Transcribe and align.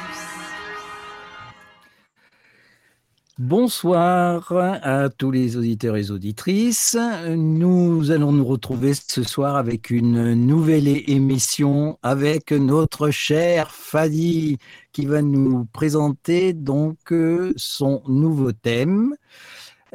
Bonsoir 3.37 4.51
à 4.51 5.09
tous 5.09 5.29
les 5.29 5.57
auditeurs 5.57 5.95
et 5.97 6.09
auditrices. 6.09 6.97
Nous 7.27 8.09
allons 8.09 8.31
nous 8.31 8.45
retrouver 8.45 8.93
ce 8.95 9.21
soir 9.21 9.57
avec 9.57 9.91
une 9.91 10.33
nouvelle 10.33 10.87
émission 10.87 11.99
avec 12.01 12.51
notre 12.51 13.11
cher 13.11 13.69
Fadi 13.69 14.57
qui 14.91 15.05
va 15.05 15.21
nous 15.21 15.65
présenter 15.65 16.53
donc 16.53 17.11
euh, 17.11 17.53
son 17.57 18.01
nouveau 18.07 18.51
thème. 18.53 19.15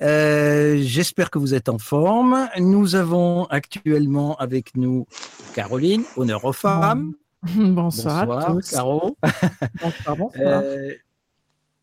Euh, 0.01 0.79
J'espère 0.81 1.31
que 1.31 1.39
vous 1.39 1.55
êtes 1.55 1.69
en 1.69 1.79
forme. 1.79 2.49
Nous 2.59 2.95
avons 2.95 3.45
actuellement 3.47 4.37
avec 4.37 4.77
nous 4.77 5.07
Caroline, 5.55 6.05
honneur 6.17 6.45
aux 6.45 6.53
femmes. 6.53 7.15
Bonsoir, 7.57 8.31
à 8.31 8.45
tous. 8.53 8.71
Caro. 8.71 9.17
Bonsoir, 9.83 10.17
bonsoir. 10.17 10.63
Euh, 10.65 10.93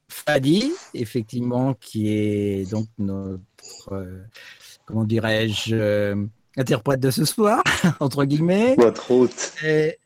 Fadi, 0.10 0.72
effectivement, 0.94 1.74
qui 1.74 2.10
est 2.10 2.70
donc 2.70 2.88
notre, 3.00 3.40
euh, 3.94 4.22
comment 4.86 5.04
dirais-je, 5.06 5.76
euh, 5.76 6.26
interprète 6.58 7.00
de 7.00 7.10
ce 7.12 7.26
soir, 7.26 7.64
entre 8.00 8.26
guillemets. 8.26 8.76
Votre 8.78 9.12
hôte. 9.12 9.54
Et- 9.66 9.98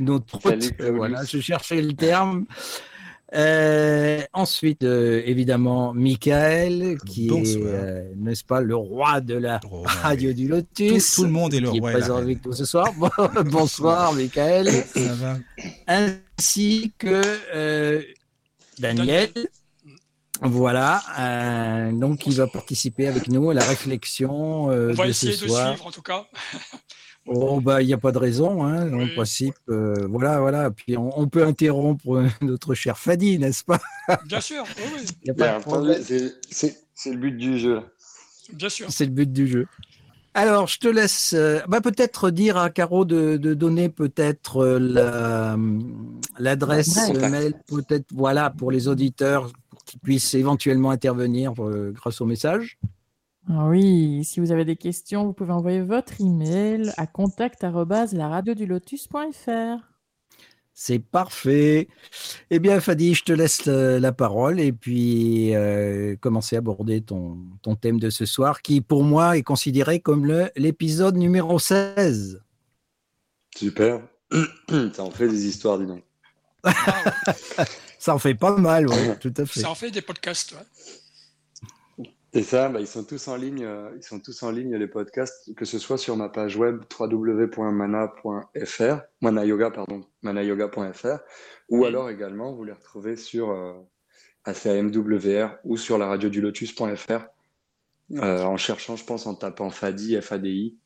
notre 0.00 0.36
hôte, 0.46 0.46
euh, 0.46 0.70
Paulus. 0.78 0.96
voilà, 0.96 1.24
je 1.24 1.40
cherchais 1.40 1.80
le 1.80 1.92
terme. 1.94 2.44
Euh, 3.34 4.20
ensuite, 4.34 4.82
euh, 4.84 5.22
évidemment, 5.24 5.94
Michael, 5.94 6.98
qui 7.06 7.28
Bonsoir. 7.28 7.66
est, 7.66 7.74
euh, 7.74 8.12
n'est-ce 8.16 8.44
pas, 8.44 8.60
le 8.60 8.76
roi 8.76 9.20
de 9.22 9.34
la 9.34 9.58
Oh, 9.70 9.82
radio 9.86 10.32
du 10.34 10.48
Lotus. 10.48 11.14
tout 11.14 11.24
le 11.24 11.30
monde 11.30 11.54
est 11.54 11.60
le 11.60 11.70
qui 11.70 11.78
est 11.78 11.80
roi. 11.80 11.92
la 11.92 11.98
présent 11.98 12.16
avec 12.16 12.44
nous 12.44 12.52
ce 12.52 12.64
soir. 12.66 12.92
Bonsoir, 13.46 14.12
Michael 14.12 14.68
Ça 14.68 15.14
va 15.14 15.38
ainsi 15.86 16.92
que 16.98 17.22
euh, 17.54 18.02
Daniel. 18.78 19.30
Voilà, 20.44 21.00
euh, 21.20 21.92
donc 21.92 22.26
il 22.26 22.34
va 22.34 22.48
participer 22.48 23.06
avec 23.06 23.28
nous 23.28 23.50
à 23.50 23.54
la 23.54 23.62
réflexion 23.64 24.70
euh, 24.72 24.90
On 24.90 24.94
va 24.94 25.06
de 25.06 25.12
ce 25.12 25.26
essayer 25.28 25.46
de 25.46 25.48
soir. 25.48 25.68
suivre 25.68 25.86
en 25.86 25.90
tout 25.92 26.02
cas. 26.02 26.26
Oh 27.26 27.60
bah 27.60 27.80
il 27.82 27.86
n'y 27.86 27.92
a 27.94 27.98
pas 27.98 28.10
de 28.12 28.18
raison, 28.18 28.64
hein, 28.64 28.92
en 28.92 28.98
Oui. 29.04 29.10
principe. 29.14 29.54
euh, 29.68 29.94
voilà, 30.08 30.40
voilà. 30.40 30.70
Puis 30.70 30.96
on, 30.96 31.18
on 31.18 31.28
peut 31.28 31.44
interrompre 31.44 32.24
notre 32.42 32.74
cher 32.74 32.98
Fadi, 32.98 33.38
n'est-ce 33.38 33.62
pas? 33.64 33.80
Bien 34.26 34.40
sûr, 34.40 34.64
oui, 34.78 34.82
oui, 34.94 35.00
Il 35.22 35.28
y 35.28 35.30
a 35.30 35.34
Bien 35.34 35.46
pas 35.52 35.58
de 35.58 35.62
problème. 35.62 36.00
entendu, 36.02 36.30
c'est- 36.50 36.76
le 37.06 37.16
but 37.16 37.32
du 37.36 37.58
jeu. 37.58 37.80
bien 38.52 38.68
sûr. 38.68 38.86
C'est 38.90 39.04
le 39.06 39.10
but 39.12 39.32
du 39.32 39.46
jeu. 39.48 39.66
Alors, 40.34 40.66
je 40.66 40.78
te 40.78 40.88
laisse 40.88 41.32
euh, 41.34 41.58
bah, 41.68 41.80
peut-être 41.80 42.30
dire 42.30 42.56
à 42.56 42.70
Caro 42.70 43.04
de, 43.04 43.36
de 43.36 43.54
donner 43.54 43.88
peut-être 43.88 44.58
euh, 44.64 44.78
la- 44.78 45.56
l'adresse 46.38 47.10
mail, 47.28 47.54
peut-être 47.66 48.06
voilà 48.14 48.50
pour 48.50 48.70
les 48.70 48.88
auditeurs 48.88 49.50
pour 49.70 49.84
qu'ils 49.84 50.00
puissent 50.00 50.34
éventuellement 50.34 50.90
intervenir 50.90 51.52
euh, 51.60 51.92
grâce 51.94 52.20
au 52.20 52.24
message. 52.26 52.78
Oui, 53.48 54.22
si 54.24 54.38
vous 54.40 54.50
avez 54.52 54.64
des 54.64 54.76
questions, 54.76 55.24
vous 55.24 55.32
pouvez 55.32 55.52
envoyer 55.52 55.80
votre 55.80 56.20
email 56.20 56.92
à 56.96 57.08
contact@laradiodulotus.fr. 57.08 59.88
C'est 60.74 61.00
parfait. 61.00 61.88
Eh 62.50 62.58
bien, 62.58 62.80
Fadi, 62.80 63.14
je 63.14 63.22
te 63.24 63.32
laisse 63.32 63.68
euh, 63.68 64.00
la 64.00 64.10
parole 64.12 64.58
et 64.58 64.72
puis 64.72 65.54
euh, 65.54 66.16
commencer 66.16 66.56
à 66.56 66.60
aborder 66.60 67.02
ton, 67.02 67.36
ton 67.60 67.76
thème 67.76 68.00
de 68.00 68.08
ce 68.10 68.24
soir, 68.24 68.62
qui 68.62 68.80
pour 68.80 69.04
moi 69.04 69.36
est 69.36 69.42
considéré 69.42 70.00
comme 70.00 70.48
l'épisode 70.56 71.16
numéro 71.16 71.58
16. 71.58 72.40
Super. 73.54 74.00
Ça 74.94 75.02
en 75.02 75.10
fait 75.10 75.28
des 75.28 75.46
histoires, 75.46 75.78
dis 75.78 75.84
donc. 75.86 76.02
Ça 77.98 78.14
en 78.14 78.18
fait 78.18 78.34
pas 78.34 78.56
mal, 78.56 78.88
oui, 78.88 78.96
tout 79.20 79.34
à 79.36 79.44
fait. 79.44 79.60
Ça 79.60 79.68
en 79.70 79.74
fait 79.74 79.90
des 79.90 80.00
podcasts. 80.00 80.52
ouais. 80.52 80.58
Et 82.34 82.42
ça, 82.42 82.68
bah, 82.70 82.80
ils 82.80 82.86
sont 82.86 83.04
tous 83.04 83.28
en 83.28 83.36
ligne. 83.36 83.62
euh, 83.64 83.90
ils 83.96 84.02
sont 84.02 84.18
tous 84.18 84.42
en 84.42 84.50
ligne 84.50 84.74
les 84.76 84.86
podcasts, 84.86 85.54
que 85.54 85.64
ce 85.66 85.78
soit 85.78 85.98
sur 85.98 86.16
ma 86.16 86.30
page 86.30 86.56
web 86.56 86.82
www.mana.fr, 86.98 88.96
manayoga 89.20 89.70
pardon, 89.70 90.06
manayoga.fr, 90.22 91.18
ou 91.68 91.84
alors 91.84 92.08
également 92.08 92.54
vous 92.54 92.64
les 92.64 92.72
retrouvez 92.72 93.16
sur 93.16 93.50
euh, 93.50 93.74
ACAMWR 94.44 95.58
ou 95.64 95.76
sur 95.76 95.98
la 95.98 96.06
radio 96.06 96.30
du 96.30 96.40
lotus.fr 96.40 97.26
euh, 98.12 98.42
en 98.42 98.56
cherchant, 98.56 98.96
je 98.96 99.04
pense, 99.04 99.26
en 99.26 99.34
tapant 99.34 99.70
Fadi, 99.70 100.20
FADI 100.20 100.78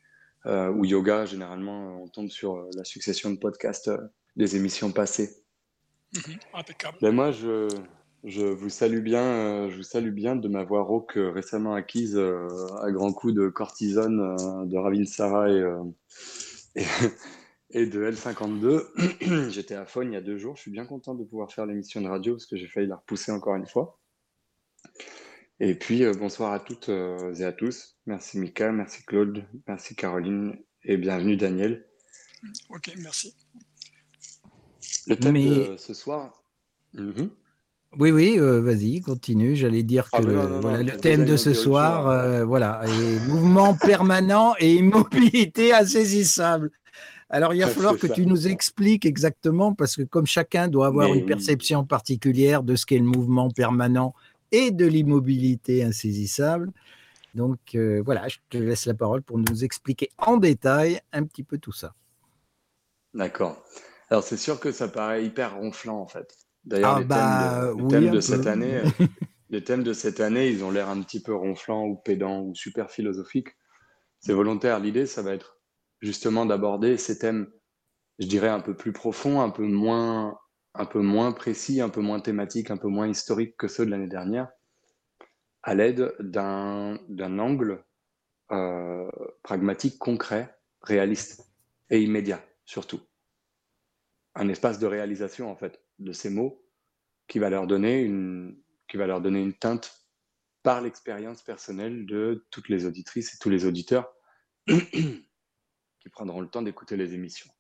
euh, 0.46 0.70
ou 0.70 0.84
yoga. 0.84 1.26
Généralement, 1.26 2.02
on 2.02 2.08
tombe 2.08 2.28
sur 2.28 2.68
la 2.76 2.84
succession 2.84 3.30
de 3.30 3.36
podcasts 3.38 3.90
des 4.36 4.56
émissions 4.56 4.92
passées. 4.92 5.44
Mhm, 6.14 6.36
Impeccable. 6.54 6.98
Ben 7.00 7.12
moi, 7.12 7.30
je, 7.32 7.68
je 8.26 8.42
vous 8.44 8.69
salue 8.69 9.00
bien, 9.03 9.22
euh, 9.22 9.70
je 9.70 9.76
vous 9.76 9.82
salue 9.84 10.10
bien 10.10 10.34
de 10.34 10.48
m'avoir 10.48 10.87
rauque 10.87 11.16
euh, 11.16 11.31
récemment 11.31 11.75
acquise 11.75 12.16
euh, 12.16 12.48
à 12.82 12.91
grands 12.91 13.12
coups 13.12 13.34
de 13.34 13.48
cortisone, 13.48 14.20
euh, 14.20 14.66
de 14.66 14.76
Ravinsara 14.76 15.48
et, 15.48 15.60
euh, 15.60 15.84
et, 16.75 16.84
et 17.70 17.87
de 17.87 18.04
L52. 18.10 19.48
J'étais 19.50 19.76
à 19.76 19.87
Fogne 19.87 20.10
il 20.10 20.14
y 20.14 20.19
a 20.19 20.20
deux 20.20 20.38
jours. 20.38 20.56
Je 20.56 20.62
suis 20.62 20.72
bien 20.72 20.87
content 20.87 21.14
de 21.14 21.22
pouvoir 21.22 21.53
faire 21.53 21.66
l'émission 21.66 22.00
de 22.00 22.09
radio 22.09 22.34
parce 22.34 22.47
que 22.47 22.56
j'ai 22.56 22.66
failli 22.66 22.88
la 22.88 22.97
repousser 22.97 23.31
encore 23.31 23.54
une 23.54 23.66
fois. 23.66 24.00
Et 25.60 25.75
puis, 25.76 26.04
euh, 26.04 26.12
bonsoir 26.12 26.53
à 26.53 26.58
toutes 26.60 26.88
et 26.88 27.44
à 27.44 27.53
tous. 27.53 27.97
Merci 28.06 28.38
Mika, 28.38 28.72
merci 28.72 29.04
Claude, 29.04 29.44
merci 29.69 29.94
Caroline 29.94 30.58
et 30.82 30.97
bienvenue 30.97 31.37
Daniel. 31.37 31.87
Ok, 32.70 32.93
merci. 32.98 33.34
Le 35.06 35.16
thème 35.16 35.34
Mais- 35.34 35.44
de 35.44 35.76
ce 35.76 35.94
soir. 35.94 36.43
Mhm. 36.93 37.31
Oui, 37.98 38.10
oui, 38.10 38.36
euh, 38.38 38.60
vas-y, 38.60 39.00
continue. 39.00 39.56
J'allais 39.56 39.82
dire 39.82 40.10
que 40.10 40.20
Ah, 40.20 40.22
non, 40.22 40.48
non, 40.48 40.60
voilà, 40.60 40.78
non, 40.78 40.84
le 40.84 40.96
thème 41.00 41.24
de 41.24 41.36
ce 41.36 41.54
soir, 41.54 42.04
chose. 42.04 42.10
euh, 42.10 42.44
voilà, 42.44 42.82
est 42.84 43.20
mouvement 43.26 43.74
permanent 43.82 44.54
et 44.58 44.74
immobilité 44.74 45.72
insaisissable. 45.72 46.70
Alors, 47.30 47.54
il 47.54 47.60
va 47.60 47.68
falloir 47.68 47.98
que 47.98 48.06
ça. 48.06 48.14
tu 48.14 48.26
nous 48.26 48.48
expliques 48.48 49.06
exactement, 49.06 49.74
parce 49.74 49.96
que 49.96 50.02
comme 50.02 50.26
chacun 50.26 50.68
doit 50.68 50.86
avoir 50.88 51.10
Mais 51.10 51.18
une 51.18 51.24
oui. 51.24 51.26
perception 51.26 51.84
particulière 51.86 52.62
de 52.62 52.76
ce 52.76 52.86
qu'est 52.86 52.98
le 52.98 53.04
mouvement 53.04 53.50
permanent 53.50 54.14
et 54.52 54.70
de 54.70 54.86
l'immobilité 54.86 55.82
insaisissable, 55.84 56.72
donc 57.34 57.58
euh, 57.74 58.02
voilà, 58.04 58.28
je 58.28 58.38
te 58.50 58.58
laisse 58.58 58.86
la 58.86 58.94
parole 58.94 59.22
pour 59.22 59.38
nous 59.38 59.64
expliquer 59.64 60.10
en 60.18 60.36
détail 60.38 61.00
un 61.12 61.24
petit 61.24 61.44
peu 61.44 61.58
tout 61.58 61.72
ça. 61.72 61.94
D'accord. 63.14 63.64
Alors 64.10 64.22
c'est 64.22 64.36
sûr 64.36 64.60
que 64.60 64.70
ça 64.70 64.86
paraît 64.86 65.24
hyper 65.24 65.56
ronflant 65.56 66.00
en 66.00 66.06
fait. 66.06 66.45
D'ailleurs, 66.66 66.94
Ah, 66.97 67.00
les 67.00 67.04
bah, 67.04 67.16
thèmes 67.16 67.38
de, 67.38 67.72
les 67.77 67.84
oui, 67.84 67.88
thèmes 67.88 68.09
un 68.09 68.16
de 68.16 68.21
peu. 68.21 68.21
cette 68.21 68.47
année, 68.47 68.77
euh, 68.78 68.84
les 69.50 69.65
thèmes 69.65 69.82
de 69.84 69.93
cette 69.93 70.21
année, 70.21 70.49
ils 70.50 70.65
ont 70.65 70.71
l'air 70.71 70.88
un 70.91 71.00
petit 71.03 71.22
peu 71.22 71.34
ronflants 71.34 71.84
ou 71.87 71.97
pédants 71.97 72.43
ou 72.43 72.54
super 72.54 72.91
philosophiques. 72.91 73.50
C'est 74.21 74.32
volontaire. 74.34 74.81
L'idée, 74.81 75.06
ça 75.06 75.22
va 75.22 75.32
être 75.32 75.60
justement 76.00 76.47
d'aborder 76.47 76.97
ces 76.99 77.19
thèmes, 77.19 77.50
je 78.19 78.26
dirais 78.26 78.49
un 78.49 78.60
peu 78.60 78.75
plus 78.76 78.93
profonds, 78.93 79.41
un 79.41 79.50
peu 79.50 79.66
moins, 79.66 80.38
un 80.75 80.87
peu 80.87 81.00
moins 81.00 81.32
précis, 81.32 81.81
un 81.81 81.88
peu 81.91 82.00
moins 82.03 82.21
thématiques, 82.21 82.71
un 82.71 82.76
peu 82.78 82.88
moins 82.88 83.09
historiques 83.09 83.56
que 83.56 83.69
ceux 83.69 83.87
de 83.87 83.91
l'année 83.91 84.09
dernière, 84.09 84.49
à 85.62 85.75
l'aide 85.75 86.15
d'un 86.21 86.99
d'un 87.09 87.38
angle 87.38 87.84
euh, 88.53 89.10
pragmatique, 89.43 89.99
concret, 89.99 90.56
réaliste 90.82 91.53
et 91.91 92.00
immédiat 92.03 92.44
surtout 92.65 93.00
un 94.37 94.49
espace 94.49 94.78
de 94.78 94.87
réalisation 94.87 95.50
en 95.50 95.56
fait 95.56 95.82
de 95.98 96.12
ces 96.12 96.30
mots 96.30 96.62
qui 97.28 97.38
va 97.38 97.50
leur 97.50 97.66
donner 97.66 98.00
une 98.02 98.60
qui 98.88 98.96
va 98.96 99.06
leur 99.06 99.20
donner 99.20 99.40
une 99.40 99.54
teinte 99.54 100.06
par 100.62 100.81
l'expérience 100.81 101.43
personnelle 101.43 102.06
de 102.06 102.46
toutes 102.50 102.69
les 102.69 102.87
auditrices 102.87 103.34
et 103.34 103.38
tous 103.38 103.50
les 103.50 103.66
auditeurs 103.66 104.12
qui 104.66 106.08
prendront 106.10 106.40
le 106.40 106.48
temps 106.48 106.62
d'écouter 106.62 106.96
les 106.96 107.14
émissions. 107.14 107.50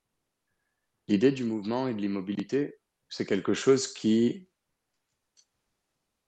L'idée 1.08 1.32
du 1.32 1.44
mouvement 1.44 1.88
et 1.88 1.94
de 1.94 2.00
l'immobilité, 2.00 2.80
c'est 3.08 3.26
quelque 3.26 3.54
chose 3.54 3.92
qui, 3.92 4.48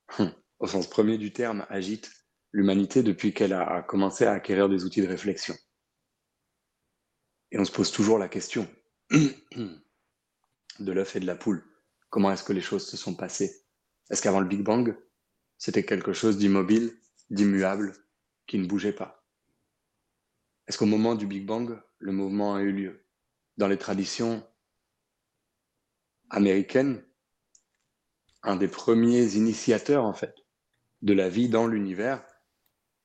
au 0.58 0.66
sens 0.66 0.88
premier 0.88 1.18
du 1.18 1.32
terme, 1.32 1.66
agite 1.68 2.12
l'humanité 2.52 3.02
depuis 3.02 3.34
qu'elle 3.34 3.52
a 3.54 3.82
commencé 3.82 4.24
à 4.24 4.32
acquérir 4.32 4.68
des 4.68 4.84
outils 4.84 5.02
de 5.02 5.08
réflexion. 5.08 5.56
Et 7.50 7.58
on 7.58 7.64
se 7.64 7.72
pose 7.72 7.90
toujours 7.90 8.18
la 8.18 8.28
question 8.28 8.68
de 9.10 10.92
l'œuf 10.92 11.16
et 11.16 11.20
de 11.20 11.26
la 11.26 11.34
poule. 11.34 11.64
Comment 12.10 12.32
est-ce 12.32 12.44
que 12.44 12.52
les 12.52 12.60
choses 12.60 12.86
se 12.86 12.96
sont 12.96 13.14
passées? 13.14 13.64
Est-ce 14.10 14.22
qu'avant 14.22 14.40
le 14.40 14.48
Big 14.48 14.62
Bang, 14.62 14.96
c'était 15.58 15.84
quelque 15.84 16.12
chose 16.12 16.38
d'immobile, 16.38 16.96
d'immuable, 17.30 17.92
qui 18.46 18.58
ne 18.58 18.66
bougeait 18.66 18.92
pas? 18.92 19.26
Est-ce 20.66 20.78
qu'au 20.78 20.86
moment 20.86 21.14
du 21.14 21.26
Big 21.26 21.44
Bang, 21.44 21.80
le 21.98 22.12
mouvement 22.12 22.54
a 22.54 22.62
eu 22.62 22.72
lieu? 22.72 23.04
Dans 23.56 23.68
les 23.68 23.78
traditions 23.78 24.46
américaines, 26.30 27.04
un 28.42 28.56
des 28.56 28.68
premiers 28.68 29.34
initiateurs, 29.34 30.04
en 30.04 30.14
fait, 30.14 30.34
de 31.02 31.12
la 31.12 31.28
vie 31.28 31.48
dans 31.48 31.66
l'univers 31.66 32.24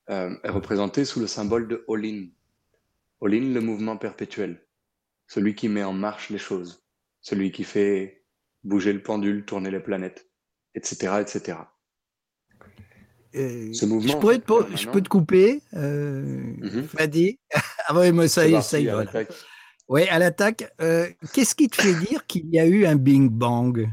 euh, 0.09 0.35
est 0.44 0.49
représentée 0.49 1.06
sous 1.06 1.19
le 1.19 1.27
symbole 1.27 1.67
de 1.67 1.83
Olin. 1.88 2.27
Olin, 3.19 3.53
le 3.53 3.61
mouvement 3.61 3.97
perpétuel, 3.97 4.67
celui 5.27 5.56
qui 5.56 5.69
met 5.69 5.83
en 5.83 5.94
marche 5.94 6.29
les 6.29 6.38
choses, 6.38 6.85
celui 7.21 7.51
qui 7.51 7.63
fait 7.63 8.22
bouger 8.63 8.94
le 8.94 9.01
pendule, 9.04 9.45
tourner 9.45 9.71
les 9.71 9.80
planètes, 9.80 10.27
etc. 10.75 11.21
etc. 11.21 11.57
Euh, 13.36 13.74
Ce 13.74 13.86
mouvement, 13.86 14.12
je, 14.12 14.18
pourrais 14.18 14.36
en 14.36 14.38
fait, 14.38 14.42
te, 14.42 14.45
po- 14.45 14.57
permanent. 14.60 14.77
je 14.77 14.89
peux 14.89 15.01
te 15.01 15.10
couper, 15.10 15.62
euh. 15.75 16.54
Fadi 16.88 17.39
Ah 17.88 17.95
ouais, 17.98 18.12
moi 18.12 18.27
ça 18.27 18.48
y 18.48 18.54
est, 18.54 18.62
ça 18.62 18.80
y 18.80 18.86
est. 18.86 18.89
à 18.89 18.94
voilà. 18.94 19.06
l'attaque. 19.12 19.33
Ouais, 19.88 20.07
à 20.10 20.19
l'attaque. 20.19 20.71
euh, 20.81 21.10
Qu'est-ce 21.33 21.56
qui 21.56 21.68
te 21.69 21.81
fait 21.81 21.94
dire 21.95 22.25
qu'il 22.27 22.48
y 22.50 22.60
a 22.60 22.65
eu 22.68 22.86
un 22.86 22.95
Bing 22.95 23.30
Bang? 23.30 23.89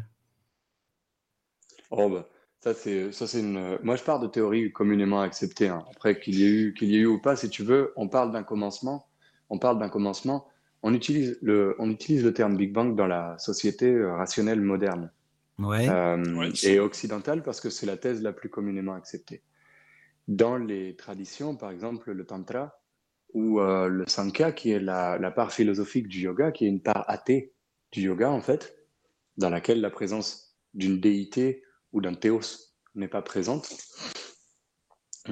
Oh 1.90 2.08
bah, 2.08 2.28
ça 2.60 2.74
c'est 2.74 3.12
ça 3.12 3.26
c'est 3.26 3.40
une. 3.40 3.78
Moi 3.82 3.96
je 3.96 4.02
pars 4.04 4.20
de 4.20 4.26
théories 4.28 4.72
communément 4.72 5.20
acceptées. 5.20 5.68
hein. 5.68 5.84
Après 5.90 6.20
qu'il 6.20 6.34
y 6.38 6.44
ait 6.44 6.50
eu 6.50 6.74
qu'il 6.74 6.88
y 6.90 6.96
ait 6.96 7.00
eu 7.00 7.06
ou 7.06 7.20
pas, 7.20 7.34
si 7.36 7.48
tu 7.50 7.62
veux, 7.64 7.92
on 7.96 8.08
parle 8.08 8.32
d'un 8.32 8.42
commencement. 8.44 9.06
On 9.48 9.58
parle 9.58 9.78
d'un 9.78 9.88
commencement. 9.88 10.46
On 10.82 10.94
utilise 10.94 11.38
le 11.42 11.74
on 11.78 11.90
utilise 11.90 12.24
le 12.24 12.32
terme 12.32 12.56
Big 12.56 12.72
Bang 12.72 12.96
dans 12.96 13.06
la 13.06 13.36
société 13.38 13.92
euh, 13.92 14.14
rationnelle 14.16 14.60
moderne 14.60 15.10
Ouais. 15.58 15.86
euh, 15.90 16.34
Ouais, 16.36 16.50
et 16.62 16.80
occidentale 16.80 17.42
parce 17.42 17.60
que 17.60 17.68
c'est 17.68 17.84
la 17.84 17.98
thèse 17.98 18.22
la 18.22 18.32
plus 18.32 18.48
communément 18.48 18.94
acceptée. 18.94 19.42
Dans 20.26 20.56
les 20.56 20.96
traditions, 20.96 21.54
par 21.56 21.70
exemple 21.70 22.12
le 22.12 22.24
tantra 22.24 22.80
ou 23.34 23.60
euh, 23.60 23.88
le 23.88 24.04
sankhya, 24.08 24.52
qui 24.52 24.70
est 24.70 24.80
la, 24.80 25.18
la 25.18 25.30
part 25.30 25.52
philosophique 25.52 26.08
du 26.08 26.20
yoga, 26.20 26.50
qui 26.50 26.64
est 26.64 26.68
une 26.68 26.80
part 26.82 27.04
athée 27.08 27.52
du 27.92 28.00
yoga 28.02 28.30
en 28.30 28.40
fait, 28.40 28.74
dans 29.36 29.50
laquelle 29.50 29.80
la 29.80 29.90
présence 29.90 30.56
d'une 30.74 30.98
déité 30.98 31.62
ou 31.92 32.00
d'un 32.00 32.14
théos 32.14 32.40
n'est 32.94 33.08
pas 33.08 33.22
présente, 33.22 33.68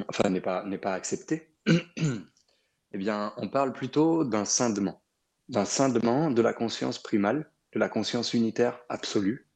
enfin 0.08 0.28
n'est 0.30 0.40
pas, 0.40 0.64
n'est 0.64 0.78
pas 0.78 0.92
acceptée, 0.94 1.54
eh 1.66 2.98
bien 2.98 3.32
on 3.36 3.48
parle 3.48 3.72
plutôt 3.72 4.24
d'un 4.24 4.44
scindement, 4.44 5.00
d'un 5.48 5.64
scindement 5.64 6.30
de 6.30 6.42
la 6.42 6.52
conscience 6.52 7.02
primale, 7.02 7.50
de 7.72 7.78
la 7.78 7.88
conscience 7.88 8.34
unitaire 8.34 8.80
absolue, 8.88 9.48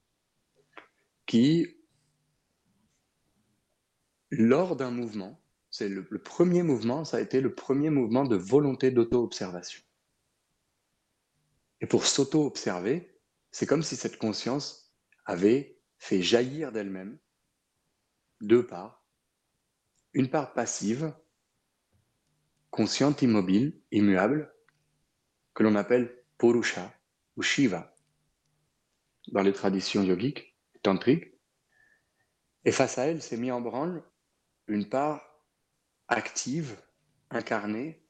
qui, 1.26 1.76
lors 4.30 4.76
d'un 4.76 4.90
mouvement, 4.90 5.40
c'est 5.70 5.88
le, 5.88 6.04
premier 6.18 6.62
mouvement, 6.62 7.04
ça 7.04 7.16
a 7.16 7.20
été 7.20 7.40
le 7.40 7.54
premier 7.54 7.90
mouvement 7.90 8.24
de 8.24 8.36
volonté 8.36 8.90
d'auto-observation. 8.90 9.82
Et 11.80 11.86
pour 11.86 12.06
s'auto-observer, 12.06 13.18
c'est 13.50 13.66
comme 13.66 13.82
si 13.82 13.96
cette 13.96 14.18
conscience 14.18 14.94
avait 15.24 15.80
fait 15.98 16.22
jaillir 16.22 16.72
d'elle-même 16.72 17.18
deux 18.42 18.66
parts. 18.66 19.04
Une 20.12 20.28
part 20.28 20.52
passive, 20.52 21.14
consciente, 22.70 23.22
immobile, 23.22 23.80
immuable, 23.92 24.51
que 25.54 25.62
l'on 25.62 25.74
appelle 25.74 26.22
Purusha 26.38 26.92
ou 27.36 27.42
Shiva 27.42 27.94
dans 29.28 29.42
les 29.42 29.52
traditions 29.52 30.02
yogiques, 30.02 30.56
tantriques. 30.82 31.32
Et 32.64 32.72
face 32.72 32.98
à 32.98 33.06
elle 33.06 33.22
s'est 33.22 33.36
mis 33.36 33.50
en 33.50 33.60
branle 33.60 34.02
une 34.66 34.88
part 34.88 35.22
active, 36.08 36.76
incarnée, 37.30 38.02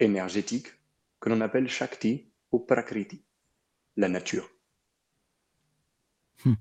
énergétique, 0.00 0.68
que 1.20 1.28
l'on 1.30 1.40
appelle 1.40 1.68
Shakti 1.68 2.30
ou 2.52 2.58
Prakriti, 2.58 3.24
la 3.96 4.08
nature. 4.08 4.50
Hmm. 6.44 6.54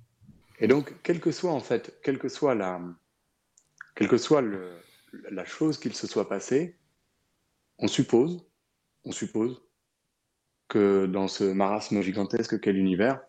Et 0.60 0.68
donc, 0.68 1.02
quelle 1.02 1.20
que 1.20 1.32
soit 1.32 1.52
en 1.52 1.60
fait, 1.60 2.00
quelle 2.04 2.20
que 2.20 2.30
soit 2.30 2.56
la, 2.56 2.82
quelle 3.96 4.08
que 4.08 4.18
soit 4.18 4.42
le- 4.42 4.80
la 5.32 5.46
chose 5.46 5.80
qu'il 5.80 5.94
se 5.96 6.08
soit 6.08 6.30
passée, 6.30 6.80
on 7.80 7.88
suppose, 7.88 8.46
on 9.06 9.12
suppose 9.12 9.62
que 10.68 11.06
dans 11.06 11.28
ce 11.28 11.44
marasme 11.44 12.02
gigantesque 12.02 12.60
qu'est 12.60 12.74
l'univers, 12.74 13.22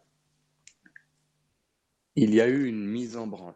il 2.17 2.35
y 2.35 2.41
a 2.41 2.49
eu 2.49 2.67
une 2.67 2.87
mise 2.87 3.17
en 3.17 3.27
branle. 3.27 3.55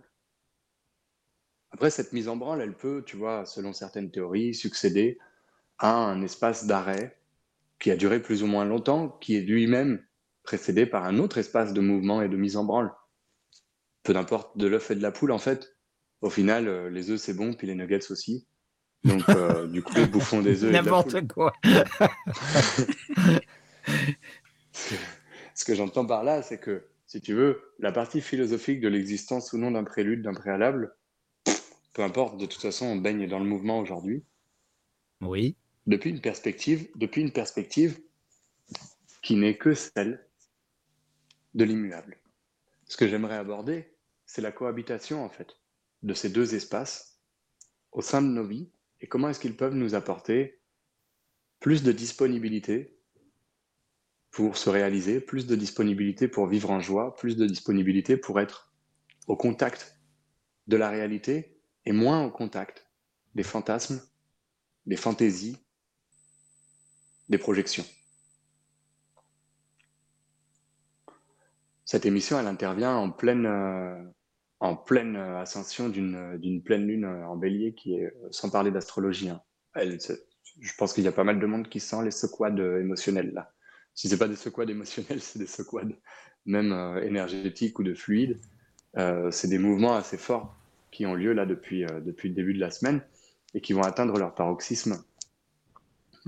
Après, 1.71 1.91
cette 1.91 2.13
mise 2.13 2.29
en 2.29 2.37
branle, 2.37 2.61
elle 2.61 2.77
peut, 2.77 3.05
tu 3.07 3.17
vois, 3.17 3.47
selon 3.47 3.73
certaines 3.73 4.11
théories, 4.11 4.55
succéder 4.55 5.19
à 5.79 5.95
un 5.95 6.23
espace 6.23 6.67
d'arrêt 6.67 7.21
qui 7.79 7.91
a 7.91 7.97
duré 7.97 8.21
plus 8.21 8.43
ou 8.43 8.47
moins 8.47 8.65
longtemps, 8.65 9.11
qui 9.21 9.37
est 9.37 9.43
lui-même 9.43 10.05
précédé 10.43 10.87
par 10.87 11.05
un 11.05 11.19
autre 11.19 11.39
espace 11.39 11.73
de 11.73 11.81
mouvement 11.81 12.21
et 12.23 12.29
de 12.29 12.37
mise 12.37 12.57
en 12.57 12.65
branle. 12.65 12.93
Peu 14.03 14.13
d'importe 14.13 14.59
de 14.59 14.67
l'œuf 14.67 14.91
et 14.91 14.97
de 14.97 15.03
la 15.03 15.13
poule, 15.13 15.31
en 15.31 15.39
fait. 15.39 15.77
Au 16.21 16.31
final, 16.31 16.67
euh, 16.67 16.91
les 16.91 17.11
œufs, 17.11 17.21
c'est 17.21 17.35
bon, 17.35 17.55
puis 17.55 17.69
les 17.69 17.77
nuggets 17.77 18.11
aussi. 18.11 18.48
Donc, 19.05 19.29
euh, 19.29 19.67
du 19.67 19.83
coup, 19.83 19.95
les 19.95 20.07
bouffons 20.07 20.43
des 20.43 20.65
œufs. 20.65 20.73
N'importe 20.73 21.27
quoi. 21.29 21.53
Ce 25.55 25.65
que 25.65 25.75
j'entends 25.75 26.07
par 26.07 26.25
là, 26.25 26.43
c'est 26.43 26.59
que, 26.59 26.87
si 27.07 27.21
tu 27.21 27.35
veux, 27.35 27.61
la 27.79 27.93
partie 27.93 28.21
philosophique 28.21 28.81
de 28.81 28.89
l'existence 28.89 29.53
ou 29.53 29.59
non 29.59 29.71
d'un 29.71 29.85
prélude, 29.85 30.23
d'un 30.23 30.35
préalable, 30.35 30.95
peu 31.95 32.03
importe, 32.03 32.39
de 32.39 32.47
toute 32.47 32.61
façon, 32.61 32.87
on 32.87 32.97
baigne 32.97 33.29
dans 33.29 33.39
le 33.39 33.45
mouvement 33.45 33.79
aujourd'hui, 33.79 34.25
Oui. 35.21 35.57
depuis 35.87 36.11
une 36.11 36.21
perspective, 36.21 36.89
depuis 36.97 37.23
une 37.23 37.33
perspective 37.33 37.99
qui 39.23 39.37
n'est 39.37 39.57
que 39.57 39.75
celle 39.75 40.25
de 41.55 41.65
l'immuable. 41.65 42.19
Ce 42.87 42.97
que 42.97 43.09
j'aimerais 43.09 43.37
aborder, 43.37 43.93
c'est 44.27 44.43
la 44.43 44.53
cohabitation, 44.53 45.25
en 45.25 45.29
fait, 45.29 45.57
de 46.03 46.15
ces 46.15 46.29
deux 46.31 46.55
espaces 46.55 47.19
au 47.93 48.03
sein 48.03 48.23
de 48.23 48.29
nos 48.29 48.47
vies 48.47 48.71
et 49.01 49.07
comment 49.07 49.29
est-ce 49.29 49.41
qu'ils 49.41 49.57
peuvent 49.57 49.75
nous 49.75 49.95
apporter 49.95 50.61
plus 51.61 51.83
de 51.83 51.93
disponibilité 51.93 52.99
pour 54.31 54.57
se 54.57 54.71
réaliser, 54.71 55.21
plus 55.21 55.47
de 55.47 55.57
disponibilité 55.57 56.29
pour 56.29 56.47
vivre 56.47 56.71
en 56.71 56.81
joie, 56.81 57.15
plus 57.17 57.37
de 57.37 57.47
disponibilité 57.47 58.17
pour 58.17 58.41
être 58.41 58.73
au 59.27 59.37
contact 59.37 59.99
de 60.67 60.77
la 60.77 60.91
réalité 60.91 61.61
et 61.85 61.93
moins 61.93 62.25
au 62.25 62.31
contact 62.31 62.87
des 63.35 63.43
fantasmes, 63.43 64.01
des 64.87 64.97
fantaisies, 64.97 65.59
des 67.29 67.39
projections. 67.39 67.85
Cette 71.85 72.05
émission, 72.05 72.39
elle 72.39 72.47
intervient 72.47 72.95
en 72.95 73.11
pleine, 73.11 73.47
euh, 73.47 74.05
en 74.61 74.77
pleine 74.77 75.17
euh, 75.17 75.41
ascension 75.41 75.89
d'une 75.89 76.37
d'une 76.39 76.63
pleine 76.63 76.87
lune 76.87 77.05
euh, 77.05 77.27
en 77.27 77.37
bélier 77.37 77.75
qui 77.75 77.95
est, 77.95 78.07
euh, 78.07 78.29
sans 78.31 78.51
parler 78.51 78.71
d'astrologie, 78.71 79.31
hein. 79.31 79.43
Je 80.61 80.73
pense 80.77 80.93
qu'il 80.93 81.05
y 81.05 81.09
a 81.09 81.13
pas 81.13 81.25
mal 81.25 81.39
de 81.39 81.47
monde 81.47 81.69
qui 81.69 81.81
sent 81.81 82.05
les 82.05 82.11
secouades 82.11 82.59
euh, 82.59 82.81
émotionnelles 82.81 83.33
là. 83.33 83.53
Si 83.95 84.09
c'est 84.09 84.19
pas 84.19 84.29
des 84.29 84.37
secouades 84.37 84.71
émotionnelles, 84.71 85.21
c'est 85.21 85.39
des 85.39 85.47
secouades 85.47 85.95
même 86.47 86.73
euh, 86.73 87.03
énergétiques 87.03 87.79
ou 87.79 87.85
de 87.85 87.95
fluides. 87.95 88.41
Euh, 88.97 89.31
c'est 89.31 89.49
des 89.49 89.59
mouvements 89.59 89.95
assez 89.95 90.17
forts 90.17 90.57
qui 90.91 91.07
ont 91.07 91.15
lieu 91.15 91.33
là 91.33 91.47
depuis, 91.47 91.85
euh, 91.85 92.01
depuis 92.01 92.29
le 92.29 92.35
début 92.35 92.55
de 92.55 92.61
la 92.61 92.71
semaine 92.71 93.03
et 93.55 93.61
qui 93.61 93.73
vont 93.73 93.83
atteindre 93.83 94.19
leur 94.19 94.35
paroxysme 94.35 95.05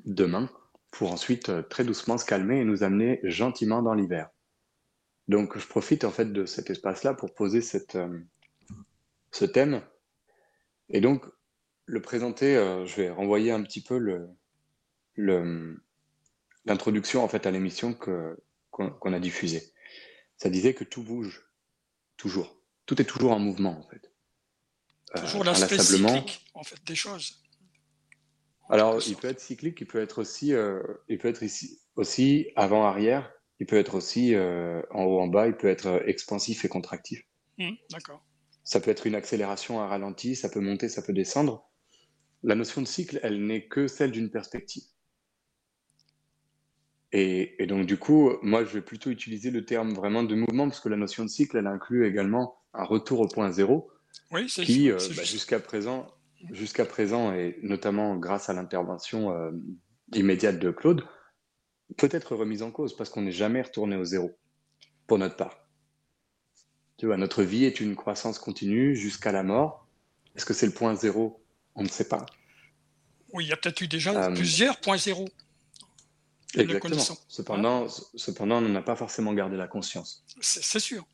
demain 0.05 0.49
pour 0.91 1.13
ensuite 1.13 1.49
euh, 1.49 1.63
très 1.63 1.85
doucement 1.85 2.19
se 2.19 2.25
calmer 2.25 2.61
et 2.61 2.65
nous 2.65 2.83
amener 2.83 3.21
gentiment 3.25 3.83
dans 3.83 3.95
l'hiver. 3.95 4.29
Donc 5.31 5.57
je 5.57 5.65
profite 5.67 6.03
en 6.05 6.11
fait 6.11 6.33
de 6.33 6.45
cet 6.45 6.71
espace-là 6.71 7.15
pour 7.15 7.33
poser 7.35 7.61
cette, 7.61 7.95
euh, 7.95 8.19
ce 9.31 9.45
thème 9.45 9.81
et 10.89 11.01
donc 11.01 11.25
le 11.87 12.03
présenter. 12.03 12.57
euh, 12.57 12.85
je 12.85 12.97
vais 12.97 13.11
renvoyer 13.11 13.53
un 13.53 13.63
petit 13.63 13.81
peu 13.81 13.97
le, 13.97 14.29
le- 15.15 15.81
l'introduction 16.65 17.23
en 17.23 17.29
fait 17.29 17.47
à 17.47 17.53
l'émission 17.53 17.95
qu'on, 17.95 19.13
a 19.13 19.21
diffusée. 19.21 19.63
Ça 20.37 20.51
disait 20.51 20.75
que 20.75 20.83
tout 20.83 21.05
bouge, 21.05 21.49
toujours. 22.17 22.61
Tout 22.87 23.01
est 23.01 23.05
toujours 23.05 23.31
en 23.31 23.39
mouvement 23.39 23.79
en 23.79 23.89
fait. 23.89 24.11
Euh, 25.17 25.21
Toujours 25.21 25.45
l'aspect 25.45 25.79
cyclique, 25.79 26.45
en 26.55 26.65
fait, 26.65 26.83
des 26.85 26.97
choses. 26.97 27.41
Alors, 28.69 29.01
il 29.07 29.15
peut 29.17 29.29
être 29.29 29.41
cyclique, 29.41 29.81
il 29.81 29.87
peut 29.87 30.01
être 30.01 30.19
aussi, 30.21 30.53
il 31.09 31.19
peut 31.19 31.29
être 31.29 31.43
ici, 31.45 31.81
aussi 31.97 32.49
avant-arrière, 32.57 33.33
il 33.61 33.67
peut 33.67 33.77
être 33.77 33.95
aussi 33.95 34.35
euh, 34.35 34.83
en 34.91 35.05
haut, 35.05 35.21
en 35.21 35.29
bas, 35.29 35.47
il 35.47 35.55
peut 35.55 35.69
être 35.69 35.87
euh, 35.87 36.03
expansif 36.07 36.65
et 36.65 36.69
contractif. 36.69 37.23
Hmm, 37.59 37.73
D'accord. 37.91 38.25
Ça 38.65 38.81
peut 38.81 38.91
être 38.91 39.07
une 39.07 39.15
accélération, 39.15 39.81
un 39.81 39.87
ralenti, 39.87 40.35
ça 40.35 40.49
peut 40.49 40.61
monter, 40.61 40.89
ça 40.89 41.03
peut 41.03 41.13
descendre. 41.13 41.69
La 42.43 42.55
notion 42.55 42.81
de 42.81 42.87
cycle, 42.87 43.21
elle 43.23 43.45
n'est 43.45 43.69
que 43.69 43.87
celle 43.87 44.13
d'une 44.13 44.31
perspective. 44.31 44.85
Et, 47.13 47.63
et 47.63 47.67
donc, 47.67 47.87
du 47.87 47.99
coup, 47.99 48.33
moi, 48.43 48.65
je 48.65 48.73
vais 48.73 48.83
plutôt 48.83 49.11
utiliser 49.11 49.51
le 49.51 49.65
terme 49.65 49.93
vraiment 49.93 50.23
de 50.23 50.35
mouvement, 50.35 50.69
parce 50.69 50.81
que 50.81 50.89
la 50.89 50.97
notion 50.97 51.25
de 51.25 51.29
cycle, 51.29 51.57
elle 51.57 51.67
inclut 51.67 52.07
également 52.07 52.57
un 52.73 52.85
retour 52.85 53.21
au 53.21 53.29
point 53.29 53.51
zéro, 53.51 53.91
Oui, 54.31 54.47
qui, 54.47 54.91
euh, 54.91 54.97
bah, 55.17 55.25
jusqu'à 55.25 55.61
présent, 55.61 56.07
jusqu'à 56.51 56.87
présent, 56.87 57.35
et 57.35 57.59
notamment 57.63 58.17
grâce 58.17 58.49
à 58.49 58.55
l'intervention 58.55 59.33
euh, 59.33 59.51
immédiate 60.15 60.59
de 60.59 60.71
Claude, 60.71 61.05
peut 61.97 62.09
être 62.13 62.37
remise 62.37 62.63
en 62.63 62.71
cause 62.71 62.97
parce 62.97 63.11
qu'on 63.11 63.23
n'est 63.23 63.33
jamais 63.33 63.63
retourné 63.63 63.97
au 63.97 64.05
zéro, 64.05 64.31
pour 65.07 65.19
notre 65.19 65.37
part. 65.37 65.67
Tu 66.97 67.07
vois, 67.07 67.17
notre 67.17 67.43
vie 67.43 67.65
est 67.65 67.81
une 67.81 67.97
croissance 67.97 68.39
continue 68.39 68.95
jusqu'à 68.95 69.33
la 69.33 69.43
mort, 69.43 69.87
Est-ce 70.37 70.45
que 70.45 70.55
c'est 70.55 70.67
le 70.67 70.73
point 70.73 70.95
zéro? 70.95 71.43
On 71.75 71.83
ne 71.83 71.89
sait 71.89 72.09
pas. 72.09 72.25
Oui, 73.33 73.45
il 73.45 73.49
y 73.49 73.53
a 73.53 73.57
peut-être 73.57 73.81
eu 73.81 73.89
déjà 73.89 74.13
Euh, 74.13 74.35
plusieurs 74.35 74.81
points 74.81 74.97
zéro. 74.99 75.29
Exactement. 76.57 77.01
Cependant, 77.29 77.89
cependant, 78.15 78.59
on 78.59 78.61
n'en 78.63 78.75
a 78.75 78.83
pas 78.83 78.97
forcément 78.97 79.33
gardé 79.35 79.57
la 79.57 79.69
conscience. 79.69 80.25
C'est 80.41 80.63
c'est 80.63 80.81
sûr. 80.81 81.07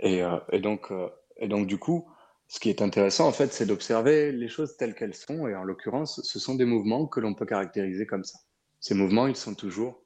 Et, 0.00 0.22
euh, 0.22 0.38
et 0.52 0.60
donc, 0.60 0.90
euh, 0.90 1.08
et 1.36 1.48
donc, 1.48 1.66
du 1.66 1.78
coup, 1.78 2.08
ce 2.48 2.60
qui 2.60 2.68
est 2.68 2.82
intéressant, 2.82 3.26
en 3.26 3.32
fait, 3.32 3.52
c'est 3.52 3.66
d'observer 3.66 4.32
les 4.32 4.48
choses 4.48 4.76
telles 4.76 4.94
qu'elles 4.94 5.14
sont. 5.14 5.46
Et 5.48 5.54
en 5.54 5.64
l'occurrence, 5.64 6.20
ce 6.22 6.38
sont 6.38 6.54
des 6.56 6.64
mouvements 6.64 7.06
que 7.06 7.20
l'on 7.20 7.34
peut 7.34 7.46
caractériser 7.46 8.06
comme 8.06 8.24
ça. 8.24 8.38
Ces 8.86 8.94
mouvements, 8.94 9.26
ils 9.26 9.34
sont 9.34 9.56
toujours, 9.56 10.00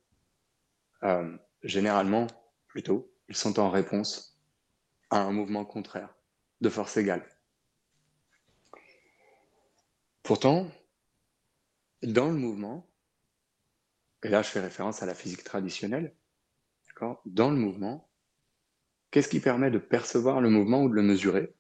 euh, 1.03 1.37
généralement, 1.63 2.27
plutôt, 2.67 3.13
ils 3.29 3.37
sont 3.37 3.61
en 3.61 3.69
réponse 3.69 4.41
à 5.11 5.21
un 5.21 5.33
mouvement 5.33 5.67
contraire, 5.67 6.17
de 6.63 6.71
force 6.71 6.97
égale. 6.97 7.29
Pourtant, 10.23 10.67
dans 12.03 12.29
le 12.29 12.39
mouvement, 12.39 12.89
et 14.23 14.31
là 14.31 14.41
je 14.41 14.49
fais 14.49 14.61
référence 14.61 15.03
à 15.03 15.07
la 15.07 15.15
physique 15.15 15.45
traditionnelle, 15.45 16.17
Dans 17.27 17.51
le 17.51 17.57
mouvement, 17.59 18.09
qu'est-ce 19.11 19.29
qui 19.29 19.41
permet 19.41 19.71
de 19.71 19.77
percevoir 19.79 20.41
le 20.41 20.49
mouvement 20.49 20.85
ou 20.85 20.89
de 20.89 20.95
le 20.95 21.03
mesurer? 21.03 21.55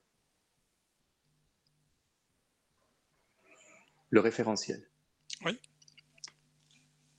Le 4.09 4.21
référentiel. 4.21 4.89
Oui. 5.45 5.61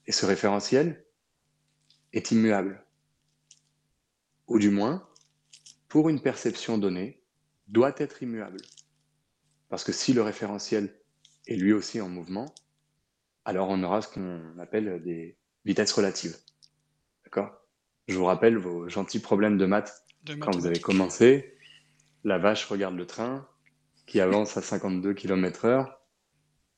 Et 0.07 0.11
ce 0.11 0.25
référentiel 0.25 1.05
est 2.13 2.31
immuable. 2.31 2.85
Ou 4.47 4.59
du 4.59 4.69
moins, 4.69 5.07
pour 5.87 6.09
une 6.09 6.21
perception 6.21 6.77
donnée, 6.77 7.21
doit 7.67 7.93
être 7.97 8.21
immuable. 8.23 8.57
Parce 9.69 9.83
que 9.83 9.91
si 9.91 10.13
le 10.13 10.21
référentiel 10.21 10.93
est 11.47 11.55
lui 11.55 11.73
aussi 11.73 12.01
en 12.01 12.09
mouvement, 12.09 12.53
alors 13.45 13.69
on 13.69 13.81
aura 13.83 14.01
ce 14.01 14.07
qu'on 14.09 14.59
appelle 14.59 15.01
des 15.03 15.37
vitesses 15.65 15.93
relatives. 15.93 16.37
D'accord? 17.23 17.51
Je 18.07 18.17
vous 18.17 18.25
rappelle 18.25 18.57
vos 18.57 18.89
gentils 18.89 19.19
problèmes 19.19 19.57
de 19.57 19.65
maths 19.65 20.03
De 20.23 20.35
quand 20.35 20.55
vous 20.55 20.65
avez 20.65 20.79
commencé. 20.79 21.57
La 22.23 22.37
vache 22.37 22.65
regarde 22.65 22.95
le 22.95 23.07
train 23.07 23.47
qui 24.05 24.19
avance 24.19 24.57
à 24.57 24.61
52 24.61 25.13
km/h. 25.13 25.95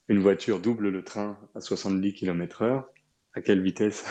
Une 0.08 0.20
voiture 0.20 0.60
double 0.60 0.90
le 0.90 1.04
train 1.04 1.40
à 1.56 1.62
70 1.62 2.14
km/h. 2.14 2.86
À 3.34 3.42
quelle 3.42 3.62
vitesse, 3.62 4.04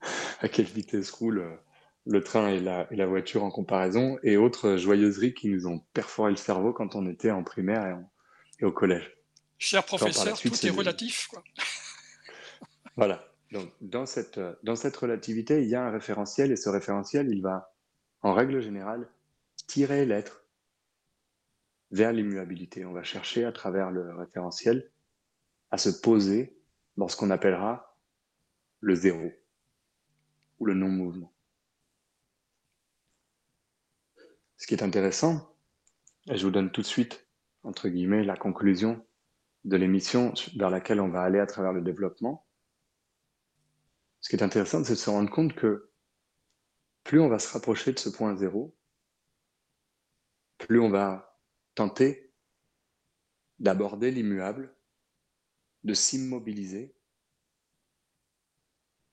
à 0.40 0.48
quelle 0.48 0.66
vitesse 0.66 1.10
roule 1.10 1.38
euh, 1.38 1.56
le 2.06 2.22
train 2.22 2.48
et 2.48 2.60
la, 2.60 2.86
et 2.92 2.96
la 2.96 3.06
voiture 3.06 3.44
en 3.44 3.50
comparaison 3.50 4.18
Et 4.22 4.36
autres 4.36 4.76
joyeuseries 4.76 5.34
qui 5.34 5.48
nous 5.48 5.66
ont 5.66 5.80
perforé 5.92 6.30
le 6.30 6.36
cerveau 6.36 6.72
quand 6.72 6.94
on 6.94 7.06
était 7.08 7.30
en 7.30 7.42
primaire 7.44 7.86
et, 7.86 7.92
en- 7.92 8.10
et 8.60 8.64
au 8.64 8.72
collège. 8.72 9.16
Cher 9.58 9.84
professeur, 9.84 10.36
suite, 10.36 10.58
tout 10.60 10.66
est 10.66 10.70
relatif. 10.70 11.28
Quoi. 11.28 11.42
Voilà. 12.96 13.22
Donc, 13.52 13.70
dans 13.80 14.06
cette, 14.06 14.40
dans 14.62 14.74
cette 14.74 14.96
relativité, 14.96 15.62
il 15.62 15.68
y 15.68 15.74
a 15.74 15.84
un 15.84 15.90
référentiel 15.90 16.50
et 16.50 16.56
ce 16.56 16.68
référentiel, 16.70 17.28
il 17.30 17.42
va, 17.42 17.74
en 18.22 18.32
règle 18.32 18.60
générale, 18.60 19.06
tirer 19.66 20.06
l'être 20.06 20.44
vers 21.90 22.12
l'immuabilité. 22.12 22.84
On 22.84 22.92
va 22.92 23.02
chercher 23.04 23.44
à 23.44 23.52
travers 23.52 23.90
le 23.90 24.14
référentiel 24.16 24.90
à 25.70 25.78
se 25.78 25.90
poser 25.90 26.56
dans 26.96 27.08
ce 27.08 27.16
qu'on 27.16 27.30
appellera 27.30 27.85
le 28.80 28.94
zéro 28.94 29.32
ou 30.58 30.66
le 30.66 30.74
non-mouvement. 30.74 31.32
Ce 34.56 34.66
qui 34.66 34.74
est 34.74 34.82
intéressant, 34.82 35.54
et 36.28 36.36
je 36.36 36.44
vous 36.44 36.50
donne 36.50 36.72
tout 36.72 36.80
de 36.80 36.86
suite, 36.86 37.28
entre 37.62 37.88
guillemets, 37.88 38.24
la 38.24 38.36
conclusion 38.36 39.04
de 39.64 39.76
l'émission 39.76 40.32
vers 40.56 40.70
laquelle 40.70 41.00
on 41.00 41.08
va 41.08 41.22
aller 41.22 41.38
à 41.38 41.46
travers 41.46 41.72
le 41.72 41.82
développement. 41.82 42.46
Ce 44.20 44.28
qui 44.28 44.36
est 44.36 44.42
intéressant, 44.42 44.82
c'est 44.82 44.94
de 44.94 44.98
se 44.98 45.10
rendre 45.10 45.30
compte 45.30 45.54
que 45.54 45.90
plus 47.04 47.20
on 47.20 47.28
va 47.28 47.38
se 47.38 47.52
rapprocher 47.52 47.92
de 47.92 47.98
ce 47.98 48.08
point 48.08 48.34
zéro, 48.36 48.74
plus 50.58 50.80
on 50.80 50.90
va 50.90 51.38
tenter 51.74 52.32
d'aborder 53.58 54.10
l'immuable, 54.10 54.74
de 55.84 55.94
s'immobiliser, 55.94 56.95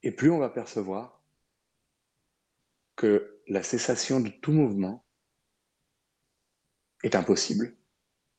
et 0.04 0.12
plus 0.12 0.30
on 0.30 0.38
va 0.38 0.50
percevoir 0.50 1.22
que 2.96 3.42
la 3.48 3.64
cessation 3.64 4.20
de 4.20 4.30
tout 4.30 4.52
mouvement 4.52 5.06
est 7.04 7.16
impossible 7.16 7.76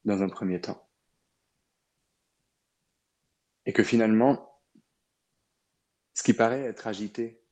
dans 0.05 0.23
un 0.23 0.29
premier 0.29 0.61
temps. 0.61 0.89
Et 3.67 3.73
que 3.73 3.83
finalement, 3.83 4.61
ce 6.13 6.23
qui 6.23 6.35
paraît 6.35 6.63
être 6.63 6.87
agité, 6.87 7.43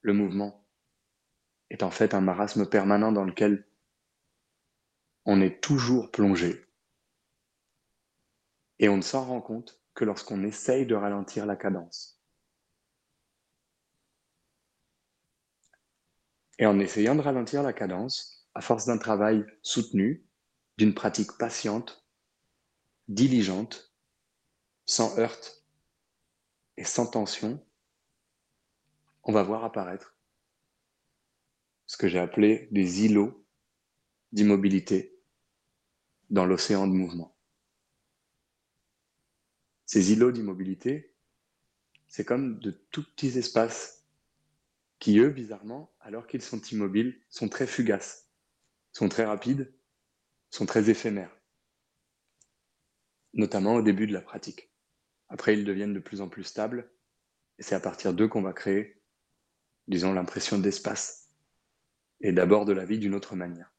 le 0.00 0.14
mouvement, 0.14 0.66
est 1.68 1.82
en 1.82 1.90
fait 1.90 2.14
un 2.14 2.20
marasme 2.20 2.68
permanent 2.68 3.12
dans 3.12 3.24
lequel 3.24 3.66
on 5.26 5.40
est 5.40 5.60
toujours 5.60 6.10
plongé. 6.10 6.64
Et 8.78 8.88
on 8.88 8.96
ne 8.96 9.02
s'en 9.02 9.24
rend 9.24 9.40
compte 9.40 9.80
que 9.94 10.04
lorsqu'on 10.04 10.44
essaye 10.44 10.86
de 10.86 10.94
ralentir 10.94 11.46
la 11.46 11.56
cadence. 11.56 12.15
Et 16.58 16.66
en 16.66 16.78
essayant 16.78 17.14
de 17.14 17.20
ralentir 17.20 17.62
la 17.62 17.72
cadence, 17.72 18.48
à 18.54 18.60
force 18.60 18.86
d'un 18.86 18.98
travail 18.98 19.44
soutenu, 19.62 20.24
d'une 20.78 20.94
pratique 20.94 21.32
patiente, 21.38 22.06
diligente, 23.08 23.94
sans 24.86 25.18
heurte 25.18 25.64
et 26.76 26.84
sans 26.84 27.06
tension, 27.06 27.64
on 29.24 29.32
va 29.32 29.42
voir 29.42 29.64
apparaître 29.64 30.16
ce 31.86 31.96
que 31.96 32.08
j'ai 32.08 32.18
appelé 32.18 32.68
des 32.70 33.04
îlots 33.04 33.44
d'immobilité 34.32 35.20
dans 36.30 36.46
l'océan 36.46 36.86
de 36.86 36.92
mouvement. 36.92 37.36
Ces 39.84 40.12
îlots 40.12 40.32
d'immobilité, 40.32 41.14
c'est 42.08 42.24
comme 42.24 42.58
de 42.58 42.70
tout 42.70 43.04
petits 43.04 43.38
espaces 43.38 44.05
qui, 44.98 45.18
eux, 45.18 45.30
bizarrement, 45.30 45.94
alors 46.00 46.26
qu'ils 46.26 46.42
sont 46.42 46.60
immobiles, 46.60 47.20
sont 47.28 47.48
très 47.48 47.66
fugaces, 47.66 48.30
sont 48.92 49.08
très 49.08 49.24
rapides, 49.24 49.72
sont 50.50 50.66
très 50.66 50.88
éphémères, 50.90 51.36
notamment 53.34 53.74
au 53.74 53.82
début 53.82 54.06
de 54.06 54.12
la 54.12 54.22
pratique. 54.22 54.70
Après, 55.28 55.54
ils 55.54 55.64
deviennent 55.64 55.94
de 55.94 56.00
plus 56.00 56.20
en 56.20 56.28
plus 56.28 56.44
stables, 56.44 56.90
et 57.58 57.62
c'est 57.62 57.74
à 57.74 57.80
partir 57.80 58.14
d'eux 58.14 58.28
qu'on 58.28 58.42
va 58.42 58.52
créer, 58.52 59.02
disons, 59.88 60.12
l'impression 60.12 60.58
d'espace, 60.58 61.30
et 62.20 62.32
d'abord 62.32 62.64
de 62.64 62.72
la 62.72 62.84
vie 62.84 62.98
d'une 62.98 63.14
autre 63.14 63.36
manière. 63.36 63.72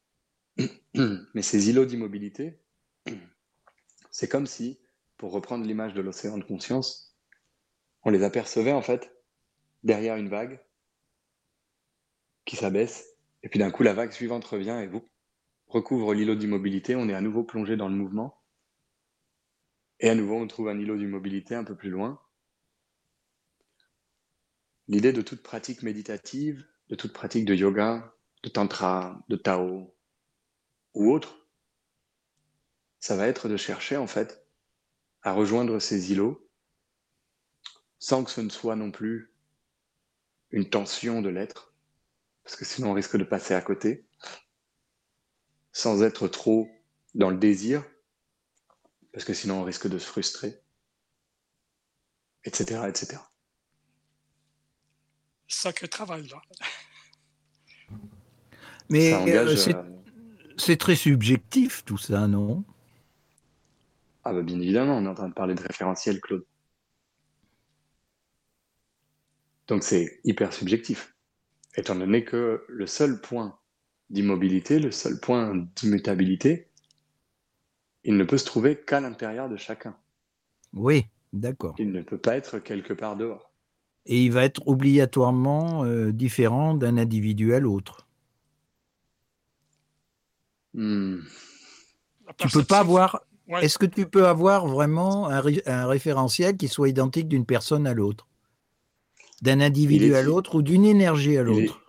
Mais 0.96 1.42
ces 1.42 1.70
îlots 1.70 1.86
d'immobilité, 1.86 2.60
c'est 4.12 4.28
comme 4.28 4.48
si, 4.48 4.80
pour 5.18 5.32
reprendre 5.32 5.66
l'image 5.66 5.94
de 5.94 6.02
l'océan 6.02 6.38
de 6.38 6.44
conscience, 6.44 7.18
on 8.04 8.12
les 8.12 8.24
apercevait 8.24 8.72
en 8.72 8.82
fait 8.82 9.12
derrière 9.84 10.16
une 10.16 10.30
vague 10.30 10.62
qui 12.48 12.56
s'abaisse, 12.56 13.18
et 13.44 13.50
puis 13.50 13.60
d'un 13.60 13.70
coup 13.70 13.84
la 13.84 13.94
vague 13.94 14.12
suivante 14.12 14.46
revient 14.46 14.80
et 14.82 14.88
vous 14.88 15.06
recouvre 15.68 16.14
l'îlot 16.14 16.34
d'immobilité, 16.34 16.96
on 16.96 17.10
est 17.10 17.14
à 17.14 17.22
nouveau 17.22 17.44
plongé 17.44 17.76
dans 17.76 17.90
le 17.90 17.96
mouvement, 17.96 18.42
et 20.00 20.10
à 20.10 20.16
nouveau 20.16 20.36
on 20.36 20.48
trouve 20.48 20.70
un 20.70 20.80
îlot 20.80 20.98
d'immobilité 20.98 21.54
un 21.54 21.66
peu 21.66 21.76
plus 21.76 21.90
loin. 21.90 22.20
L'idée 24.88 25.12
de 25.12 25.22
toute 25.22 25.44
pratique 25.44 25.84
méditative, 25.84 26.66
de 26.88 26.96
toute 26.96 27.12
pratique 27.12 27.44
de 27.44 27.54
yoga, 27.54 28.16
de 28.44 28.50
tantra, 28.50 29.22
de 29.28 29.36
tao 29.36 29.94
ou 30.94 31.12
autre, 31.12 31.46
ça 33.00 33.18
va 33.18 33.28
être 33.28 33.50
de 33.50 33.58
chercher 33.58 33.98
en 33.98 34.08
fait 34.08 34.48
à 35.22 35.34
rejoindre 35.34 35.80
ces 35.80 36.14
îlots 36.14 36.50
sans 38.00 38.24
que 38.24 38.32
ce 38.32 38.40
ne 38.40 38.50
soit 38.50 38.78
non 38.78 38.92
plus 38.92 39.34
une 40.52 40.70
tension 40.70 41.22
de 41.22 41.30
l'être, 41.30 41.74
parce 42.48 42.56
que 42.56 42.64
sinon 42.64 42.92
on 42.92 42.94
risque 42.94 43.18
de 43.18 43.26
passer 43.26 43.54
à 43.54 43.60
côté, 43.60 44.06
sans 45.74 46.02
être 46.02 46.30
trop 46.30 46.70
dans 47.14 47.30
le 47.30 47.36
désir, 47.36 47.84
parce 49.12 49.26
que 49.26 49.34
sinon 49.34 49.56
on 49.60 49.64
risque 49.66 49.90
de 49.90 49.98
se 50.00 50.06
frustrer, 50.08 50.58
etc. 52.46 52.88
etc. 52.88 53.18
Sacré 55.50 55.90
travail, 55.90 56.26
là. 56.30 56.42
Mais 58.90 59.14
engage... 59.14 59.50
euh, 59.50 59.56
c'est- 59.58 59.76
euh, 59.76 59.98
c'est 60.56 60.78
très 60.78 60.96
subjectif 60.96 61.84
tout 61.84 61.98
ça, 61.98 62.28
non? 62.28 62.64
Ah 64.24 64.32
bah 64.32 64.42
bien 64.42 64.62
évidemment, 64.62 64.96
on 64.96 65.04
est 65.06 65.10
en 65.10 65.16
train 65.16 65.28
de 65.28 65.34
parler 65.34 65.54
de 65.54 65.62
référentiel, 65.64 66.22
Claude. 66.22 66.46
Donc 69.68 69.84
c'est 69.84 70.22
hyper 70.24 70.54
subjectif. 70.54 71.14
Étant 71.76 71.96
donné 71.96 72.24
que 72.24 72.64
le 72.68 72.88
seul 72.88 73.22
point 73.22 73.58
d'immobilité, 74.10 74.80
le 74.80 74.92
seul 74.92 75.20
point 75.20 75.68
d'immutabilité, 75.76 76.70
il 78.04 78.16
ne 78.18 78.24
peut 78.24 78.38
se 78.38 78.46
trouver 78.46 78.80
qu'à 78.80 79.00
l'intérieur 79.02 79.50
de 79.50 79.58
chacun. 79.58 79.96
Oui, 80.74 81.06
d'accord. 81.34 81.76
Il 81.78 81.92
ne 81.92 82.02
peut 82.02 82.18
pas 82.18 82.36
être 82.38 82.60
quelque 82.60 82.94
part 82.94 83.16
dehors. 83.18 83.52
Et 84.06 84.24
il 84.24 84.32
va 84.32 84.46
être 84.46 84.66
obligatoirement 84.68 85.84
euh, 85.84 86.14
différent 86.14 86.74
d'un 86.74 86.98
individu 86.98 87.54
à 87.54 87.60
l'autre. 87.60 88.08
Hmm. 90.74 91.18
La 92.26 92.34
Tu 92.34 92.48
peux 92.48 92.64
pas 92.64 92.76
perception- 92.76 92.76
avoir. 92.80 93.24
Ouais. 93.48 93.64
Est-ce 93.66 93.78
que 93.78 93.86
tu 93.86 94.06
peux 94.06 94.28
avoir 94.28 94.68
vraiment 94.68 95.28
un, 95.30 95.40
ré- 95.40 95.62
un 95.66 95.88
référentiel 95.88 96.58
qui 96.58 96.68
soit 96.68 96.90
identique 96.90 97.30
d'une 97.30 97.46
personne 97.46 97.88
à 97.88 97.94
l'autre, 97.94 98.28
d'un 99.42 99.62
individu 99.62 100.16
à 100.16 100.22
l'autre 100.22 100.56
ou 100.56 100.62
d'une 100.62 100.86
énergie 100.86 101.38
à 101.38 101.44
l'autre 101.44 101.82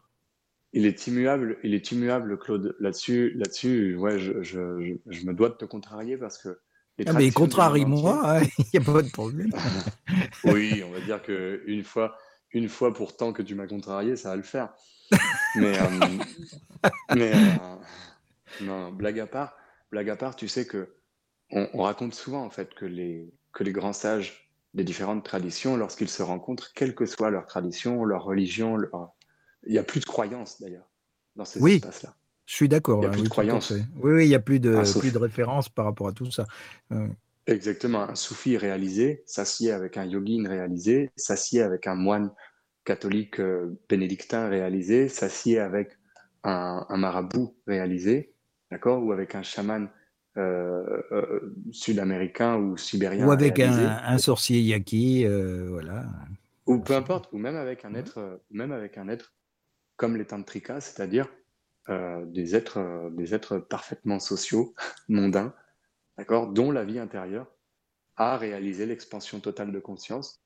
Il 0.73 0.87
est 0.87 1.07
immuable, 1.07 1.59
il 1.62 1.75
est 1.75 1.93
immuable, 1.93 2.38
Claude. 2.38 2.76
Là-dessus, 2.78 3.33
là-dessus, 3.37 3.97
ouais, 3.97 4.19
je, 4.19 4.43
je, 4.43 4.81
je, 4.81 4.95
je 5.07 5.26
me 5.26 5.33
dois 5.33 5.49
de 5.49 5.55
te 5.55 5.64
contrarier 5.64 6.17
parce 6.17 6.38
que 6.38 6.59
Ah, 7.07 7.12
mais 7.14 7.31
contrarie-moi, 7.31 8.40
il 8.59 8.64
n'y 8.75 8.81
a 8.81 8.93
pas 8.93 9.02
de 9.02 9.11
problème. 9.11 9.50
Oui, 10.45 10.83
on 10.87 10.90
va 10.90 11.00
dire 11.00 11.23
que 11.23 11.62
une 11.67 11.85
fois, 11.85 12.17
une 12.52 12.69
fois 12.69 12.93
pour 12.93 13.17
tant 13.17 13.33
que 13.33 13.43
tu 13.43 13.55
m'as 13.55 13.67
contrarié, 13.67 14.17
ça 14.17 14.31
va 14.31 14.37
le 14.37 14.43
faire. 14.43 14.73
Mais, 15.57 15.78
euh, 15.78 15.88
mais 17.17 17.33
euh, 17.35 18.64
non, 18.64 18.93
blague 18.93 19.21
à 19.21 19.26
part, 19.26 19.57
blague 19.90 20.11
à 20.11 20.17
part, 20.17 20.37
tu 20.37 20.49
sais 20.49 20.67
que 20.67 20.95
on, 21.50 21.69
on 21.73 21.83
raconte 21.83 22.14
souvent 22.14 22.45
en 22.45 22.50
fait 22.50 22.75
que 22.75 22.85
les 22.85 23.33
que 23.52 23.64
les 23.64 23.73
grands 23.73 23.95
sages 23.95 24.48
des 24.75 24.85
différentes 24.85 25.25
traditions, 25.25 25.77
lorsqu'ils 25.77 26.09
se 26.09 26.23
rencontrent, 26.23 26.73
quelle 26.75 26.95
que 26.95 27.07
soit 27.07 27.31
leur 27.31 27.47
tradition, 27.47 28.05
leur 28.05 28.25
religion, 28.25 28.77
leur... 28.77 29.15
il 29.67 29.73
n'y 29.73 29.79
a 29.79 29.83
plus 29.85 30.01
de 30.01 30.05
croyance 30.05 30.61
d'ailleurs 30.61 30.89
dans 31.37 31.45
ces 31.45 31.61
Oui. 31.61 31.77
espaces-là. 31.77 32.15
Je 32.47 32.55
suis 32.55 32.69
d'accord. 32.69 33.01
Il 33.03 33.05
y 33.05 33.07
a 33.07 33.11
plus 33.11 33.21
oui, 33.21 33.25
de 33.25 33.29
tout 33.29 33.41
à 33.41 33.45
croyance. 33.45 33.69
fait. 33.69 33.85
Oui, 33.97 34.13
oui, 34.13 34.25
il 34.25 34.29
n'y 34.29 34.35
a 34.35 34.41
plus 34.41 34.61
de, 34.61 34.99
plus 34.99 35.13
de 35.13 35.19
référence 35.19 35.69
par 35.69 35.85
rapport 35.85 36.09
à 36.09 36.13
tout 36.13 36.31
ça. 36.31 36.47
Euh, 36.93 37.09
Exactement, 37.47 38.03
un 38.03 38.15
soufi 38.15 38.57
réalisé 38.59 39.23
s'assied 39.27 39.73
avec 39.73 39.97
un 39.97 40.05
yogin 40.05 40.47
réalisé, 40.49 41.11
s'assied 41.17 41.63
avec 41.63 41.87
un 41.87 41.95
moine 41.95 42.31
catholique 42.85 43.41
euh, 43.41 43.79
bénédictin 43.89 44.49
réalisé, 44.49 45.09
s'assied 45.09 45.59
avec 45.59 45.99
un, 46.45 46.87
un 46.89 46.97
marabout 46.97 47.55
réalisé, 47.67 48.35
d'accord, 48.71 49.03
ou 49.03 49.13
avec 49.13 49.35
un 49.35 49.43
chaman 49.43 49.89
sud-américain 51.73 52.57
ou 52.57 52.76
sibérien 52.76 53.26
ou 53.26 53.30
avec 53.30 53.59
un, 53.61 54.18
sorcier 54.18 54.61
yaki, 54.61 55.25
euh, 55.26 55.68
voilà. 55.71 56.04
ou 56.66 56.78
peu 56.78 56.95
importe, 56.95 57.28
ou 57.33 57.38
même 57.38 57.57
avec 57.57 57.85
un 57.85 57.95
être, 57.95 58.18
euh, 58.18 58.37
même 58.50 58.73
avec 58.73 58.99
un 58.99 59.09
être 59.09 59.35
comme 59.97 60.16
les 60.16 60.26
tantrikas, 60.26 60.80
c'est-à-dire 60.80 61.28
euh, 61.90 62.25
des 62.26 62.54
êtres, 62.54 62.78
euh, 62.78 63.11
des 63.11 63.35
êtres 63.35 63.59
parfaitement 63.59 64.21
sociaux, 64.21 64.75
mondains, 65.09 65.54
d'accord, 66.16 66.52
dont 66.52 66.71
la 66.71 66.85
vie 66.85 66.99
intérieure 66.99 67.50
a 68.16 68.37
réalisé 68.37 68.87
l'expansion 68.87 69.40
totale 69.40 69.73
de 69.73 69.80
conscience, 69.80 70.42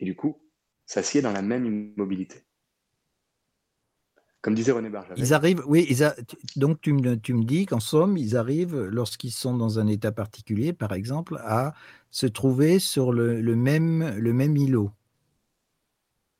et 0.00 0.04
du 0.04 0.14
coup, 0.14 0.40
s'assied 0.86 1.20
dans 1.20 1.32
la 1.32 1.42
même 1.42 1.66
immobilité. 1.66 2.44
Comme 4.40 4.54
disait 4.54 4.72
René 4.72 4.88
Barjavel, 4.88 5.18
Ils 5.18 5.34
arrivent, 5.34 5.62
oui, 5.66 5.86
ils 5.90 6.04
a- 6.04 6.14
tu- 6.22 6.36
donc 6.56 6.80
tu 6.80 6.92
me, 6.92 7.16
tu 7.16 7.34
me 7.34 7.44
dis 7.44 7.66
qu'en 7.66 7.80
somme, 7.80 8.16
ils 8.16 8.36
arrivent, 8.36 8.78
lorsqu'ils 8.84 9.32
sont 9.32 9.56
dans 9.56 9.78
un 9.78 9.86
état 9.86 10.12
particulier, 10.12 10.72
par 10.72 10.92
exemple, 10.92 11.38
à 11.44 11.74
se 12.10 12.26
trouver 12.26 12.78
sur 12.78 13.12
le, 13.12 13.40
le 13.40 13.56
même, 13.56 14.16
le 14.16 14.32
même 14.32 14.56
îlot, 14.56 14.90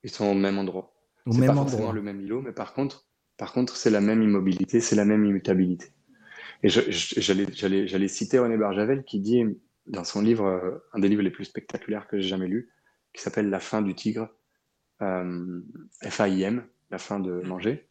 ils 0.02 0.10
sont 0.10 0.26
au 0.26 0.34
même 0.34 0.58
endroit. 0.58 0.92
au 1.26 1.32
même 1.34 1.54
pas 1.54 1.56
forcément 1.56 1.90
endroit. 1.90 1.92
le 1.92 2.02
même 2.02 2.20
îlot, 2.20 2.42
mais 2.42 2.52
par 2.52 2.72
contre, 2.74 3.06
par 3.36 3.52
contre, 3.52 3.76
c'est 3.76 3.90
la 3.90 4.00
même 4.00 4.22
immobilité, 4.22 4.80
c'est 4.80 4.96
la 4.96 5.04
même 5.04 5.24
immutabilité. 5.24 5.92
Et 6.62 6.68
j'allais, 6.68 8.08
citer 8.08 8.38
René 8.38 8.56
Barjavel 8.56 9.04
qui 9.04 9.20
dit 9.20 9.44
dans 9.86 10.04
son 10.04 10.22
livre, 10.22 10.46
euh, 10.46 10.78
un 10.92 11.00
des 11.00 11.08
livres 11.08 11.22
les 11.22 11.30
plus 11.30 11.46
spectaculaires 11.46 12.08
que 12.08 12.20
j'ai 12.20 12.28
jamais 12.28 12.48
lu, 12.48 12.70
qui 13.14 13.22
s'appelle 13.22 13.50
La 13.50 13.60
fin 13.60 13.82
du 13.82 13.94
tigre, 13.94 14.28
euh, 15.02 15.60
F-A-I-M, 16.04 16.66
la 16.90 16.98
fin 16.98 17.20
de 17.20 17.42
manger, 17.42 17.87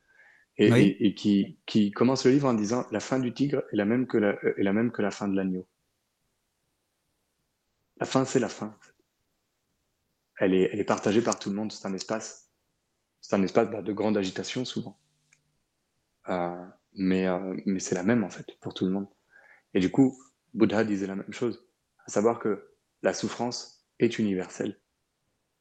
et, 0.57 0.71
Oui. 0.71 0.79
et- 0.99 1.07
et 1.07 1.13
qui, 1.15 1.57
qui 1.65 1.91
commence 1.91 2.25
le 2.25 2.31
livre 2.31 2.47
en 2.47 2.53
disant 2.53 2.85
la 2.91 2.99
fin 2.99 3.19
du 3.19 3.33
tigre 3.33 3.63
est 3.71 3.75
la 3.75 3.85
même 3.85 4.07
que 4.07 4.17
la, 4.17 4.33
est 4.43 4.63
la 4.63 4.73
même 4.73 4.91
que 4.91 5.01
la 5.01 5.11
fin 5.11 5.27
de 5.27 5.35
l'agneau. 5.35 5.67
La 7.99 8.05
fin, 8.05 8.25
c'est 8.25 8.39
la 8.39 8.49
fin. 8.49 8.75
Elle 10.39 10.53
est, 10.53 10.69
elle 10.71 10.79
est 10.79 10.83
partagée 10.83 11.21
par 11.21 11.39
tout 11.39 11.49
le 11.49 11.55
monde. 11.55 11.71
C'est 11.71 11.87
un 11.87 11.93
espace, 11.93 12.51
c'est 13.21 13.35
un 13.35 13.43
espace 13.43 13.69
bah, 13.69 13.81
de 13.81 13.93
grande 13.93 14.17
agitation 14.17 14.65
souvent. 14.65 14.97
Euh, 16.29 16.65
mais 16.93 17.27
euh, 17.27 17.55
mais 17.65 17.79
c'est 17.79 17.95
la 17.95 18.03
même 18.03 18.23
en 18.23 18.29
fait 18.29 18.45
pour 18.59 18.73
tout 18.73 18.85
le 18.85 18.91
monde. 18.91 19.07
Et 19.73 19.79
du 19.79 19.89
coup, 19.91 20.17
Bouddha 20.53 20.83
disait 20.83 21.07
la 21.07 21.15
même 21.15 21.33
chose, 21.33 21.65
à 22.05 22.09
savoir 22.11 22.39
que 22.39 22.69
la 23.03 23.13
souffrance 23.13 23.85
est 23.99 24.19
universelle. 24.19 24.79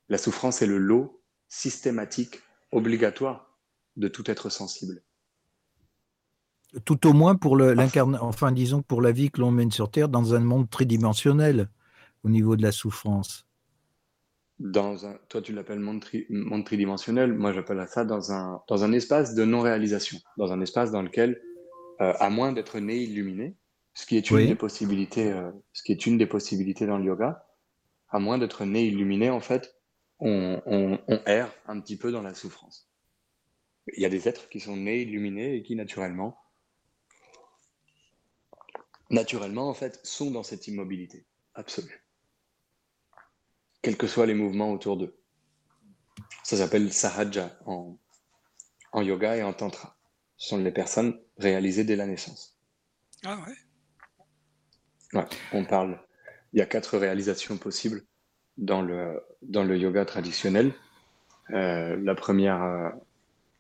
La 0.09 0.19
souffrance 0.19 0.63
est 0.63 0.67
le 0.67 0.79
lot 0.79 1.23
systématique, 1.49 2.41
obligatoire 2.73 3.56
de 3.97 4.09
tout 4.09 4.31
être 4.31 4.51
sensible. 4.51 5.03
Tout 6.85 7.07
au 7.07 7.13
moins 7.13 7.37
pour 7.37 7.57
l'incarna- 7.57 8.23
enfin 8.23 8.53
disons 8.53 8.83
pour 8.83 9.01
la 9.01 9.13
vie 9.13 9.31
que 9.31 9.41
l'on 9.41 9.51
mène 9.51 9.71
sur 9.71 9.91
Terre 9.91 10.09
dans 10.09 10.35
un 10.35 10.41
monde 10.41 10.69
tridimensionnel 10.69 11.69
au 12.23 12.29
niveau 12.29 12.57
de 12.57 12.63
la 12.63 12.73
souffrance. 12.73 13.47
Dans 14.59 15.07
un, 15.07 15.19
toi, 15.29 15.43
tu 15.43 15.53
l'appelles 15.53 15.81
monde, 15.81 16.01
tri- 16.01 16.27
monde 16.31 16.65
tridimensionnel. 16.65 17.33
Moi, 17.35 17.53
j'appelle 17.53 17.87
ça 17.89 18.05
dans 18.05 18.33
un, 18.33 18.63
dans 18.69 18.85
un 18.85 18.93
espace 18.93 19.35
de 19.35 19.45
non-réalisation, 19.45 20.19
dans 20.39 20.51
un 20.51 20.61
espace 20.63 20.91
dans 20.91 21.03
lequel, 21.03 21.43
euh, 22.01 22.15
à 22.19 22.31
moins 22.31 22.53
d'être 22.53 22.79
né 22.79 22.97
illuminé, 23.03 23.57
ce 23.93 24.07
qui 24.07 24.17
est 24.17 24.31
une 24.31 24.37
Oui. 24.39 24.47
des 24.47 24.55
possibilités, 24.55 25.31
euh, 25.31 25.51
ce 25.73 25.83
qui 25.83 25.93
est 25.93 26.07
une 26.07 26.17
des 26.19 26.27
possibilités 26.27 26.87
dans 26.87 26.97
le 26.99 27.05
yoga, 27.05 27.47
à 28.09 28.19
moins 28.19 28.39
d'être 28.39 28.65
né 28.65 28.87
illuminé, 28.87 29.29
en 29.31 29.41
fait, 29.41 29.75
on, 30.21 30.63
on, 30.65 30.99
on 31.07 31.21
erre 31.27 31.53
un 31.67 31.79
petit 31.81 31.99
peu 31.99 32.11
dans 32.11 32.23
la 32.23 32.35
souffrance. 32.35 32.91
Il 33.95 34.03
y 34.03 34.07
a 34.07 34.09
des 34.09 34.29
êtres 34.29 34.49
qui 34.49 34.61
sont 34.61 34.77
nés 34.77 35.03
illuminés 35.03 35.57
et 35.57 35.63
qui, 35.63 35.77
naturellement, 35.77 36.39
naturellement, 39.11 39.69
en 39.69 39.75
fait, 39.75 40.01
sont 40.05 40.31
dans 40.31 40.43
cette 40.43 40.67
immobilité 40.67 41.27
absolue 41.55 42.07
quels 43.87 43.97
que 43.97 44.09
soient 44.09 44.27
les 44.27 44.35
mouvements 44.35 44.73
autour 44.73 44.97
d'eux. 44.97 45.17
Ça 46.43 46.57
s'appelle 46.57 46.93
sahaja 46.93 47.57
en, 47.67 47.97
en 48.91 49.01
yoga 49.01 49.37
et 49.37 49.45
en 49.45 49.53
tantra. 49.53 49.97
Ce 50.37 50.49
sont 50.49 50.59
les 50.59 50.73
personnes 50.73 51.21
réalisées 51.39 51.85
dès 51.85 51.95
la 51.95 52.07
naissance. 52.07 52.59
Ah 53.25 53.39
ouais? 53.47 53.55
Ouais, 55.13 55.27
on 55.53 55.65
parle. 55.65 56.05
Il 56.53 56.59
y 56.59 56.63
a 56.63 56.67
quatre 56.67 56.99
réalisations 56.99 57.59
possibles 57.59 58.05
dans 58.57 58.83
le, 58.83 59.23
dans 59.43 59.63
le 59.63 59.79
yoga 59.79 60.05
traditionnel. 60.05 60.75
Euh, 61.51 61.97
la 62.03 62.17
première, 62.17 62.65
euh, 62.65 62.91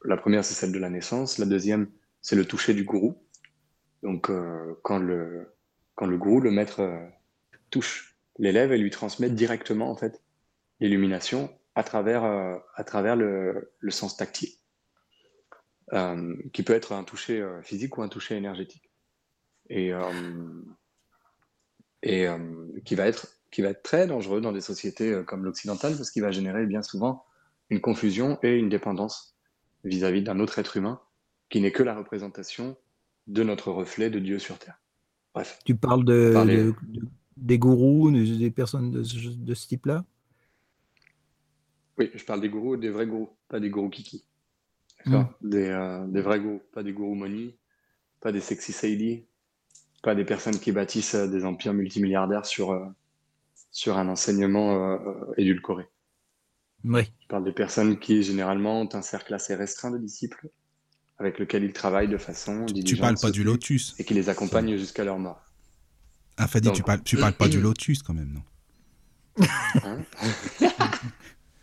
la 0.05 0.17
première 0.17 0.45
c'est 0.45 0.55
celle 0.55 0.73
de 0.73 0.79
la 0.79 0.91
naissance. 0.91 1.39
La 1.39 1.47
deuxième, 1.47 1.91
c'est 2.21 2.37
le 2.37 2.45
toucher 2.45 2.75
du 2.75 2.85
gourou. 2.85 3.17
Donc, 4.03 4.31
euh, 4.31 4.79
quand, 4.83 4.99
le, 4.99 5.55
quand 5.95 6.07
le 6.07 6.17
gourou, 6.17 6.41
le 6.41 6.51
maître, 6.51 6.81
euh, 6.81 7.07
touche 7.71 8.17
l'élève 8.39 8.73
et 8.73 8.79
lui 8.79 8.91
transmet 8.91 9.31
directement 9.31 9.91
en 9.91 9.97
fait 9.97 10.23
l'illumination 10.81 11.51
à 11.75 11.83
travers, 11.83 12.25
euh, 12.25 12.57
à 12.75 12.85
travers 12.85 13.17
le, 13.17 13.73
le 13.79 13.91
sens 13.91 14.17
tactile, 14.17 14.51
qui 16.53 16.63
peut 16.63 16.73
être 16.73 16.93
un 16.93 17.05
toucher 17.05 17.47
physique 17.63 17.97
ou 17.97 18.03
un 18.03 18.09
toucher 18.09 18.37
énergétique, 18.37 18.91
et, 19.71 19.93
et 22.03 22.27
qui, 22.85 22.95
va 22.97 23.07
être, 23.07 23.29
qui 23.53 23.63
va 23.63 23.69
être 23.69 23.85
très 23.85 24.09
dangereux 24.09 24.41
dans 24.41 24.51
des 24.51 24.61
sociétés 24.61 25.23
comme 25.27 25.45
l'occidentale 25.45 25.97
parce 25.97 26.11
qu'il 26.11 26.23
va 26.23 26.33
générer 26.33 26.67
bien 26.67 26.83
souvent 26.83 27.25
une 27.71 27.81
confusion 27.81 28.37
et 28.43 28.57
une 28.57 28.69
dépendance 28.69 29.36
vis-à-vis 29.87 30.23
d'un 30.23 30.41
autre 30.41 30.59
être 30.59 30.77
humain 30.77 31.01
qui 31.49 31.61
n'est 31.61 31.73
que 31.73 31.83
la 31.83 31.97
représentation 31.97 32.77
de 33.27 33.43
notre 33.43 33.71
reflet 33.71 34.11
de 34.11 34.19
Dieu 34.19 34.39
sur 34.39 34.59
Terre. 34.59 34.81
Bref. 35.35 35.59
Tu 35.65 35.75
parles 35.77 36.05
de, 36.05 36.31
Parler. 36.33 36.57
de- 36.65 36.75
de- 36.83 37.09
des 37.37 37.59
gourous, 37.59 38.11
des 38.11 38.51
personnes 38.51 38.91
de 38.91 39.03
ce, 39.03 39.29
de 39.29 39.55
ce 39.55 39.69
type-là? 39.69 40.05
Oui, 41.99 42.11
je 42.15 42.25
parle 42.25 42.41
des 42.41 42.49
gourous, 42.49 42.77
des 42.77 42.91
vrais 42.91 43.07
gourous, 43.07 43.31
pas 43.49 43.61
des 43.61 43.71
gourous 43.71 43.91
kiki. 43.91 44.25
D'accord? 45.05 45.33
Mm. 45.41 45.49
des, 45.51 45.69
euh, 45.69 46.07
des 46.07 46.21
vrais 46.21 46.41
gourous, 46.41 46.63
pas 46.73 46.83
des 46.83 46.93
gourous 46.93 47.15
money, 47.15 47.57
pas 48.21 48.33
des 48.33 48.41
sexy 48.41 48.73
sadie, 48.73 49.25
pas 50.03 50.15
des 50.15 50.25
personnes 50.25 50.59
qui 50.59 50.73
bâtissent 50.73 51.15
euh, 51.15 51.29
des 51.29 51.45
empires 51.45 51.75
multimilliardaires 51.75 52.47
sur, 52.47 52.73
euh, 52.73 52.87
sur 53.71 53.99
un 53.99 54.09
enseignement 54.09 54.99
édulcoré. 55.37 55.87
Oui. 56.85 57.03
Je 57.23 57.27
parle 57.29 57.45
des 57.45 57.53
personnes 57.53 57.99
qui 57.99 58.23
généralement 58.23 58.81
ont 58.83 58.89
un 58.95 59.03
cercle 59.03 59.35
assez 59.35 59.55
restreint 59.55 59.91
de 59.91 59.99
disciples 59.99 60.49
avec 61.19 61.39
lequel 61.39 61.65
ils 61.65 61.73
travaillent 61.73 62.09
de 62.09 62.19
façon 62.19 62.67
Tu 62.67 62.75
diligente, 62.75 63.01
parles 63.01 63.19
pas 63.21 63.31
du 63.31 63.43
lotus. 63.43 63.95
et 63.99 64.05
qui 64.05 64.15
les 64.15 64.29
accompagnent 64.29 64.77
jusqu'à 64.77 65.03
leur 65.05 65.19
mort. 65.19 65.43
Ah, 66.37 66.47
Fadi, 66.47 66.71
tu 66.73 66.83
parles, 66.83 67.03
tu 67.03 67.17
parles 67.17 67.33
pas 67.33 67.49
du 67.49 67.61
lotus 67.61 68.03
quand 68.03 68.13
même, 68.15 68.33
non? 68.33 69.47
Hein? 69.83 70.05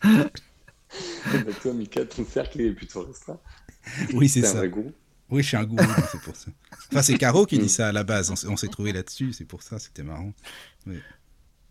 Bah, 1.33 1.51
toi, 1.61 1.73
Mika, 1.73 2.05
ton 2.05 2.23
cercle 2.25 2.61
est 2.61 2.71
plutôt 2.73 3.01
restreint. 3.03 3.39
Oui, 4.13 4.29
c'est 4.29 4.45
un 4.45 4.51
ça. 4.51 4.57
vrai 4.59 4.69
gourou. 4.69 4.91
Oui, 5.29 5.41
je 5.41 5.47
suis 5.47 5.57
un 5.57 5.63
gourou, 5.63 5.83
c'est 6.11 6.21
pour 6.21 6.35
ça. 6.35 6.51
Enfin, 6.91 7.01
c'est 7.01 7.17
Caro 7.17 7.45
qui 7.47 7.57
dit 7.57 7.69
ça 7.69 7.87
à 7.87 7.91
la 7.91 8.03
base. 8.03 8.29
On 8.47 8.55
s'est- 8.57 8.67
trouvé 8.67 8.93
là-dessus, 8.93 9.33
c'est 9.33 9.45
pour 9.45 9.63
ça, 9.63 9.79
c'était 9.79 10.03
marrant. 10.03 10.33
Oui. 10.85 10.99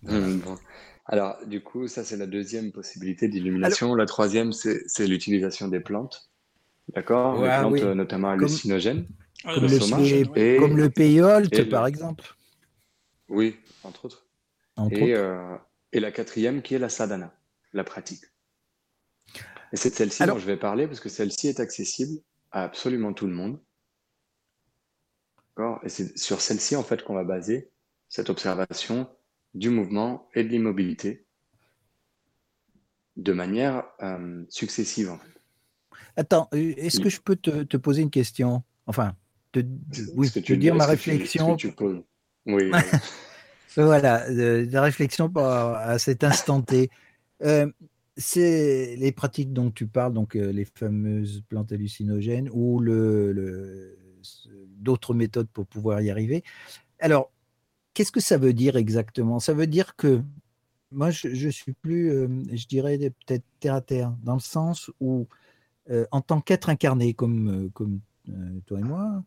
Voilà. 0.03 0.27
Hum, 0.27 0.39
bon. 0.41 0.59
Alors, 1.07 1.37
du 1.47 1.63
coup, 1.63 1.89
ça, 1.89 2.05
c'est 2.05 2.17
la 2.17 2.27
deuxième 2.27 2.71
possibilité 2.73 3.27
d'illumination. 3.29 3.95
La 3.95 4.07
troisième, 4.07 4.53
c'est 4.53 5.07
l'utilisation 5.07 5.69
des 5.69 5.81
plantes. 5.81 6.31
D'accord? 6.95 7.37
Les 7.37 7.43
Ouais, 7.43 7.59
plantes, 7.59 7.73
oui. 7.73 7.83
euh, 7.83 7.95
notamment 7.95 8.31
Comme- 8.31 8.41
hallucinogènes. 8.45 9.07
Ah, 9.45 9.55
Comme 9.55 9.65
le 9.65 9.81
sommage. 9.81 10.13
Et- 10.13 10.57
comme 10.59 10.77
le 10.77 10.91
payolt, 10.91 11.53
et 11.53 11.65
le- 11.65 11.69
par 11.69 11.87
exemple. 11.87 12.35
Oui, 13.29 13.57
entre 13.83 14.05
autres. 14.05 14.27
Entre 14.77 14.97
Et, 14.97 15.13
autres. 15.15 15.21
euh, 15.23 15.57
et 15.93 16.01
la 16.01 16.13
quatrième 16.13 16.63
qui 16.63 16.75
est 16.75 16.79
la 16.79 16.89
sadhana, 16.89 17.35
la 17.73 17.83
pratique. 17.85 18.25
Et 19.73 19.77
c'est 19.77 19.91
de 19.91 19.95
celle-ci 19.95 20.23
Alors- 20.23 20.37
dont 20.37 20.41
je 20.41 20.47
vais 20.47 20.57
parler 20.57 20.87
parce 20.87 21.01
que 21.01 21.09
celle-ci 21.09 21.49
est 21.49 21.59
accessible 21.61 22.21
à 22.53 22.63
absolument 22.65 23.13
tout 23.13 23.27
le 23.27 23.33
monde. 23.33 23.59
D'accord? 25.57 25.81
Et 25.83 25.89
c'est 25.89 26.17
sur 26.17 26.41
celle-ci 26.41 26.77
en 26.77 26.83
fait 26.83 27.03
qu'on 27.03 27.15
va 27.15 27.25
baser 27.25 27.71
cette 28.09 28.31
observation 28.31 29.09
du 29.55 29.71
mouvement 29.71 30.29
et 30.35 30.45
de 30.45 30.49
l'immobilité 30.49 31.27
de 33.17 33.33
manière 33.33 33.85
euh, 34.03 34.45
successive 34.49 35.11
en 35.11 35.19
fait. 35.19 35.29
Attends, 36.17 36.49
euh, 36.55 36.75
est-ce 36.77 37.01
que 37.01 37.11
je 37.11 37.21
peux 37.21 37.37
te, 37.37 37.63
te 37.65 37.77
poser 37.77 38.03
une 38.03 38.11
question? 38.11 38.63
Enfin, 38.87 39.15
te, 39.53 39.61
oui, 40.15 40.31
que 40.31 40.41
te 40.41 40.53
dire 40.55 40.75
ma 40.75 40.87
que 40.87 40.91
tu- 40.93 40.97
que 40.97 41.13
réflexion. 41.13 41.57
tu 41.57 41.73
poses? 41.73 42.03
Oui. 42.47 42.71
voilà. 43.77 44.29
Euh, 44.31 44.67
la 44.71 44.83
réflexion 44.83 45.31
à 45.37 45.99
cet 45.99 46.25
instant 46.25 46.63
T. 46.63 46.91
Euh, 47.43 47.71
c'est 48.17 48.95
les 48.97 49.13
pratiques 49.13 49.53
dont 49.53 49.71
tu 49.71 49.87
parles, 49.87 50.13
donc 50.13 50.35
les 50.35 50.67
fameuses 50.67 51.43
plantes 51.49 51.73
hallucinogènes 51.73 52.51
ou 52.53 52.79
le, 52.81 53.33
le- 53.33 53.99
ce- 54.21 54.49
d'autres 54.67 55.15
méthodes 55.15 55.49
pour 55.49 55.67
pouvoir 55.67 56.01
y 56.03 56.11
arriver. 56.11 56.45
Alors, 56.99 57.31
qu'est-ce 57.95 58.13
que 58.13 58.21
ça 58.21 58.39
veut 58.39 58.53
dire 58.53 58.77
exactement? 58.77 59.39
Ça 59.41 59.55
veut 59.55 59.67
dire 59.67 59.97
que 59.97 60.23
moi, 60.93 61.11
je, 61.11 61.35
je 61.35 61.49
suis 61.49 61.73
plus, 61.73 62.11
euh, 62.11 62.29
je 62.53 62.67
dirais 62.67 62.99
peut-être 62.99 63.45
terre 63.61 63.75
à 63.75 63.81
terre, 63.81 64.15
dans 64.23 64.35
le 64.35 64.41
sens 64.41 64.91
où, 65.01 65.27
euh, 65.91 66.07
en 66.11 66.21
tant 66.21 66.41
qu'être 66.41 66.69
incarné 66.69 67.15
comme, 67.15 67.71
euh, 67.81 68.61
toi 68.67 68.79
et 68.79 68.83
moi, 68.83 69.25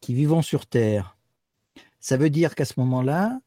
qui 0.00 0.14
vivons 0.14 0.42
sur 0.42 0.66
Terre, 0.66 1.16
ça 1.98 2.16
veut 2.16 2.30
dire 2.30 2.54
qu'à 2.54 2.64
ce 2.64 2.74
moment-là, 2.78 3.40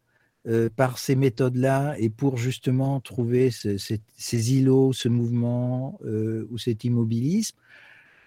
par 0.75 0.97
ces 0.97 1.15
méthodes-là, 1.15 1.95
et 1.97 2.09
pour 2.09 2.35
justement 2.35 2.99
trouver 2.99 3.51
ce- 3.51 3.77
ces, 3.77 4.53
îlots, 4.53 4.91
ce 4.91 5.07
mouvement 5.07 5.97
ou 6.03 6.57
cet 6.57 6.83
immobilisme, 6.83 7.57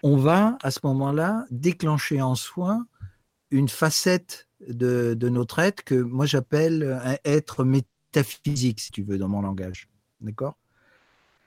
on 0.01 0.17
va 0.17 0.57
à 0.63 0.71
ce 0.71 0.79
moment-là 0.85 1.45
déclencher 1.51 2.19
en 2.19 2.33
soi 2.33 2.83
une 3.51 3.69
facette 3.69 4.46
de, 4.67 5.13
de 5.13 5.29
notre 5.29 5.59
être 5.59 5.83
que 5.83 5.95
moi 5.95 6.25
j'appelle 6.25 6.99
un 7.03 7.17
être 7.25 7.63
métaphysique, 7.63 8.79
si 8.79 8.91
tu 8.91 9.03
veux, 9.03 9.17
dans 9.17 9.29
mon 9.29 9.41
langage. 9.41 9.87
D'accord? 10.21 10.57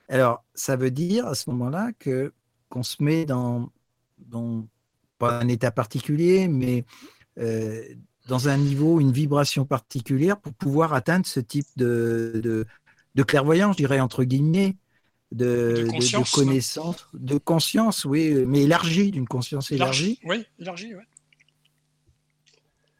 Alors, 0.08 0.44
ça 0.54 0.76
veut 0.76 0.90
dire 0.90 1.26
à 1.26 1.34
ce 1.34 1.50
moment-là 1.50 1.92
que 1.98 2.32
qu'on 2.68 2.82
se 2.82 3.02
met 3.02 3.24
dans, 3.24 3.70
dans 4.18 4.66
pas 5.18 5.40
un 5.40 5.48
état 5.48 5.70
particulier, 5.70 6.46
mais 6.48 6.84
euh, 7.38 7.82
dans 8.28 8.48
un 8.48 8.56
niveau, 8.56 9.00
une 9.00 9.12
vibration 9.12 9.64
particulière 9.64 10.40
pour 10.40 10.52
pouvoir 10.54 10.94
atteindre 10.94 11.26
ce 11.26 11.40
type 11.40 11.66
de, 11.76 12.40
de, 12.42 12.66
de 13.16 13.22
clairvoyance, 13.22 13.76
je 13.76 13.82
dirais, 13.82 14.00
entre 14.00 14.24
guillemets, 14.24 14.76
de, 15.32 15.86
connaissance, 16.32 17.08
de 17.12 17.38
conscience, 17.38 18.04
oui, 18.04 18.44
mais 18.46 18.62
élargie, 18.62 19.10
d'une 19.10 19.28
conscience 19.28 19.70
élargie. 19.72 20.18
Oui, 20.24 20.44
élargi, 20.58 20.94
ouais. 20.94 21.06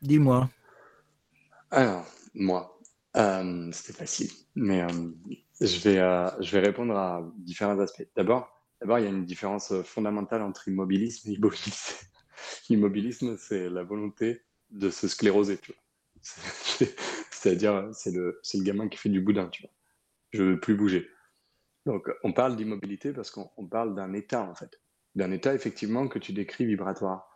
Dis-moi. 0.02 0.48
Alors, 1.70 2.06
moi, 2.34 2.78
euh, 3.16 3.70
c'était 3.72 3.92
facile, 3.92 4.30
mais 4.54 4.82
euh, 4.82 4.88
je 5.60 5.78
vais, 5.80 5.98
euh, 5.98 6.28
je 6.40 6.50
vais 6.52 6.60
répondre 6.60 6.96
à 6.96 7.22
différents 7.38 7.78
aspects. 7.78 8.06
D'abord, 8.16 8.48
il 8.82 8.88
y 8.88 9.06
a 9.06 9.08
une 9.10 9.24
différence 9.24 9.72
fondamentale 9.82 10.42
entre 10.42 10.68
immobilisme 10.68 11.28
et 11.30 11.34
immobilisme. 11.34 12.06
L'immobilisme, 12.70 13.36
c'est 13.36 13.68
la 13.68 13.82
volonté 13.82 14.42
de 14.70 14.90
se 14.90 15.08
scléroser, 15.08 15.58
tu 15.58 15.72
vois. 15.72 15.82
C'est- 16.22 16.96
C'est-à-dire, 17.30 17.88
c'est 17.94 18.10
le, 18.12 18.40
le 18.54 18.62
gamin 18.62 18.88
qui 18.88 18.98
fait 18.98 19.08
du 19.08 19.20
boudin, 19.22 19.48
tu 19.48 19.62
vois. 19.62 19.70
Je 20.32 20.42
veux 20.44 20.60
plus 20.60 20.76
bouger. 20.76 21.08
Donc, 21.86 22.10
on 22.24 22.32
parle 22.32 22.56
d'immobilité 22.56 23.12
parce 23.12 23.30
qu'on 23.30 23.50
on 23.56 23.66
parle 23.66 23.94
d'un 23.94 24.12
état, 24.14 24.42
en 24.42 24.54
fait. 24.54 24.80
D'un 25.16 25.32
état, 25.32 25.54
effectivement, 25.54 26.08
que 26.08 26.18
tu 26.18 26.32
décris 26.34 26.66
vibratoire. 26.66 27.29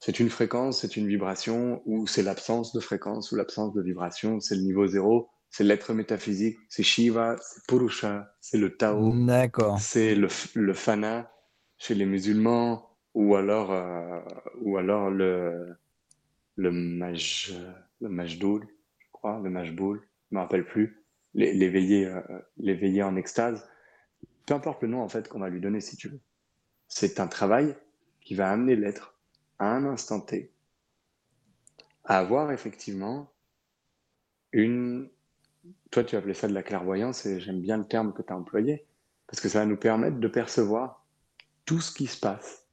C'est 0.00 0.20
une 0.20 0.30
fréquence, 0.30 0.80
c'est 0.80 0.96
une 0.96 1.08
vibration, 1.08 1.82
ou 1.86 2.06
c'est 2.06 2.22
l'absence 2.22 2.72
de 2.72 2.80
fréquence 2.80 3.32
ou 3.32 3.36
l'absence 3.36 3.74
de 3.74 3.82
vibration, 3.82 4.40
c'est 4.40 4.54
le 4.54 4.62
niveau 4.62 4.86
zéro, 4.86 5.28
c'est 5.50 5.64
l'être 5.64 5.92
métaphysique, 5.94 6.56
c'est 6.68 6.82
Shiva, 6.84 7.36
c'est 7.40 7.66
Purusha, 7.66 8.32
c'est 8.40 8.58
le 8.58 8.76
Tao, 8.76 9.20
c'est 9.76 10.14
le, 10.14 10.28
le 10.54 10.74
Fana 10.74 11.30
chez 11.78 11.94
les 11.94 12.06
musulmans, 12.06 12.96
ou 13.14 13.34
alors, 13.36 13.72
euh, 13.72 14.20
ou 14.60 14.76
alors 14.78 15.10
le, 15.10 15.76
le 16.56 16.70
Maj, 16.70 17.54
le 18.00 18.08
Majdoul, 18.08 18.66
je 18.98 19.06
crois, 19.12 19.40
le 19.42 19.50
Majboul, 19.50 20.00
je 20.30 20.36
me 20.36 20.40
rappelle 20.40 20.64
plus, 20.64 21.04
l'é- 21.34 21.52
l'éveillé, 21.54 22.06
euh, 22.06 23.04
en 23.04 23.16
extase. 23.16 23.66
Peu 24.46 24.54
importe 24.54 24.82
le 24.82 24.88
nom 24.88 25.02
en 25.02 25.08
fait 25.08 25.28
qu'on 25.28 25.40
va 25.40 25.48
lui 25.50 25.60
donner 25.60 25.80
si 25.80 25.96
tu 25.96 26.08
veux. 26.08 26.20
C'est 26.88 27.20
un 27.20 27.26
travail 27.26 27.76
qui 28.20 28.34
va 28.34 28.50
amener 28.50 28.76
l'être 28.76 29.17
à 29.58 29.66
un 29.66 29.84
instant 29.84 30.20
T 30.20 30.52
à 32.04 32.18
avoir 32.18 32.52
effectivement 32.52 33.32
une... 34.52 35.10
Toi, 35.90 36.04
tu 36.04 36.16
appelais 36.16 36.34
ça 36.34 36.48
de 36.48 36.54
la 36.54 36.62
clairvoyance 36.62 37.26
et 37.26 37.40
j'aime 37.40 37.60
bien 37.60 37.76
le 37.76 37.86
terme 37.86 38.12
que 38.12 38.22
tu 38.22 38.32
as 38.32 38.36
employé 38.36 38.86
parce 39.26 39.40
que 39.40 39.48
ça 39.48 39.60
va 39.60 39.66
nous 39.66 39.76
permettre 39.76 40.18
de 40.18 40.28
percevoir 40.28 41.04
tout 41.64 41.80
ce 41.80 41.92
qui 41.92 42.06
se 42.06 42.18
passe 42.18 42.66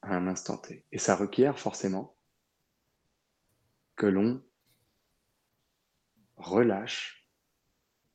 à 0.00 0.16
un 0.16 0.26
instant 0.26 0.56
T. 0.56 0.84
Et 0.90 0.98
ça 0.98 1.16
requiert 1.16 1.58
forcément 1.58 2.16
que 3.96 4.06
l'on 4.06 4.42
relâche 6.36 7.28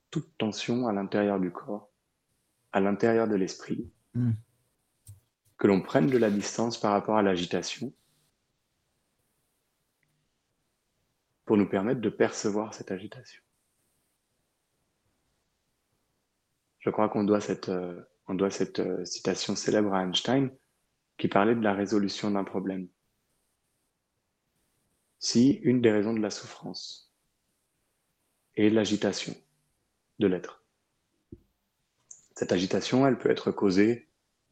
toute 0.09 0.37
tension 0.37 0.87
à 0.87 0.93
l'intérieur 0.93 1.39
du 1.39 1.51
corps, 1.51 1.91
à 2.71 2.79
l'intérieur 2.79 3.27
de 3.27 3.35
l'esprit, 3.35 3.91
Mm. 4.17 4.31
Que 5.57 5.67
l'on 5.67 5.81
prenne 5.81 6.07
de 6.07 6.17
la 6.17 6.29
distance 6.29 6.79
par 6.79 6.91
rapport 6.91 7.17
à 7.17 7.21
l'agitation 7.21 7.93
pour 11.45 11.57
nous 11.57 11.67
permettre 11.67 12.01
de 12.01 12.09
percevoir 12.09 12.73
cette 12.73 12.91
agitation. 12.91 13.41
Je 16.79 16.89
crois 16.89 17.09
qu'on 17.09 17.23
doit 17.23 17.41
cette, 17.41 17.69
euh, 17.69 18.01
on 18.27 18.35
doit 18.35 18.51
cette 18.51 18.79
euh, 18.79 19.03
citation 19.05 19.55
célèbre 19.55 19.93
à 19.93 20.03
Einstein 20.03 20.51
qui 21.17 21.27
parlait 21.27 21.55
de 21.55 21.61
la 21.61 21.73
résolution 21.73 22.29
d'un 22.31 22.43
problème. 22.43 22.87
Si 25.19 25.53
une 25.63 25.81
des 25.81 25.91
raisons 25.91 26.13
de 26.13 26.21
la 26.21 26.29
souffrance 26.29 27.11
est 28.55 28.69
l'agitation 28.69 29.33
de 30.19 30.27
l'être, 30.27 30.63
cette 32.35 32.51
agitation, 32.51 33.07
elle 33.07 33.17
peut 33.17 33.31
être 33.31 33.51
causée, 33.51 34.06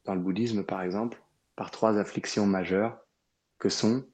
dans 0.06 0.14
le 0.14 0.20
bouddhisme 0.20 0.64
par 0.64 0.82
exemple, 0.82 1.22
par 1.56 1.70
trois 1.70 1.98
afflictions 1.98 2.46
majeures 2.46 2.98
que 3.58 3.68
sont 3.68 4.06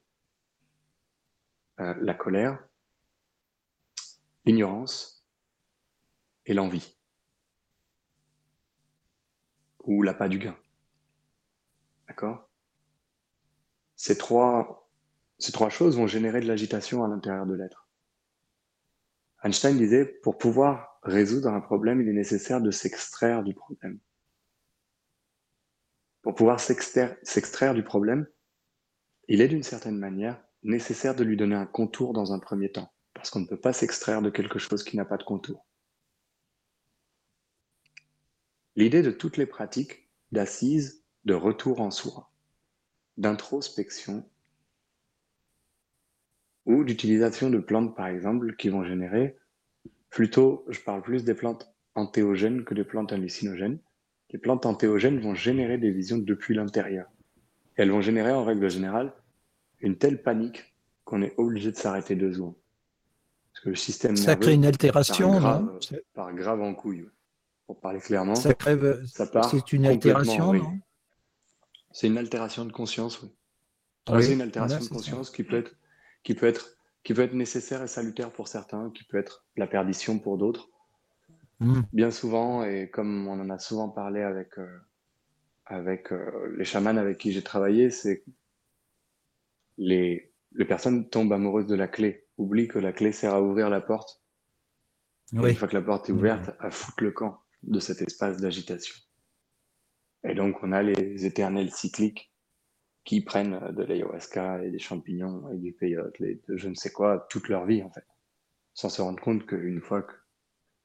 euh, 1.79 1.93
la 2.01 2.13
colère, 2.13 2.63
l'ignorance 4.45 5.25
et 6.45 6.53
l'envie, 6.53 6.97
ou 9.83 10.01
l'appât 10.01 10.29
du 10.29 10.39
gain. 10.39 10.57
D'accord? 12.07 12.49
Ces 13.95 14.17
trois, 14.17 14.89
ces 15.37 15.51
trois 15.51 15.69
choses 15.69 15.97
vont 15.97 16.07
générer 16.07 16.41
de 16.41 16.47
l'agitation 16.47 17.03
à 17.03 17.07
l'intérieur 17.07 17.45
de 17.45 17.53
l'être. 17.53 17.87
Einstein 19.43 19.77
disait, 19.77 20.05
pour 20.05 20.37
pouvoir 20.37 20.99
résoudre 21.03 21.49
un 21.49 21.59
problème, 21.59 22.01
il 22.01 22.07
est 22.07 22.13
nécessaire 22.13 22.61
de 22.61 22.71
s'extraire 22.71 23.43
du 23.43 23.53
problème. 23.53 23.99
Pour 26.23 26.35
pouvoir 26.35 26.59
s'extraire 26.59 27.73
du 27.75 27.83
problème, 27.83 28.27
il 29.27 29.41
est 29.41 29.49
d'une 29.49 29.63
certaine 29.63 29.97
manière 29.97 30.41
nécessaire 30.63 31.15
de 31.15 31.23
lui 31.23 31.37
donner 31.37 31.55
un 31.55 31.65
contour 31.65 32.13
dans 32.13 32.33
un 32.33 32.39
premier 32.39 32.71
temps, 32.71 32.91
parce 33.13 33.29
qu'on 33.29 33.41
ne 33.41 33.47
peut 33.47 33.59
pas 33.59 33.73
s'extraire 33.73 34.21
de 34.21 34.29
quelque 34.29 34.57
chose 34.57 34.83
qui 34.83 34.95
n'a 34.97 35.05
pas 35.05 35.17
de 35.17 35.23
contour. 35.23 35.65
L'idée 38.75 39.03
de 39.03 39.11
toutes 39.11 39.37
les 39.37 39.45
pratiques 39.45 40.09
d'assise, 40.31 41.03
de 41.25 41.33
retour 41.33 41.81
en 41.81 41.91
soi, 41.91 42.31
d'introspection 43.17 44.27
ou 46.65 46.85
d'utilisation 46.85 47.49
de 47.49 47.59
plantes, 47.59 47.95
par 47.95 48.07
exemple, 48.07 48.55
qui 48.55 48.69
vont 48.69 48.85
générer 48.85 49.37
plutôt, 50.09 50.65
je 50.69 50.79
parle 50.79 51.01
plus 51.01 51.25
des 51.25 51.35
plantes 51.35 51.69
antéogènes 51.95 52.63
que 52.63 52.73
des 52.73 52.85
plantes 52.85 53.11
hallucinogènes. 53.11 53.79
Les 54.33 54.39
plantes 54.39 54.65
antéogènes 54.65 55.19
vont 55.19 55.35
générer 55.35 55.77
des 55.77 55.91
visions 55.91 56.17
depuis 56.17 56.55
l'intérieur. 56.55 57.07
Elles 57.75 57.91
vont 57.91 58.01
générer, 58.01 58.31
en 58.31 58.43
règle 58.43 58.69
générale, 58.69 59.13
une 59.79 59.95
telle 59.97 60.21
panique 60.21 60.73
qu'on 61.05 61.21
est 61.21 61.33
obligé 61.37 61.71
de 61.71 61.77
s'arrêter 61.77 62.15
deux 62.15 62.33
secondes. 62.33 62.55
Parce 63.53 63.63
que 63.65 63.69
le 63.69 63.75
système 63.75 64.15
Ça 64.15 64.31
nerveux 64.31 64.41
crée 64.41 64.53
une 64.53 64.65
altération, 64.65 65.31
grave, 65.33 65.65
non? 65.65 65.79
C'est- 65.81 66.03
part 66.13 66.33
grave 66.33 66.61
en 66.61 66.73
couille. 66.73 67.05
Pour 67.67 67.79
parler 67.79 67.99
clairement, 67.99 68.33
ça 68.35 68.53
crève- 68.55 69.05
ça 69.05 69.27
part 69.27 69.49
C'est 69.51 69.71
une 69.71 69.85
altération, 69.85 70.53
non? 70.53 70.79
C'est 71.91 72.07
une 72.07 72.17
altération 72.17 72.65
de 72.65 72.71
conscience, 72.71 73.21
oui. 73.21 73.29
Oui, 74.09 74.15
Ouais, 74.15 74.21
c'est 74.23 74.33
une 74.33 74.41
altération 74.41 74.79
de 74.79 74.83
ça. 74.83 74.89
conscience 74.89 75.29
qui 75.29 75.43
peut, 75.43 75.57
être, 75.57 75.77
qui, 76.23 76.33
peut 76.33 76.47
être, 76.47 76.75
qui 77.03 77.13
peut 77.13 77.21
être 77.21 77.33
nécessaire 77.33 77.83
et 77.83 77.87
salutaire 77.87 78.31
pour 78.31 78.47
certains, 78.47 78.89
qui 78.89 79.03
peut 79.03 79.17
être 79.17 79.45
la 79.55 79.67
perdition 79.67 80.17
pour 80.19 80.37
d'autres. 80.39 80.69
Hmm. 81.63 81.83
Bien 81.93 82.11
souvent, 82.11 82.65
et 82.65 82.89
comme 82.89 83.25
on 83.29 83.39
en 83.39 83.49
a 83.49 83.57
souvent 83.57 83.87
parlé 83.87 84.21
avec, 84.21 84.59
euh, 84.59 84.79
avec 85.65 86.11
euh, 86.11 86.53
les 86.57 86.65
chamans 86.65 86.97
avec 86.97 87.17
qui 87.17 87.31
j'ai 87.31 87.41
travaillé, 87.41 87.89
c'est 87.89 88.25
les, 89.77 90.33
les 90.51 90.65
personnes 90.65 91.09
tombent 91.09 91.31
amoureuses 91.31 91.67
de 91.67 91.75
la 91.75 91.87
clé, 91.87 92.27
oublient 92.37 92.67
que 92.67 92.79
la 92.79 92.91
clé 92.91 93.13
sert 93.13 93.33
à 93.33 93.41
ouvrir 93.41 93.69
la 93.69 93.79
porte. 93.79 94.21
Oui. 95.31 95.51
Une 95.51 95.55
fois 95.55 95.69
que 95.69 95.75
la 95.75 95.81
porte 95.81 96.09
est 96.09 96.11
ouverte, 96.11 96.51
à 96.59 96.69
foutre 96.69 97.01
le 97.01 97.11
camp 97.11 97.39
de 97.63 97.79
cet 97.79 98.01
espace 98.01 98.41
d'agitation. 98.41 98.95
Et 100.25 100.35
donc, 100.35 100.61
on 100.63 100.73
a 100.73 100.83
les 100.83 101.25
éternels 101.25 101.71
cycliques 101.71 102.33
qui 103.05 103.21
prennent 103.21 103.73
de 103.73 103.83
l'ayahuasca 103.83 104.63
et 104.63 104.69
des 104.69 104.79
champignons 104.79 105.49
et 105.49 105.57
du 105.57 105.71
peyote, 105.71 106.19
et 106.19 106.41
de 106.47 106.57
je 106.57 106.67
ne 106.67 106.75
sais 106.75 106.91
quoi, 106.91 107.25
toute 107.29 107.47
leur 107.47 107.65
vie, 107.65 107.83
en 107.83 107.89
fait. 107.89 108.05
Sans 108.73 108.89
se 108.89 109.01
rendre 109.01 109.21
compte 109.21 109.45
qu'une 109.45 109.79
fois 109.79 110.01
que, 110.01 110.13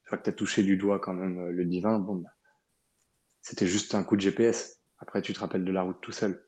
une 0.08 0.10
fois 0.10 0.18
que 0.18 0.24
tu 0.24 0.30
as 0.30 0.32
touché 0.32 0.62
du 0.62 0.78
doigt 0.78 1.00
quand 1.00 1.12
même 1.12 1.38
euh, 1.38 1.52
le 1.52 1.66
divin, 1.66 1.98
bon, 1.98 2.14
bah, 2.14 2.30
c'était 3.42 3.66
juste 3.66 3.94
un 3.94 4.02
coup 4.02 4.16
de 4.16 4.22
GPS. 4.22 4.80
Après, 4.98 5.20
tu 5.20 5.34
te 5.34 5.40
rappelles 5.40 5.66
de 5.66 5.70
la 5.70 5.82
route 5.82 5.98
tout 6.00 6.12
seul. 6.12 6.42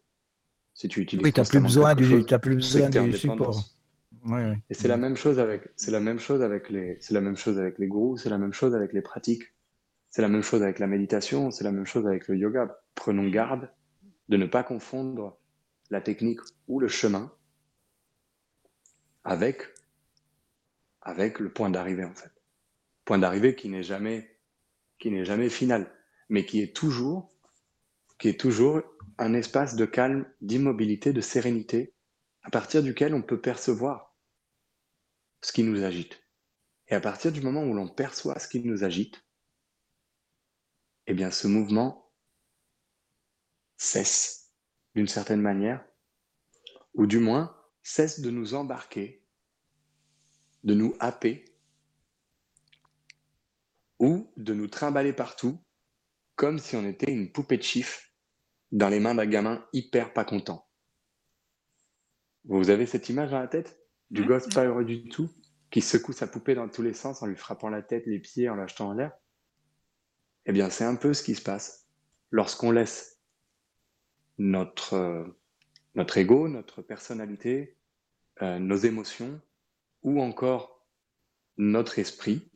Si 0.72 0.88
tu 0.88 1.02
utilises 1.02 1.22
Oui, 1.22 1.30
tu 1.30 1.40
n'as 1.40 1.46
plus 1.46 1.60
besoin 1.60 1.94
du, 1.94 2.06
chose, 2.06 2.24
t'as 2.26 2.38
plus 2.38 2.54
besoin 2.54 2.88
du 2.88 3.12
support. 3.12 3.36
dépendance. 3.36 3.78
Ouais, 4.24 4.48
ouais. 4.48 4.58
Et 4.70 4.74
c'est 4.74 4.88
la 4.88 4.96
même 4.96 5.14
chose 5.14 5.38
avec, 5.38 5.68
c'est 5.76 5.90
la 5.90 6.00
même 6.00 6.18
chose 6.18 6.40
avec 6.40 6.70
les, 6.70 6.96
c'est 7.02 7.12
la 7.12 7.20
même 7.20 7.36
chose 7.36 7.58
avec 7.58 7.78
les 7.78 7.86
gourous, 7.86 8.16
c'est 8.16 8.30
la 8.30 8.38
même 8.38 8.54
chose 8.54 8.74
avec 8.74 8.94
les 8.94 9.02
pratiques, 9.02 9.42
c'est 10.08 10.22
la 10.22 10.28
même 10.28 10.42
chose 10.42 10.62
avec 10.62 10.78
la 10.78 10.86
méditation, 10.86 11.50
c'est 11.50 11.64
la 11.64 11.72
même 11.72 11.86
chose 11.86 12.06
avec 12.06 12.28
le 12.28 12.38
yoga. 12.38 12.80
Prenons 12.94 13.28
garde 13.28 13.70
de 14.30 14.38
ne 14.38 14.46
pas 14.46 14.62
confondre 14.62 15.38
la 15.90 16.00
technique 16.00 16.40
ou 16.66 16.80
le 16.80 16.88
chemin 16.88 17.30
avec, 19.22 19.68
avec 21.02 21.40
le 21.40 21.52
point 21.52 21.68
d'arrivée 21.68 22.04
en 22.04 22.14
fait. 22.14 22.39
Point 23.10 23.18
d'arrivée 23.18 23.56
qui 23.56 23.68
n'est 23.68 23.82
jamais, 23.82 24.38
final, 25.48 25.92
mais 26.28 26.46
qui 26.46 26.62
est 26.62 26.76
toujours, 26.76 27.34
qui 28.20 28.28
est 28.28 28.38
toujours 28.38 28.82
un 29.18 29.34
espace 29.34 29.74
de 29.74 29.84
calme, 29.84 30.32
d'immobilité, 30.40 31.12
de 31.12 31.20
sérénité, 31.20 31.92
à 32.44 32.50
partir 32.50 32.84
duquel 32.84 33.12
on 33.12 33.22
peut 33.22 33.40
percevoir 33.40 34.16
ce 35.42 35.50
qui 35.50 35.64
nous 35.64 35.82
agite. 35.82 36.22
Et 36.86 36.94
à 36.94 37.00
partir 37.00 37.32
du 37.32 37.40
moment 37.40 37.64
où 37.64 37.74
l'on 37.74 37.88
perçoit 37.88 38.38
ce 38.38 38.46
qui 38.46 38.60
nous 38.60 38.84
agite, 38.84 39.26
eh 41.08 41.12
bien 41.12 41.32
ce 41.32 41.48
mouvement 41.48 42.12
cesse 43.76 44.52
d'une 44.94 45.08
certaine 45.08 45.42
manière, 45.42 45.84
ou 46.94 47.08
du 47.08 47.18
moins 47.18 47.60
cesse 47.82 48.20
de 48.20 48.30
nous 48.30 48.54
embarquer, 48.54 49.26
de 50.62 50.74
nous 50.74 50.94
happer, 51.00 51.49
ou 54.00 54.32
de 54.36 54.54
nous 54.54 54.66
trimballer 54.66 55.12
partout, 55.12 55.62
comme 56.34 56.58
si 56.58 56.74
on 56.74 56.84
était 56.86 57.12
une 57.12 57.30
poupée 57.30 57.58
de 57.58 57.62
chiffres 57.62 58.00
dans 58.72 58.88
les 58.88 58.98
mains 58.98 59.14
d'un 59.14 59.26
gamin 59.26 59.64
hyper 59.72 60.12
pas 60.12 60.24
content. 60.24 60.66
Vous 62.44 62.70
avez 62.70 62.86
cette 62.86 63.08
image 63.10 63.30
dans 63.30 63.38
la 63.38 63.46
tête 63.46 63.78
du 64.10 64.22
Mhm. 64.22 64.28
gosse 64.28 64.48
pas 64.48 64.64
heureux 64.64 64.84
du 64.84 65.08
tout, 65.08 65.30
qui 65.70 65.82
secoue 65.82 66.12
sa 66.12 66.26
poupée 66.26 66.54
dans 66.54 66.68
tous 66.68 66.82
les 66.82 66.94
sens 66.94 67.22
en 67.22 67.26
lui 67.26 67.36
frappant 67.36 67.68
la 67.68 67.82
tête, 67.82 68.06
les 68.06 68.18
pieds, 68.18 68.48
en 68.48 68.56
l'achetant 68.56 68.88
en 68.88 68.94
l'air? 68.94 69.12
Eh 70.46 70.52
bien, 70.52 70.70
c'est 70.70 70.84
un 70.84 70.96
peu 70.96 71.12
ce 71.12 71.22
qui 71.22 71.34
se 71.34 71.42
passe 71.42 71.86
lorsqu'on 72.30 72.70
laisse 72.70 73.20
notre, 74.38 74.94
euh, 74.94 75.24
notre 75.94 76.16
ego, 76.16 76.48
notre 76.48 76.80
personnalité, 76.80 77.76
euh, 78.40 78.58
nos 78.58 78.76
émotions 78.76 79.40
ou 80.02 80.22
encore 80.22 80.86
notre 81.58 81.98
esprit 81.98 82.50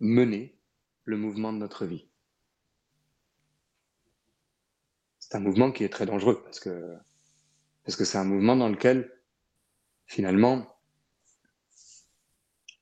mener 0.00 0.58
le 1.04 1.16
mouvement 1.16 1.52
de 1.52 1.58
notre 1.58 1.86
vie. 1.86 2.08
C'est 5.18 5.36
un 5.36 5.40
mouvement 5.40 5.70
qui 5.70 5.84
est 5.84 5.88
très 5.88 6.06
dangereux 6.06 6.42
parce 6.42 6.58
que 6.58 6.96
parce 7.84 7.96
que 7.96 8.04
c'est 8.04 8.18
un 8.18 8.24
mouvement 8.24 8.56
dans 8.56 8.68
lequel 8.68 9.12
finalement 10.06 10.66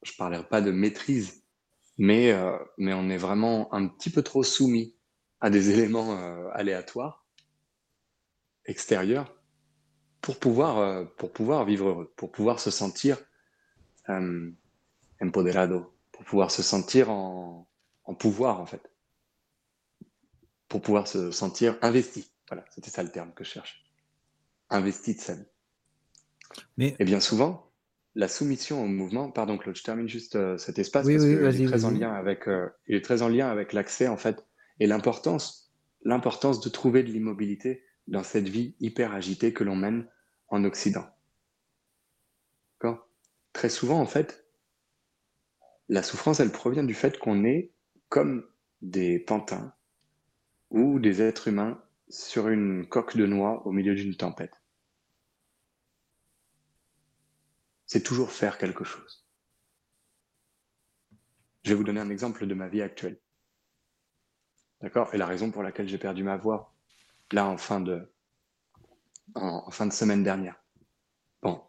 je 0.03 0.13
parlerai 0.17 0.47
pas 0.47 0.61
de 0.61 0.71
maîtrise, 0.71 1.45
mais 1.99 2.33
euh, 2.33 2.57
mais 2.79 2.95
on 2.95 3.09
est 3.11 3.17
vraiment 3.17 3.73
un 3.75 3.87
petit 3.89 4.11
peu 4.11 4.23
trop 4.23 4.43
soumis 4.43 4.95
à 5.41 5.51
des 5.51 5.71
éléments 5.79 6.19
euh, 6.19 6.49
aléatoires 6.53 7.27
extérieurs 8.65 9.35
pour 10.21 10.39
pouvoir 10.39 10.79
euh, 10.79 11.05
pour 11.05 11.33
pouvoir 11.33 11.65
vivre 11.65 11.89
heureux, 11.89 12.13
pour 12.17 12.33
pouvoir 12.33 12.61
se 12.61 12.71
sentir 12.71 13.19
empoderado, 15.21 15.93
pour 16.19 16.27
pouvoir 16.27 16.51
se 16.51 16.65
sentir 16.65 17.11
en, 17.11 17.71
en 18.03 18.15
pouvoir 18.15 18.61
en 18.61 18.67
fait, 18.67 18.83
pour 20.67 20.83
pouvoir 20.83 21.07
se 21.07 21.31
sentir 21.31 21.79
investi. 21.81 22.29
Voilà, 22.49 22.65
c'était 22.71 22.91
ça 22.91 23.05
le 23.05 23.11
terme 23.11 23.33
que 23.35 23.45
je 23.45 23.51
cherchais. 23.51 23.79
Investi 24.69 25.15
de 25.15 25.21
sa 25.21 25.35
vie. 25.35 25.47
Mais 26.77 26.97
Et 26.99 27.05
bien 27.05 27.21
souvent, 27.21 27.71
la 28.17 28.27
soumission 28.27 28.83
au 28.83 28.89
mouvement, 28.89 29.31
pardon 29.31 29.59
Claude, 29.59 29.77
je 29.77 29.85
termine 29.85 30.09
juste 30.09 30.35
euh, 30.35 30.59
cet 30.59 30.81
espace 30.81 31.07
Oui, 31.07 31.15
parce 31.15 31.25
oui, 31.25 31.37
vas-y, 31.37 31.63
est 31.63 31.67
très 31.67 31.85
en 31.85 31.91
lien 31.93 32.13
avec, 32.13 32.49
euh, 32.49 32.69
il 32.89 32.97
est 32.97 33.05
très 33.05 33.23
en 33.23 33.29
lien 33.29 33.49
avec 33.49 33.73
l'accès 33.73 34.09
en 34.09 34.17
fait 34.17 34.45
et 34.81 34.89
l'importance, 34.89 35.73
l'importance 36.03 36.61
de 36.61 36.69
trouver 36.69 37.05
de 37.05 37.13
l'immobilité 37.13 37.85
dans 38.09 38.25
cette 38.25 38.49
vie 38.49 38.75
hyper 38.81 39.15
agitée 39.15 39.53
que 39.53 39.63
l'on 39.63 39.77
mène 39.77 40.09
en 40.49 40.65
Occident. 40.65 41.07
D'accord? 42.81 43.09
Très 43.53 43.69
souvent 43.69 44.01
en 44.01 44.07
fait, 44.07 44.48
la 45.89 46.03
souffrance, 46.03 46.41
elle 46.41 46.53
provient 46.53 46.85
du 46.85 46.95
fait 46.95 47.19
qu'on 47.19 47.45
est 47.45 47.73
comme 48.09 48.47
des 48.83 49.19
pantins 49.19 49.75
ou 50.71 50.99
des 50.99 51.23
êtres 51.23 51.49
humains 51.49 51.83
sur 52.09 52.49
une 52.49 52.87
coque 52.87 53.17
de 53.17 53.27
noix 53.27 53.67
au 53.67 53.73
milieu 53.73 53.95
d'une 53.95 54.17
tempête. 54.17 54.53
C'est 57.87 58.03
toujours 58.03 58.31
faire 58.31 58.59
quelque 58.59 58.85
chose. 58.85 59.27
Je 61.65 61.71
vais 61.71 61.75
vous 61.75 61.85
donner 61.85 62.01
un 62.01 62.11
exemple 62.11 62.47
de 62.47 62.55
ma 62.55 62.69
vie 62.69 62.83
actuelle. 62.83 63.19
D'accord? 64.81 65.13
Et 65.15 65.19
la 65.19 65.27
raison 65.27 65.51
pour 65.51 65.63
laquelle 65.63 65.89
j'ai 65.89 65.99
perdu 65.99 66.23
ma 66.23 66.37
voix, 66.37 66.73
là, 67.33 67.47
en 67.47 67.57
fin 67.57 67.81
de, 67.81 68.11
en, 69.35 69.71
fin 69.71 69.87
de 69.87 69.93
semaine 69.93 70.23
dernière. 70.23 70.63
Bon, 71.43 71.63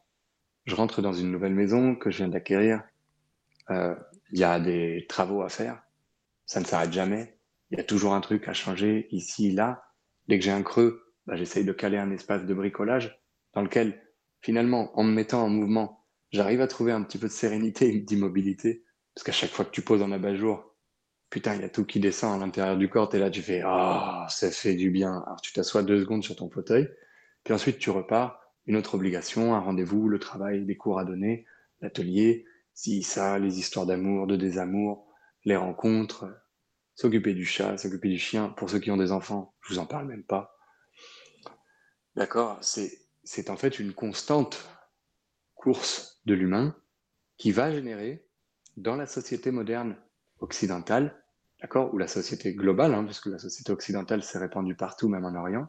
je 0.66 0.76
rentre 0.76 1.02
dans 1.02 1.14
une 1.14 1.32
nouvelle 1.32 1.56
maison 1.56 1.96
que 1.96 2.12
je 2.12 2.18
viens 2.18 2.28
d'acquérir. 2.28 2.84
Euh, 3.70 3.96
Il 4.32 4.40
y 4.40 4.44
a 4.44 4.60
des 4.60 5.06
travaux 5.08 5.42
à 5.42 5.50
faire. 5.50 5.82
Ça 6.46 6.60
ne 6.60 6.66
s'arrête 6.66 6.94
jamais. 6.94 7.38
Il 7.72 7.78
y 7.78 7.82
a 7.82 7.84
toujours 7.84 8.14
un 8.14 8.22
truc 8.22 8.48
à 8.48 8.54
changer 8.54 9.08
ici, 9.12 9.52
là. 9.52 9.84
Dès 10.28 10.40
que 10.40 10.46
j'ai 10.46 10.52
un 10.52 10.64
creux, 10.64 11.14
bah, 11.26 11.36
j'essaye 11.36 11.66
de 11.66 11.74
caler 11.74 11.98
un 11.98 12.12
espace 12.12 12.46
de 12.46 12.54
bricolage 12.54 13.20
dans 13.54 13.62
lequel, 13.62 14.02
finalement, 14.42 14.98
en 14.98 15.04
me 15.04 15.12
mettant 15.12 15.44
en 15.44 15.50
mouvement, 15.50 16.06
j'arrive 16.32 16.62
à 16.62 16.68
trouver 16.68 16.92
un 16.92 17.04
petit 17.04 17.18
peu 17.18 17.28
de 17.28 17.32
sérénité 17.32 17.94
et 17.94 18.00
d'immobilité. 18.00 18.84
Parce 19.14 19.24
qu'à 19.24 19.32
chaque 19.32 19.52
fois 19.52 19.66
que 19.66 19.72
tu 19.72 19.82
poses 19.82 20.02
un 20.02 20.12
abat-jour, 20.12 20.76
putain, 21.30 21.56
il 21.56 21.62
y 21.62 21.66
a 21.66 21.70
tout 21.70 21.86
qui 21.86 22.00
descend 22.00 22.36
à 22.36 22.46
l'intérieur 22.46 22.78
du 22.78 22.90
corps. 22.90 23.14
Et 23.14 23.20
là, 23.20 23.30
tu 23.30 23.42
fais 23.42 23.62
Ah, 23.66 24.28
ça 24.30 24.52
fait 24.52 24.76
du 24.76 24.92
bien. 24.92 25.24
Alors, 25.26 25.42
tu 25.42 25.54
t'assois 25.54 25.84
deux 25.84 26.00
secondes 26.00 26.24
sur 26.24 26.36
ton 26.36 26.50
fauteuil. 26.50 26.90
Puis 27.44 27.54
ensuite, 27.54 27.80
tu 27.80 27.90
repars. 27.90 28.40
Une 28.66 28.76
autre 28.76 28.96
obligation, 28.96 29.56
un 29.56 29.60
rendez-vous, 29.60 30.08
le 30.08 30.20
travail, 30.20 30.64
des 30.64 30.78
cours 30.78 31.00
à 31.00 31.06
donner, 31.06 31.46
l'atelier, 31.82 32.46
si, 32.80 33.04
ça, 33.04 33.38
les 33.40 33.60
histoires 33.60 33.86
d'amour, 33.86 34.26
de 34.26 34.38
désamour, 34.38 35.06
les 35.44 35.58
rencontres, 35.58 36.30
s'occuper 36.96 37.34
du 37.34 37.44
chat, 37.44 37.78
s'occuper 37.78 38.08
du 38.08 38.18
chien. 38.18 38.48
Pour 38.56 38.70
ceux 38.70 38.80
qui 38.80 38.90
ont 38.90 38.96
des 38.96 39.12
enfants, 39.12 39.54
je 39.60 39.74
vous 39.74 39.80
en 39.80 39.86
parle 39.86 40.08
même 40.08 40.24
pas. 40.24 40.58
D'accord 42.16 42.58
C'est 42.62 42.98
c'est 43.26 43.50
en 43.50 43.58
fait 43.58 43.80
une 43.80 43.92
constante 43.94 44.66
course 45.56 46.22
de 46.26 46.34
l'humain 46.34 46.74
qui 47.38 47.52
va 47.52 47.70
générer 47.70 48.26
dans 48.78 48.96
la 48.96 49.08
société 49.08 49.52
moderne 49.52 49.98
occidentale, 50.40 51.22
d'accord, 51.60 51.94
ou 51.94 51.98
la 51.98 52.08
société 52.08 52.56
globale, 52.56 52.94
hein, 52.94 53.04
puisque 53.04 53.26
la 53.26 53.40
société 53.40 53.74
occidentale 53.74 54.24
s'est 54.24 54.40
répandue 54.40 54.76
partout, 54.76 55.10
même 55.10 55.26
en 55.26 55.36
Orient, 55.36 55.68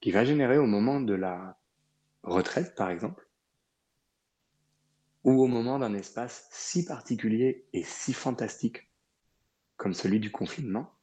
qui 0.00 0.10
va 0.10 0.24
générer 0.24 0.58
au 0.58 0.66
moment 0.66 1.00
de 1.00 1.14
la 1.14 1.56
retraite, 2.24 2.74
par 2.74 2.90
exemple, 2.90 3.24
ou 5.24 5.42
au 5.42 5.46
moment 5.46 5.78
d'un 5.78 5.94
espace 5.94 6.46
si 6.50 6.84
particulier 6.84 7.66
et 7.72 7.82
si 7.82 8.12
fantastique 8.12 8.90
comme 9.76 9.94
celui 9.94 10.20
du 10.20 10.30
confinement, 10.30 10.94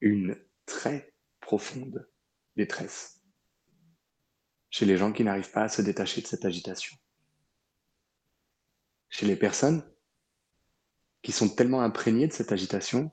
une 0.00 0.36
très 0.66 1.14
profonde 1.40 2.08
détresse 2.56 3.22
chez 4.70 4.84
les 4.84 4.96
gens 4.96 5.12
qui 5.12 5.24
n'arrivent 5.24 5.50
pas 5.50 5.64
à 5.64 5.68
se 5.68 5.80
détacher 5.80 6.20
de 6.20 6.26
cette 6.26 6.44
agitation. 6.44 6.96
Chez 9.08 9.26
les 9.26 9.36
personnes 9.36 9.82
qui 11.22 11.32
sont 11.32 11.48
tellement 11.48 11.80
imprégnées 11.80 12.26
de 12.26 12.32
cette 12.32 12.52
agitation 12.52 13.10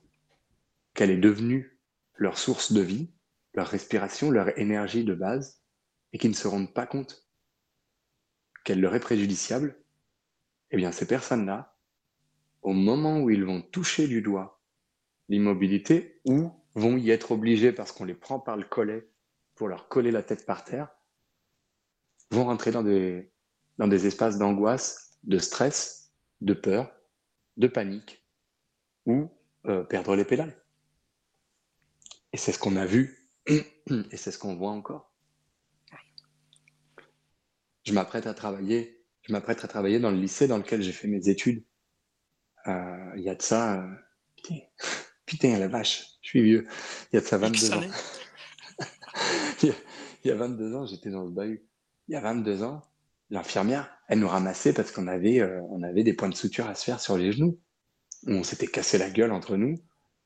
qu'elle 0.92 1.10
est 1.10 1.16
devenue 1.16 1.78
leur 2.14 2.38
source 2.38 2.72
de 2.72 2.80
vie, 2.80 3.10
leur 3.54 3.68
respiration, 3.68 4.30
leur 4.30 4.58
énergie 4.58 5.04
de 5.04 5.14
base, 5.14 5.62
et 6.12 6.18
qui 6.18 6.28
ne 6.28 6.34
se 6.34 6.46
rendent 6.46 6.72
pas 6.72 6.86
compte 6.86 7.25
qu'elle 8.66 8.80
leur 8.80 8.96
est 8.96 9.00
préjudiciable, 9.00 9.76
eh 10.72 10.76
bien 10.76 10.90
ces 10.90 11.06
personnes-là, 11.06 11.76
au 12.62 12.72
moment 12.72 13.20
où 13.20 13.30
ils 13.30 13.44
vont 13.44 13.62
toucher 13.62 14.08
du 14.08 14.22
doigt 14.22 14.60
l'immobilité 15.28 16.20
ou 16.24 16.50
vont 16.74 16.96
y 16.96 17.10
être 17.10 17.30
obligés 17.30 17.72
parce 17.72 17.92
qu'on 17.92 18.04
les 18.04 18.14
prend 18.14 18.40
par 18.40 18.56
le 18.56 18.64
collet 18.64 19.08
pour 19.54 19.68
leur 19.68 19.86
coller 19.86 20.10
la 20.10 20.24
tête 20.24 20.44
par 20.44 20.64
terre, 20.64 20.88
vont 22.32 22.44
rentrer 22.44 22.72
dans 22.72 22.82
des, 22.82 23.30
espaces 24.06 24.36
d'angoisse, 24.36 25.16
de 25.22 25.38
stress, 25.38 26.12
de 26.40 26.52
peur, 26.52 26.92
de 27.56 27.68
panique 27.68 28.26
ou 29.06 29.30
euh, 29.66 29.84
perdre 29.84 30.16
les 30.16 30.24
pédales. 30.24 30.56
Et 32.32 32.36
c'est 32.36 32.50
ce 32.50 32.58
qu'on 32.58 32.74
a 32.74 32.84
vu 32.84 33.30
et 33.46 34.16
c'est 34.16 34.32
ce 34.32 34.38
qu'on 34.38 34.56
voit 34.56 34.72
encore. 34.72 35.12
Je 37.86 37.92
m'apprête 37.92 38.26
à 38.26 38.34
travailler, 38.34 39.00
je 39.22 39.32
m'apprête 39.32 39.64
à 39.64 39.68
travailler 39.68 40.00
dans 40.00 40.10
le 40.10 40.16
lycée 40.16 40.48
dans 40.48 40.58
lequel 40.58 40.82
j'ai 40.82 40.92
fait 40.92 41.06
mes 41.06 41.28
études. 41.28 41.64
Euh, 42.66 43.12
Il 43.16 43.22
y 43.22 43.30
a 43.30 43.36
de 43.36 43.42
ça, 43.42 43.80
euh, 43.80 43.94
putain, 44.34 44.56
putain, 45.26 45.58
la 45.58 45.68
vache, 45.68 46.04
je 46.20 46.28
suis 46.28 46.42
vieux. 46.42 46.66
Il 47.12 47.16
y 47.16 47.18
a 47.18 47.20
de 47.20 47.26
ça 47.26 47.38
22 47.38 47.74
ans. 47.74 47.80
il, 49.62 49.68
y 49.68 49.70
a, 49.70 49.74
il 50.24 50.28
y 50.28 50.30
a 50.32 50.34
22 50.34 50.74
ans, 50.74 50.84
j'étais 50.84 51.10
dans 51.10 51.26
ce 51.26 51.30
bahut. 51.30 51.64
Il 52.08 52.14
y 52.14 52.16
a 52.16 52.20
22 52.20 52.64
ans, 52.64 52.82
l'infirmière, 53.30 53.88
elle 54.08 54.18
nous 54.18 54.28
ramassait 54.28 54.72
parce 54.72 54.90
qu'on 54.90 55.06
avait, 55.06 55.38
euh, 55.38 55.62
on 55.70 55.84
avait 55.84 56.02
des 56.02 56.12
points 56.12 56.28
de 56.28 56.34
suture 56.34 56.66
à 56.66 56.74
se 56.74 56.84
faire 56.84 56.98
sur 56.98 57.16
les 57.16 57.30
genoux, 57.30 57.60
où 58.26 58.32
on 58.32 58.42
s'était 58.42 58.66
cassé 58.66 58.98
la 58.98 59.10
gueule 59.10 59.30
entre 59.30 59.56
nous, 59.56 59.76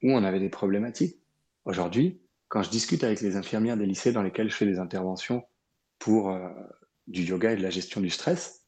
où 0.02 0.10
on 0.10 0.24
avait 0.24 0.40
des 0.40 0.48
problématiques. 0.48 1.20
Aujourd'hui, 1.66 2.22
quand 2.48 2.62
je 2.62 2.70
discute 2.70 3.04
avec 3.04 3.20
les 3.20 3.36
infirmières 3.36 3.76
des 3.76 3.84
lycées 3.84 4.12
dans 4.12 4.22
lesquels 4.22 4.50
je 4.50 4.56
fais 4.56 4.66
des 4.66 4.78
interventions 4.78 5.44
pour 5.98 6.34
du 7.10 7.24
yoga 7.24 7.52
et 7.52 7.56
de 7.56 7.62
la 7.62 7.70
gestion 7.70 8.00
du 8.00 8.08
stress, 8.08 8.64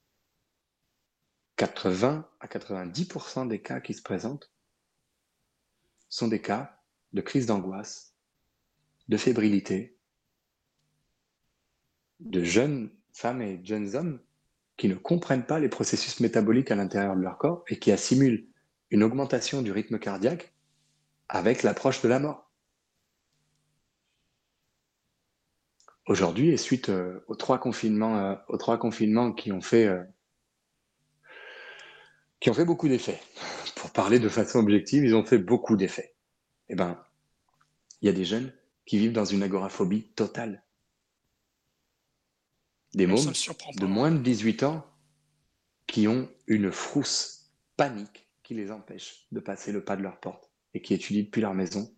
80 1.56 2.28
à 2.40 2.46
90% 2.46 3.48
des 3.48 3.62
cas 3.62 3.80
qui 3.80 3.94
se 3.94 4.02
présentent 4.02 4.52
sont 6.08 6.28
des 6.28 6.42
cas 6.42 6.78
de 7.12 7.20
crise 7.20 7.46
d'angoisse, 7.46 8.14
de 9.08 9.16
fébrilité, 9.16 9.96
de 12.20 12.42
jeunes 12.42 12.90
femmes 13.12 13.42
et 13.42 13.64
jeunes 13.64 13.94
hommes 13.94 14.20
qui 14.76 14.88
ne 14.88 14.94
comprennent 14.94 15.46
pas 15.46 15.60
les 15.60 15.68
processus 15.68 16.20
métaboliques 16.20 16.70
à 16.70 16.74
l'intérieur 16.74 17.14
de 17.14 17.20
leur 17.20 17.38
corps 17.38 17.64
et 17.68 17.78
qui 17.78 17.92
assimilent 17.92 18.48
une 18.90 19.02
augmentation 19.02 19.62
du 19.62 19.70
rythme 19.70 19.98
cardiaque 19.98 20.52
avec 21.28 21.62
l'approche 21.62 22.02
de 22.02 22.08
la 22.08 22.18
mort. 22.18 22.51
Aujourd'hui, 26.06 26.50
et 26.50 26.56
suite 26.56 26.88
euh, 26.88 27.20
aux 27.28 27.36
trois 27.36 27.58
confinements, 27.58 28.18
euh, 28.18 28.34
aux 28.48 28.56
trois 28.56 28.76
confinements 28.76 29.32
qui 29.32 29.52
ont 29.52 29.60
fait 29.60 29.86
euh, 29.86 30.02
qui 32.40 32.50
ont 32.50 32.54
fait 32.54 32.64
beaucoup 32.64 32.88
d'effets. 32.88 33.20
Pour 33.76 33.92
parler 33.92 34.18
de 34.18 34.28
façon 34.28 34.58
objective, 34.58 35.04
ils 35.04 35.14
ont 35.14 35.24
fait 35.24 35.38
beaucoup 35.38 35.76
d'effets. 35.76 36.14
Eh 36.68 36.74
ben, 36.74 37.00
il 38.00 38.06
y 38.06 38.08
a 38.08 38.12
des 38.12 38.24
jeunes 38.24 38.52
qui 38.84 38.98
vivent 38.98 39.12
dans 39.12 39.24
une 39.24 39.44
agoraphobie 39.44 40.02
totale. 40.14 40.64
Des 42.94 43.08
surprend 43.32 43.72
de 43.72 43.86
moins 43.86 44.10
de 44.10 44.18
18 44.18 44.64
ans 44.64 44.86
qui 45.86 46.08
ont 46.08 46.28
une 46.46 46.70
frousse 46.72 47.52
panique 47.76 48.26
qui 48.42 48.54
les 48.54 48.70
empêche 48.70 49.26
de 49.32 49.40
passer 49.40 49.72
le 49.72 49.84
pas 49.84 49.96
de 49.96 50.02
leur 50.02 50.18
porte 50.20 50.50
et 50.74 50.82
qui 50.82 50.94
étudient 50.94 51.22
depuis 51.22 51.40
leur 51.40 51.54
maison 51.54 51.94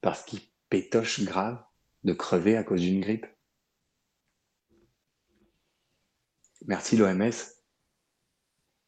parce 0.00 0.22
qu'ils 0.22 0.40
pétochent 0.70 1.24
grave 1.24 1.62
de 2.04 2.12
crever 2.12 2.56
à 2.56 2.64
cause 2.64 2.80
d'une 2.80 3.00
grippe. 3.00 3.26
Merci 6.66 6.96
l'OMS 6.96 7.32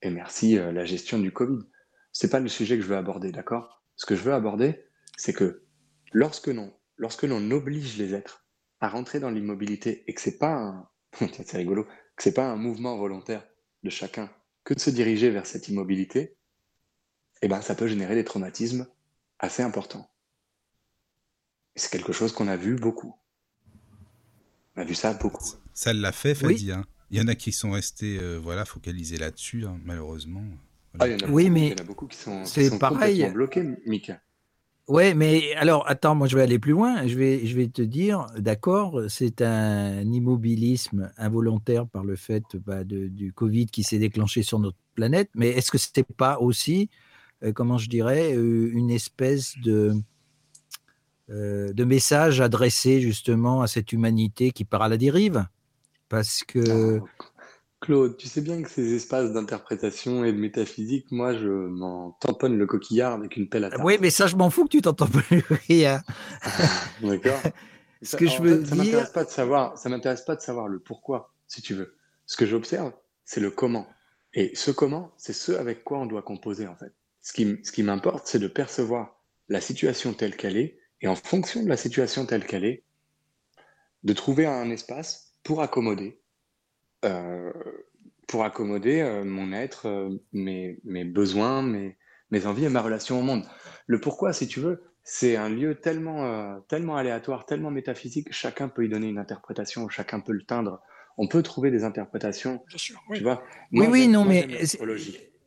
et 0.02 0.10
merci 0.10 0.58
euh, 0.58 0.72
la 0.72 0.84
gestion 0.84 1.18
du 1.18 1.32
Covid. 1.32 1.64
C'est 2.12 2.30
pas 2.30 2.40
le 2.40 2.48
sujet 2.48 2.76
que 2.76 2.82
je 2.82 2.88
veux 2.88 2.96
aborder, 2.96 3.32
d'accord? 3.32 3.82
Ce 3.96 4.06
que 4.06 4.14
je 4.14 4.22
veux 4.22 4.32
aborder, 4.32 4.84
c'est 5.16 5.32
que 5.32 5.66
lorsque 6.12 6.48
l'on 6.48 6.72
lorsque 6.96 7.24
l'on 7.24 7.50
oblige 7.50 7.96
les 7.98 8.14
êtres 8.14 8.46
à 8.80 8.88
rentrer 8.88 9.18
dans 9.18 9.30
l'immobilité 9.30 10.04
et 10.06 10.14
que 10.14 10.20
c'est 10.20 10.38
pas 10.38 10.52
un 10.52 10.88
c'est 12.18 12.34
pas 12.34 12.46
un 12.46 12.56
mouvement 12.56 12.96
volontaire 12.96 13.46
de 13.82 13.90
chacun 13.90 14.30
que 14.64 14.74
de 14.74 14.80
se 14.80 14.90
diriger 14.90 15.30
vers 15.30 15.46
cette 15.46 15.68
immobilité, 15.68 16.36
eh 17.42 17.48
ben 17.48 17.60
ça 17.60 17.74
peut 17.74 17.86
générer 17.86 18.14
des 18.14 18.24
traumatismes 18.24 18.86
assez 19.38 19.62
importants. 19.62 20.13
C'est 21.76 21.90
quelque 21.90 22.12
chose 22.12 22.32
qu'on 22.32 22.48
a 22.48 22.56
vu 22.56 22.76
beaucoup. 22.76 23.14
On 24.76 24.82
a 24.82 24.84
vu 24.84 24.94
ça 24.94 25.14
beaucoup. 25.14 25.44
Ça 25.72 25.92
l'a 25.92 26.12
fait, 26.12 26.30
Oui. 26.44 26.54
Fadi. 26.54 26.72
hein. 26.72 26.84
Il 27.10 27.18
y 27.18 27.20
en 27.20 27.28
a 27.28 27.34
qui 27.34 27.52
sont 27.52 27.72
restés 27.72 28.18
euh, 28.20 28.38
voilà, 28.42 28.64
focalisés 28.64 29.18
là-dessus, 29.18 29.66
hein, 29.66 29.78
malheureusement. 29.84 30.42
Ah, 30.98 31.06
il 31.08 31.12
y 31.12 31.14
en 31.24 31.28
a 31.28 31.30
Oui, 31.30 31.44
beaucoup, 31.44 31.54
mais 31.54 31.66
il 31.66 31.70
y 31.70 31.74
en 31.74 31.84
a 31.84 31.86
beaucoup 31.86 32.06
qui 32.06 32.16
sont, 32.16 32.42
qui 32.42 32.48
c'est 32.50 32.68
sont 32.70 32.78
pareil. 32.78 33.18
complètement 33.18 33.34
bloqués, 33.34 33.64
Mika. 33.86 34.20
Ouais, 34.86 35.14
mais 35.14 35.54
alors, 35.54 35.88
attends, 35.88 36.14
moi 36.14 36.26
je 36.28 36.36
vais 36.36 36.42
aller 36.42 36.58
plus 36.58 36.72
loin. 36.72 37.06
Je 37.06 37.16
vais, 37.16 37.46
je 37.46 37.56
vais 37.56 37.68
te 37.68 37.80
dire, 37.82 38.26
d'accord, 38.38 39.00
c'est 39.08 39.40
un 39.42 40.00
immobilisme 40.12 41.10
involontaire 41.16 41.86
par 41.86 42.04
le 42.04 42.16
fait 42.16 42.44
bah, 42.56 42.84
de- 42.84 43.08
du 43.08 43.32
Covid 43.32 43.66
qui 43.66 43.82
s'est 43.82 43.98
déclenché 43.98 44.42
sur 44.42 44.58
notre 44.58 44.76
planète, 44.94 45.30
mais 45.34 45.48
est-ce 45.50 45.70
que 45.70 45.78
c'était 45.78 46.02
pas 46.04 46.38
aussi, 46.38 46.90
euh, 47.44 47.52
comment 47.52 47.78
je 47.78 47.88
dirais, 47.88 48.34
euh, 48.36 48.70
une 48.74 48.90
espèce 48.90 49.56
de, 49.58 49.72
euh, 49.72 49.94
de 51.28 51.84
message 51.84 52.40
adressé 52.40 53.00
justement 53.00 53.62
à 53.62 53.66
cette 53.66 53.92
humanité 53.92 54.50
qui 54.50 54.64
part 54.64 54.82
à 54.82 54.88
la 54.88 54.96
dérive? 54.96 55.44
Parce 56.08 56.44
que. 56.44 56.98
Oh, 57.00 57.08
Claude, 57.80 58.16
tu 58.16 58.28
sais 58.28 58.40
bien 58.40 58.62
que 58.62 58.70
ces 58.70 58.94
espaces 58.94 59.32
d'interprétation 59.32 60.24
et 60.24 60.32
de 60.32 60.38
métaphysique, 60.38 61.06
moi, 61.10 61.34
je 61.34 61.48
m'en 61.48 62.12
tamponne 62.12 62.56
le 62.56 62.66
coquillard 62.66 63.12
avec 63.12 63.36
une 63.36 63.46
pelle 63.48 63.64
à 63.64 63.70
tarte. 63.70 63.82
Oui, 63.84 63.98
mais 64.00 64.08
ça, 64.10 64.26
je 64.26 64.36
m'en 64.36 64.48
fous 64.48 64.64
que 64.64 64.70
tu 64.70 64.80
t'entends 64.80 65.06
plus 65.06 65.42
rien. 65.68 66.02
D'accord. 67.02 67.40
Ce 68.02 68.10
Ça- 68.12 68.18
que 68.18 68.26
je 68.26 68.42
veux 68.42 68.60
fait, 68.60 68.66
ça 68.66 68.74
dire- 68.74 68.84
m'intéresse 68.84 69.10
pas 69.10 69.24
de 69.24 69.30
savoir, 69.30 69.78
ça 69.78 69.88
m'intéresse 69.88 70.22
pas 70.22 70.36
de 70.36 70.40
savoir 70.42 70.68
le 70.68 70.78
pourquoi, 70.78 71.32
si 71.46 71.62
tu 71.62 71.74
veux. 71.74 71.94
Ce 72.26 72.36
que 72.36 72.44
j'observe, 72.44 72.92
c'est 73.24 73.40
le 73.40 73.50
comment. 73.50 73.86
Et 74.34 74.50
ce 74.54 74.70
comment, 74.70 75.12
c'est 75.16 75.32
ce 75.32 75.52
avec 75.52 75.84
quoi 75.84 75.98
on 76.00 76.06
doit 76.06 76.20
composer, 76.20 76.66
en 76.66 76.76
fait. 76.76 76.92
Ce 77.22 77.32
qui, 77.32 77.56
ce 77.62 77.72
qui 77.72 77.82
m'importe, 77.82 78.26
c'est 78.26 78.38
de 78.38 78.46
percevoir 78.48 79.16
la 79.48 79.60
situation 79.62 80.12
telle 80.12 80.36
qu'elle 80.36 80.56
est, 80.58 80.78
et 81.04 81.06
en 81.06 81.16
fonction 81.16 81.62
de 81.62 81.68
la 81.68 81.76
situation 81.76 82.24
telle 82.24 82.46
qu'elle 82.46 82.64
est, 82.64 82.82
de 84.04 84.12
trouver 84.14 84.46
un 84.46 84.70
espace 84.70 85.34
pour 85.42 85.60
accommoder, 85.60 86.18
euh, 87.04 87.52
pour 88.26 88.42
accommoder 88.42 89.02
euh, 89.02 89.22
mon 89.22 89.52
être, 89.52 89.86
euh, 89.86 90.08
mes, 90.32 90.78
mes 90.84 91.04
besoins, 91.04 91.60
mes, 91.60 91.98
mes 92.30 92.46
envies 92.46 92.64
et 92.64 92.68
ma 92.70 92.80
relation 92.80 93.18
au 93.18 93.22
monde. 93.22 93.44
Le 93.86 94.00
pourquoi, 94.00 94.32
si 94.32 94.48
tu 94.48 94.60
veux, 94.60 94.82
c'est 95.02 95.36
un 95.36 95.50
lieu 95.50 95.74
tellement, 95.74 96.24
euh, 96.24 96.58
tellement 96.68 96.96
aléatoire, 96.96 97.44
tellement 97.44 97.70
métaphysique, 97.70 98.28
chacun 98.32 98.68
peut 98.68 98.86
y 98.86 98.88
donner 98.88 99.08
une 99.08 99.18
interprétation, 99.18 99.86
chacun 99.90 100.20
peut 100.20 100.32
le 100.32 100.46
teindre. 100.46 100.80
On 101.18 101.28
peut 101.28 101.42
trouver 101.42 101.70
des 101.70 101.84
interprétations, 101.84 102.62
Bien 102.66 102.78
sûr, 102.78 102.96
tu 103.08 103.12
oui. 103.12 103.20
vois. 103.20 103.42
Oui, 103.72 103.80
Moi, 103.80 103.88
oui, 103.88 104.08
non, 104.08 104.24
moi, 104.24 104.32
mais. 104.48 104.64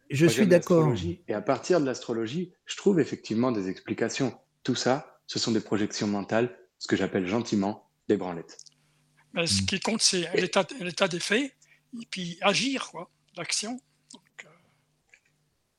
Je 0.09 0.23
Moi, 0.25 0.31
suis 0.31 0.47
d'accord. 0.47 0.93
Et 1.27 1.33
à 1.33 1.41
partir 1.41 1.81
de 1.81 1.85
l'astrologie, 1.85 2.53
je 2.65 2.77
trouve 2.77 2.99
effectivement 2.99 3.51
des 3.51 3.69
explications. 3.69 4.37
Tout 4.63 4.75
ça, 4.75 5.16
ce 5.27 5.37
sont 5.39 5.51
des 5.51 5.59
projections 5.61 6.07
mentales, 6.07 6.57
ce 6.79 6.87
que 6.87 6.95
j'appelle 6.95 7.27
gentiment 7.27 7.87
des 8.09 8.17
branlettes. 8.17 8.57
Mais 9.33 9.43
Mm. 9.43 9.47
ce 9.47 9.61
qui 9.61 9.79
compte, 9.79 10.01
c'est 10.01 10.27
l'état 10.35 10.65
l'état 10.79 11.07
des 11.07 11.19
faits, 11.19 11.51
et 12.01 12.05
puis 12.09 12.37
agir, 12.41 12.87
quoi, 12.91 13.09
l'action. 13.35 13.73
Donc, 14.13 14.23
euh, 14.45 14.47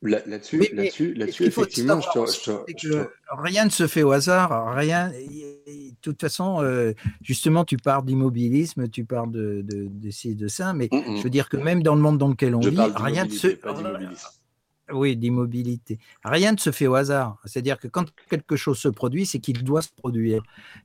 Là- 0.03 0.23
Là-dessus, 0.27 0.59
là-dessus, 0.73 1.15
là-dessus, 1.15 1.45
effectivement, 1.47 2.01
je 2.01 2.09
te, 2.11 2.19
je 2.19 2.25
te- 2.45 2.65
c'est 2.69 2.79
je 2.79 2.89
que 2.89 3.05
te- 3.05 3.09
rien 3.31 3.65
ne 3.65 3.71
se 3.71 3.89
fait 3.89 4.05
au 4.05 4.13
hasard, 4.13 4.75
rien. 4.77 5.09
De 5.11 5.95
toute 6.03 6.21
façon, 6.21 6.63
euh, 6.63 6.93
justement, 7.21 7.65
tu 7.65 7.79
parles 7.79 8.05
d'immobilisme, 8.05 8.89
tu 8.89 9.05
parles 9.05 9.33
de, 9.33 9.63
de, 9.65 9.89
de 9.91 10.11
ci 10.11 10.31
et 10.31 10.35
de 10.37 10.47
ça, 10.47 10.73
mais 10.73 10.89
Mm, 10.93 10.97
mm. 10.99 11.17
je 11.17 11.23
veux 11.23 11.31
dire 11.31 11.49
que 11.49 11.57
même 11.57 11.83
dans 11.83 11.97
le 11.97 12.01
monde 12.01 12.17
dans 12.19 12.29
lequel 12.29 12.55
on 12.55 12.61
Je 12.63 12.69
vit, 12.71 12.77
rien 12.95 13.25
ne 13.25 13.31
se. 13.31 13.49
Oui, 14.93 15.16
d'immobilité, 15.16 15.99
rien 16.24 16.53
ne 16.53 16.59
se 16.59 16.70
fait 16.70 16.86
au 16.86 16.95
hasard. 16.95 17.39
C'est-à-dire 17.45 17.78
que 17.78 17.89
quand 17.89 18.07
quelque 18.30 18.57
chose 18.57 18.78
se 18.78 18.89
produit, 18.89 19.26
c'est 19.26 19.39
qu'il 19.39 19.64
doit 19.64 19.82
se 19.82 19.91
produire. 19.97 20.43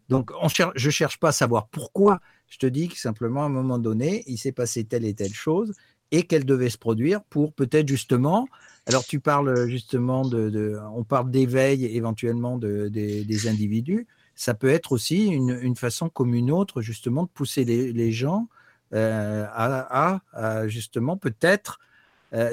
Donc, 0.09 0.31
on 0.41 0.47
je 0.47 0.89
cherche 0.89 1.19
pas 1.19 1.29
à 1.29 1.31
savoir 1.31 1.67
pourquoi. 1.67 2.19
Je 2.47 2.57
te 2.57 2.65
dis 2.65 2.89
que 2.89 2.97
simplement, 2.99 3.43
à 3.43 3.45
un 3.45 3.49
moment 3.49 3.79
donné, 3.79 4.23
il 4.27 4.37
s'est 4.37 4.51
passé 4.51 4.83
telle 4.83 5.05
et 5.05 5.13
telle 5.13 5.33
chose 5.33 5.73
et 6.11 6.23
qu'elle 6.23 6.45
devait 6.45 6.69
se 6.69 6.77
produire 6.77 7.23
pour 7.23 7.53
peut-être 7.53 7.87
justement. 7.87 8.47
Alors, 8.85 9.03
tu 9.03 9.19
parles 9.19 9.67
justement 9.67 10.27
de, 10.27 10.79
on 10.93 11.03
parle 11.03 11.31
d'éveil 11.31 11.85
éventuellement 11.85 12.57
de- 12.57 12.87
des- 12.89 13.47
individus. 13.47 14.05
ça 14.35 14.53
peut 14.53 14.69
être 14.69 14.91
aussi 14.91 15.27
une, 15.27 15.75
façon 15.75 16.09
comme 16.09 16.35
une 16.35 16.51
autre, 16.51 16.81
justement, 16.81 17.23
de 17.23 17.29
pousser 17.29 17.65
les, 17.65 18.11
gens 18.11 18.47
euh, 18.93 19.45
à, 19.49 20.67
justement 20.67 21.17
peut-être 21.17 21.79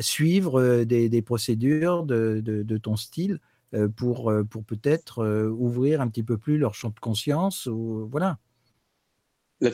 suivre 0.00 0.60
euh, 0.60 0.84
des, 0.84 1.08
des 1.08 1.22
procédures 1.22 2.04
de, 2.04 2.40
de- 2.44 2.62
de 2.62 2.76
ton 2.78 2.96
style 2.96 3.40
euh, 3.74 3.88
pour, 3.88 4.30
euh, 4.30 4.44
pour 4.44 4.64
peut-être 4.64 5.20
euh, 5.24 5.48
ouvrir 5.48 6.00
un 6.00 6.08
petit 6.08 6.22
peu 6.22 6.36
plus 6.36 6.58
leur 6.58 6.74
champ 6.74 6.90
de 6.90 7.00
conscience. 7.00 7.66
Ou, 7.66 8.08
voilà. 8.10 8.38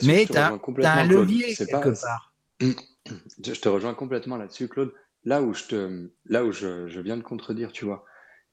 Mais 0.03 0.25
tu 0.25 0.37
as, 0.37 0.51
un 0.51 1.05
levier 1.05 1.55
quelque 1.55 1.71
pas- 1.71 1.91
part. 1.91 2.33
Je 2.61 3.53
je 3.53 3.61
te 3.61 3.69
rejoins 3.69 3.93
complètement 3.93 4.35
là-dessus, 4.35 4.67
Claude. 4.67 4.93
Là 5.23 5.41
où 5.41 5.53
je 5.53 5.63
te, 5.63 6.09
là 6.25 6.43
où 6.43 6.51
je, 6.51 6.87
je 6.87 6.99
viens 6.99 7.15
de 7.17 7.21
contredire, 7.23 7.71
tu 7.71 7.85
vois, 7.85 8.03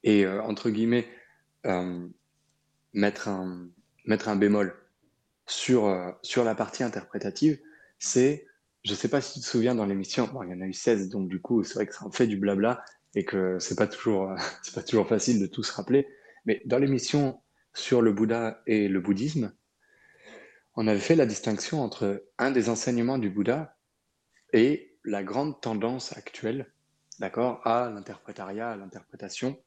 et 0.03 0.25
euh, 0.25 0.41
entre 0.43 0.69
guillemets 0.69 1.07
euh, 1.65 2.07
mettre 2.93 3.27
un 3.27 3.67
mettre 4.05 4.29
un 4.29 4.35
bémol 4.37 4.73
sur 5.45 5.85
euh, 5.87 6.11
sur 6.21 6.43
la 6.45 6.55
partie 6.55 6.83
interprétative, 6.83 7.59
c'est, 7.99 8.45
je 8.85 8.93
sais 8.93 9.07
pas 9.07 9.19
si 9.19 9.33
tu 9.33 9.39
te 9.39 9.45
souviens 9.45 9.73
dans 9.73 9.85
l'émission, 9.85 10.29
il 10.43 10.51
y 10.51 10.53
en 10.53 10.61
a 10.61 10.65
eu 10.65 10.73
16, 10.73 11.09
donc 11.09 11.27
du 11.27 11.41
coup, 11.41 11.63
c'est 11.63 11.73
vrai 11.73 11.87
que 11.87 11.95
ça 11.95 12.05
en 12.05 12.11
fait 12.11 12.27
du 12.27 12.37
blabla 12.37 12.85
et 13.15 13.25
que 13.25 13.57
c'est 13.59 13.75
pas 13.75 13.87
toujours 13.87 14.29
euh, 14.29 14.35
pas 14.75 14.83
toujours 14.83 15.07
facile 15.07 15.41
de 15.41 15.47
tout 15.47 15.63
se 15.63 15.73
rappeler. 15.73 16.07
Mais 16.45 16.61
dans 16.65 16.77
l'émission 16.77 17.41
sur 17.73 18.01
le 18.01 18.13
Bouddha 18.13 18.61
et 18.67 18.87
le 18.87 19.01
bouddhisme, 19.01 19.51
on 20.75 20.87
avait 20.87 20.99
fait 20.99 21.15
la 21.15 21.25
distinction 21.25 21.81
entre 21.81 22.23
un 22.37 22.51
des 22.51 22.69
enseignements 22.69 23.17
du 23.17 23.29
Bouddha 23.29 23.75
et 24.53 24.95
la 25.03 25.23
grande 25.23 25.59
tendance 25.61 26.15
actuelle, 26.15 26.71
d'accord, 27.19 27.65
à 27.65 27.89
l'interprétariat, 27.89 28.71
à 28.71 28.75
l'interprétation 28.75 29.57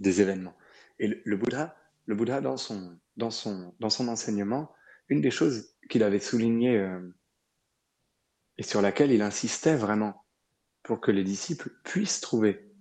des 0.00 0.20
événements. 0.20 0.56
Et 0.98 1.08
le, 1.08 1.22
le 1.24 1.36
Bouddha, 1.36 1.76
le 2.06 2.14
Bouddha 2.14 2.42
dans 2.42 2.58
son, 2.58 2.98
dans 3.16 3.30
son, 3.30 3.74
dans 3.80 3.90
son 3.90 4.08
enseignement, 4.08 4.70
une 5.08 5.22
des 5.22 5.30
choses 5.30 5.70
qu'il 5.88 6.02
avait 6.02 6.20
souligné 6.20 6.76
euh, 6.76 7.00
et 8.58 8.62
sur 8.64 8.82
laquelle 8.82 9.12
il 9.12 9.22
insistait 9.22 9.76
vraiment 9.76 10.26
pour 10.82 11.00
que 11.00 11.10
les 11.10 11.24
disciples 11.24 11.70
puissent 11.84 12.20
trouver 12.20 12.72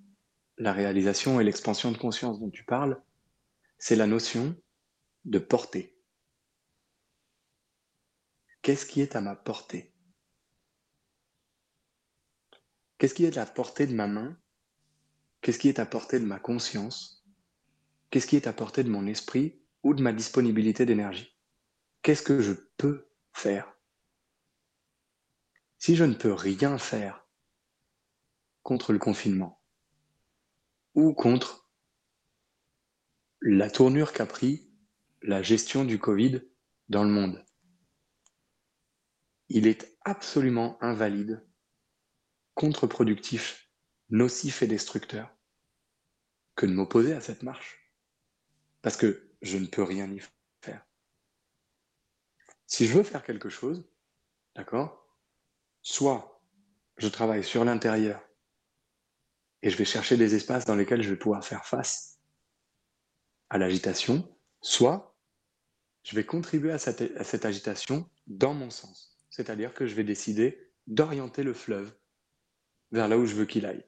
la 0.57 0.73
réalisation 0.73 1.39
et 1.39 1.43
l'expansion 1.43 1.91
de 1.91 1.97
conscience 1.97 2.39
dont 2.39 2.49
tu 2.49 2.63
parles, 2.63 3.01
c'est 3.78 3.95
la 3.95 4.07
notion 4.07 4.55
de 5.25 5.39
portée. 5.39 5.95
Qu'est-ce 8.63 8.88
qui 8.88 9.01
est 9.01 9.15
à 9.15 9.21
ma 9.21 9.36
portée? 9.36 9.93
Qu'est-ce 12.97 13.13
qui 13.13 13.25
est 13.25 13.38
à 13.38 13.41
la 13.41 13.45
portée 13.45 13.86
de 13.86 13.93
ma 13.93 14.07
main? 14.07 14.36
Qu'est-ce 15.41 15.59
qui 15.59 15.69
est 15.69 15.80
à 15.80 15.86
portée 15.86 16.19
de 16.19 16.25
ma 16.25 16.39
conscience? 16.39 17.23
Qu'est-ce 18.09 18.25
qui 18.25 18.36
est 18.36 18.47
à 18.47 18.53
portée 18.53 18.84
de 18.84 18.89
mon 18.89 19.05
esprit 19.05 19.61
ou 19.84 19.93
de 19.93 20.01
ma 20.01 20.11
disponibilité 20.11 20.88
d'énergie? 20.88 21.38
Qu'est-ce 22.01 22.23
que 22.23 22.41
je 22.41 22.53
peux 22.78 23.07
faire? 23.34 23.76
Si 25.80 25.95
je 25.95 26.03
ne 26.03 26.13
peux 26.13 26.34
rien 26.34 26.78
faire 26.78 27.28
contre 28.63 28.93
le 28.93 28.99
confinement 28.99 29.63
ou 30.95 31.13
contre 31.13 31.71
la 33.41 33.69
tournure 33.69 34.13
qu'a 34.13 34.25
pris 34.25 34.73
la 35.21 35.41
gestion 35.41 35.86
du 35.86 35.99
Covid 35.99 36.41
dans 36.89 37.03
le 37.03 37.09
monde, 37.09 37.45
il 39.49 39.67
est 39.67 39.97
absolument 40.03 40.78
invalide 40.82 41.47
contre-productif, 42.55 43.71
nocif 44.09 44.63
et 44.63 44.67
destructeur 44.67 45.34
que 46.55 46.65
de 46.65 46.73
m'opposer 46.73 47.13
à 47.13 47.21
cette 47.21 47.43
marche. 47.43 47.93
Parce 48.82 48.97
que 48.97 49.32
je 49.41 49.57
ne 49.57 49.67
peux 49.67 49.84
rien 49.84 50.11
y 50.11 50.19
faire. 50.61 50.86
Si 52.65 52.88
je 52.88 52.97
veux 52.97 53.03
faire 53.03 53.23
quelque 53.23 53.49
chose, 53.49 53.88
d'accord, 54.55 55.07
soit 55.88 56.41
je 56.97 57.07
travaille 57.07 57.45
sur 57.45 57.63
l'intérieur 57.63 58.21
et 59.61 59.69
je 59.69 59.77
vais 59.77 59.85
chercher 59.85 60.17
des 60.17 60.35
espaces 60.35 60.65
dans 60.65 60.75
lesquels 60.75 61.01
je 61.01 61.09
vais 61.09 61.15
pouvoir 61.15 61.45
faire 61.45 61.65
face 61.65 62.19
à 63.49 63.57
l'agitation, 63.57 64.27
soit 64.59 65.17
je 66.03 66.13
vais 66.13 66.25
contribuer 66.25 66.71
à 66.71 66.77
cette, 66.77 67.45
agitation 67.45 68.09
dans 68.27 68.53
mon 68.53 68.69
sens. 68.69 69.17
C'est-à-dire 69.29 69.73
que 69.73 69.88
je 69.88 69.95
vais 69.95 70.03
décider 70.03 70.73
d'orienter 70.88 71.41
le 71.41 71.53
fleuve 71.53 71.95
vers 72.91 73.07
là 73.07 73.17
où 73.17 73.25
je 73.25 73.35
veux 73.35 73.45
qu'il 73.45 73.65
aille. 73.65 73.85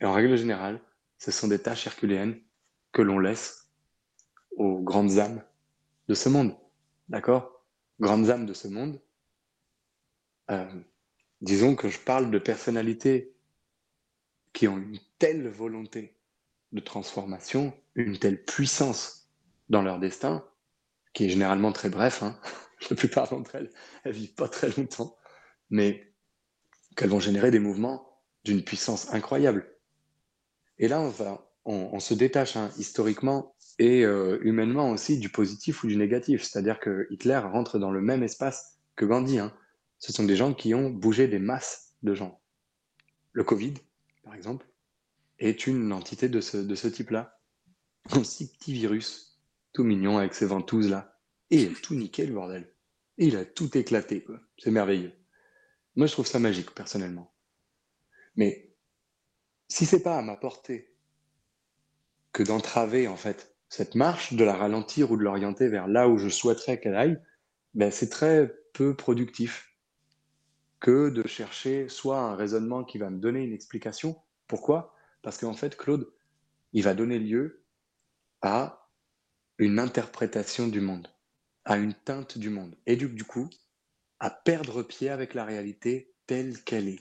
Et 0.00 0.04
en 0.04 0.12
règle 0.12 0.36
générale, 0.36 0.80
ce 1.18 1.32
sont 1.32 1.48
des 1.48 1.58
tâches 1.58 1.84
herculéennes 1.84 2.40
que 2.92 3.02
l'on 3.02 3.18
laisse 3.18 3.68
aux 4.52 4.80
grandes 4.80 5.18
âmes 5.18 5.42
de 6.06 6.14
ce 6.14 6.28
monde. 6.28 6.56
D'accord? 7.08 7.66
Grandes 7.98 8.30
âmes 8.30 8.46
de 8.46 8.54
ce 8.54 8.68
monde. 8.68 9.00
Euh, 10.52 10.80
disons 11.40 11.74
que 11.74 11.88
je 11.88 11.98
parle 11.98 12.30
de 12.30 12.38
personnalités 12.38 13.34
qui 14.52 14.68
ont 14.68 14.78
une 14.78 14.98
telle 15.18 15.48
volonté 15.48 16.16
de 16.72 16.80
transformation, 16.80 17.72
une 17.94 18.18
telle 18.18 18.42
puissance 18.44 19.30
dans 19.68 19.82
leur 19.82 19.98
destin, 19.98 20.44
qui 21.12 21.26
est 21.26 21.28
généralement 21.28 21.72
très 21.72 21.90
bref. 21.90 22.22
Hein 22.22 22.38
La 22.90 22.96
plupart 22.96 23.28
d'entre 23.28 23.56
elles, 23.56 23.70
elles 24.04 24.12
vivent 24.12 24.34
pas 24.34 24.48
très 24.48 24.70
longtemps, 24.70 25.16
mais 25.68 26.12
qu'elles 26.96 27.10
vont 27.10 27.20
générer 27.20 27.50
des 27.50 27.58
mouvements 27.58 28.08
d'une 28.44 28.64
puissance 28.64 29.12
incroyable. 29.12 29.70
Et 30.78 30.88
là, 30.88 31.00
on, 31.00 31.10
va, 31.10 31.52
on, 31.66 32.00
se 32.00 32.14
détache 32.14 32.56
hein, 32.56 32.70
historiquement 32.78 33.54
et 33.78 34.04
euh, 34.04 34.38
humainement 34.42 34.90
aussi 34.90 35.18
du 35.18 35.28
positif 35.28 35.84
ou 35.84 35.88
du 35.88 35.96
négatif. 35.96 36.42
C'est-à-dire 36.42 36.80
que 36.80 37.06
Hitler 37.10 37.36
rentre 37.36 37.78
dans 37.78 37.90
le 37.90 38.00
même 38.00 38.22
espace 38.22 38.78
que 38.96 39.04
Gandhi. 39.04 39.38
Hein. 39.38 39.52
Ce 40.00 40.12
sont 40.12 40.24
des 40.24 40.34
gens 40.34 40.54
qui 40.54 40.74
ont 40.74 40.90
bougé 40.90 41.28
des 41.28 41.38
masses 41.38 41.94
de 42.02 42.14
gens. 42.14 42.40
Le 43.32 43.44
Covid, 43.44 43.74
par 44.24 44.34
exemple, 44.34 44.66
est 45.38 45.66
une 45.66 45.92
entité 45.92 46.28
de 46.28 46.40
ce, 46.40 46.88
type-là. 46.88 47.38
Un 48.10 48.24
si 48.24 48.50
petit 48.50 48.72
virus, 48.72 49.38
tout 49.72 49.84
mignon 49.84 50.18
avec 50.18 50.34
ses 50.34 50.46
ventouses 50.46 50.90
là. 50.90 51.18
Et 51.50 51.62
il 51.62 51.72
a 51.72 51.80
tout 51.80 51.94
niqué 51.94 52.26
le 52.26 52.32
bordel. 52.32 52.72
Et 53.18 53.26
il 53.26 53.36
a 53.36 53.44
tout 53.44 53.76
éclaté. 53.76 54.24
C'est 54.58 54.70
merveilleux. 54.70 55.12
Moi, 55.96 56.06
je 56.06 56.12
trouve 56.12 56.26
ça 56.26 56.38
magique, 56.38 56.74
personnellement. 56.74 57.32
Mais 58.36 58.72
si 59.68 59.84
c'est 59.84 60.02
pas 60.02 60.16
à 60.16 60.22
ma 60.22 60.36
portée 60.36 60.94
que 62.32 62.42
d'entraver 62.42 63.06
en 63.06 63.16
fait 63.16 63.54
cette 63.68 63.94
marche, 63.94 64.32
de 64.32 64.44
la 64.44 64.56
ralentir 64.56 65.10
ou 65.10 65.16
de 65.16 65.22
l'orienter 65.22 65.68
vers 65.68 65.88
là 65.88 66.08
où 66.08 66.16
je 66.16 66.28
souhaiterais 66.28 66.80
qu'elle 66.80 66.94
aille, 66.94 67.20
ben 67.74 67.90
c'est 67.90 68.08
très 68.08 68.52
peu 68.72 68.96
productif 68.96 69.69
que 70.80 71.10
de 71.10 71.26
chercher 71.26 71.88
soit 71.88 72.20
un 72.20 72.34
raisonnement 72.34 72.84
qui 72.84 72.98
va 72.98 73.10
me 73.10 73.20
donner 73.20 73.44
une 73.44 73.52
explication. 73.52 74.20
Pourquoi? 74.46 74.94
Parce 75.22 75.38
qu'en 75.38 75.54
fait, 75.54 75.76
Claude, 75.76 76.10
il 76.72 76.82
va 76.82 76.94
donner 76.94 77.18
lieu 77.18 77.62
à 78.42 78.88
une 79.58 79.78
interprétation 79.78 80.66
du 80.66 80.80
monde, 80.80 81.08
à 81.64 81.76
une 81.76 81.94
teinte 81.94 82.38
du 82.38 82.48
monde, 82.48 82.74
et 82.86 82.96
du, 82.96 83.24
coup, 83.24 83.50
à 84.18 84.30
perdre 84.30 84.82
pied 84.82 85.10
avec 85.10 85.34
la 85.34 85.44
réalité 85.44 86.14
telle 86.26 86.62
qu'elle 86.64 86.88
est. 86.88 87.00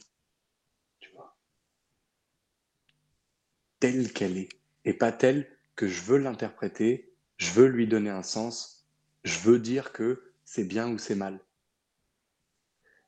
telle 3.79 4.11
qu'elle 4.11 4.37
est 4.37 4.49
et 4.85 4.93
pas 4.93 5.11
telle 5.11 5.47
que 5.75 5.87
je 5.87 6.01
veux 6.01 6.17
l'interpréter, 6.17 7.13
je 7.37 7.51
veux 7.51 7.67
lui 7.67 7.87
donner 7.87 8.09
un 8.09 8.23
sens, 8.23 8.85
je 9.23 9.39
veux 9.39 9.59
dire 9.59 9.91
que 9.93 10.33
c'est 10.43 10.65
bien 10.65 10.89
ou 10.89 10.97
c'est 10.97 11.15
mal. 11.15 11.39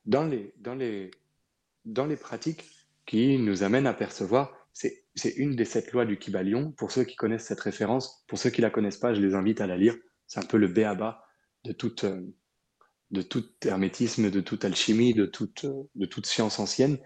Dans 0.04 0.24
les, 0.26 0.52
dans 0.58 0.74
les, 0.74 1.10
dans 1.84 2.06
les 2.06 2.16
pratiques 2.16 2.64
qui 3.06 3.38
nous 3.38 3.62
amènent 3.62 3.86
à 3.86 3.94
percevoir, 3.94 4.56
c'est, 4.72 5.04
une 5.36 5.54
des 5.54 5.64
sept 5.64 5.92
lois 5.92 6.06
du 6.06 6.16
Kybalion. 6.16 6.72
Pour 6.72 6.90
ceux 6.90 7.04
qui 7.04 7.16
connaissent 7.16 7.46
cette 7.46 7.60
référence, 7.60 8.24
pour 8.28 8.38
ceux 8.38 8.50
qui 8.50 8.60
la 8.62 8.70
connaissent 8.70 8.98
pas, 8.98 9.14
je 9.14 9.20
les 9.20 9.34
invite 9.34 9.60
à 9.60 9.66
la 9.66 9.76
lire. 9.76 9.96
C'est 10.26 10.40
un 10.40 10.46
peu 10.46 10.56
le 10.56 10.68
béaba 10.68 11.24
de 11.64 11.72
toute, 11.72 12.06
de 13.10 13.22
tout 13.22 13.44
hermétisme, 13.64 14.30
de 14.30 14.40
toute 14.40 14.64
alchimie, 14.64 15.14
de 15.14 15.26
toute, 15.26 15.66
de 15.66 16.06
toute 16.06 16.26
science 16.26 16.58
ancienne. 16.58 16.98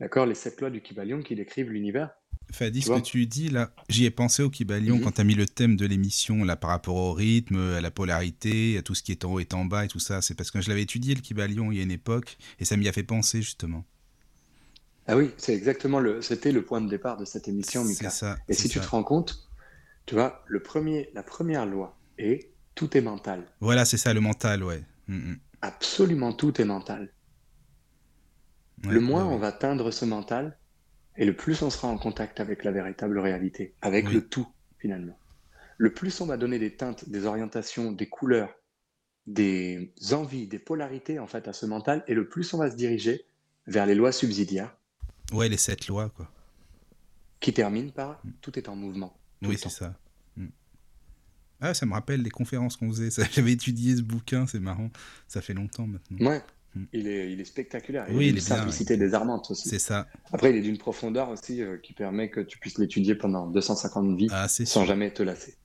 D'accord? 0.00 0.26
Les 0.26 0.34
sept 0.34 0.60
lois 0.60 0.70
du 0.70 0.82
Kybalion 0.82 1.22
qui 1.22 1.36
décrivent 1.36 1.70
l'univers. 1.70 2.10
Fadi, 2.50 2.82
ce 2.82 2.90
que 2.90 3.00
tu 3.00 3.26
dis 3.26 3.50
là, 3.50 3.70
j'y 3.88 4.04
ai 4.06 4.10
pensé 4.10 4.42
au 4.42 4.50
Kybalion 4.50 4.96
mm 4.96 5.00
-hmm. 5.00 5.04
quand 5.04 5.12
tu 5.12 5.20
as 5.20 5.24
mis 5.24 5.34
le 5.34 5.46
thème 5.46 5.76
de 5.76 5.86
l'émission 5.86 6.44
là 6.44 6.56
par 6.56 6.70
rapport 6.70 6.96
au 6.96 7.12
rythme, 7.12 7.58
à 7.76 7.80
la 7.80 7.90
polarité, 7.90 8.78
à 8.78 8.82
tout 8.82 8.94
ce 8.94 9.02
qui 9.02 9.12
est 9.12 9.24
en 9.24 9.32
haut 9.32 9.40
et 9.40 9.48
en 9.52 9.64
bas 9.64 9.84
et 9.84 9.88
tout 9.88 10.00
ça. 10.00 10.22
C'est 10.22 10.34
parce 10.34 10.50
que 10.50 10.60
je 10.60 10.68
l'avais 10.68 10.82
étudié 10.82 11.14
le 11.14 11.20
Kybalion 11.20 11.70
il 11.72 11.78
y 11.78 11.80
a 11.80 11.84
une 11.84 11.90
époque 12.02 12.38
et 12.58 12.64
ça 12.64 12.76
m'y 12.76 12.88
a 12.88 12.92
fait 12.92 13.02
penser 13.02 13.42
justement. 13.42 13.84
Ah 15.06 15.16
oui, 15.16 15.30
c'est 15.38 15.54
exactement 15.54 16.00
le, 16.00 16.20
c'était 16.20 16.52
le 16.52 16.62
point 16.62 16.82
de 16.82 16.88
départ 16.88 17.16
de 17.16 17.24
cette 17.24 17.48
émission, 17.48 17.82
Mika. 17.82 18.10
Ça, 18.10 18.36
et 18.48 18.54
si 18.54 18.68
ça. 18.68 18.74
tu 18.74 18.80
te 18.80 18.90
rends 18.90 19.02
compte, 19.02 19.48
tu 20.04 20.14
vois, 20.14 20.44
le 20.46 20.60
premier, 20.60 21.08
la 21.14 21.22
première 21.22 21.64
loi 21.64 21.98
est 22.18 22.50
tout 22.74 22.94
est 22.96 23.00
mental. 23.00 23.42
Voilà, 23.60 23.84
c'est 23.86 23.96
ça 23.96 24.12
le 24.12 24.20
mental, 24.20 24.62
ouais. 24.62 24.82
Mm 25.08 25.18
-hmm. 25.18 25.36
Absolument 25.62 26.32
tout 26.34 26.60
est 26.60 26.66
mental. 26.76 27.02
Ouais, 28.84 28.92
le 28.92 29.00
moins 29.00 29.24
ouais, 29.26 29.34
on 29.34 29.38
va 29.38 29.50
teindre 29.50 29.90
ce 29.90 30.04
mental, 30.04 30.56
et 31.18 31.26
le 31.26 31.34
plus 31.36 31.60
on 31.62 31.68
sera 31.70 31.88
en 31.88 31.98
contact 31.98 32.40
avec 32.40 32.64
la 32.64 32.70
véritable 32.72 33.18
réalité, 33.18 33.74
avec 33.82 34.06
Oui. 34.08 34.14
le 34.14 34.26
tout, 34.26 34.48
finalement. 34.78 35.18
le 35.76 35.92
plus 35.92 36.20
on 36.22 36.26
va 36.26 36.36
donner 36.38 36.58
des 36.58 36.74
teintes, 36.74 37.08
des 37.08 37.26
orientations, 37.26 37.92
des 37.92 38.08
couleurs, 38.08 38.54
des 39.26 39.92
envies, 40.12 40.46
des 40.46 40.58
polarités 40.58 41.18
en 41.18 41.26
fait 41.26 41.46
à 41.48 41.52
ce 41.52 41.66
mental, 41.66 42.02
et 42.08 42.14
le 42.14 42.26
plus 42.28 42.54
on 42.54 42.58
va 42.58 42.70
se 42.70 42.76
diriger 42.76 43.24
vers 43.66 43.84
les 43.84 43.94
lois 43.94 44.12
subsidiaires 44.12 44.74
Ouais, 45.32 45.48
les 45.50 45.58
sept 45.58 45.86
lois, 45.88 46.08
quoi. 46.08 46.30
qui 47.40 47.52
terminent 47.52 47.90
par 47.90 48.22
tout 48.40 48.58
est 48.58 48.68
en 48.68 48.74
mouvement. 48.76 49.14
Oui, 49.42 49.58
c'est 49.58 49.68
ça. 49.68 49.94
Mm. 50.36 50.46
Ah, 51.60 51.74
ça 51.74 51.84
me 51.86 51.92
rappelle 51.92 52.22
les 52.22 52.30
conférences 52.30 52.76
qu'on 52.76 52.90
faisait. 52.90 53.10
J'avais 53.32 53.52
étudié 53.52 53.94
ce 53.96 54.02
bouquin, 54.02 54.46
c'est 54.46 54.58
marrant. 54.60 54.90
Ça 55.28 55.42
fait 55.42 55.52
longtemps 55.54 55.86
maintenant. 55.86 56.26
Ouais. 56.26 56.42
Il 56.92 57.08
est, 57.08 57.32
il 57.32 57.40
est 57.40 57.44
spectaculaire. 57.44 58.06
Oui, 58.10 58.14
il 58.14 58.18
a 58.18 58.22
il 58.22 58.28
est 58.28 58.46
bien, 58.46 58.56
simplicité 58.56 58.96
désarmante 58.96 59.50
aussi. 59.50 59.68
C'est 59.68 59.78
ça. 59.78 60.06
Après, 60.32 60.50
il 60.50 60.56
est 60.56 60.60
d'une 60.60 60.78
profondeur 60.78 61.30
aussi 61.30 61.62
euh, 61.62 61.78
qui 61.78 61.92
permet 61.92 62.30
que 62.30 62.40
tu 62.40 62.58
puisses 62.58 62.78
l'étudier 62.78 63.14
pendant 63.14 63.46
250 63.46 64.16
vies 64.16 64.28
Ah, 64.30 64.48
sans 64.48 64.64
sûr. 64.64 64.84
jamais 64.84 65.12
te 65.12 65.22
lasser. 65.22 65.56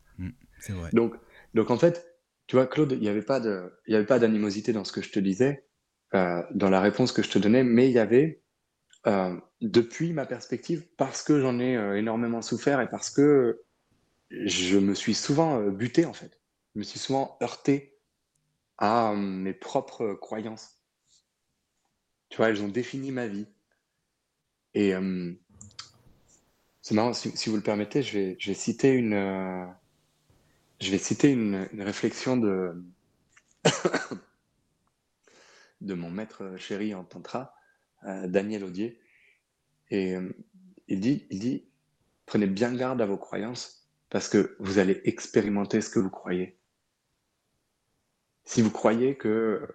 C'est 0.60 0.74
vrai. 0.74 0.90
Donc, 0.94 1.16
donc 1.54 1.72
en 1.72 1.78
fait, 1.78 2.08
tu 2.48 2.56
vois, 2.56 2.68
Claude, 2.68 2.94
il 2.94 3.00
n'y 3.00 3.10
avait 3.10 3.22
pas 3.22 3.40
d'animosité 3.40 4.72
dans 4.72 4.86
ce 4.86 4.94
que 4.94 5.02
je 5.02 5.12
te 5.12 5.20
disais, 5.20 5.68
euh, 6.14 6.42
dans 6.54 6.70
la 6.70 6.80
réponse 6.80 7.12
que 7.12 7.22
je 7.22 7.30
te 7.30 7.38
donnais, 7.38 7.64
mais 7.64 7.90
il 7.90 7.94
y 7.94 8.00
avait, 8.00 8.42
euh, 9.08 9.36
depuis 9.62 10.14
ma 10.14 10.26
perspective, 10.26 10.88
parce 10.98 11.22
que 11.22 11.42
j'en 11.42 11.60
ai 11.60 11.74
énormément 11.98 12.42
souffert 12.42 12.80
et 12.80 12.90
parce 12.90 13.10
que 13.10 13.62
je 14.32 14.78
me 14.78 14.94
suis 14.94 15.14
souvent 15.14 15.60
buté 15.70 16.06
en 16.06 16.14
fait, 16.14 16.40
je 16.74 16.80
me 16.80 16.84
suis 16.84 17.00
souvent 17.00 17.38
heurté 17.42 17.98
à 18.78 19.14
mes 19.16 19.54
propres 19.54 20.14
croyances. 20.14 20.83
Tu 22.34 22.38
vois, 22.38 22.50
elles 22.50 22.64
ont 22.64 22.68
défini 22.68 23.12
ma 23.12 23.28
vie. 23.28 23.46
Et 24.74 24.96
euh, 24.96 25.32
c'est 26.82 26.96
marrant, 26.96 27.14
si, 27.14 27.48
vous 27.48 27.56
le 27.56 27.62
permettez, 27.62 28.02
je 28.02 28.18
vais, 28.18 28.54
citer 28.56 28.90
une, 28.90 29.14
euh, 29.14 29.68
je 30.82 30.90
vais 30.90 30.98
citer 30.98 31.30
une, 31.30 31.70
une 31.74 31.84
réflexion 31.84 32.36
de, 32.36 32.74
de 35.82 35.94
mon 35.94 36.10
maître 36.10 36.56
chéri 36.58 36.96
en 36.96 37.04
tantra, 37.04 37.54
euh, 38.08 38.28
Daniel 38.28 38.64
Audier. 38.64 39.00
Et 39.92 40.16
euh, 40.16 40.36
il 40.88 41.02
dit, 41.02 41.28
il 41.30 41.38
dit, 41.38 41.70
prenez 42.26 42.48
bien 42.48 42.74
garde 42.74 43.00
à 43.00 43.06
vos 43.06 43.18
croyances 43.18 43.88
parce 44.10 44.28
que 44.28 44.56
vous 44.58 44.80
allez 44.80 45.02
expérimenter 45.04 45.82
ce 45.82 45.92
que 45.92 46.00
vous 46.00 46.10
croyez. 46.10 46.58
Si 48.44 48.64
vous 48.64 48.72
croyez 48.72 49.18
que 49.18 49.68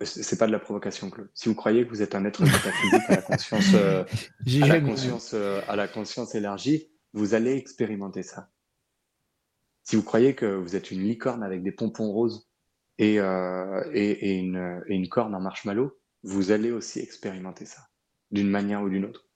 c'est 0.00 0.38
pas 0.38 0.46
de 0.46 0.52
la 0.52 0.58
provocation, 0.58 1.10
Claude. 1.10 1.28
Si 1.34 1.48
vous 1.48 1.54
croyez 1.54 1.84
que 1.84 1.90
vous 1.90 2.02
êtes 2.02 2.14
un 2.14 2.24
être 2.24 2.42
métaphysique 2.42 3.02
à 3.08 3.16
la 3.16 3.22
conscience, 3.22 3.66
euh, 3.74 4.04
J'ai 4.46 4.62
à 4.62 4.66
la 4.66 4.74
jamais- 4.76 4.90
conscience, 4.90 5.32
euh, 5.34 5.60
à 5.68 5.76
la 5.76 5.88
conscience 5.88 6.34
élargie, 6.34 6.88
vous 7.12 7.34
allez 7.34 7.52
expérimenter 7.54 8.22
ça. 8.22 8.50
Si 9.82 9.96
vous 9.96 10.02
croyez 10.02 10.34
que 10.34 10.46
vous 10.46 10.76
êtes 10.76 10.90
une 10.90 11.02
licorne 11.02 11.42
avec 11.42 11.62
des 11.62 11.72
pompons 11.72 12.10
roses 12.10 12.48
et, 12.98 13.20
euh, 13.20 13.84
et, 13.92 14.10
et 14.30 14.34
une, 14.38 14.82
et 14.88 14.94
une 14.94 15.08
corne 15.08 15.34
en 15.34 15.40
marshmallow, 15.40 15.92
vous 16.22 16.50
allez 16.52 16.70
aussi 16.72 17.00
expérimenter 17.00 17.66
ça, 17.66 17.82
d'une 18.30 18.48
manière 18.48 18.82
ou 18.82 18.88
d'une 18.88 19.04
autre. 19.04 19.28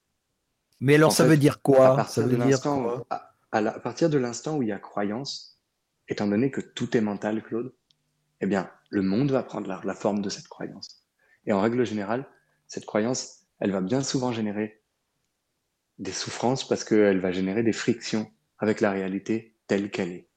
Mais 0.79 0.95
alors, 0.95 1.09
En 1.09 1.11
ça 1.13 1.25
fait, 1.25 1.31
veut 1.31 1.37
dire 1.37 1.55
à 1.55 1.59
quoi 1.61 1.89
Ça 1.89 1.95
partir 1.95 2.23
veut 2.23 2.29
de 2.31 2.35
dire 2.37 2.45
l'instant, 2.47 2.81
quoi? 2.81 3.05
à, 3.09 3.33
à 3.51 3.79
partir 3.79 4.09
de 4.09 4.17
l'instant 4.17 4.57
où 4.57 4.63
il 4.63 4.69
y 4.69 4.71
a 4.71 4.79
croyance, 4.79 5.61
étant 6.07 6.25
donné 6.27 6.49
que 6.49 6.61
tout 6.61 6.97
est 6.97 7.01
mental, 7.01 7.43
Claude, 7.43 7.71
eh 8.41 8.47
bien, 8.47 8.69
le 8.89 9.01
monde 9.01 9.31
va 9.31 9.43
prendre 9.43 9.67
la, 9.83 9.93
forme 9.93 10.21
de 10.21 10.29
cette 10.29 10.47
croyance. 10.47 11.05
Et 11.45 11.53
en 11.53 11.61
règle 11.61 11.85
générale, 11.85 12.27
cette 12.67 12.85
croyance, 12.85 13.45
elle 13.59 13.71
va 13.71 13.81
bien 13.81 14.01
souvent 14.01 14.31
générer 14.31 14.81
des 15.97 16.11
souffrances 16.11 16.67
parce 16.67 16.83
qu'elle 16.83 17.19
va 17.19 17.31
générer 17.31 17.63
des 17.63 17.73
frictions 17.73 18.31
avec 18.57 18.81
la 18.81 18.91
réalité 18.91 19.55
telle 19.67 19.91
qu'elle 19.91 20.11
est. 20.11 20.29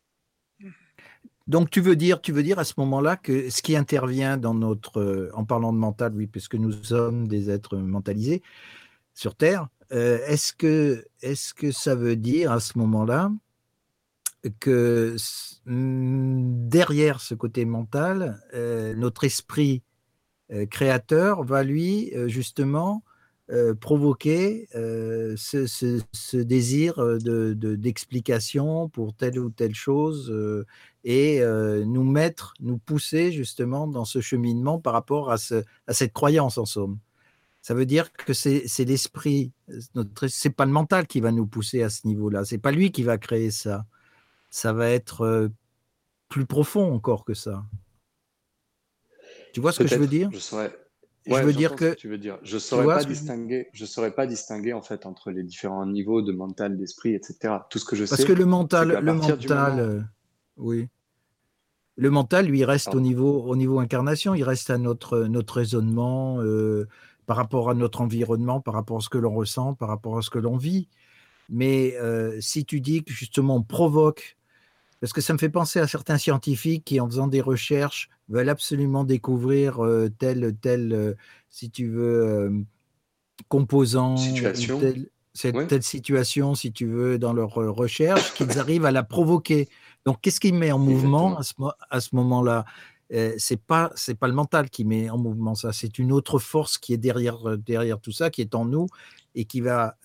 Donc 1.48 1.70
tu 1.70 1.80
veux 1.80 1.96
dire, 1.96 2.20
tu 2.20 2.32
veux 2.32 2.42
dire 2.42 2.59
à 2.59 2.64
ce 2.64 2.74
moment-là 2.78 3.16
que 3.16 3.50
ce 3.50 3.62
qui 3.62 3.76
intervient 3.76 4.36
dans 4.36 4.55
notre, 4.55 5.00
euh, 5.00 5.30
en 5.34 5.44
parlant 5.44 5.72
de 5.72 5.78
mental, 5.78 6.12
oui, 6.14 6.26
puisque 6.26 6.55
nous 6.55 6.72
sommes 6.72 7.26
des 7.26 7.50
êtres 7.50 7.76
mentalisés 7.76 8.42
sur 9.12 9.34
Terre, 9.34 9.68
euh, 9.92 10.18
est-ce 10.26 10.53
que, 10.53 11.05
est-ce 11.20 11.53
que 11.53 11.70
ça 11.72 11.94
veut 11.94 12.16
dire 12.16 12.53
à 12.53 12.61
ce 12.61 12.78
moment-là 12.78 13.30
que 14.61 15.14
s- 15.16 15.62
mm, 15.66 16.68
derrière 16.68 17.20
ce 17.20 17.34
côté 17.34 17.64
mental, 17.64 18.40
euh, 18.55 18.95
notre 18.95 19.24
esprit 19.24 19.82
euh, 20.53 20.66
créateur 20.66 21.45
va 21.45 21.62
lui 21.64 22.12
euh, 22.16 22.28
justement 22.28 23.03
provoquer 23.80 24.66
ce, 24.72 26.40
désir 26.43 26.99
euh, 27.01 27.18
de, 27.18 27.53
de- 27.55 27.76
d'explication 27.76 28.88
pour 28.88 29.14
telle 29.14 29.38
ou 29.38 29.51
telle 29.51 29.74
chose 29.74 30.32
et 31.05 31.43
nous 31.84 32.05
mettre, 32.05 32.55
nous 32.61 32.78
pousser 32.78 33.30
justement 33.32 33.86
dans 33.86 34.05
ce 34.07 34.20
cheminement 34.22 34.78
par 34.78 34.95
rapport 34.95 35.30
à, 35.30 35.36
ce, 35.38 35.64
à 35.86 35.93
cette 35.93 36.12
croyance 36.14 36.57
en 36.59 36.64
somme. 36.64 36.99
Ça 37.62 37.74
veut 37.74 37.86
dire 37.86 38.12
que 38.12 38.32
c'est, 38.32 38.64
l'esprit, 38.80 39.53
c'est 40.28 40.51
pas 40.57 40.66
le 40.66 40.72
mental 40.72 41.07
qui 41.07 41.20
va 41.20 41.30
nous 41.32 41.47
pousser 41.47 41.82
à 41.82 41.90
ce 41.90 42.07
niveau-là, 42.07 42.45
c'est 42.45 42.59
pas 42.59 42.72
lui 42.72 42.90
qui 42.93 43.03
va 43.03 43.18
créer 43.18 43.51
ça. 43.51 43.84
Ça 44.55 44.74
va 44.74 44.90
être 44.90 45.22
euh, 45.22 45.48
plus 46.28 46.44
profond 46.44 46.92
encore 46.92 47.24
que 47.24 47.32
ça. 47.32 47.64
Tu 49.55 49.61
vois 49.61 49.72
ce 49.72 49.78
que 49.82 49.86
je 49.88 49.96
veux 49.96 50.07
dire? 50.07 50.28
Je 50.30 50.38
saurais. 50.38 50.76
Je 51.26 51.32
Ouais, 51.32 51.42
veux 51.42 51.53
dire 51.55 51.74
que- 51.74 51.94
tu 51.94 52.09
veux 52.09 52.18
dire. 52.18 52.38
Je 52.42 52.59
saurais 52.59 52.84
pas 52.84 53.00
je- 53.03 53.07
distinguer. 53.09 53.68
Je 53.72 53.86
saurais 53.86 54.11
pas 54.14 54.26
distinguer 54.26 54.74
en 54.74 54.82
fait 54.82 55.07
entre 55.07 55.30
les 55.30 55.42
différents 55.42 55.86
niveaux 55.86 56.20
de 56.20 56.32
mental, 56.32 56.76
d'esprit, 56.76 57.14
etc. 57.14 57.55
Tout 57.70 57.78
ce 57.78 57.86
que 57.86 57.96
je 57.96 58.05
Parce 58.05 58.20
sais. 58.20 58.26
que 58.26 58.32
le 58.34 58.44
mental, 58.44 58.98
le 59.03 59.14
mental, 59.14 59.72
moment- 59.72 59.78
euh, 59.78 60.00
oui. 60.59 60.88
Le 61.96 62.11
mental, 62.11 62.46
lui, 62.46 62.64
reste 62.64 62.94
au 62.94 63.00
niveau, 63.00 63.42
au 63.44 63.57
niveau 63.57 63.78
incarnation, 63.78 64.34
il 64.34 64.42
reste 64.44 64.68
à 64.68 64.76
notre, 64.78 65.20
notre 65.20 65.55
raisonnement 65.55 66.40
euh, 66.42 66.88
par 67.24 67.36
rapport 67.38 67.70
à 67.70 67.74
notre 67.74 68.03
environnement, 68.03 68.61
par 68.61 68.74
rapport 68.74 68.98
à 68.98 69.00
ce 69.00 69.09
que 69.09 69.18
l'on 69.18 69.32
ressent, 69.34 69.74
par 69.74 69.88
rapport 69.88 70.18
à 70.18 70.22
ce 70.22 70.28
que 70.30 70.38
l'on 70.38 70.57
vit. 70.59 70.88
Mais 71.48 71.94
euh, 72.00 72.38
si 72.40 72.64
tu 72.64 72.80
dis 72.80 73.05
que 73.05 73.12
justement 73.12 73.57
on 73.57 73.62
provoque, 73.62 74.36
parce 75.03 75.12
que 75.12 75.20
ça 75.20 75.32
me 75.32 75.38
fait 75.38 75.48
penser 75.48 75.80
à 75.80 75.88
certains 75.88 76.16
scientifiques 76.16 76.84
qui, 76.84 77.00
en 77.00 77.09
faisant 77.09 77.26
des 77.26 77.40
recherches, 77.40 78.09
veulent 78.28 78.48
absolument 78.48 79.03
découvrir 79.03 79.84
euh, 79.84 80.09
tel, 80.16 80.55
tel, 80.61 80.92
euh, 80.92 81.14
si 81.50 81.70
tu 81.72 81.88
veux, 81.88 82.24
euh, 82.24 82.50
composant, 83.48 84.16
Situation. 84.16 84.78
tel- 84.78 85.09
cette 85.34 85.57
Ouais. 85.57 85.66
telle 85.66 85.82
situation, 85.82 86.55
si 86.55 86.72
tu 86.72 86.86
veux, 86.86 87.18
dans 87.18 87.32
leur 87.32 87.59
euh, 87.61 87.70
recherche, 87.70 88.32
qu'ils 88.34 88.59
arrivent 88.61 88.84
à 88.84 88.92
la 88.92 89.03
provoquer. 89.03 89.68
Donc, 90.07 90.20
qu'est-ce 90.20 90.38
qui 90.38 90.53
met 90.53 90.70
en 90.70 90.78
mouvement 90.78 91.36
Exactement. 91.38 91.72
à 91.90 92.00
ce, 92.00 92.09
ce 92.11 92.14
moment-là? 92.16 92.64
Euh, 93.12 93.32
C'est 93.38 93.61
pas 93.61 93.90
c'est 93.96 94.14
pas 94.14 94.28
le 94.28 94.34
mental 94.34 94.70
qui 94.70 94.84
met 94.84 95.11
en 95.11 95.18
mouvement 95.18 95.57
ça, 95.57 95.72
c'est 95.72 95.98
une 95.98 96.12
autre 96.12 96.38
force 96.38 96.78
qui 96.78 96.92
est 96.94 96.96
derrière 96.98 97.59
derrière 97.59 97.98
tout 97.98 98.12
ça, 98.12 98.30
qui 98.30 98.40
est 98.40 98.55
en 98.55 98.66
nous 98.66 98.86
et 99.34 99.46
qui 99.46 99.61
va 99.61 99.96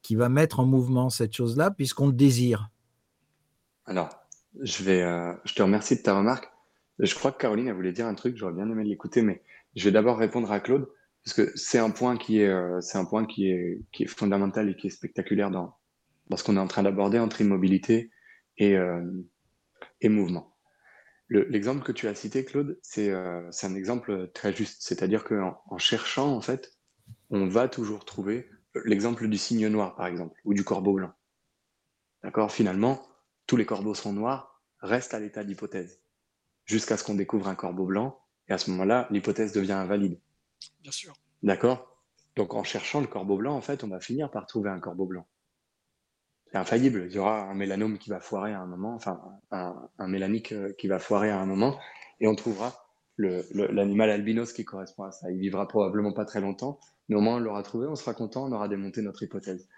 qui 0.00 0.14
va 0.16 0.28
mettre 0.30 0.60
en 0.60 0.64
mouvement 0.64 1.10
cette 1.10 1.36
chose-là 1.36 1.70
puisqu'on 1.70 2.06
le 2.06 2.12
désire. 2.14 2.70
Alors, 3.88 4.10
je 4.62 4.82
vais, 4.84 5.02
euh, 5.02 5.32
je 5.44 5.54
te 5.54 5.62
remercie 5.62 5.96
de 5.96 6.02
ta 6.02 6.16
remarque. 6.16 6.48
Je 7.00 7.12
crois 7.14 7.32
que 7.32 7.38
Caroline, 7.38 7.68
elle 7.68 7.74
voulait 7.74 7.92
dire 7.92 8.06
un 8.06 8.14
truc, 8.14 8.36
j'aurais 8.36 8.52
bien 8.54 8.68
aimé 8.70 8.84
l'écouter, 8.84 9.22
mais 9.22 9.42
je 9.74 9.84
vais 9.84 9.92
d'abord 9.92 10.18
répondre 10.18 10.50
à 10.52 10.60
Claude, 10.60 10.88
parce 11.24 11.34
que 11.34 11.50
c'est 11.56 11.78
un 11.78 11.90
point 11.90 12.16
qui 12.16 12.40
est, 12.40 12.48
euh, 12.48 12.80
un 12.94 13.04
point 13.04 13.26
qui 13.26 13.50
est, 13.50 13.80
qui 13.92 14.04
est 14.04 14.06
fondamental 14.06 14.68
et 14.70 14.76
qui 14.76 14.86
est 14.88 14.90
spectaculaire 14.90 15.50
dans, 15.50 15.76
ce 16.36 16.44
qu'on 16.44 16.56
est 16.56 16.60
en 16.60 16.68
train 16.68 16.84
d'aborder 16.84 17.18
entre 17.20 17.42
immobilité 17.42 18.10
et, 18.58 18.76
euh, 18.76 19.02
et 20.00 20.08
mouvement. 20.10 20.56
Le- 21.28 21.44
L'exemple 21.48 21.84
que 21.84 21.92
tu 21.92 22.08
as 22.08 22.14
cité, 22.16 22.44
Claude, 22.44 22.78
c'est 22.82 23.12
un 23.12 23.76
exemple 23.76 24.30
très 24.34 24.54
juste. 24.54 24.78
C'est-à-dire 24.82 25.24
qu'en 25.24 25.60
en 25.70 25.78
cherchant, 25.78 26.34
en 26.36 26.42
fait, 26.42 26.72
on 27.30 27.46
va 27.48 27.68
toujours 27.68 28.04
trouver 28.06 28.50
l'exemple 28.86 29.28
du 29.28 29.38
cygne 29.38 29.68
noir, 29.68 29.96
par 29.96 30.06
exemple, 30.08 30.40
ou 30.44 30.54
du 30.54 30.64
corbeau 30.64 30.94
blanc. 30.94 31.12
D'accord? 32.22 32.52
Finalement, 32.52 33.02
tous 33.48 33.56
les 33.56 33.66
corbeaux 33.66 33.94
sont 33.94 34.12
noirs, 34.12 34.62
restent 34.80 35.14
à 35.14 35.18
l'état 35.18 35.42
d'hypothèse, 35.42 36.00
jusqu'à 36.64 36.96
ce 36.96 37.02
qu'on 37.02 37.16
découvre 37.16 37.48
un 37.48 37.56
corbeau 37.56 37.86
blanc, 37.86 38.20
et 38.48 38.52
à 38.52 38.58
ce 38.58 38.70
moment-là, 38.70 39.08
l'hypothèse 39.10 39.52
devient 39.52 39.72
invalide. 39.72 40.20
bien 40.80 40.92
sûr. 40.92 41.14
D'accord? 41.42 41.98
Donc 42.36 42.54
en 42.54 42.62
cherchant 42.62 43.00
le 43.00 43.08
corbeau 43.08 43.36
blanc, 43.36 43.56
en 43.56 43.60
fait, 43.60 43.82
on 43.82 43.88
va 43.88 43.98
finir 43.98 44.30
par 44.30 44.46
trouver 44.46 44.70
un 44.70 44.78
corbeau 44.78 45.06
blanc. 45.06 45.26
C'est 46.46 46.58
infaillible. 46.58 47.06
Il 47.08 47.16
y 47.16 47.18
aura 47.18 47.42
un 47.42 47.54
mélanome 47.54 47.98
qui 47.98 48.10
va 48.10 48.20
foirer 48.20 48.52
à 48.52 48.60
un 48.60 48.66
moment, 48.66 48.94
enfin 48.94 49.20
un, 49.50 49.88
un 49.98 50.08
mélanique 50.08 50.52
euh, 50.52 50.72
qui 50.78 50.86
va 50.86 50.98
foirer 50.98 51.30
à 51.30 51.40
un 51.40 51.46
moment, 51.46 51.78
et 52.20 52.28
on 52.28 52.34
trouvera 52.34 52.84
l'animal 53.18 54.10
albinos 54.10 54.52
qui 54.52 54.64
correspond 54.64 55.04
à 55.04 55.10
ça. 55.10 55.30
Il 55.30 55.40
vivra 55.40 55.66
probablement 55.66 56.12
pas 56.12 56.24
très 56.24 56.40
longtemps, 56.40 56.78
mais 57.08 57.16
au 57.16 57.20
moins 57.20 57.36
on 57.36 57.40
l'aura 57.40 57.62
trouvé, 57.62 57.86
on 57.88 57.96
sera 57.96 58.14
content, 58.14 58.44
on 58.44 58.52
aura 58.52 58.68
démonté 58.68 59.02
notre 59.02 59.22
hypothèse. 59.22 59.68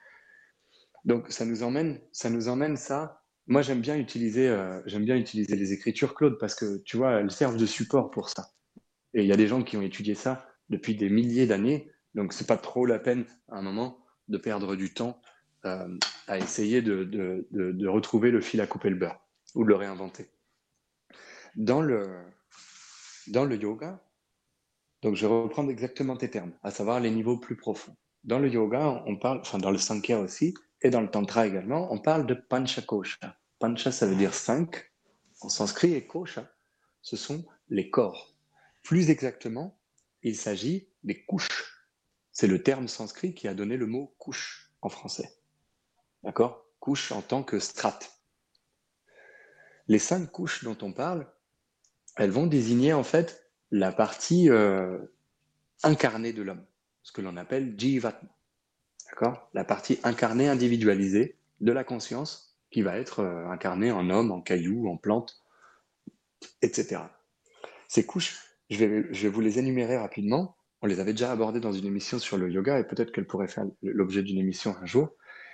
Donc 1.05 1.31
ça 1.31 1.47
nous 1.47 1.63
emmène, 1.63 2.01
ça 2.13 2.29
nous 2.29 2.49
emmène 2.49 2.77
ça. 2.77 3.20
Moi 3.47 3.63
j'aime 3.63 3.81
bien 3.81 3.97
utiliser, 3.97 4.49
euh, 4.49 4.81
bien 4.87 5.17
utiliser 5.17 5.57
les 5.57 5.73
écritures 5.73 6.15
Claude 6.15 6.39
parce 6.39 6.55
que 6.55 6.79
tu 6.79 6.97
vois, 6.97 7.21
elles 7.21 7.31
servent 7.31 7.57
de 7.57 7.67
support 7.67 8.11
pour 8.11 8.29
ça. 8.29 8.51
Et 9.15 9.23
il 9.23 9.27
y 9.27 9.33
a 9.33 9.37
des 9.37 9.49
gens 9.49 9.63
qui 9.63 9.77
ont 9.77 9.83
étudié 9.83 10.15
ça 10.15 10.47
depuis 10.69 10.95
des 10.95 11.11
milliers 11.11 11.47
d'années, 11.47 11.91
donc 12.15 12.33
c'est 12.33 12.47
pas 12.47 12.57
trop 12.57 12.87
la 12.87 12.99
peine 12.99 13.25
à 13.49 13.59
un 13.59 13.63
moment 13.63 14.05
de 14.29 14.39
perdre 14.39 14.77
du 14.77 14.95
temps 14.95 15.21
euh, 15.65 15.99
à 16.29 16.39
essayer 16.39 16.81
de 16.81 17.87
retrouver 17.89 18.31
le 18.31 18.41
fil 18.41 18.61
à 18.61 18.67
couper 18.67 18.91
le 18.91 18.97
beurre 18.97 19.21
ou 19.55 19.65
de 19.65 19.69
le 19.69 19.75
réinventer. 19.75 20.31
Dans 21.57 21.83
le, 21.83 22.07
dans 23.27 23.45
le 23.45 23.57
yoga, 23.57 24.01
donc 25.03 25.17
je 25.17 25.27
vais 25.27 25.33
reprendre 25.33 25.71
exactement 25.71 26.17
tes 26.17 26.31
termes, 26.31 26.53
à 26.63 26.71
savoir 26.71 27.01
les 27.01 27.11
niveaux 27.11 27.39
plus 27.39 27.57
profonds. 27.57 27.97
Dans 28.25 28.39
le 28.39 28.49
yoga, 28.49 29.03
on 29.07 29.17
parle, 29.17 29.41
enfin 29.41 29.59
dans 29.59 29.71
le 29.71 29.79
Sankhya 29.79 30.21
aussi, 30.21 30.55
et 30.83 30.91
dans 30.91 31.01
le 31.01 31.11
Tantra 31.11 31.47
également, 31.47 31.93
on 31.93 31.99
parle 31.99 32.27
de 32.27 32.35
Panchakosha. 32.35 33.37
Pancha, 33.59 33.93
ça 33.93 34.07
veut 34.07 34.17
dire 34.17 34.35
cinq 34.35 34.91
en 35.41 35.49
sanskrit, 35.49 35.95
et 35.95 36.07
Kosha, 36.07 36.51
ce 37.03 37.17
sont 37.17 37.45
les 37.69 37.91
corps. 37.91 38.35
Plus 38.83 39.11
exactement, 39.11 39.79
il 40.23 40.37
s'agit 40.37 40.89
des 41.03 41.25
couches. 41.25 41.89
C'est 42.33 42.47
le 42.47 42.63
terme 42.63 42.89
sanskrit 42.89 43.35
qui 43.35 43.49
a 43.49 43.55
donné 43.55 43.77
le 43.77 43.87
mot 43.87 44.15
couche 44.19 44.71
en 44.83 44.89
français. 44.89 45.39
D'accord? 46.23 46.67
Couche 46.79 47.13
en 47.13 47.23
tant 47.23 47.43
que 47.43 47.59
strate. 47.59 48.21
Les 49.89 49.99
cinq 49.99 50.31
couches 50.31 50.65
dont 50.65 50.77
on 50.83 50.93
parle, 50.93 51.27
elles 52.17 52.31
vont 52.31 52.47
désigner 52.47 52.93
en 52.93 53.05
fait 53.05 53.51
la 53.71 53.93
partie 53.93 54.51
euh, 54.51 54.99
incarnée 55.83 56.33
de 56.33 56.43
l'homme, 56.43 56.65
ce 57.03 57.13
que 57.13 57.21
l'on 57.21 57.37
appelle 57.37 57.79
jivatma. 57.79 58.29
D'accord? 59.11 59.49
La 59.55 59.65
partie 59.65 59.99
incarnée, 60.05 60.49
individualisée 60.49 61.37
de 61.61 61.73
la 61.73 61.85
conscience 61.85 62.59
qui 62.71 62.83
va 62.83 62.97
être 62.97 63.21
euh, 63.21 63.49
incarnée 63.49 63.91
en 63.91 64.09
homme, 64.11 64.31
en 64.31 64.41
caillou, 64.41 64.89
en 64.89 64.97
plante, 64.97 65.43
etc. 66.63 67.03
Ces 67.89 68.07
couches, 68.07 68.39
je 68.71 68.85
vais, 68.85 69.29
vous 69.29 69.41
les 69.41 69.59
énumérer 69.59 69.97
rapidement. 69.97 70.57
On 70.83 70.87
les 70.87 71.01
avait 71.01 71.13
déjà 71.13 71.33
abordées 71.33 71.61
dans 71.61 71.73
une 71.73 71.87
émission 71.87 72.19
sur 72.19 72.39
le 72.39 72.51
yoga 72.51 72.79
et 72.79 72.85
peut-être 72.85 73.13
qu'elles 73.13 73.27
pourraient 73.27 73.49
faire 73.49 73.65
l'objet 73.83 74.23
d'une 74.23 74.39
émission 74.39 74.77
un 74.81 74.87
jour. 74.87 75.11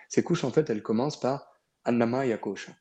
Ces 0.09 0.23
couches, 0.23 0.45
en 0.45 0.53
fait, 0.53 0.69
elles 0.71 0.83
commencent 0.83 1.19
par 1.19 1.51
Annamaya 1.85 2.37
Kosha, 2.37 2.73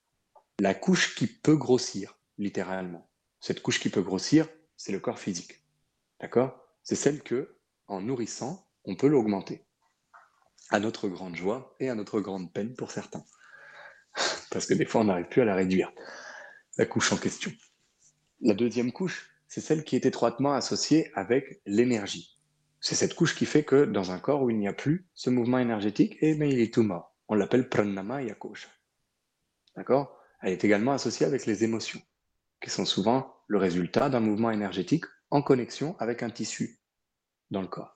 la 0.59 0.73
couche 0.73 1.15
qui 1.15 1.28
peut 1.28 1.55
grossir, 1.55 2.19
littéralement. 2.38 3.09
Cette 3.39 3.61
couche 3.61 3.80
qui 3.80 3.89
peut 3.89 4.01
grossir, 4.01 4.47
c'est 4.78 4.91
le 4.91 4.99
corps 4.99 5.19
physique. 5.19 5.63
D'accord? 6.19 6.59
C'est 6.84 6.95
celle 6.95 7.21
que, 7.23 7.55
en 7.88 8.01
nourrissant, 8.01 8.67
on 8.84 8.95
peut 8.95 9.07
l'augmenter. 9.07 9.65
À 10.70 10.80
notre 10.80 11.07
grande 11.07 11.36
joie 11.36 11.76
et 11.80 11.89
à 11.89 11.95
notre 11.95 12.20
grande 12.20 12.51
peine 12.51 12.76
pour 12.76 12.91
certains. 12.91 13.24
Parce 14.51 14.66
que 14.66 14.74
des 14.74 14.86
fois, 14.86 15.01
on 15.01 15.05
n'arrive 15.05 15.28
plus 15.28 15.41
à 15.41 15.45
la 15.45 15.55
réduire, 15.55 15.91
la 16.78 16.86
couche 16.86 17.11
en 17.13 17.18
question. 17.18 17.51
La 18.41 18.53
deuxième 18.53 18.91
couche, 18.91 19.30
c'est 19.47 19.61
celle 19.61 19.84
qui 19.84 19.95
est 19.95 20.05
étroitement 20.05 20.53
associée 20.53 21.11
avec 21.16 21.61
l'énergie. 21.66 22.38
C'est 22.82 22.95
cette 22.95 23.16
couche 23.16 23.36
qui 23.36 23.45
fait 23.45 23.63
que 23.63 23.86
dans 23.86 24.11
un 24.11 24.20
corps 24.20 24.43
où 24.43 24.49
il 24.49 24.59
n'y 24.59 24.68
a 24.68 24.74
plus 24.74 25.07
ce 25.13 25.30
mouvement 25.30 25.59
énergétique, 25.59 26.18
eh 26.22 26.36
bien, 26.36 26.47
il 26.47 26.59
est 26.59 26.74
tout 26.74 26.84
mort. 26.84 27.16
On 27.28 27.36
l'appelle 27.36 27.70
pranamaya 27.70 28.36
kosha. 28.36 28.70
D'accord? 29.76 30.20
Elle 30.41 30.53
est 30.53 30.63
également 30.63 30.91
associée 30.91 31.26
avec 31.26 31.45
les 31.45 31.63
émotions, 31.63 32.01
qui 32.61 32.70
sont 32.70 32.86
souvent 32.86 33.34
le 33.47 33.57
résultat 33.57 34.09
d'un 34.09 34.20
mouvement 34.20 34.51
énergétique 34.51 35.05
en 35.32 35.41
connexion 35.41 35.95
avec 35.99 36.22
un 36.22 36.30
tissu 36.30 36.80
dans 37.49 37.61
le 37.61 37.68
corps. 37.68 37.95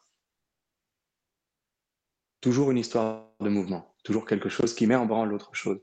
Toujours 2.42 2.72
une 2.72 2.78
histoire 2.78 3.34
de 3.42 3.50
mouvement, 3.50 3.96
toujours 4.04 4.26
quelque 4.26 4.50
chose 4.50 4.74
qui 4.74 4.88
met 4.88 4.96
en 4.96 5.06
branle 5.06 5.30
l'autre 5.30 5.54
chose. 5.56 5.82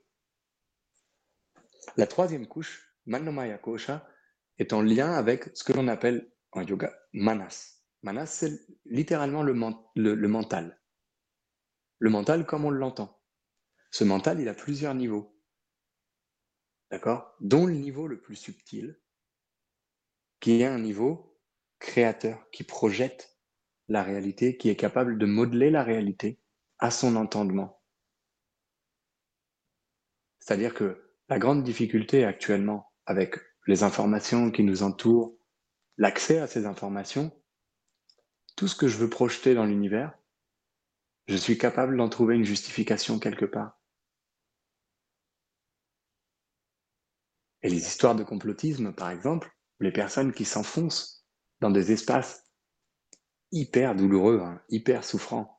La 1.97 2.07
troisième 2.07 2.47
couche, 2.47 2.95
Manomaya 3.05 3.59
Kosha, 3.59 4.09
est 4.59 4.73
en 4.73 4.81
lien 4.81 5.13
avec 5.13 5.51
ce 5.55 5.65
que 5.65 5.73
l'on 5.75 5.87
appelle 5.89 6.33
en 6.53 6.63
yoga 6.63 6.99
manas. 7.13 7.83
Manas, 8.03 8.27
c'est 8.27 8.67
littéralement 8.87 9.43
le, 9.43 9.53
men- 9.53 9.77
le- 9.95 10.15
le 10.15 10.29
mental. 10.29 10.81
Le 11.99 12.11
mental 12.11 12.47
comme 12.47 12.65
on 12.65 12.71
l'entend. 12.71 13.21
Ce 13.91 14.05
mental, 14.05 14.41
il 14.41 14.49
a 14.49 14.55
plusieurs 14.55 14.95
niveaux. 14.95 15.39
D'accord? 16.91 17.35
Dont 17.41 17.67
le 17.67 17.75
niveau 17.75 18.07
le 18.07 18.21
plus 18.21 18.37
subtil, 18.37 18.99
qui 20.41 20.63
est 20.63 20.67
un 20.67 20.79
niveau 20.79 21.39
créateur, 21.79 22.49
qui 22.51 22.65
projette 22.65 23.39
la 23.89 24.03
réalité, 24.03 24.57
qui 24.57 24.69
est 24.71 24.77
capable 24.77 25.19
de 25.19 25.27
modeler 25.27 25.71
la 25.71 25.83
réalité 25.83 26.41
à 26.79 26.91
son 26.91 27.17
entendement. 27.17 27.83
C'est-à-dire 30.39 30.75
que 30.75 31.13
la 31.29 31.39
grande 31.39 31.65
difficulté 31.65 32.25
actuellement 32.25 32.93
avec 33.05 33.37
les 33.67 33.83
informations 33.83 34.51
qui 34.51 34.63
nous 34.63 34.83
entourent, 34.83 35.37
l'accès 35.97 36.39
à 36.39 36.47
ces 36.47 36.67
informations, 36.67 37.33
tout 38.57 38.69
ce 38.69 38.77
que 38.77 38.89
je 38.89 38.97
veux 38.97 39.11
projeter 39.11 39.55
dans 39.55 39.65
l'univers, 39.65 40.17
je 41.27 41.37
suis 41.37 41.59
capable 41.59 41.97
d'en 41.97 42.09
trouver 42.09 42.37
une 42.37 42.45
justification 42.45 43.19
quelque 43.19 43.45
part. 43.45 43.81
Et 47.63 47.69
les 47.69 47.87
histoires 47.87 48.15
de 48.15 48.23
complotisme, 48.23 48.93
par 48.93 49.11
exemple, 49.11 49.51
les 49.81 49.93
personnes 49.93 50.33
qui 50.33 50.45
s'enfoncent 50.45 51.27
dans 51.61 51.71
des 51.71 51.91
espaces 51.91 52.45
hyper 53.51 53.97
douloureux, 53.97 54.41
hein, 54.41 54.63
hyper 54.69 55.05
souffrants, 55.05 55.56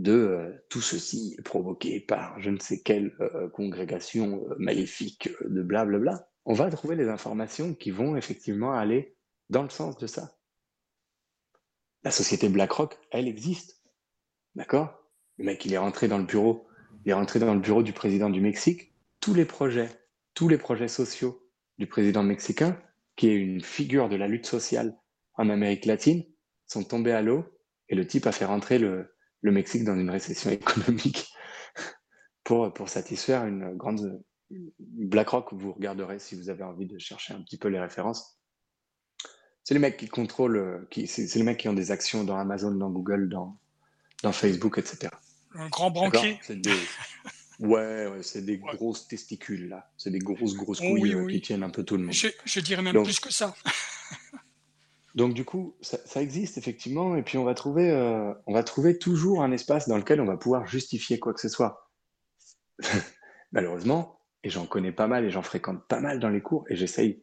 de 0.00 0.12
euh, 0.12 0.64
tout 0.68 0.80
ceci 0.80 1.36
provoqué 1.44 2.00
par 2.00 2.40
je 2.40 2.50
ne 2.50 2.58
sais 2.58 2.80
quelle 2.80 3.14
euh, 3.20 3.48
congrégation 3.48 4.44
euh, 4.48 4.54
maléfique 4.58 5.28
de 5.44 5.62
blablabla, 5.62 6.28
on 6.46 6.54
va 6.54 6.70
trouver 6.70 6.96
les 6.96 7.08
informations 7.08 7.74
qui 7.74 7.90
vont 7.90 8.16
effectivement 8.16 8.72
aller 8.72 9.16
dans 9.50 9.62
le 9.62 9.68
sens 9.68 9.98
de 9.98 10.06
ça. 10.06 10.36
La 12.02 12.10
société 12.10 12.48
BlackRock, 12.48 12.96
elle 13.10 13.28
existe. 13.28 13.82
D'accord? 14.54 15.06
Le 15.36 15.44
mec, 15.44 15.64
il 15.66 15.74
est 15.74 15.78
rentré 15.78 16.08
dans 16.08 16.18
le 16.18 16.24
bureau, 16.24 16.66
il 17.04 17.10
est 17.10 17.14
rentré 17.14 17.38
dans 17.38 17.54
le 17.54 17.60
bureau 17.60 17.82
du 17.82 17.92
président 17.92 18.30
du 18.30 18.40
Mexique. 18.40 18.94
Tous 19.20 19.34
les 19.34 19.44
projets, 19.44 19.90
tous 20.32 20.48
les 20.48 20.58
projets 20.58 20.88
sociaux 20.88 21.46
du 21.78 21.86
président 21.86 22.22
mexicain, 22.22 22.80
qui 23.16 23.28
est 23.28 23.34
une 23.34 23.60
figure 23.60 24.08
de 24.08 24.16
la 24.16 24.28
lutte 24.28 24.46
sociale 24.46 24.98
en 25.34 25.50
Amérique 25.50 25.84
latine, 25.84 26.24
sont 26.66 26.84
tombés 26.84 27.12
à 27.12 27.20
l'eau 27.20 27.44
et 27.88 27.94
le 27.94 28.06
type 28.06 28.26
a 28.26 28.32
fait 28.32 28.44
rentrer 28.46 28.78
le, 28.78 29.12
le 29.42 29.52
Mexique 29.52 29.84
dans 29.84 29.96
une 29.96 30.10
récession 30.10 30.50
économique 30.60 31.32
pour, 32.44 32.72
pour 32.72 32.88
satisfaire 32.88 33.46
une 33.46 33.76
grande 33.76 34.22
BlackRock. 34.78 35.52
Vous 35.52 35.72
regarderez 35.72 36.18
si 36.18 36.34
vous 36.34 36.50
avez 36.50 36.64
envie 36.64 36.86
de 36.86 36.98
chercher 36.98 37.34
un 37.34 37.42
petit 37.42 37.58
peu 37.58 37.68
les 37.68 37.80
références. 37.80 38.38
C'est 39.62 39.74
les 39.74 39.80
mecs 39.80 39.96
qui 39.96 40.08
contrôlent, 40.08 40.86
qui, 40.90 41.06
c'est 41.06 41.32
les 41.34 41.42
mecs 41.42 41.58
qui 41.58 41.68
ont 41.68 41.74
des 41.74 41.90
actions 41.90 42.24
dans 42.24 42.36
Amazon, 42.36 42.72
dans 42.72 42.90
Google, 42.90 43.28
dans, 43.28 43.58
dans 44.22 44.32
Facebook, 44.32 44.78
etc. 44.78 45.08
Un 45.54 45.68
grand 45.68 45.90
banquier. 45.90 46.38
C'est 46.42 46.60
des... 46.60 46.74
Ouais, 47.60 48.06
ouais, 48.06 48.22
c'est 48.22 48.40
des 48.42 48.56
grosses 48.56 49.06
testicules, 49.06 49.68
là. 49.68 49.90
C'est 49.98 50.10
des 50.10 50.18
grosses, 50.18 50.54
grosses 50.54 50.80
Oh, 50.82 50.88
couilles 50.88 51.02
oui, 51.02 51.12
euh, 51.14 51.22
oui. 51.24 51.34
qui 51.34 51.40
tiennent 51.42 51.62
un 51.62 51.68
peu 51.68 51.84
tout 51.84 51.98
le 51.98 52.04
monde. 52.04 52.12
Je, 52.14 52.28
je 52.44 52.60
dirais 52.60 52.80
même 52.82 52.94
Donc- 52.94 53.04
plus 53.04 53.20
que 53.20 53.30
ça. 53.32 53.54
Donc 55.20 55.34
du 55.34 55.44
coup, 55.44 55.76
ça, 55.82 56.22
existe 56.22 56.56
effectivement, 56.56 57.14
et 57.14 57.22
puis 57.22 57.36
on 57.36 57.44
va 57.44 57.52
trouver, 57.52 57.90
euh, 57.90 58.32
on 58.46 58.54
va 58.54 58.62
trouver 58.62 58.96
toujours 58.96 59.42
un 59.42 59.52
espace 59.52 59.86
dans 59.86 59.98
lequel 59.98 60.18
on 60.18 60.24
va 60.24 60.38
pouvoir 60.38 60.66
justifier 60.66 61.18
quoi 61.18 61.34
que 61.34 61.42
ce 61.42 61.50
soit. 61.50 61.90
Malheureusement, 63.52 64.22
et 64.44 64.48
j'en 64.48 64.64
connais 64.64 64.92
pas 64.92 65.08
mal 65.08 65.26
et 65.26 65.30
j'en 65.30 65.42
fréquente 65.42 65.86
pas 65.88 66.00
mal 66.00 66.20
dans 66.20 66.30
les 66.30 66.40
cours, 66.40 66.64
et 66.70 66.74
j'essaye 66.74 67.22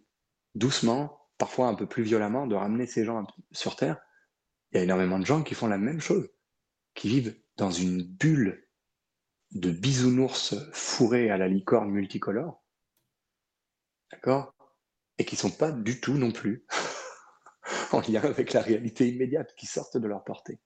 doucement, 0.54 1.28
parfois 1.40 1.70
un 1.70 1.74
peu 1.74 1.88
plus 1.88 2.04
violemment, 2.04 2.46
de 2.46 2.54
ramener 2.54 2.86
ces 2.86 3.04
gens 3.04 3.26
sur 3.52 3.76
Terre. 3.76 3.98
Il 4.72 4.78
y 4.78 4.80
a 4.80 4.84
énormément 4.84 5.18
de 5.18 5.26
gens 5.26 5.42
qui 5.42 5.56
font 5.56 5.66
la 5.66 5.80
même 5.80 6.00
chose, 6.00 6.30
qui 6.94 7.10
vivent 7.10 7.36
dans 7.56 7.72
une 7.72 8.04
bulle 8.04 8.70
de 9.54 9.72
bisounours 9.72 10.54
fourrés 10.72 11.32
à 11.32 11.38
la 11.40 11.48
licorne 11.48 11.90
multicolore, 11.90 12.64
d'accord? 14.12 14.54
Et 15.18 15.26
qui 15.26 15.36
sont 15.36 15.50
pas 15.50 15.72
du 15.72 16.00
tout 16.00 16.14
non 16.14 16.32
plus 16.32 16.68
en 17.94 18.02
lien 18.02 18.22
avec 18.24 18.54
la 18.54 18.62
réalité 18.62 19.08
immédiate, 19.10 19.54
qui 19.56 19.66
sortent 19.68 19.98
de 19.98 20.08
leur 20.08 20.24
portée. 20.24 20.60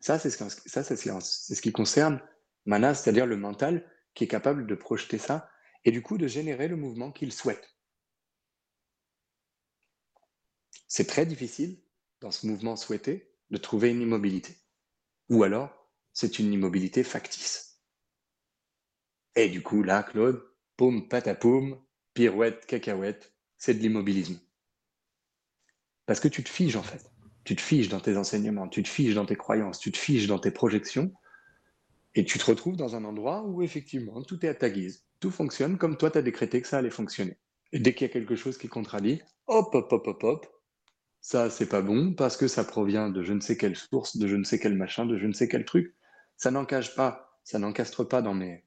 Ça, 0.00 0.18
c'est 0.18 0.30
ce, 0.30 1.60
qui- 1.60 1.72
concerne 1.72 2.20
Manas, 2.64 2.94
c'est-à-dire 2.94 3.26
le 3.26 3.36
mental 3.36 3.84
qui 4.14 4.24
est 4.24 4.28
capable 4.28 4.66
de 4.66 4.74
projeter 4.74 5.18
ça 5.18 5.50
et 5.84 5.90
du 5.90 6.02
coup 6.02 6.16
de 6.18 6.26
générer 6.26 6.68
le 6.68 6.76
mouvement 6.76 7.12
qu'il 7.12 7.32
souhaite. 7.32 7.76
C'est 10.88 11.06
très 11.06 11.26
difficile, 11.26 11.78
dans 12.20 12.32
ce 12.32 12.44
mouvement 12.46 12.74
souhaité, 12.74 13.30
de 13.50 13.56
trouver 13.56 13.90
une 13.90 14.00
immobilité. 14.00 14.56
Ou 15.30 15.44
alors, 15.44 15.90
c'est 16.12 16.38
une 16.38 16.52
immobilité 16.52 17.04
factice. 17.04 17.82
Et 19.36 19.48
du 19.48 19.62
coup, 19.62 19.84
là, 19.84 20.02
Claude, 20.02 20.42
poum, 20.76 21.06
patapoum, 21.08 21.80
pirouette, 22.12 22.66
cacahuète, 22.66 23.32
c'est 23.56 23.74
de 23.74 23.78
l'immobilisme. 23.78 24.40
Parce 26.06 26.20
que 26.20 26.28
tu 26.28 26.42
te 26.42 26.48
figes 26.48 26.76
en 26.76 26.82
fait. 26.82 27.10
Tu 27.44 27.54
te 27.54 27.60
figes 27.60 27.88
dans 27.88 28.00
tes 28.00 28.16
enseignements, 28.16 28.68
tu 28.68 28.82
te 28.82 28.88
figes 28.88 29.14
dans 29.14 29.26
tes 29.26 29.36
croyances, 29.36 29.78
tu 29.78 29.92
te 29.92 29.96
figes 29.96 30.26
dans 30.26 30.38
tes 30.38 30.50
projections, 30.50 31.12
et 32.14 32.24
tu 32.24 32.38
te 32.38 32.44
retrouves 32.44 32.76
dans 32.76 32.96
un 32.96 33.04
endroit 33.04 33.42
où 33.42 33.62
effectivement 33.62 34.22
tout 34.22 34.44
est 34.44 34.48
à 34.48 34.54
ta 34.54 34.70
guise. 34.70 35.04
Tout 35.20 35.30
fonctionne 35.30 35.78
comme 35.78 35.96
toi 35.96 36.10
tu 36.10 36.18
as 36.18 36.22
décrété 36.22 36.60
que 36.60 36.68
ça 36.68 36.78
allait 36.78 36.90
fonctionner. 36.90 37.38
Et 37.72 37.78
dès 37.78 37.94
qu'il 37.94 38.06
y 38.06 38.10
a 38.10 38.12
quelque 38.12 38.36
chose 38.36 38.58
qui 38.58 38.68
contradit, 38.68 39.20
hop, 39.46 39.74
hop, 39.74 39.92
hop, 39.92 40.06
hop, 40.06 40.24
hop, 40.24 40.46
ça 41.20 41.50
c'est 41.50 41.68
pas 41.68 41.82
bon 41.82 42.14
parce 42.14 42.36
que 42.36 42.48
ça 42.48 42.64
provient 42.64 43.10
de 43.10 43.22
je 43.22 43.32
ne 43.32 43.40
sais 43.40 43.56
quelle 43.56 43.76
source, 43.76 44.16
de 44.16 44.26
je 44.26 44.36
ne 44.36 44.44
sais 44.44 44.58
quel 44.58 44.74
machin, 44.74 45.06
de 45.06 45.18
je 45.18 45.26
ne 45.26 45.32
sais 45.32 45.48
quel 45.48 45.64
truc. 45.64 45.94
ça 46.36 46.50
n'encage 46.50 46.94
pas, 46.94 47.38
ça 47.44 47.58
n'encastre 47.58 48.04
pas 48.04 48.22
dans 48.22 48.34
mes, 48.34 48.64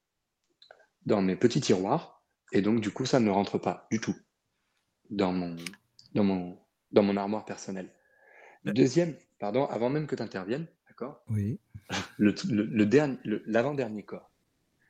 dans 1.05 1.21
mes 1.21 1.35
petits 1.35 1.61
tiroirs, 1.61 2.23
et 2.51 2.61
donc 2.61 2.81
du 2.81 2.91
coup, 2.91 3.05
ça 3.05 3.19
ne 3.19 3.29
rentre 3.29 3.57
pas 3.57 3.87
du 3.91 3.99
tout 3.99 4.15
dans 5.09 5.33
mon, 5.33 5.55
dans 6.13 6.23
mon, 6.23 6.59
dans 6.91 7.03
mon 7.03 7.17
armoire 7.17 7.45
personnelle. 7.45 7.89
Deuxième, 8.65 9.15
pardon, 9.39 9.65
avant 9.65 9.89
même 9.89 10.07
que 10.07 10.15
tu 10.15 10.23
interviennes, 10.23 10.67
d'accord? 10.87 11.23
Oui. 11.29 11.59
le, 12.17 12.35
le, 12.49 12.63
le 12.63 12.85
dernier, 12.85 13.17
l'avant-dernier 13.23 14.03
corps. 14.03 14.31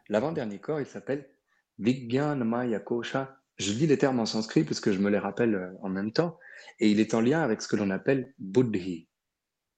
L'avant-dernier 0.10 0.60
corps, 0.60 0.80
il 0.80 0.88
s'appelle 0.88 1.30
Vigyan 1.78 2.36
Maya 2.38 2.80
Kosha. 2.80 3.40
Je 3.58 3.74
dis 3.74 3.88
les 3.88 3.98
termes 3.98 4.20
en 4.20 4.26
sanskrit 4.26 4.64
parce 4.64 4.80
que 4.80 4.92
je 4.92 5.00
me 5.00 5.10
les 5.10 5.20
rappelle 5.20 5.56
euh, 5.56 5.72
en 5.82 5.90
même 5.90 6.12
temps, 6.12 6.40
et 6.80 6.90
il 6.90 7.00
est 7.00 7.14
en 7.14 7.22
lien 7.22 7.42
avec 7.42 7.62
ce 7.62 7.68
que 7.68 7.76
l'on 7.76 7.90
appelle 7.90 8.34
Buddhi. 8.40 9.08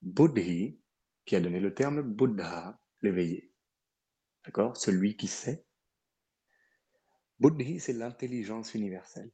Buddhi, 0.01 0.80
qui 1.26 1.36
a 1.36 1.41
donné 1.41 1.59
le 1.59 1.74
terme 1.74 2.01
Buddha, 2.01 2.80
l'éveillé. 3.01 3.51
D'accord? 4.45 4.78
Celui 4.78 5.17
qui 5.17 5.28
sait. 5.28 5.65
Buddhi, 7.39 7.80
c'est 7.80 7.93
l'intelligence 7.93 8.74
universelle. 8.76 9.32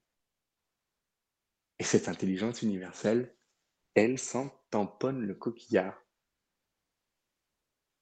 Et 1.80 1.84
cette 1.84 2.08
intelligence 2.08 2.62
universelle, 2.62 3.36
elle 3.94 4.18
s'en 4.18 4.50
tamponne 4.70 5.22
le 5.22 5.36
coquillard 5.36 6.02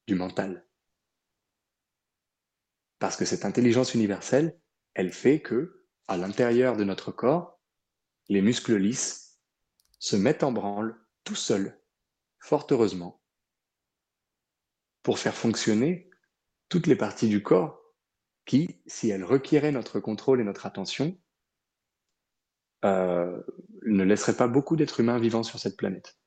du 0.08 0.16
mental. 0.16 0.66
Parce 3.00 3.18
que 3.18 3.26
cette 3.26 3.46
intelligence 3.46 3.94
universelle, 3.94 4.60
elle 4.94 5.12
fait 5.12 5.42
que, 5.42 5.86
à 6.08 6.18
l'intérieur 6.18 6.78
de 6.78 6.84
notre 6.84 7.12
corps, 7.12 7.60
les 8.30 8.42
muscles 8.42 8.78
lisses 8.78 9.40
se 10.00 10.16
mettent 10.16 10.44
en 10.44 10.52
branle 10.52 11.00
tout 11.24 11.36
seuls, 11.36 11.82
fort 12.40 12.68
heureusement, 12.72 13.22
pour 15.04 15.20
faire 15.20 15.36
fonctionner 15.36 16.10
toutes 16.70 16.88
les 16.88 16.96
parties 16.96 17.30
du 17.30 17.44
corps 17.44 17.82
qui, 18.46 18.82
si 18.86 19.10
elles 19.10 19.24
requéraient 19.24 19.72
notre 19.72 20.00
contrôle 20.00 20.40
et 20.40 20.44
notre 20.44 20.66
attention, 20.66 21.20
euh, 22.86 23.42
ne 23.82 24.04
laisseraient 24.04 24.38
pas 24.38 24.48
beaucoup 24.48 24.76
d'êtres 24.76 25.00
humains 25.00 25.18
vivants 25.18 25.44
sur 25.44 25.58
cette 25.58 25.76
planète. 25.76 26.20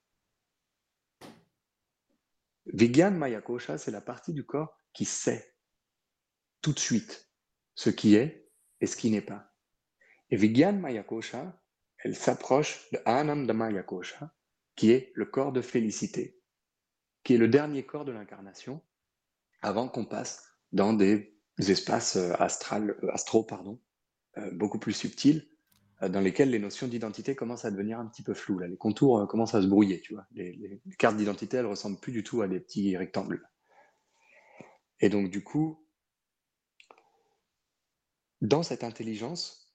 Vigyan 2.66 3.12
Maya 3.12 3.40
Kosha, 3.40 3.78
c'est 3.78 3.92
la 3.92 4.00
partie 4.00 4.32
du 4.32 4.44
corps 4.44 4.76
qui 4.92 5.04
sait 5.04 5.54
tout 6.60 6.72
de 6.72 6.78
suite 6.80 7.30
ce 7.76 7.90
qui 7.90 8.16
est 8.16 8.50
et 8.80 8.86
ce 8.86 8.96
qui 8.96 9.10
n'est 9.10 9.22
pas. 9.22 9.54
Et 10.30 10.36
Vigyan 10.36 10.72
Maya 10.72 11.04
Kosha, 11.04 11.62
elle 11.98 12.16
s'approche 12.16 12.90
de 12.90 12.98
Ananda 13.04 13.54
Maya 13.54 13.84
Kosha, 13.84 14.34
qui 14.74 14.90
est 14.90 15.12
le 15.14 15.26
corps 15.26 15.52
de 15.52 15.62
félicité, 15.62 16.40
qui 17.22 17.34
est 17.34 17.38
le 17.38 17.48
dernier 17.48 17.86
corps 17.86 18.04
de 18.04 18.12
l'incarnation, 18.12 18.82
avant 19.62 19.88
qu'on 19.88 20.04
passe 20.04 20.44
dans 20.72 20.92
des 20.92 21.38
espaces 21.58 22.16
euh, 22.16 22.34
astral, 22.38 22.96
euh, 23.04 23.12
astraux 23.12 23.44
pardon, 23.44 23.80
beaucoup 24.52 24.78
plus 24.78 24.92
subtils, 24.92 25.48
dans 26.00 26.20
lesquels 26.20 26.50
les 26.50 26.60
notions 26.60 26.86
d'identité 26.86 27.34
commencent 27.34 27.64
à 27.64 27.70
devenir 27.70 27.98
un 27.98 28.06
petit 28.06 28.22
peu 28.22 28.34
floues. 28.34 28.60
Les 28.60 28.76
contours 28.76 29.18
euh, 29.18 29.26
commencent 29.26 29.54
à 29.54 29.62
se 29.62 29.66
brouiller, 29.66 30.00
tu 30.00 30.14
vois. 30.14 30.26
Les, 30.32 30.80
cartes 30.96 31.16
d'identité, 31.16 31.56
elles 31.56 31.66
ressemblent 31.66 31.98
plus 31.98 32.12
du 32.12 32.22
tout 32.22 32.40
à 32.40 32.48
des 32.48 32.60
petits 32.60 32.96
rectangles. 32.96 33.48
Et 35.00 35.08
donc, 35.08 35.30
du 35.30 35.42
coup, 35.42 35.84
dans 38.40 38.62
cette 38.62 38.84
intelligence, 38.84 39.74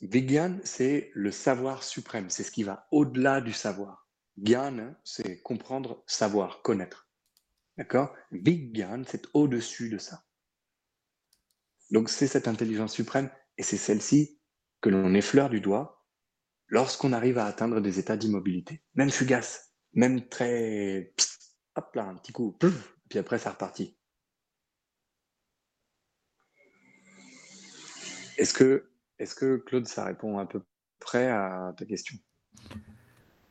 Vigyan, 0.00 0.58
c'est 0.64 1.10
le 1.14 1.30
savoir 1.30 1.82
suprême, 1.82 2.30
c'est 2.30 2.44
ce 2.44 2.50
qui 2.50 2.62
va 2.62 2.86
au-delà 2.90 3.40
du 3.40 3.52
savoir. 3.52 4.08
Gyan, 4.38 4.94
c'est 5.04 5.42
comprendre, 5.42 6.02
savoir, 6.06 6.62
connaître. 6.62 7.10
D'accord? 7.76 8.14
Vigyan, 8.30 9.02
c'est 9.06 9.26
au-dessus 9.34 9.90
de 9.90 9.98
ça. 9.98 10.24
Donc, 11.90 12.08
c'est 12.08 12.26
cette 12.26 12.48
intelligence 12.48 12.94
suprême, 12.94 13.30
et 13.58 13.62
c'est 13.62 13.76
celle-ci 13.76 14.38
que 14.82 14.90
l'on 14.90 15.14
effleure 15.14 15.48
du 15.48 15.60
doigt 15.60 16.04
lorsqu'on 16.68 17.12
arrive 17.12 17.38
à 17.38 17.46
atteindre 17.46 17.80
des 17.80 17.98
états 17.98 18.16
d'immobilité, 18.18 18.82
même 18.94 19.10
fugaces, 19.10 19.72
même 19.94 20.28
très... 20.28 21.14
hop 21.76 21.94
là, 21.94 22.04
un 22.04 22.16
petit 22.16 22.32
coup, 22.32 22.52
plouf, 22.52 22.98
puis 23.08 23.18
après, 23.18 23.38
ça 23.38 23.50
repartit. 23.50 23.96
Est-ce 28.38 28.52
que, 28.52 28.90
est-ce 29.18 29.34
que 29.34 29.56
Claude, 29.56 29.86
ça 29.86 30.04
répond 30.04 30.38
à 30.38 30.46
peu 30.46 30.62
près 30.98 31.28
à 31.28 31.74
ta 31.76 31.84
question? 31.84 32.16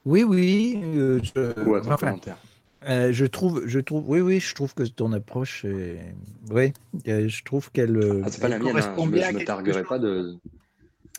Oui, 0.04 0.24
oui. 0.24 0.82
euh, 0.84 1.22
je, 1.24 1.64
ou 1.64 1.76
à 1.76 1.82
ton 1.82 1.92
enfin, 1.92 2.08
commentaire 2.08 2.38
euh, 2.90 3.14
je 3.14 3.28
trouve, 3.28 3.68
je 3.68 3.80
trouve, 3.80 4.10
oui, 4.10 4.22
oui, 4.22 4.40
je 4.40 4.56
trouve 4.56 4.74
que 4.74 4.82
ton 4.82 5.14
approche, 5.14 5.66
est, 5.66 6.16
oui, 6.50 6.74
euh, 7.08 7.28
je 7.28 7.44
trouve 7.44 7.72
qu'elle 7.72 8.24
Ah, 8.26 8.32
c'est 8.32 8.42
pas 8.42 8.48
la 8.48 8.58
mienne, 8.58 8.76
hein. 8.76 8.96
je 8.98 9.02
me, 9.02 9.12
bien 9.12 9.30
je 9.30 9.36
me 9.36 9.46
targuerai 9.46 9.82
chose. 9.82 9.88
pas 9.88 10.00
de... 10.00 10.40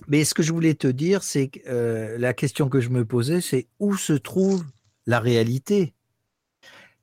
Mais 0.09 0.25
ce 0.25 0.35
que 0.35 0.43
je 0.43 0.53
voulais 0.53 0.75
te 0.75 0.87
dire, 0.89 1.23
c'est 1.23 1.49
que 1.49 1.61
euh, 1.67 2.19
la 2.19 2.35
question 2.35 2.69
que 2.69 2.81
je 2.81 2.89
me 2.91 3.05
posais, 3.05 3.41
c'est 3.41 3.67
où 3.79 3.97
se 3.97 4.13
trouve 4.13 4.65
la 5.07 5.21
réalité? 5.21 5.95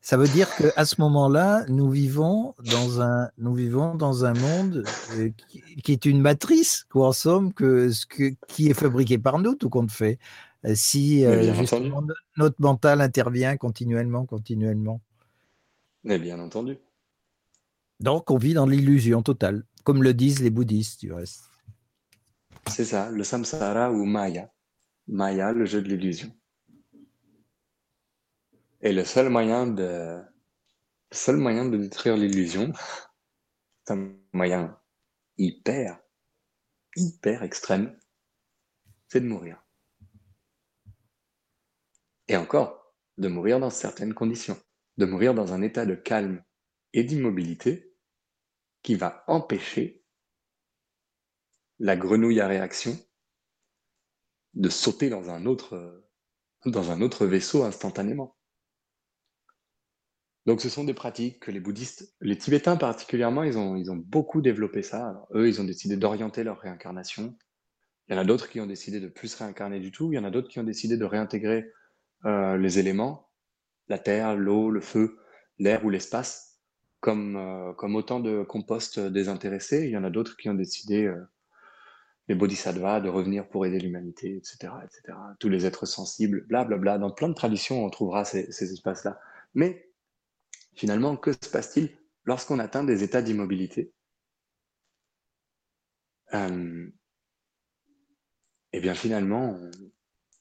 Ça 0.01 0.15
veut 0.15 0.27
dire 0.27 0.49
qu'à 0.55 0.85
ce 0.85 0.99
moment-là, 1.01 1.65
nous 1.67 1.89
vivons 1.89 2.55
dans 2.63 3.01
un, 3.01 3.29
nous 3.37 3.53
vivons 3.53 3.95
dans 3.95 4.23
un 4.23 4.33
monde 4.33 4.85
euh, 5.15 5.29
qui, 5.49 5.61
qui 5.83 5.91
est 5.91 6.05
une 6.05 6.21
matrice, 6.21 6.85
quoi, 6.89 7.09
en 7.09 7.11
somme, 7.11 7.53
que, 7.53 7.91
ce 7.91 8.05
que, 8.05 8.33
qui 8.47 8.69
est 8.69 8.73
fabriqué 8.73 9.17
par 9.17 9.39
nous, 9.39 9.55
tout 9.55 9.69
compte 9.69 9.91
fait. 9.91 10.17
Euh, 10.65 10.73
Si 10.75 11.23
notre 12.37 12.61
mental 12.61 13.01
intervient 13.01 13.57
continuellement, 13.57 14.25
continuellement. 14.25 15.01
Mais 16.03 16.17
bien 16.17 16.39
entendu. 16.39 16.77
Donc, 17.99 18.31
on 18.31 18.37
vit 18.37 18.53
dans 18.53 18.65
l'illusion 18.65 19.21
totale, 19.21 19.63
comme 19.83 20.01
le 20.01 20.13
disent 20.13 20.41
les 20.41 20.49
bouddhistes, 20.49 21.01
du 21.01 21.11
reste. 21.11 21.48
C'est 22.69 22.85
ça, 22.85 23.09
le 23.09 23.23
samsara 23.23 23.91
ou 23.91 24.05
Maya. 24.05 24.51
Maya, 25.07 25.51
le 25.51 25.65
jeu 25.65 25.81
de 25.81 25.89
l'illusion. 25.89 26.31
Et 28.81 28.93
le 28.93 29.03
seul 29.03 29.29
moyen 29.29 29.67
de, 29.67 30.21
le 31.11 31.15
seul 31.15 31.37
moyen 31.37 31.65
de 31.65 31.77
détruire 31.77 32.15
l'illusion, 32.15 32.71
c'est 33.83 33.93
un 33.93 34.13
moyen 34.33 34.79
hyper, 35.37 35.99
hyper 36.95 37.43
extrême, 37.43 37.97
c'est 39.07 39.21
de 39.21 39.27
mourir. 39.27 39.61
Et 42.27 42.37
encore, 42.37 42.93
de 43.17 43.27
mourir 43.27 43.59
dans 43.59 43.71
certaines 43.71 44.13
conditions, 44.13 44.57
de 44.97 45.05
mourir 45.05 45.33
dans 45.33 45.53
un 45.53 45.61
état 45.61 45.85
de 45.85 45.95
calme 45.95 46.43
et 46.93 47.03
d'immobilité 47.03 47.95
qui 48.83 48.95
va 48.95 49.23
empêcher 49.27 49.98
la 51.79 51.95
grenouille 51.95 52.41
à 52.41 52.47
réaction 52.47 52.97
de 54.53 54.69
sauter 54.69 55.09
dans 55.09 55.29
un 55.29 55.45
autre, 55.45 56.03
dans 56.65 56.91
un 56.91 57.01
autre 57.01 57.25
vaisseau 57.25 57.63
instantanément. 57.63 58.35
Donc 60.45 60.61
ce 60.61 60.69
sont 60.69 60.83
des 60.83 60.93
pratiques 60.93 61.41
que 61.41 61.51
les 61.51 61.59
bouddhistes, 61.59 62.15
les 62.21 62.37
Tibétains 62.37 62.77
particulièrement, 62.77 63.43
ils 63.43 63.57
ont, 63.57 63.75
ils 63.75 63.91
ont 63.91 63.95
beaucoup 63.95 64.41
développé 64.41 64.81
ça. 64.81 65.27
Eux, 65.33 65.47
ils 65.47 65.61
ont 65.61 65.65
décidé 65.65 65.95
d'orienter 65.95 66.43
leur 66.43 66.59
réincarnation. 66.59 67.37
Il 68.07 68.15
y 68.15 68.17
en 68.17 68.21
a 68.21 68.25
d'autres 68.25 68.49
qui 68.49 68.59
ont 68.59 68.65
décidé 68.65 68.99
de 68.99 69.07
plus 69.07 69.35
réincarner 69.35 69.79
du 69.79 69.91
tout. 69.91 70.11
Il 70.11 70.15
y 70.15 70.19
en 70.19 70.23
a 70.23 70.31
d'autres 70.31 70.49
qui 70.49 70.59
ont 70.59 70.63
décidé 70.63 70.97
de 70.97 71.05
réintégrer 71.05 71.71
euh, 72.25 72.57
les 72.57 72.79
éléments, 72.79 73.29
la 73.87 73.99
terre, 73.99 74.35
l'eau, 74.35 74.71
le 74.71 74.81
feu, 74.81 75.19
l'air 75.59 75.85
ou 75.85 75.91
l'espace, 75.91 76.59
comme, 76.99 77.35
euh, 77.35 77.73
comme 77.73 77.95
autant 77.95 78.19
de 78.19 78.43
compost 78.43 78.99
désintéressés. 78.99 79.85
Il 79.85 79.91
y 79.91 79.97
en 79.97 80.03
a 80.03 80.09
d'autres 80.09 80.35
qui 80.35 80.49
ont 80.49 80.55
décidé, 80.55 81.05
euh, 81.05 81.23
les 82.29 82.35
bodhisattvas, 82.35 83.01
de 83.01 83.09
revenir 83.09 83.49
pour 83.49 83.65
aider 83.65 83.79
l'humanité, 83.79 84.37
etc., 84.37 84.71
etc. 84.85 85.17
Tous 85.39 85.49
les 85.49 85.65
êtres 85.65 85.85
sensibles, 85.85 86.45
blablabla. 86.47 86.97
Dans 86.97 87.11
plein 87.11 87.27
de 87.29 87.33
traditions, 87.33 87.83
on 87.83 87.89
trouvera 87.89 88.23
ces, 88.23 88.51
ces 88.51 88.71
espaces-là. 88.71 89.19
Mais 89.55 89.91
finalement, 90.75 91.17
que 91.17 91.33
se 91.33 91.49
passe-t-il 91.51 91.97
lorsqu'on 92.23 92.59
atteint 92.59 92.85
des 92.85 93.03
états 93.03 93.21
d'immobilité? 93.21 93.93
Euh, 96.33 96.89
Eh 98.71 98.79
bien, 98.81 98.93
finalement, 98.93 99.59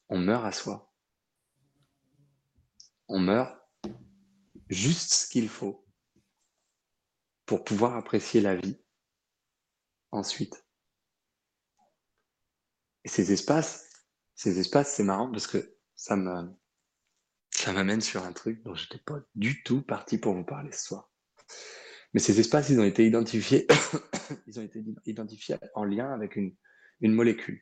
on 0.09 0.19
meurt 0.19 0.45
à 0.45 0.51
soi. 0.51 0.93
On 3.07 3.19
meurt 3.19 3.59
juste 4.69 5.13
ce 5.13 5.27
qu'il 5.27 5.49
faut 5.49 5.83
pour 7.47 7.63
pouvoir 7.63 7.95
apprécier 7.95 8.39
la 8.39 8.55
vie 8.55 8.77
ensuite. 10.11 10.63
Et 13.03 13.09
ces 13.09 13.31
espaces, 13.31 13.89
ces 14.35 14.59
espaces, 14.59 14.93
c'est 14.93 15.03
marrant 15.03 15.31
parce 15.31 15.47
que 15.47 15.75
ça 15.95 16.15
me, 16.15 16.49
ça 17.49 17.73
m'amène 17.73 18.01
sur 18.01 18.23
un 18.23 18.31
truc 18.31 18.63
dont 18.63 18.75
je 18.75 18.83
n'étais 18.83 19.03
pas 19.03 19.19
du 19.35 19.63
tout 19.63 19.81
parti 19.81 20.17
pour 20.17 20.33
vous 20.33 20.43
parler 20.43 20.71
ce 20.71 20.85
soir. 20.85 21.11
Mais 22.13 22.19
ces 22.19 22.39
espaces, 22.39 22.69
ils 22.69 22.79
ont 22.79 22.85
été 22.85 23.05
identifiés, 23.05 23.67
ils 24.47 24.59
ont 24.59 24.63
été 24.63 24.83
identifiés 25.05 25.57
en 25.75 25.83
lien 25.83 26.11
avec 26.11 26.35
une, 26.35 26.55
une 27.01 27.13
molécule. 27.13 27.61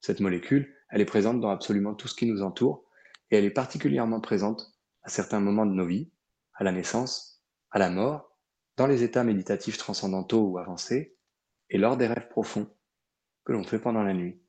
Cette 0.00 0.20
molécule, 0.20 0.74
elle 0.90 1.00
est 1.00 1.06
présente 1.06 1.40
dans 1.40 1.50
absolument 1.50 1.94
tout 1.94 2.08
ce 2.08 2.14
qui 2.14 2.26
nous 2.26 2.42
entoure 2.42 2.84
et 3.30 3.36
elle 3.36 3.44
est 3.44 3.50
particulièrement 3.50 4.20
présente 4.20 4.72
à 5.02 5.08
certains 5.08 5.40
moments 5.40 5.66
de 5.66 5.72
nos 5.72 5.86
vies, 5.86 6.10
à 6.54 6.64
la 6.64 6.72
naissance, 6.72 7.44
à 7.70 7.78
la 7.78 7.90
mort 7.90 8.38
dans 8.76 8.86
les 8.86 9.02
états 9.02 9.24
méditatifs 9.24 9.78
transcendantaux 9.78 10.42
ou 10.42 10.58
avancés 10.58 11.16
et 11.70 11.78
lors 11.78 11.96
des 11.96 12.06
rêves 12.06 12.28
profonds 12.28 12.68
que 13.44 13.52
l'on 13.52 13.64
fait 13.64 13.78
pendant 13.78 14.02
la 14.02 14.14
nuit. 14.14 14.40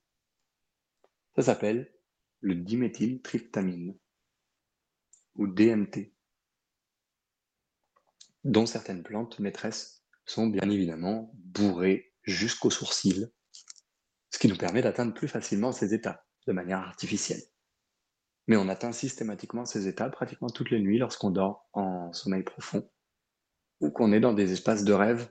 Ça 1.35 1.43
s'appelle 1.43 1.93
le 2.39 2.55
diméthyltryptamine 2.55 3.97
ou 5.35 5.47
DMT, 5.47 6.13
dont 8.43 8.65
certaines 8.65 9.03
plantes 9.03 9.39
maîtresses 9.39 10.05
sont 10.25 10.47
bien 10.47 10.69
évidemment 10.69 11.31
bourrées 11.33 12.13
jusqu'aux 12.23 12.69
sourcils, 12.69 13.27
ce 14.31 14.39
qui 14.39 14.47
nous 14.47 14.57
permet 14.57 14.81
d'atteindre 14.81 15.13
plus 15.13 15.27
facilement 15.27 15.71
ces 15.71 15.93
états 15.93 16.25
de 16.47 16.53
manière 16.53 16.79
artificielle. 16.79 17.41
Mais 18.47 18.55
on 18.57 18.69
atteint 18.69 18.91
systématiquement 18.91 19.65
ces 19.65 19.87
états 19.87 20.09
pratiquement 20.09 20.49
toutes 20.49 20.69
les 20.69 20.79
nuits 20.79 20.99
lorsqu'on 20.99 21.31
dort 21.31 21.67
en 21.73 22.13
sommeil 22.13 22.43
profond 22.43 22.89
ou 23.81 23.89
qu'on 23.91 24.13
est 24.13 24.19
dans 24.19 24.33
des 24.33 24.51
espaces 24.51 24.83
de 24.83 24.93
rêve 24.93 25.29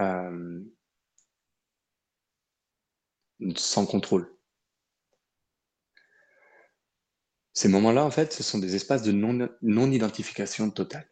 euh, 0.00 0.62
sans 3.56 3.86
contrôle. 3.86 4.37
Ces 7.58 7.66
moments-là, 7.66 8.04
en 8.04 8.10
fait, 8.12 8.32
ce 8.32 8.44
sont 8.44 8.60
des 8.60 8.76
espaces 8.76 9.02
de 9.02 9.10
non-identification 9.10 10.70
totale. 10.70 11.10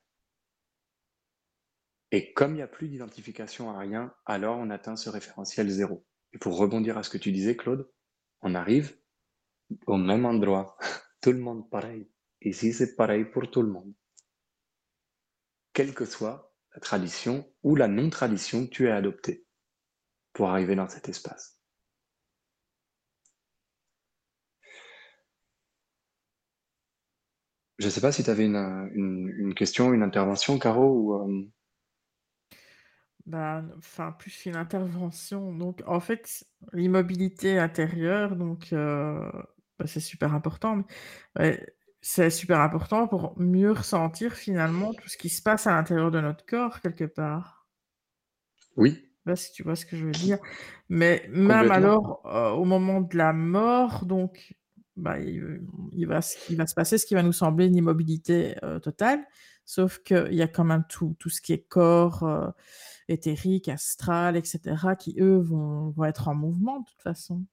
Et 2.12 2.32
comme 2.34 2.52
il 2.52 2.58
n'y 2.58 2.62
a 2.62 2.68
plus 2.68 2.86
d'identification 2.86 3.72
à 3.72 3.80
rien, 3.80 4.14
alors 4.26 4.56
on 4.56 4.70
atteint 4.70 4.94
ce 4.94 5.10
référentiel 5.10 5.68
zéro. 5.68 6.06
Et 6.32 6.38
pour 6.38 6.56
rebondir 6.56 6.96
à 6.98 7.02
ce 7.02 7.10
que 7.10 7.18
tu 7.18 7.32
disais, 7.32 7.56
Claude, 7.56 7.90
on 8.42 8.54
arrive 8.54 8.96
au 9.88 9.96
même 9.96 10.24
endroit. 10.24 10.78
tout 11.20 11.32
le 11.32 11.40
monde 11.40 11.68
pareil. 11.68 12.08
Ici, 12.42 12.72
c'est 12.72 12.94
pareil 12.94 13.24
pour 13.24 13.50
tout 13.50 13.62
le 13.62 13.72
monde. 13.72 13.92
Quelle 15.72 15.94
que 15.94 16.04
soit 16.04 16.54
la 16.74 16.80
tradition 16.80 17.44
ou 17.64 17.74
la 17.74 17.88
non-tradition 17.88 18.66
que 18.66 18.70
tu 18.70 18.88
as 18.88 18.94
adoptée 18.94 19.44
pour 20.32 20.50
arriver 20.50 20.76
dans 20.76 20.88
cet 20.88 21.08
espace. 21.08 21.55
Je 27.78 27.86
ne 27.86 27.90
sais 27.90 28.00
pas 28.00 28.12
si 28.12 28.24
tu 28.24 28.30
avais 28.30 28.46
une, 28.46 29.54
question, 29.54 29.92
une 29.92 30.02
intervention, 30.02 30.58
Caro 30.58 30.86
ou, 30.86 31.14
euh, 31.14 31.46
bah, 33.26 33.64
enfin, 33.76 34.12
plus 34.12 34.46
une 34.46 34.56
intervention. 34.56 35.52
Donc, 35.52 35.82
en 35.86 35.98
fait, 35.98 36.44
l'immobilité 36.72 37.58
intérieure, 37.58 38.36
donc, 38.36 38.72
euh, 38.72 39.30
bah, 39.78 39.86
c'est 39.86 40.00
super 40.00 40.32
important. 40.32 40.84
c'est 42.00 42.30
super 42.30 42.60
important 42.60 43.08
pour 43.08 43.38
mieux 43.38 43.72
ressentir 43.72 44.34
finalement 44.34 44.94
tout 44.94 45.08
ce 45.08 45.16
qui 45.16 45.28
se 45.28 45.42
passe 45.42 45.66
à 45.66 45.72
l'intérieur 45.72 46.12
de 46.12 46.20
notre 46.20 46.46
corps, 46.46 46.80
quelque 46.80 47.04
part. 47.04 47.66
Oui. 48.76 49.10
si 49.34 49.52
tu 49.52 49.64
vois 49.64 49.74
ce 49.74 49.84
que 49.84 49.96
je 49.96 50.04
veux 50.04 50.12
dire. 50.12 50.38
Mais 50.88 51.28
même 51.32 51.72
alors, 51.72 52.22
euh, 52.26 52.50
au 52.50 52.64
moment 52.64 53.00
de 53.00 53.16
la 53.16 53.32
mort, 53.32 54.04
donc, 54.04 54.54
bah, 54.96 55.18
il, 55.18 56.06
va, 56.06 56.20
il 56.48 56.56
va 56.56 56.66
se 56.66 56.74
passer 56.74 56.98
ce 56.98 57.06
qui 57.06 57.14
va 57.14 57.22
nous 57.22 57.32
sembler 57.32 57.66
une 57.66 57.76
immobilité 57.76 58.56
euh, 58.62 58.78
totale, 58.78 59.24
sauf 59.64 59.98
qu'il 59.98 60.34
y 60.34 60.42
a 60.42 60.48
quand 60.48 60.64
même 60.64 60.84
tout, 60.88 61.14
tout 61.18 61.30
ce 61.30 61.40
qui 61.40 61.52
est 61.52 61.66
corps 61.66 62.54
éthérique, 63.08 63.68
astral, 63.68 64.36
etc., 64.36 64.60
qui 64.98 65.16
eux 65.20 65.38
vont, 65.38 65.90
vont 65.90 66.04
être 66.04 66.28
en 66.28 66.34
mouvement 66.34 66.80
de 66.80 66.84
toute 66.86 67.02
façon. 67.02 67.44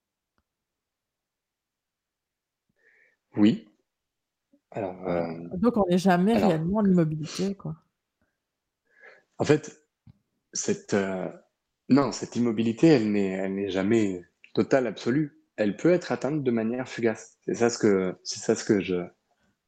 Oui. 3.35 3.67
Alors, 4.71 5.07
euh, 5.07 5.25
Donc 5.57 5.77
on 5.77 5.85
n'est 5.87 5.97
jamais 5.97 6.37
réellement 6.37 6.79
en 6.79 6.85
immobilité, 6.85 7.55
quoi. 7.55 7.75
En 9.37 9.45
fait, 9.45 9.83
cette 10.51 10.93
euh, 10.93 11.29
non, 11.89 12.11
cette 12.11 12.35
immobilité, 12.35 12.87
elle 12.87 13.11
n'est 13.11 13.69
jamais 13.69 14.23
totale, 14.53 14.87
absolue. 14.87 15.42
Elle 15.55 15.77
peut 15.77 15.91
être 15.91 16.11
atteinte 16.11 16.43
de 16.43 16.51
manière 16.51 16.87
fugace. 16.87 17.37
C'est 17.45 17.55
ça 17.55 17.69
ce 17.69 17.77
que, 17.77 18.17
c'est 18.23 18.39
ça 18.39 18.55
ce 18.55 18.63
que 18.63 18.81
je, 18.81 19.05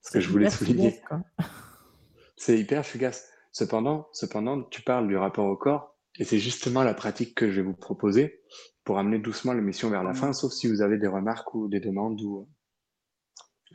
ce 0.01 0.11
que 0.11 0.19
je 0.19 0.29
voulais 0.29 0.49
souligner. 0.49 1.01
C'est 2.37 2.59
hyper 2.59 2.85
fugace. 2.85 3.29
Cependant, 3.51 4.09
cependant, 4.11 4.61
tu 4.63 4.81
parles 4.81 5.07
du 5.07 5.15
rapport 5.15 5.45
au 5.45 5.55
corps, 5.55 5.95
et 6.19 6.25
c'est 6.25 6.39
justement 6.39 6.83
la 6.83 6.93
pratique 6.93 7.33
que 7.33 7.49
je 7.49 7.61
vais 7.61 7.67
vous 7.67 7.73
proposer 7.73 8.41
pour 8.83 8.99
amener 8.99 9.17
doucement 9.17 9.53
l'émission 9.53 9.89
vers 9.89 10.03
la 10.03 10.13
fin, 10.13 10.33
sauf 10.33 10.51
si 10.51 10.67
vous 10.67 10.81
avez 10.81 10.97
des 10.97 11.07
remarques 11.07 11.55
ou 11.55 11.69
des 11.69 11.79
demandes 11.79 12.21
ou, 12.21 12.49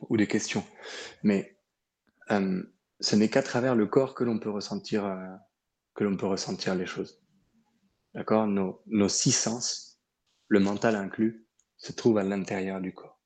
ou 0.09 0.17
des 0.19 0.27
questions. 0.27 0.65
Mais 1.23 1.59
euh, 2.31 2.63
ce 3.01 3.17
n'est 3.17 3.29
qu'à 3.29 3.43
travers 3.43 3.75
le 3.75 3.87
corps 3.87 4.15
que 4.15 4.25
l'on 4.25 4.39
peut 4.39 4.51
ressentir 4.51 5.07
euh, 5.07 5.17
que 5.95 6.05
l'on 6.05 6.17
peut 6.17 6.27
ressentir 6.27 6.75
les 6.75 6.87
choses. 6.87 7.21
D'accord? 8.15 8.47
Nos, 8.47 8.83
nos 8.87 9.09
six 9.09 9.33
sens, 9.33 10.01
le 10.49 10.61
mental 10.61 10.95
inclus, 10.97 11.47
se 11.81 11.93
trouvent 11.93 12.19
à 12.19 12.23
l'intérieur 12.23 12.81
du 12.81 12.93
corps. 12.93 13.19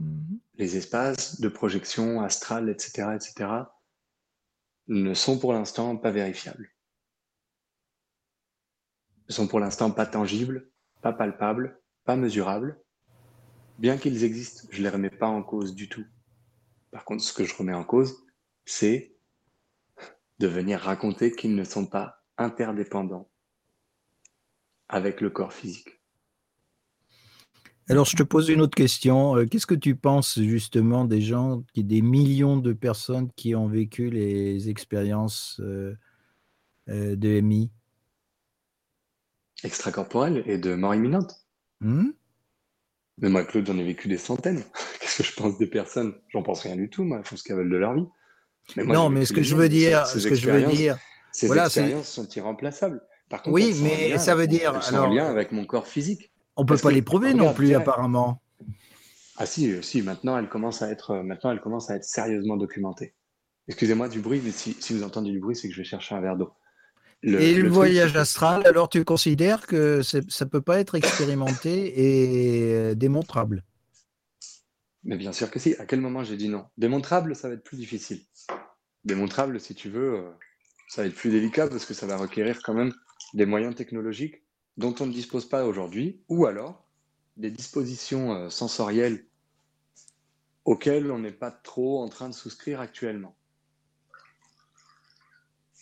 Mm-hmm. 0.00 0.38
Les 0.54 0.76
espaces 0.76 1.40
de 1.40 1.48
projection 1.48 2.20
astrale, 2.20 2.68
etc., 2.68 3.08
etc., 3.14 3.50
ne 4.88 5.14
sont 5.14 5.38
pour 5.38 5.54
l'instant 5.54 5.96
pas 5.96 6.10
vérifiables. 6.10 6.70
Ne 9.28 9.32
sont 9.32 9.48
pour 9.48 9.60
l'instant 9.60 9.90
pas 9.90 10.06
tangibles, 10.06 10.70
pas 11.00 11.14
palpables, 11.14 11.80
pas 12.04 12.16
mesurables. 12.16 12.78
Bien 13.78 13.96
qu'ils 13.96 14.22
existent, 14.22 14.68
je 14.70 14.78
ne 14.78 14.82
les 14.82 14.90
remets 14.90 15.10
pas 15.10 15.28
en 15.28 15.42
cause 15.42 15.74
du 15.74 15.88
tout. 15.88 16.04
Par 16.90 17.06
contre, 17.06 17.22
ce 17.22 17.32
que 17.32 17.44
je 17.44 17.56
remets 17.56 17.72
en 17.72 17.84
cause, 17.84 18.26
c'est 18.66 19.16
de 20.40 20.46
venir 20.46 20.80
raconter 20.80 21.32
qu'ils 21.32 21.54
ne 21.54 21.64
sont 21.64 21.86
pas 21.86 22.22
interdépendants 22.36 23.31
avec 24.92 25.20
le 25.20 25.30
corps 25.30 25.52
physique. 25.52 25.98
Alors, 27.88 28.04
je 28.04 28.16
te 28.16 28.22
pose 28.22 28.48
une 28.48 28.60
autre 28.60 28.76
question. 28.76 29.36
Euh, 29.36 29.46
qu'est-ce 29.46 29.66
que 29.66 29.74
tu 29.74 29.96
penses 29.96 30.38
justement 30.40 31.04
des 31.04 31.20
gens, 31.20 31.64
des 31.74 32.00
millions 32.00 32.56
de 32.56 32.72
personnes 32.72 33.30
qui 33.34 33.56
ont 33.56 33.66
vécu 33.66 34.08
les 34.08 34.68
expériences 34.68 35.60
euh, 35.60 35.96
euh, 36.88 37.16
de 37.16 37.40
MI 37.40 37.70
Extracorporelles 39.64 40.44
et 40.46 40.58
de 40.58 40.74
mort 40.74 40.94
imminente. 40.94 41.34
Hmm? 41.80 42.10
Mais 43.18 43.28
moi, 43.28 43.44
Claude, 43.44 43.66
j'en 43.66 43.78
ai 43.78 43.84
vécu 43.84 44.08
des 44.08 44.16
centaines. 44.16 44.62
Qu'est-ce 45.00 45.18
que 45.18 45.24
je 45.24 45.34
pense 45.34 45.58
des 45.58 45.66
personnes? 45.66 46.14
J'en 46.28 46.42
pense 46.42 46.60
rien 46.60 46.76
du 46.76 46.88
tout, 46.88 47.04
moi. 47.04 47.18
Elles 47.18 47.24
font 47.24 47.36
ce 47.36 47.42
qu'elles 47.42 47.56
veulent 47.56 47.70
de 47.70 47.76
leur 47.76 47.94
vie. 47.94 48.06
non, 48.76 49.10
mais 49.10 49.24
ce 49.24 49.32
que 49.32 49.42
je 49.42 49.56
veux 49.56 49.68
dire, 49.68 50.06
ce 50.06 50.28
que 50.28 50.34
je 50.34 50.50
veux 50.50 50.66
dire, 50.66 50.98
ces 51.32 51.52
expériences 51.52 52.08
sont 52.08 52.28
irremplaçables. 52.28 53.02
Par 53.32 53.40
contre, 53.40 53.54
oui, 53.54 53.74
mais 53.82 54.18
ça 54.18 54.34
veut 54.34 54.46
dire 54.46 54.84
sont 54.84 54.94
en 54.94 55.08
lien 55.08 55.24
avec 55.24 55.52
mon 55.52 55.64
corps 55.64 55.86
physique. 55.86 56.30
On 56.54 56.66
peut 56.66 56.76
pas 56.76 56.90
l'éprouver 56.90 57.32
non 57.32 57.54
plus, 57.54 57.74
apparemment. 57.74 58.42
Ah 59.38 59.46
si, 59.46 59.72
euh, 59.72 59.80
si. 59.80 60.02
Maintenant, 60.02 60.36
elle 60.36 60.50
commence 60.50 60.82
à 60.82 60.90
être, 60.90 61.12
euh, 61.12 61.22
maintenant, 61.22 61.50
elle 61.50 61.62
commence 61.62 61.88
à 61.88 61.96
être 61.96 62.04
sérieusement 62.04 62.58
documentée. 62.58 63.14
Excusez-moi 63.68 64.10
du 64.10 64.20
bruit, 64.20 64.42
mais 64.44 64.50
si, 64.50 64.76
vous 64.90 65.02
entendez 65.02 65.30
du 65.30 65.40
bruit, 65.40 65.56
c'est 65.56 65.66
que 65.68 65.72
je 65.72 65.80
vais 65.80 65.86
chercher 65.86 66.14
un 66.14 66.20
verre 66.20 66.36
d'eau. 66.36 66.52
et 67.22 67.54
le, 67.54 67.70
voyage 67.70 68.14
astral, 68.18 68.66
alors 68.66 68.90
tu 68.90 69.02
considères 69.02 69.66
que 69.66 70.02
ça 70.02 70.18
ne 70.20 70.50
peut 70.50 70.60
pas 70.60 70.78
être 70.78 70.94
expérimenté 70.94 72.00
et 72.00 72.74
euh, 72.74 72.94
démontrable? 72.94 73.64
Mais 75.04 75.16
bien 75.16 75.32
sûr 75.32 75.50
que 75.50 75.58
si. 75.58 75.74
À 75.76 75.86
quel 75.86 76.02
moment 76.02 76.22
j'ai 76.22 76.36
dit 76.36 76.50
non? 76.50 76.66
Démontrable, 76.76 77.34
ça 77.34 77.48
va 77.48 77.54
être 77.54 77.64
plus 77.64 77.78
difficile. 77.78 78.20
Démontrable, 79.06 79.58
si 79.58 79.74
tu 79.74 79.88
veux, 79.88 80.22
ça 80.90 81.00
va 81.00 81.08
être 81.08 81.14
plus 81.14 81.30
délicat 81.30 81.66
parce 81.68 81.86
que 81.86 81.94
ça 81.94 82.06
va 82.06 82.18
requérir 82.18 82.60
quand 82.62 82.74
même 82.74 82.92
des 83.34 83.46
moyens 83.46 83.74
technologiques 83.74 84.42
dont 84.76 84.94
on 85.00 85.06
ne 85.06 85.12
dispose 85.12 85.48
pas 85.48 85.64
aujourd'hui, 85.66 86.22
ou 86.28 86.46
alors 86.46 86.88
des 87.36 87.50
dispositions 87.50 88.32
euh, 88.32 88.50
sensorielles 88.50 89.26
auxquelles 90.64 91.10
on 91.10 91.18
n'est 91.18 91.32
pas 91.32 91.50
trop 91.50 92.02
en 92.02 92.08
train 92.08 92.28
de 92.28 92.34
souscrire 92.34 92.80
actuellement. 92.80 93.36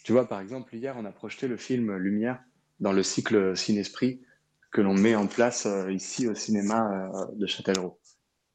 Tu 0.05 0.13
vois, 0.13 0.27
par 0.27 0.41
exemple, 0.41 0.75
hier, 0.75 0.97
on 0.97 1.05
a 1.05 1.13
projeté 1.13 1.47
le 1.47 1.57
film 1.57 1.95
Lumière 1.97 2.43
dans 2.81 2.93
le 2.93 3.03
cycle 3.03 3.57
Cinesprit 3.57 4.23
que 4.73 4.81
l'on 4.81 4.95
met 4.95 5.15
en 5.15 5.27
place 5.27 5.67
euh, 5.67 5.93
ici 5.93 6.27
au 6.29 6.35
cinéma 6.35 7.11
euh, 7.15 7.27
de 7.35 7.47
Châtellerault. 7.47 8.01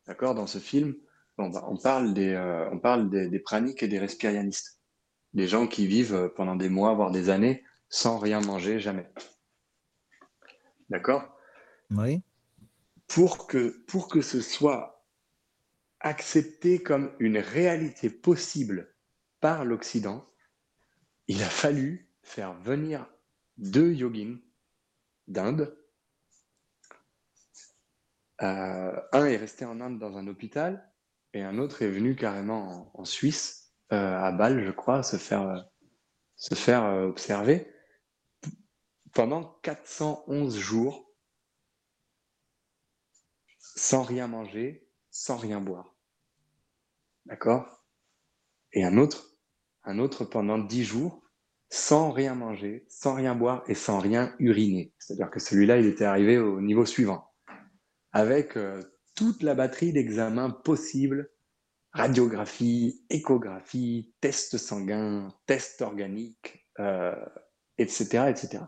D'accord? 0.08 0.34
Dans 0.34 0.48
ce 0.48 0.58
film, 0.58 0.96
on 1.38 1.78
parle, 1.78 2.14
des, 2.14 2.38
on 2.72 2.80
parle 2.80 3.10
des, 3.10 3.40
praniques 3.40 3.84
et 3.84 3.90
des 3.90 4.00
respirianistes, 4.00 4.80
des 5.34 5.48
gens 5.48 5.68
qui 5.68 5.86
vivent 5.86 6.32
pendant 6.38 6.56
des 6.56 6.70
mois, 6.70 6.94
voire 6.94 7.12
des 7.12 7.30
années, 7.30 7.64
sans 7.90 8.18
rien 8.18 8.42
manger, 8.42 8.80
jamais. 8.80 9.10
D'accord? 10.90 11.38
Oui. 11.92 12.22
Pour 13.08 13.48
que, 13.48 13.84
pour 13.88 14.08
que 14.08 14.22
ce 14.22 14.42
soit 14.42 15.06
accepté 16.00 16.82
comme 16.82 17.16
une 17.20 17.38
réalité 17.38 18.10
possible 18.10 18.94
par 19.40 19.66
l'Occident, 19.66 20.28
il 21.28 21.42
a 21.44 21.50
fallu 21.50 22.12
faire 22.22 22.54
venir 22.54 23.08
deux 23.58 23.94
yogins 23.94 24.40
d'Inde. 25.28 25.78
Euh, 28.42 29.02
un 29.12 29.26
est 29.26 29.38
resté 29.38 29.66
en 29.66 29.80
Inde 29.82 29.98
dans 29.98 30.18
un 30.18 30.28
hôpital 30.28 30.92
et 31.34 31.42
un 31.42 31.58
autre 31.58 31.82
est 31.82 31.90
venu 31.90 32.16
carrément 32.16 32.92
en, 32.94 33.06
Suisse, 33.06 33.74
euh, 33.92 34.18
à 34.18 34.32
Bâle, 34.32 34.64
je 34.64 34.72
crois, 34.72 35.04
se 35.04 35.18
faire, 35.18 35.48
euh, 35.48 35.62
se 36.36 36.56
faire 36.56 36.86
euh, 36.86 37.08
observer 37.08 37.75
pendant 39.16 39.58
411 39.64 40.58
jours 40.58 41.10
sans 43.58 44.04
rien 44.04 44.28
manger, 44.28 44.88
sans 45.10 45.38
rien 45.38 45.62
boire. 45.62 45.96
D'accord? 47.26 47.82
Et 48.74 48.84
un 48.84 48.98
autre, 48.98 49.38
un 49.86 50.00
autre 50.00 50.26
pendant 50.26 50.58
10 50.58 50.84
jours 50.84 51.24
sans 51.70 52.12
rien 52.12 52.36
manger, 52.36 52.86
sans 52.90 53.16
rien 53.16 53.36
boire 53.36 53.64
et 53.68 53.74
sans 53.74 54.00
rien 54.00 54.36
uriner. 54.38 54.94
C'est-à-dire 55.00 55.32
que 55.32 55.40
celui-là, 55.40 55.78
il 55.78 55.86
était 55.88 56.06
arrivé 56.06 56.38
au 56.38 56.62
niveau 56.62 56.86
suivant, 56.86 57.34
avec 58.12 58.58
euh, 58.58 58.84
toute 59.16 59.44
la 59.44 59.56
batterie 59.56 59.94
d'examens 59.94 60.52
possibles, 60.52 61.32
radiographie, 61.94 63.06
échographie, 63.10 64.14
tests 64.20 64.58
sanguins, 64.58 65.34
tests 65.46 65.82
organiques, 65.82 66.68
euh, 66.80 67.16
etc., 67.78 68.26
etc. 68.30 68.66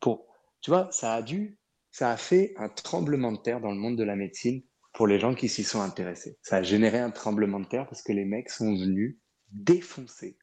Pour, 0.00 0.26
tu 0.60 0.70
vois, 0.70 0.88
ça 0.90 1.14
a 1.14 1.22
dû, 1.22 1.58
ça 1.90 2.10
a 2.10 2.16
fait 2.16 2.54
un 2.56 2.68
tremblement 2.68 3.32
de 3.32 3.38
terre 3.38 3.60
dans 3.60 3.70
le 3.70 3.76
monde 3.76 3.96
de 3.96 4.04
la 4.04 4.16
médecine 4.16 4.62
pour 4.92 5.06
les 5.06 5.18
gens 5.18 5.34
qui 5.34 5.48
s'y 5.48 5.64
sont 5.64 5.80
intéressés. 5.80 6.38
Ça 6.42 6.56
a 6.56 6.62
généré 6.62 6.98
un 6.98 7.10
tremblement 7.10 7.60
de 7.60 7.66
terre 7.66 7.86
parce 7.86 8.02
que 8.02 8.12
les 8.12 8.24
mecs 8.24 8.50
sont 8.50 8.74
venus 8.74 9.18
défoncer 9.52 10.38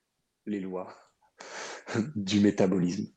les 0.46 0.60
lois 0.60 0.96
du 2.16 2.40
métabolisme. 2.40 3.08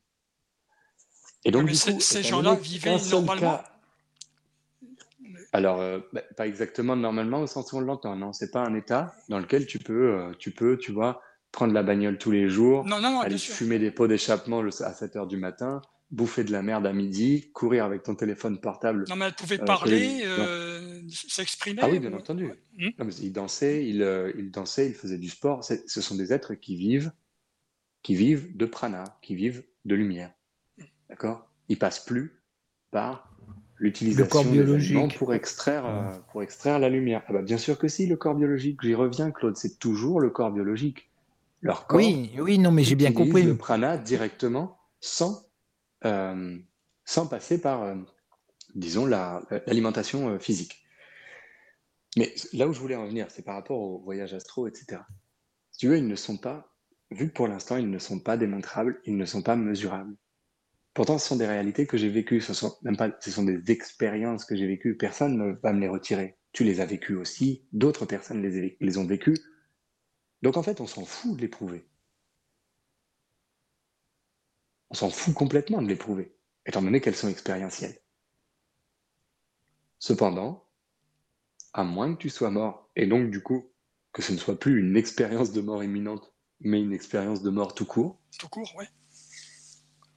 Et 1.43 1.51
donc, 1.51 1.69
ces 1.71 2.23
gens-là 2.23 2.55
vivaient 2.55 2.97
normalement. 3.11 3.61
Alors, 5.53 5.81
euh, 5.81 5.99
bah, 6.13 6.21
pas 6.37 6.47
exactement 6.47 6.95
normalement 6.95 7.41
au 7.41 7.47
sens 7.47 7.73
où 7.73 7.77
on 7.77 7.81
l'entend. 7.81 8.15
Non, 8.15 8.31
c'est 8.31 8.51
pas 8.51 8.61
un 8.61 8.73
état 8.75 9.13
dans 9.27 9.39
lequel 9.39 9.65
tu 9.65 9.79
peux, 9.79 10.13
euh, 10.13 10.33
tu 10.39 10.51
peux, 10.51 10.77
tu 10.77 10.91
vois, 10.91 11.21
prendre 11.51 11.73
la 11.73 11.83
bagnole 11.83 12.17
tous 12.17 12.31
les 12.31 12.47
jours, 12.47 12.85
aller 13.21 13.37
fumer 13.37 13.79
des 13.79 13.91
pots 13.91 14.07
d'échappement 14.07 14.61
à 14.61 14.93
7 14.93 15.15
heures 15.17 15.27
du 15.27 15.37
matin, 15.37 15.81
bouffer 16.11 16.43
de 16.43 16.51
la 16.51 16.61
merde 16.61 16.85
à 16.85 16.93
midi, 16.93 17.49
courir 17.53 17.85
avec 17.85 18.03
ton 18.03 18.15
téléphone 18.15 18.59
portable. 18.59 19.05
Non, 19.09 19.15
mais 19.15 19.25
elle 19.25 19.33
pouvait 19.33 19.61
euh, 19.61 19.65
parler, 19.65 20.25
s'exprimer. 21.09 21.79
Ah 21.81 21.89
oui, 21.89 21.99
bien 21.99 22.13
entendu. 22.13 22.51
Hmm. 22.77 22.89
il 23.21 23.31
dansait, 23.31 23.87
il, 23.87 24.33
il 24.37 24.51
dansait, 24.51 24.87
il 24.87 24.93
faisait 24.93 25.17
du 25.17 25.29
sport. 25.29 25.63
Ce 25.63 26.01
sont 26.01 26.15
des 26.15 26.33
êtres 26.33 26.53
qui 26.53 26.75
vivent 26.75 27.11
qui 28.03 28.15
vivent 28.15 28.55
de 28.55 28.65
prana, 28.65 29.17
qui 29.21 29.35
vivent 29.35 29.63
de 29.85 29.95
lumière. 29.95 30.31
D'accord? 31.09 31.47
Ils 31.69 31.77
passent 31.77 32.03
plus 32.03 32.41
par 32.91 33.31
l'utilisation 33.77 34.43
biologique 34.45 35.17
pour 35.17 35.33
extraire, 35.33 35.85
euh, 35.85 36.17
pour 36.31 36.43
extraire 36.43 36.79
la 36.79 36.89
lumière. 36.89 37.23
Ah 37.27 37.33
bah 37.33 37.41
bien 37.41 37.57
sûr 37.57 37.77
que 37.77 37.87
si, 37.87 38.05
le 38.05 38.15
corps 38.15 38.35
biologique. 38.35 38.79
J'y 38.81 38.93
reviens, 38.93 39.31
Claude. 39.31 39.57
C'est 39.57 39.79
toujours 39.79 40.19
le 40.19 40.29
corps 40.29 40.51
biologique. 40.51 41.09
Leur 41.61 41.87
corps. 41.87 41.99
Oui, 41.99 42.31
oui, 42.39 42.57
non, 42.57 42.71
mais 42.71 42.83
j'ai 42.83 42.95
bien 42.95 43.11
compris. 43.11 43.43
Le 43.43 43.55
prana 43.55 43.97
directement, 43.97 44.79
sans, 44.99 45.43
euh, 46.05 46.57
sans 47.05 47.27
passer 47.27 47.59
par, 47.59 47.83
euh, 47.83 47.95
disons, 48.75 49.05
l'alimentation 49.05 50.39
physique. 50.39 50.83
Mais 52.17 52.33
là 52.53 52.67
où 52.67 52.73
je 52.73 52.79
voulais 52.79 52.95
en 52.95 53.07
venir, 53.07 53.27
c'est 53.29 53.43
par 53.43 53.55
rapport 53.55 53.79
au 53.79 53.99
voyage 53.99 54.33
astro, 54.33 54.67
etc. 54.67 55.01
Si 55.71 55.79
tu 55.79 55.87
veux, 55.87 55.97
ils 55.97 56.07
ne 56.07 56.15
sont 56.15 56.37
pas 56.37 56.71
vu 57.11 57.27
que 57.27 57.33
pour 57.33 57.47
l'instant, 57.47 57.77
ils 57.77 57.89
ne 57.89 57.99
sont 57.99 58.19
pas 58.19 58.37
démontrables, 58.37 59.01
ils 59.05 59.17
ne 59.17 59.25
sont 59.25 59.41
pas 59.41 59.55
mesurables. 59.55 60.15
Pourtant, 60.93 61.17
ce 61.17 61.27
sont 61.27 61.35
des 61.37 61.47
réalités 61.47 61.85
que 61.85 61.97
j'ai 61.97 62.09
vécues, 62.09 62.41
ce 62.41 62.53
sont 62.53 62.75
même 62.81 62.97
pas, 62.97 63.11
ce 63.21 63.31
sont 63.31 63.43
des 63.43 63.71
expériences 63.71 64.43
que 64.43 64.55
j'ai 64.55 64.67
vécues. 64.67 64.97
Personne 64.97 65.37
ne 65.37 65.53
va 65.61 65.71
me 65.71 65.79
les 65.79 65.87
retirer. 65.87 66.37
Tu 66.51 66.65
les 66.65 66.81
as 66.81 66.85
vécues 66.85 67.15
aussi, 67.15 67.65
d'autres 67.71 68.05
personnes 68.05 68.41
les, 68.41 68.77
les 68.79 68.97
ont 68.97 69.05
vécues. 69.05 69.37
Donc 70.41 70.57
en 70.57 70.63
fait, 70.63 70.81
on 70.81 70.87
s'en 70.87 71.05
fout 71.05 71.37
de 71.37 71.41
l'éprouver. 71.41 71.87
On 74.91 74.93
s'en 74.93 75.09
fout 75.09 75.33
complètement 75.33 75.81
de 75.81 75.87
l'éprouver, 75.87 76.35
étant 76.65 76.81
donné 76.81 76.99
qu'elles 76.99 77.15
sont 77.15 77.29
expérientielles. 77.29 77.97
Cependant, 79.99 80.67
à 81.71 81.85
moins 81.85 82.13
que 82.13 82.19
tu 82.19 82.29
sois 82.29 82.51
mort, 82.51 82.89
et 82.97 83.07
donc 83.07 83.31
du 83.31 83.41
coup, 83.41 83.71
que 84.11 84.21
ce 84.21 84.33
ne 84.33 84.37
soit 84.37 84.59
plus 84.59 84.81
une 84.81 84.97
expérience 84.97 85.53
de 85.53 85.61
mort 85.61 85.81
imminente, 85.81 86.33
mais 86.59 86.81
une 86.81 86.91
expérience 86.91 87.41
de 87.41 87.49
mort 87.49 87.73
tout 87.73 87.85
court. 87.85 88.21
Tout 88.37 88.49
court, 88.49 88.69
ouais. 88.75 88.89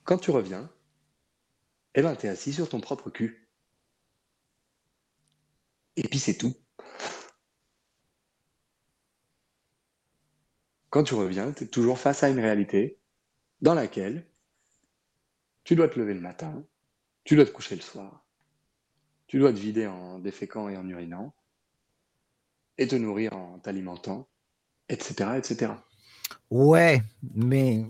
Quand 0.03 0.19
tu 0.19 0.33
reviens, 0.33 0.69
eh 1.95 2.03
ben, 2.03 2.17
tu 2.17 2.27
es 2.27 2.29
assis 2.29 2.53
sur 2.53 2.69
ton 2.69 2.81
propre 2.81 3.11
cul. 3.11 3.49
Et 5.95 6.09
puis 6.09 6.19
c'est 6.19 6.37
tout. 6.37 6.53
Quand 10.91 11.05
tu 11.05 11.15
reviens, 11.15 11.53
tu 11.53 11.63
es 11.63 11.67
toujours 11.69 12.01
face 12.01 12.25
à 12.25 12.29
une 12.29 12.41
réalité 12.41 12.99
dans 13.61 13.75
laquelle 13.75 14.29
tu 15.65 15.75
dois 15.77 15.89
te 15.89 15.99
lever 15.99 16.15
le 16.15 16.21
matin, 16.21 16.63
tu 17.25 17.37
dois 17.37 17.45
te 17.45 17.51
coucher 17.51 17.75
le 17.75 17.81
soir, 17.81 18.25
tu 19.27 19.39
dois 19.39 19.53
te 19.53 19.59
vider 19.59 19.87
en 19.87 20.19
déféquant 20.19 20.69
et 20.69 20.77
en 20.77 20.89
urinant, 20.89 21.35
et 22.79 22.87
te 22.87 22.95
nourrir 22.95 23.33
en 23.35 23.59
t'alimentant, 23.59 24.29
etc., 24.89 25.31
etc. 25.37 25.73
Ouais, 26.51 27.03
mais 27.35 27.87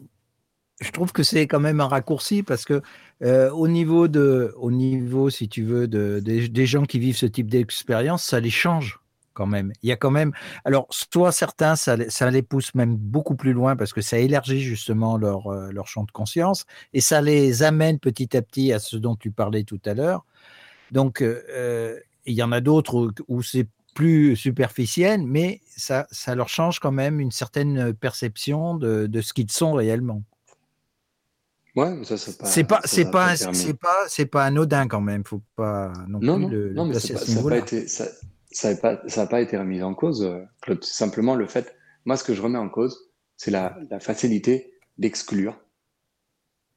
je 0.80 0.90
trouve 0.90 1.12
que 1.12 1.22
c'est 1.22 1.46
quand 1.46 1.60
même 1.60 1.80
un 1.80 1.88
raccourci 1.88 2.42
parce 2.42 2.64
que 2.64 2.82
euh, 3.22 3.50
au 3.50 3.68
niveau 3.68 4.08
de, 4.08 4.54
au 4.56 4.70
niveau, 4.70 5.30
si 5.30 5.48
tu 5.48 5.64
veux, 5.64 5.88
de, 5.88 6.20
des 6.20 6.66
gens 6.66 6.84
qui 6.84 6.98
vivent 6.98 7.16
ce 7.16 7.26
type 7.26 7.50
d'expérience, 7.50 8.24
ça 8.24 8.40
les 8.40 8.50
change 8.50 9.00
quand 9.34 9.46
même. 9.46 9.72
Il 9.82 9.88
y 9.88 9.92
a 9.92 9.96
quand 9.96 10.10
même, 10.10 10.32
alors 10.64 10.86
soit 10.90 11.32
certains, 11.32 11.76
ça, 11.76 11.96
ça 12.08 12.30
les 12.30 12.42
pousse 12.42 12.74
même 12.74 12.96
beaucoup 12.96 13.34
plus 13.34 13.52
loin 13.52 13.76
parce 13.76 13.92
que 13.92 14.00
ça 14.00 14.18
élargit 14.18 14.60
justement 14.60 15.16
leur, 15.18 15.48
euh, 15.48 15.70
leur 15.70 15.86
champ 15.86 16.04
de 16.04 16.10
conscience 16.12 16.64
et 16.92 17.00
ça 17.00 17.20
les 17.20 17.62
amène 17.62 17.98
petit 17.98 18.36
à 18.36 18.42
petit 18.42 18.72
à 18.72 18.78
ce 18.78 18.96
dont 18.96 19.16
tu 19.16 19.30
parlais 19.30 19.64
tout 19.64 19.80
à 19.84 19.94
l'heure. 19.94 20.24
Donc, 20.90 21.20
euh, 21.22 21.98
il 22.26 22.34
y 22.34 22.42
en 22.42 22.52
a 22.52 22.60
d'autres 22.60 23.12
où 23.28 23.42
c'est 23.42 23.68
plus 23.94 24.36
superficielle, 24.36 25.22
mais 25.22 25.60
ça, 25.76 26.06
ça 26.10 26.34
leur 26.34 26.48
change 26.48 26.80
quand 26.80 26.92
même 26.92 27.20
une 27.20 27.30
certaine 27.30 27.94
perception 27.94 28.76
de, 28.76 29.06
de 29.06 29.20
ce 29.20 29.32
qu'ils 29.32 29.50
sont 29.50 29.72
réellement. 29.72 30.22
Ouais, 31.76 32.04
ça, 32.04 32.16
c'est 32.16 32.38
pas. 32.38 32.46
C'est 32.46 32.64
pas, 32.64 32.80
c'est 32.84 33.10
pas, 33.10 33.34
c'est 34.08 34.26
pas, 34.26 34.44
anodin 34.44 34.86
quand 34.86 35.00
même. 35.00 35.24
Faut 35.24 35.42
pas 35.56 35.92
non, 36.08 36.20
non 36.20 36.36
plus 36.36 36.44
non, 36.44 36.48
le, 36.48 36.72
non, 36.72 36.84
mais 36.84 37.00
ça 37.00 37.14
n'a 37.14 37.42
pas, 37.42 37.58
été, 37.58 37.88
ça, 37.88 38.06
ça 38.54 38.74
pas, 38.76 39.02
ça 39.08 39.22
a 39.22 39.26
pas 39.26 39.40
été 39.40 39.56
remis 39.56 39.82
en 39.82 39.94
cause, 39.94 40.22
euh, 40.22 40.42
Claude. 40.62 40.84
Simplement 40.84 41.34
le 41.34 41.46
fait, 41.46 41.76
moi, 42.04 42.16
ce 42.16 42.24
que 42.24 42.34
je 42.34 42.42
remets 42.42 42.58
en 42.58 42.68
cause, 42.68 43.12
c'est 43.36 43.50
la, 43.50 43.76
la 43.90 44.00
facilité 44.00 44.74
d'exclure 44.98 45.58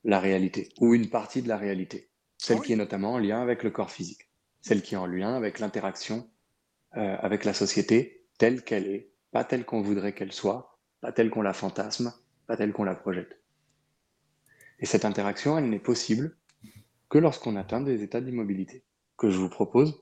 la 0.04 0.20
réalité 0.20 0.70
ou 0.80 0.94
une 0.94 1.10
partie 1.10 1.42
de 1.42 1.48
la 1.48 1.58
réalité, 1.58 2.10
celle 2.38 2.58
ah 2.60 2.64
qui 2.64 2.74
est 2.74 2.78
notamment 2.78 3.14
en 3.14 3.18
lien 3.20 3.42
avec 3.42 3.64
le 3.64 3.72
corps 3.72 3.92
physique, 3.92 4.32
celle 4.62 4.82
qui 4.82 4.96
est 4.96 4.98
en 4.98 5.06
lien 5.06 5.36
avec 5.36 5.60
l'interaction 5.60 6.30
euh, 6.96 7.18
avec 7.20 7.44
la 7.44 7.54
société 7.54 8.26
telle 8.38 8.64
qu'elle 8.64 8.88
est, 8.88 9.12
pas 9.32 9.44
telle 9.44 9.66
qu'on 9.66 9.82
voudrait 9.82 10.14
qu'elle 10.14 10.32
soit, 10.32 10.80
pas 11.02 11.12
telle 11.12 11.30
qu'on 11.30 11.42
la 11.42 11.54
fantasme, 11.54 12.14
pas 12.48 12.56
telle 12.56 12.72
qu'on 12.72 12.86
la 12.86 12.96
projette. 12.96 13.42
Et 14.80 14.86
cette 14.86 15.06
interaction, 15.06 15.58
elle 15.58 15.70
n'est 15.70 15.80
possible 15.80 16.38
que 17.10 17.18
lorsqu'on 17.18 17.56
atteint 17.56 17.82
des 17.82 18.04
états 18.04 18.22
d'immobilité, 18.22 18.86
que 19.18 19.30
je 19.30 19.38
vous 19.38 19.50
propose, 19.50 20.02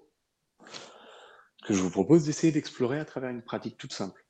que 1.66 1.74
je 1.74 1.82
vous 1.82 1.90
propose 1.90 2.26
d'essayer 2.26 2.54
d'explorer 2.54 3.00
à 3.00 3.06
travers 3.06 3.32
une 3.32 3.42
pratique 3.42 3.78
toute 3.78 3.92
simple. 3.92 4.24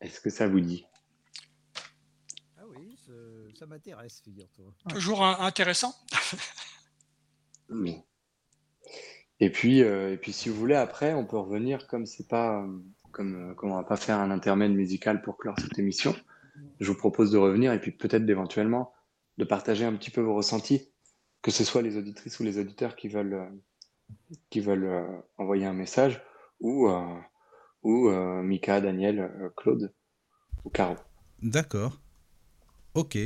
Est-ce 0.00 0.20
que 0.20 0.30
ça 0.30 0.48
vous 0.48 0.60
dit? 0.60 0.86
Ah 2.56 2.64
oui, 2.66 2.98
ça 3.56 3.66
m'intéresse, 3.66 4.20
figure-toi. 4.22 4.74
Toujours 4.88 5.24
intéressant? 5.24 5.94
oui. 7.70 8.02
Et 9.40 9.50
puis, 9.50 9.82
euh, 9.82 10.14
et 10.14 10.16
puis, 10.16 10.32
si 10.32 10.48
vous 10.48 10.56
voulez, 10.56 10.74
après, 10.74 11.14
on 11.14 11.24
peut 11.24 11.38
revenir 11.38 11.86
comme 11.86 12.04
c'est 12.04 12.26
pas, 12.26 12.60
euh, 12.60 12.78
comme, 13.12 13.50
euh, 13.50 13.54
comme 13.54 13.70
on 13.70 13.76
va 13.76 13.84
pas 13.84 13.96
faire 13.96 14.18
un 14.18 14.32
intermède 14.32 14.72
musical 14.72 15.22
pour 15.22 15.38
clore 15.38 15.58
cette 15.60 15.78
émission. 15.78 16.14
Je 16.80 16.90
vous 16.90 16.98
propose 16.98 17.30
de 17.30 17.38
revenir 17.38 17.72
et 17.72 17.80
puis 17.80 17.92
peut-être 17.92 18.26
d'éventuellement 18.26 18.92
de 19.36 19.44
partager 19.44 19.84
un 19.84 19.94
petit 19.94 20.10
peu 20.10 20.20
vos 20.20 20.34
ressentis, 20.34 20.90
que 21.40 21.52
ce 21.52 21.62
soit 21.62 21.82
les 21.82 21.96
auditrices 21.96 22.40
ou 22.40 22.42
les 22.42 22.58
auditeurs 22.58 22.96
qui 22.96 23.06
veulent, 23.06 23.48
qui 24.50 24.60
veulent 24.60 25.22
envoyer 25.38 25.66
un 25.66 25.72
message, 25.72 26.22
ou, 26.60 26.88
ou 27.82 28.10
Mika, 28.42 28.80
Daniel, 28.80 29.52
Claude 29.56 29.94
ou 30.64 30.70
Caro. 30.70 30.96
D'accord. 31.42 32.00
Ok. 32.94 33.18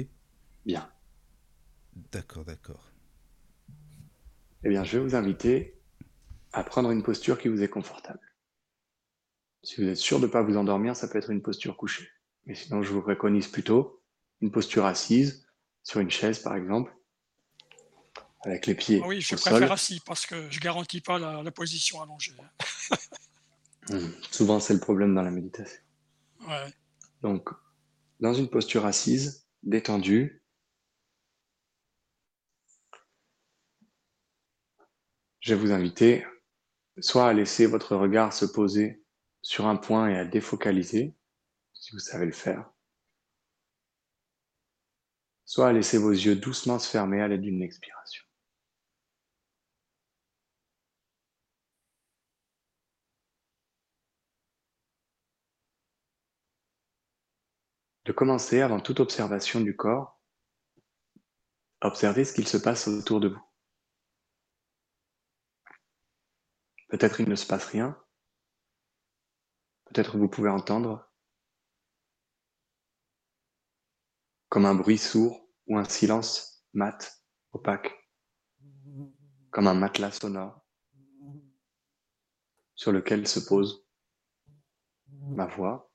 Bien. 0.67 0.89
D'accord, 2.13 2.45
d'accord. 2.45 2.91
Eh 4.65 4.69
bien, 4.69 4.85
je 4.85 4.99
vais 4.99 5.05
vous 5.05 5.15
inviter 5.15 5.81
à 6.53 6.63
prendre 6.63 6.91
une 6.91 7.03
posture 7.03 7.39
qui 7.39 7.49
vous 7.49 7.63
est 7.63 7.69
confortable. 7.69 8.21
Si 9.63 9.81
vous 9.81 9.89
êtes 9.89 9.97
sûr 9.97 10.19
de 10.21 10.27
ne 10.27 10.31
pas 10.31 10.43
vous 10.43 10.57
endormir, 10.57 10.95
ça 10.97 11.09
peut 11.09 11.19
être 11.19 11.31
une 11.31 11.43
posture 11.43 11.77
couchée. 11.77 12.09
Mais 12.47 12.55
sinon, 12.55 12.83
je 12.83 12.93
vous 12.93 13.03
préconise 13.03 13.49
plutôt 13.49 14.03
une 14.41 14.51
posture 14.51 14.85
assise, 14.85 15.47
sur 15.83 16.01
une 16.01 16.11
chaise 16.11 16.41
par 16.41 16.55
exemple, 16.57 16.93
avec 18.45 18.67
les 18.67 18.75
pieds. 18.75 19.01
Ah 19.03 19.09
oui, 19.09 19.21
je 19.21 19.37
préfère 19.37 19.73
assis 19.73 20.01
parce 20.05 20.27
que 20.27 20.51
je 20.51 20.61
garantis 20.61 21.01
pas 21.01 21.19
la, 21.19 21.51
position 21.51 22.03
allongée. 22.03 22.35
Hmm. 23.89 24.13
Souvent, 24.31 24.61
c'est 24.61 24.75
le 24.75 24.79
problème 24.79 25.13
dans 25.13 25.23
la 25.23 25.33
méditation. 25.33 25.81
Ouais. 26.47 26.73
Donc, 27.21 27.51
dans 28.21 28.33
une 28.33 28.49
posture 28.49 28.87
assise, 28.87 29.45
détendue, 29.65 30.41
je 35.41 35.53
vais 35.53 35.61
vous 35.61 35.73
inviter 35.73 36.25
soit 37.01 37.29
à 37.29 37.33
laisser 37.33 37.67
votre 37.67 37.97
regard 37.97 38.33
se 38.33 38.45
poser 38.45 39.03
sur 39.43 39.67
un 39.67 39.77
point 39.77 40.11
et 40.11 40.17
à 40.17 40.25
défocaliser, 40.25 41.15
si 41.73 41.93
vous 41.93 41.99
savez 41.99 42.27
le 42.27 42.33
faire, 42.33 42.71
soit 45.45 45.69
à 45.69 45.73
laisser 45.73 45.99
vos 45.99 46.13
yeux 46.13 46.37
doucement 46.37 46.79
se 46.79 46.89
fermer 46.89 47.21
à 47.21 47.29
l'aide 47.29 47.43
d'une 47.43 47.63
expiration. 47.63 48.25
De 58.05 58.13
commencer 58.13 58.61
avant 58.61 58.81
toute 58.81 59.01
observation 59.01 59.61
du 59.61 59.77
corps, 59.77 60.21
observez 61.81 62.25
ce 62.25 62.33
qu'il 62.33 62.49
se 62.49 62.57
passe 62.57 62.89
autour 62.89 63.21
de 63.21 63.29
vous. 63.29 63.43
Peut-être 66.89 67.21
il 67.21 67.29
ne 67.29 67.37
se 67.37 67.47
passe 67.47 67.67
rien. 67.67 67.97
Peut-être 69.85 70.19
vous 70.19 70.29
pouvez 70.29 70.51
entendre 70.51 71.09
comme 74.49 74.67
un 74.67 74.75
bruit 74.75 74.99
sourd 74.99 75.49
ou 75.67 75.79
un 75.79 75.85
silence 75.85 76.67
mat, 76.73 77.25
opaque, 77.53 77.97
comme 79.51 79.67
un 79.69 79.75
matelas 79.75 80.13
sonore 80.13 80.61
sur 82.75 82.91
lequel 82.91 83.29
se 83.29 83.39
pose 83.39 83.87
ma 85.07 85.47
voix. 85.47 85.92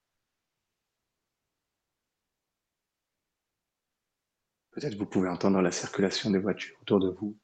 Peut-être 4.78 4.95
vous 4.95 5.07
pouvez 5.07 5.28
entendre 5.28 5.59
la 5.59 5.71
circulation 5.71 6.30
des 6.30 6.38
voitures 6.38 6.78
autour 6.84 6.99
de 6.99 7.09
vous, 7.09 7.36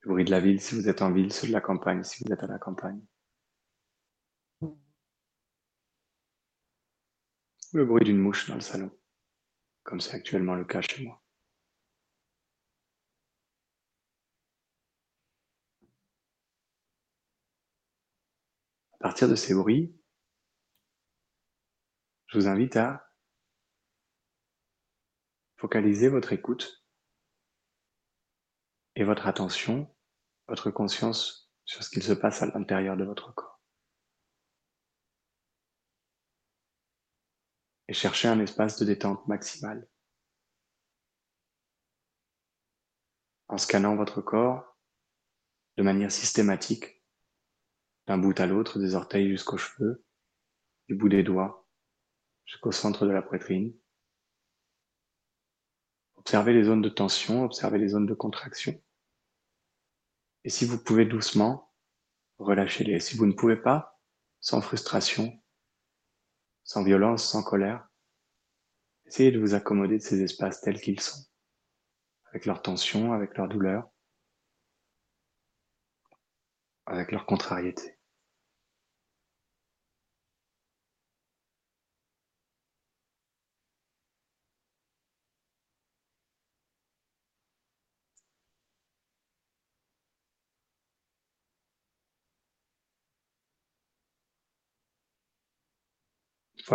le 0.00 0.10
bruit 0.10 0.26
de 0.26 0.30
la 0.30 0.40
ville 0.40 0.60
si 0.60 0.74
vous 0.74 0.90
êtes 0.90 1.00
en 1.00 1.10
ville, 1.10 1.32
ceux 1.32 1.46
de 1.46 1.52
la 1.52 1.62
campagne 1.62 2.04
si 2.04 2.22
vous 2.22 2.30
êtes 2.30 2.42
à 2.42 2.46
la 2.46 2.58
campagne. 2.58 3.00
Le 7.72 7.86
bruit 7.86 8.04
d'une 8.04 8.18
mouche 8.18 8.46
dans 8.46 8.56
le 8.56 8.60
salon, 8.60 8.90
comme 9.84 10.02
c'est 10.02 10.14
actuellement 10.14 10.54
le 10.54 10.66
cas 10.66 10.82
chez 10.82 11.02
moi. 11.02 11.22
À 19.00 19.04
partir 19.04 19.30
de 19.30 19.34
ces 19.34 19.54
bruits, 19.54 19.96
je 22.26 22.38
vous 22.38 22.48
invite 22.48 22.76
à 22.76 23.07
focaliser 25.58 26.08
votre 26.08 26.32
écoute 26.32 26.84
et 28.94 29.04
votre 29.04 29.26
attention, 29.26 29.94
votre 30.46 30.70
conscience 30.70 31.52
sur 31.64 31.82
ce 31.82 31.90
qu'il 31.90 32.02
se 32.02 32.12
passe 32.12 32.42
à 32.42 32.46
l'intérieur 32.46 32.96
de 32.96 33.04
votre 33.04 33.34
corps. 33.34 33.60
Et 37.88 37.92
cherchez 37.92 38.28
un 38.28 38.40
espace 38.40 38.78
de 38.78 38.84
détente 38.84 39.26
maximale. 39.26 39.88
En 43.48 43.58
scannant 43.58 43.96
votre 43.96 44.20
corps 44.20 44.78
de 45.76 45.82
manière 45.82 46.12
systématique, 46.12 47.02
d'un 48.06 48.18
bout 48.18 48.38
à 48.38 48.46
l'autre, 48.46 48.78
des 48.78 48.94
orteils 48.94 49.28
jusqu'aux 49.28 49.58
cheveux, 49.58 50.04
du 50.88 50.94
bout 50.94 51.08
des 51.08 51.22
doigts 51.22 51.66
jusqu'au 52.44 52.72
centre 52.72 53.06
de 53.06 53.10
la 53.10 53.22
poitrine. 53.22 53.74
Observez 56.18 56.52
les 56.52 56.64
zones 56.64 56.82
de 56.82 56.88
tension, 56.88 57.44
observez 57.44 57.78
les 57.78 57.88
zones 57.88 58.06
de 58.06 58.14
contraction. 58.14 58.78
Et 60.44 60.50
si 60.50 60.64
vous 60.64 60.78
pouvez 60.78 61.04
doucement, 61.04 61.72
relâchez-les. 62.38 63.00
Si 63.00 63.16
vous 63.16 63.26
ne 63.26 63.32
pouvez 63.32 63.56
pas, 63.56 64.00
sans 64.40 64.60
frustration, 64.60 65.32
sans 66.64 66.84
violence, 66.84 67.24
sans 67.24 67.42
colère, 67.42 67.88
essayez 69.06 69.32
de 69.32 69.40
vous 69.40 69.54
accommoder 69.54 69.98
de 69.98 70.02
ces 70.02 70.22
espaces 70.22 70.60
tels 70.60 70.80
qu'ils 70.80 71.00
sont, 71.00 71.24
avec 72.26 72.46
leur 72.46 72.62
tension, 72.62 73.12
avec 73.12 73.36
leur 73.36 73.48
douleur, 73.48 73.88
avec 76.86 77.12
leur 77.12 77.26
contrariété. 77.26 77.97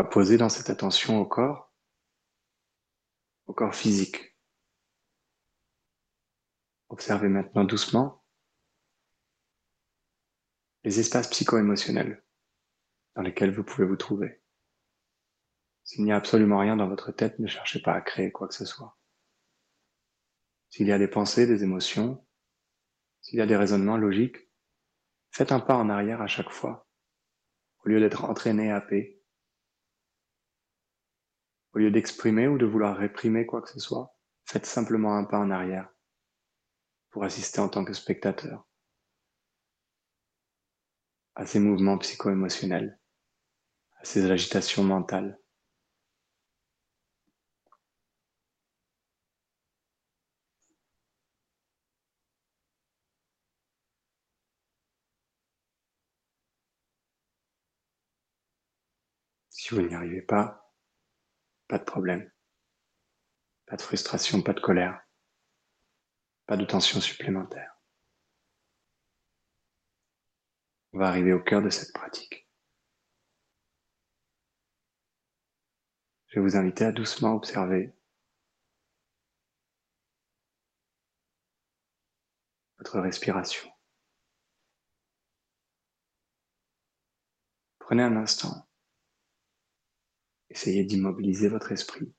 Poser 0.02 0.38
dans 0.38 0.50
cette 0.50 0.72
attention 0.72 1.20
au 1.20 1.26
corps, 1.26 1.72
au 3.46 3.54
corps 3.54 3.76
physique. 3.76 4.36
Observez 6.90 7.30
maintenant 7.30 7.64
doucement 7.64 8.24
les 10.84 11.00
espaces 11.00 11.30
psycho-émotionnels 11.30 12.24
dans 13.16 13.22
lesquels 13.22 13.54
vous 13.54 13.64
pouvez 13.64 13.86
vous 13.86 13.96
trouver. 13.96 14.42
S'il 15.84 16.04
n'y 16.04 16.12
a 16.12 16.16
absolument 16.16 16.60
rien 16.60 16.76
dans 16.76 16.88
votre 16.88 17.12
tête, 17.12 17.40
ne 17.40 17.48
cherchez 17.48 17.82
pas 17.82 17.94
à 17.94 18.02
créer 18.02 18.32
quoi 18.32 18.48
que 18.48 18.56
ce 18.56 18.66
soit. 18.66 18.98
S'il 20.70 20.88
y 20.88 20.92
a 20.92 20.98
des 20.98 21.08
pensées, 21.08 21.46
des 21.46 21.64
émotions, 21.64 22.26
s'il 23.22 23.38
y 23.38 23.42
a 23.42 23.46
des 23.46 23.56
raisonnements 23.56 23.98
logiques, 23.98 24.50
faites 25.32 25.52
un 25.52 25.60
pas 25.60 25.76
en 25.76 25.90
arrière 25.90 26.22
à 26.22 26.28
chaque 26.28 26.50
fois, 26.50 26.88
au 27.86 27.90
lieu 27.90 28.00
d'être 28.00 28.26
entraîné, 28.26 28.72
à 28.72 28.82
paix. 28.82 29.23
Au 31.74 31.80
lieu 31.80 31.92
d'exprimer 31.92 32.48
ou 32.48 32.58
de 32.58 32.66
vouloir 32.66 32.96
réprimer 32.98 33.46
quoi 33.46 33.62
que 33.62 33.70
ce 33.70 33.80
soit, 33.80 34.16
faites 34.46 34.66
simplement 34.66 35.18
un 35.18 35.24
pas 35.24 35.40
en 35.40 35.50
arrière 35.50 35.90
pour 37.10 37.24
assister 37.24 37.60
en 37.62 37.70
tant 37.70 37.84
que 37.86 37.94
spectateur 37.94 38.68
à 41.36 41.46
ces 41.46 41.60
mouvements 41.60 41.98
psycho-émotionnels, 41.98 43.00
à 44.00 44.06
ces 44.06 44.30
agitations 44.30 44.84
mentales. 44.84 45.40
Si 59.50 59.74
vous 59.74 59.82
n'y 59.82 59.96
arrivez 59.96 60.22
pas, 60.22 60.63
pas 61.74 61.80
de 61.80 61.86
problème. 61.86 62.32
Pas 63.66 63.78
de 63.78 63.82
frustration, 63.82 64.44
pas 64.44 64.54
de 64.54 64.60
colère. 64.60 65.02
Pas 66.46 66.56
de 66.56 66.66
tension 66.66 67.02
supplémentaire. 67.02 67.76
On 70.92 71.00
va 71.00 71.08
arriver 71.08 71.34
au 71.34 71.42
cœur 71.42 71.64
de 71.64 71.72
cette 71.72 71.92
pratique. 71.92 72.48
Je 76.28 76.36
vais 76.36 76.46
vous 76.46 76.58
inviter 76.58 76.86
à 76.86 76.92
doucement 76.92 77.34
observer 77.34 77.92
votre 82.78 83.00
respiration. 83.00 83.68
Prenez 87.80 88.04
un 88.04 88.16
instant 88.16 88.68
Essayez 90.54 90.84
d'immobiliser 90.84 91.50
votre 91.50 91.72
esprit 91.72 92.14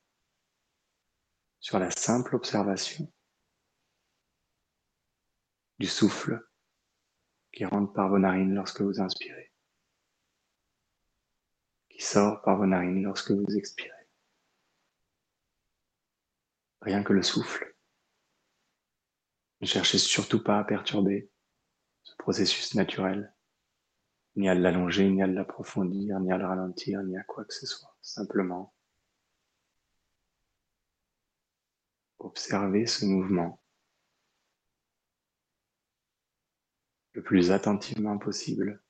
sur 1.61 1.79
la 1.79 1.89
simple 1.89 2.35
observation 2.35 3.09
du 5.79 5.87
souffle 5.87 6.45
qui 7.53 7.63
rentre 7.63 7.93
par 7.93 8.09
vos 8.09 8.19
narines 8.19 8.53
lorsque 8.53 8.81
vous 8.81 8.99
inspirez, 8.99 9.53
qui 11.89 12.01
sort 12.01 12.41
par 12.41 12.57
vos 12.57 12.65
narines 12.65 13.03
lorsque 13.03 13.31
vous 13.31 13.55
expirez. 13.55 14.09
Rien 16.81 17.03
que 17.03 17.13
le 17.13 17.23
souffle. 17.23 17.73
Ne 19.61 19.65
cherchez 19.65 19.97
surtout 19.97 20.43
pas 20.43 20.59
à 20.59 20.65
perturber 20.65 21.31
ce 22.03 22.13
processus 22.17 22.75
naturel 22.75 23.33
ni 24.35 24.49
à 24.49 24.55
l'allonger, 24.55 25.09
ni 25.09 25.21
à 25.23 25.27
l'approfondir, 25.27 26.19
ni 26.19 26.31
à 26.31 26.37
le 26.37 26.45
ralentir, 26.45 27.01
ni 27.03 27.17
à 27.17 27.23
quoi 27.23 27.45
que 27.45 27.53
ce 27.53 27.65
soit. 27.65 27.95
Simplement, 28.01 28.73
observez 32.19 32.85
ce 32.85 33.05
mouvement 33.05 33.61
le 37.13 37.23
plus 37.23 37.51
attentivement 37.51 38.17
possible, 38.17 38.83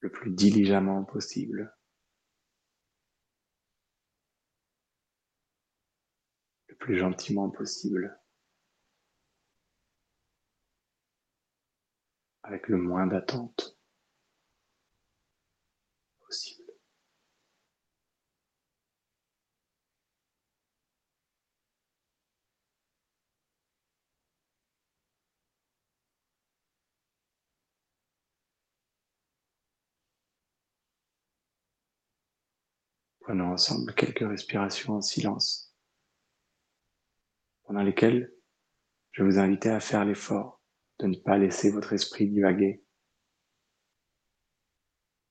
le 0.00 0.10
plus 0.10 0.32
diligemment 0.32 1.04
possible, 1.04 1.72
le 6.66 6.74
plus 6.74 6.98
gentiment 6.98 7.50
possible. 7.50 8.18
Avec 12.46 12.68
le 12.68 12.76
moins 12.76 13.06
d'attente 13.06 13.78
possible. 16.20 16.72
Prenons 33.20 33.52
ensemble 33.52 33.94
quelques 33.94 34.18
respirations 34.18 34.92
en 34.96 35.00
silence, 35.00 35.74
pendant 37.62 37.82
lesquelles 37.82 38.30
je 39.12 39.22
vous 39.22 39.38
invite 39.38 39.64
à 39.64 39.80
faire 39.80 40.04
l'effort 40.04 40.60
de 40.98 41.06
ne 41.06 41.16
pas 41.16 41.38
laisser 41.38 41.70
votre 41.70 41.92
esprit 41.92 42.28
divaguer, 42.28 42.84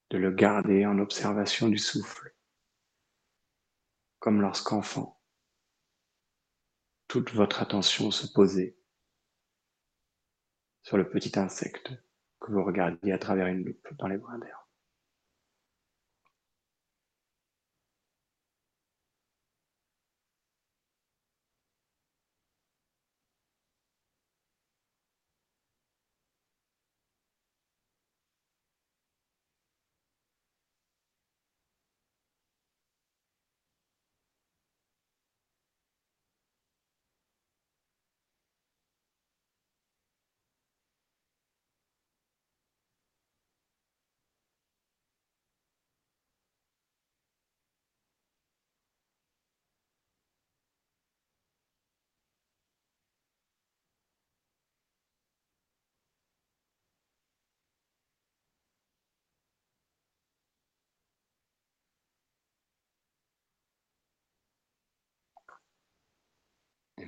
de 0.09 0.17
le 0.17 0.31
garder 0.31 0.85
en 0.85 0.99
observation 0.99 1.69
du 1.69 1.77
souffle, 1.77 2.35
comme 4.19 4.41
lorsqu'enfant, 4.41 5.21
toute 7.07 7.33
votre 7.33 7.61
attention 7.61 8.11
se 8.11 8.27
posait 8.31 8.77
sur 10.83 10.97
le 10.97 11.09
petit 11.09 11.37
insecte 11.39 11.93
que 12.39 12.51
vous 12.51 12.63
regardiez 12.63 13.13
à 13.13 13.17
travers 13.17 13.47
une 13.47 13.63
loupe 13.63 13.87
dans 13.97 14.07
les 14.07 14.17
brins 14.17 14.39
d'air. 14.39 14.62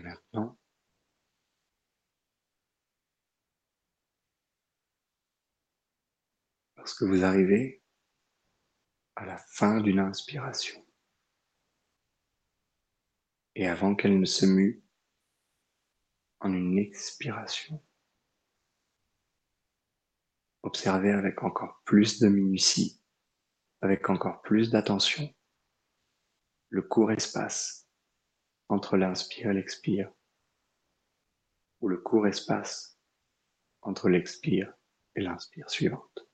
Maintenant, 0.06 0.58
lorsque 6.78 7.02
vous 7.04 7.24
arrivez 7.24 7.84
à 9.16 9.26
la 9.26 9.38
fin 9.38 9.82
d'une 9.82 10.00
inspiration, 10.00 10.86
et 13.56 13.68
avant 13.68 13.96
qu'elle 13.96 14.20
ne 14.20 14.26
se 14.26 14.46
mue 14.46 14.84
en 16.42 16.54
une 16.54 16.78
expiration, 16.78 17.84
observez 20.62 21.12
avec 21.12 21.42
encore 21.42 21.82
plus 21.86 22.20
de 22.20 22.28
minutie, 22.28 23.02
avec 23.82 24.10
encore 24.10 24.42
plus 24.44 24.70
d'attention, 24.70 25.34
le 26.70 26.84
court 26.84 27.12
espace 27.12 27.85
entre 28.70 28.98
l'inspire 28.98 29.52
et 29.52 29.54
l'expire, 29.54 30.12
ou 31.82 31.88
le 31.88 31.98
court 31.98 32.28
espace 32.28 33.00
entre 33.82 34.10
l'expire 34.10 34.74
et 35.16 35.22
l'inspire 35.22 35.70
suivante. 35.70 36.25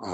Et 0.00 0.06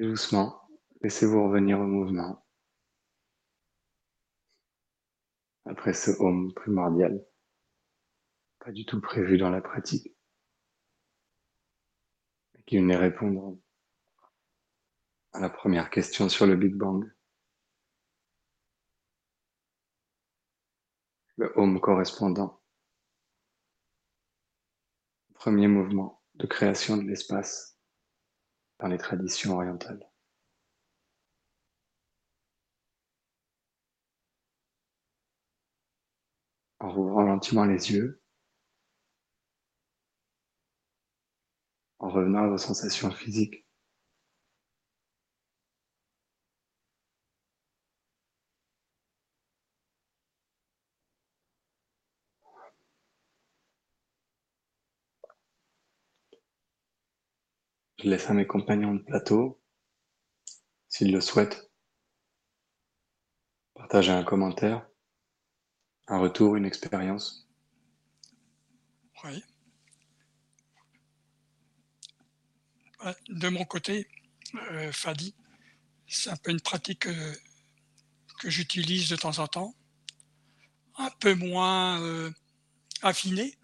doucement, 0.00 0.60
laissez-vous 1.02 1.44
revenir 1.44 1.78
au 1.78 1.84
mouvement. 1.84 2.44
Après 5.64 5.92
ce 5.92 6.10
home 6.18 6.52
primordial, 6.54 7.24
pas 8.58 8.72
du 8.72 8.84
tout 8.84 9.00
prévu 9.00 9.38
dans 9.38 9.50
la 9.50 9.60
pratique 9.60 10.12
qui 12.66 12.78
venait 12.78 12.96
répondre 12.96 13.58
à 15.32 15.40
la 15.40 15.50
première 15.50 15.90
question 15.90 16.28
sur 16.28 16.46
le 16.46 16.56
Big 16.56 16.74
Bang. 16.74 17.10
Le 21.36 21.52
home 21.56 21.80
correspondant. 21.80 22.60
Premier 25.34 25.66
mouvement 25.66 26.22
de 26.34 26.46
création 26.46 26.96
de 26.96 27.02
l'espace 27.02 27.78
dans 28.78 28.88
les 28.88 28.98
traditions 28.98 29.54
orientales. 29.54 30.08
En 36.78 36.92
rouvrant 36.92 37.26
gentiment 37.26 37.64
les 37.64 37.92
yeux, 37.92 38.21
en 42.02 42.10
revenant 42.10 42.44
à 42.44 42.48
vos 42.48 42.58
sensations 42.58 43.10
physiques. 43.12 43.64
Je 57.98 58.08
laisse 58.08 58.28
à 58.28 58.34
mes 58.34 58.48
compagnons 58.48 58.94
de 58.94 59.02
plateau, 59.02 59.62
s'ils 60.88 61.12
le 61.12 61.20
souhaitent, 61.20 61.70
partager 63.74 64.10
un 64.10 64.24
commentaire, 64.24 64.88
un 66.08 66.18
retour, 66.18 66.56
une 66.56 66.64
expérience. 66.64 67.48
Oui. 69.22 69.51
De 73.28 73.48
mon 73.48 73.64
côté, 73.64 74.08
euh, 74.70 74.92
Fadi, 74.92 75.34
c'est 76.12 76.30
un 76.30 76.36
peu 76.36 76.50
une 76.50 76.60
pratique 76.60 77.06
euh, 77.06 77.34
que 78.38 78.50
j'utilise 78.50 79.08
de 79.08 79.16
temps 79.16 79.38
en 79.38 79.46
temps, 79.46 79.74
un 80.98 81.10
peu 81.20 81.34
moins 81.34 82.00
euh, 82.02 82.30
affinée, 83.02 83.56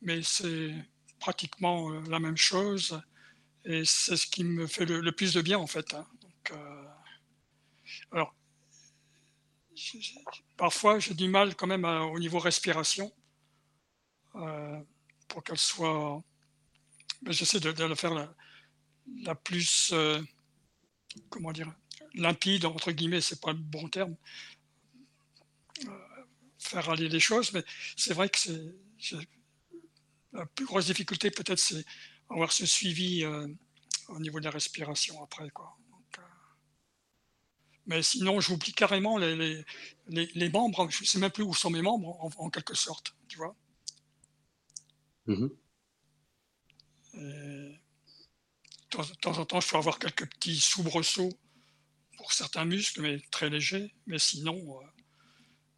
mais 0.00 0.22
c'est 0.22 0.74
pratiquement 1.20 1.90
euh, 1.90 2.00
la 2.08 2.18
même 2.18 2.36
chose 2.36 3.00
et 3.64 3.84
c'est 3.84 4.16
ce 4.16 4.26
qui 4.26 4.44
me 4.44 4.66
fait 4.66 4.86
le, 4.86 5.12
plus 5.12 5.34
de 5.34 5.42
bien 5.42 5.58
en 5.58 5.66
fait. 5.66 5.94
Hein. 5.94 6.06
Alors, 8.10 8.34
parfois 10.56 10.98
j'ai 10.98 11.14
du 11.14 11.28
mal 11.28 11.54
quand 11.54 11.66
même 11.66 11.84
au 11.84 12.18
niveau 12.18 12.38
respiration 12.38 13.12
pour 15.28 15.44
qu'elle 15.44 15.58
soit. 15.58 16.22
J'essaie 17.26 17.60
de, 17.60 17.72
de, 17.72 17.84
le 17.84 17.94
faire 17.94 18.14
la, 19.24 19.34
plus 19.34 19.94
comment 21.28 21.52
dire, 21.52 21.72
limpide, 22.14 22.64
entre 22.64 22.92
guillemets, 22.92 23.20
c'est 23.20 23.40
pas 23.40 23.52
le 23.52 23.58
bon 23.58 23.88
terme, 23.88 24.16
euh, 25.86 25.98
faire 26.58 26.90
aller 26.90 27.08
les 27.08 27.20
choses, 27.20 27.52
mais 27.52 27.64
c'est 27.96 28.14
vrai 28.14 28.28
que 28.28 28.38
c'est 28.38 29.16
la 30.32 30.46
plus 30.46 30.64
grosse 30.64 30.86
difficulté 30.86 31.30
peut-être 31.30 31.58
c'est 31.58 31.84
avoir 32.30 32.52
ce 32.52 32.64
suivi 32.64 33.22
euh, 33.22 33.46
au 34.08 34.18
niveau 34.18 34.40
de 34.40 34.44
la 34.44 34.50
respiration 34.50 35.22
après 35.22 35.50
quoi. 35.50 35.76
Euh, 36.18 36.22
mais 37.86 38.02
sinon 38.02 38.40
j'oublie 38.40 38.72
carrément 38.72 39.18
les, 39.18 39.36
les, 39.36 40.26
les, 40.34 40.50
membres, 40.50 40.88
je 40.90 41.02
ne 41.02 41.06
sais 41.06 41.18
même 41.18 41.30
plus 41.30 41.42
où 41.42 41.52
sont 41.52 41.70
mes 41.70 41.82
membres 41.82 42.16
en, 42.38 42.48
quelque 42.50 42.74
sorte, 42.74 43.14
tu 43.28 43.36
vois. 43.38 43.54
Mm-hmm 47.14 47.78
de 48.98 49.14
temps 49.14 49.38
en 49.38 49.44
temps, 49.44 49.60
je 49.60 49.68
peux 49.68 49.76
avoir 49.76 49.98
quelques 49.98 50.26
petits 50.26 50.60
soubresauts 50.60 51.32
pour 52.16 52.32
certains 52.32 52.64
muscles, 52.64 53.00
mais 53.00 53.20
très 53.30 53.48
légers. 53.48 53.94
Mais 54.06 54.18
sinon, 54.18 54.56
euh, 54.56 54.86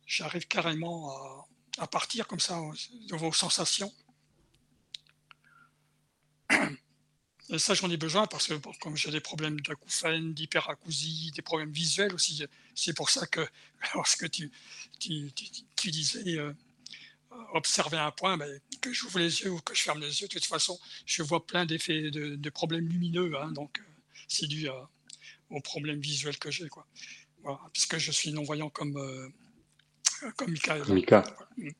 j'arrive 0.06 0.46
carrément 0.46 1.46
à, 1.78 1.86
partir 1.86 2.26
comme 2.26 2.40
ça 2.40 2.60
de 3.08 3.16
vos 3.16 3.32
sensations. 3.32 3.92
Et 7.50 7.58
ça, 7.58 7.74
j'en 7.74 7.90
ai 7.90 7.96
besoin 7.96 8.26
parce 8.26 8.46
que 8.46 8.54
comme 8.80 8.96
j'ai 8.96 9.10
des 9.10 9.20
problèmes 9.20 9.60
d'acouphène, 9.60 10.32
d'hyperacousie, 10.32 11.30
des 11.32 11.42
problèmes 11.42 11.72
visuels 11.72 12.14
aussi, 12.14 12.42
c'est 12.74 12.94
pour 12.96 13.10
ça 13.10 13.26
que 13.26 13.46
lorsque 13.94 14.30
tu, 14.30 14.50
tu, 14.98 15.30
tu, 15.76 15.90
disais 15.90 16.38
euh, 16.38 16.54
observer 17.52 17.98
un 17.98 18.10
point, 18.10 18.36
mais 18.36 18.60
que 18.84 18.92
j'ouvre 18.92 19.18
les 19.18 19.40
yeux 19.40 19.50
ou 19.50 19.60
que 19.60 19.74
je 19.74 19.82
ferme 19.82 20.00
les 20.00 20.20
yeux, 20.20 20.28
de 20.28 20.34
toute 20.34 20.44
façon, 20.44 20.78
je 21.06 21.22
vois 21.22 21.46
plein 21.46 21.64
d'effets, 21.64 22.10
de, 22.10 22.50
problèmes 22.50 22.86
lumineux. 22.86 23.32
Hein, 23.40 23.50
donc, 23.52 23.78
euh, 23.78 23.82
c'est 24.28 24.46
dû 24.46 24.68
aux 25.50 25.60
problèmes 25.60 26.00
visuels 26.00 26.38
que 26.38 26.50
j'ai. 26.50 26.68
Quoi. 26.68 26.86
puisque 27.72 27.96
je 27.96 28.12
suis 28.12 28.32
non-voyant 28.32 28.68
comme, 28.68 28.96
euh, 28.96 29.28
comme 30.36 30.50
Mika. 30.50 30.76
Mika. 30.88 31.24
Mm, 31.56 31.70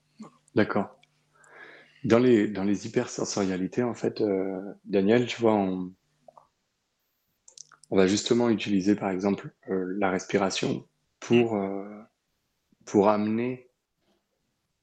D'accord. 0.55 0.99
Dans 2.05 2.19
les, 2.19 2.49
dans 2.49 2.65
les 2.65 2.87
hypersensorialités, 2.87 3.83
en 3.83 3.95
fait, 3.95 4.21
euh, 4.21 4.61
Daniel, 4.85 5.27
tu 5.27 5.41
vois, 5.41 5.55
on, 5.55 5.93
on 7.91 7.97
va 7.97 8.07
justement 8.07 8.49
utiliser, 8.49 8.95
par 8.95 9.11
exemple, 9.11 9.55
la 9.69 10.11
respiration 10.11 10.87
pour, 11.21 11.59
pour 12.85 13.09
amener 13.09 13.64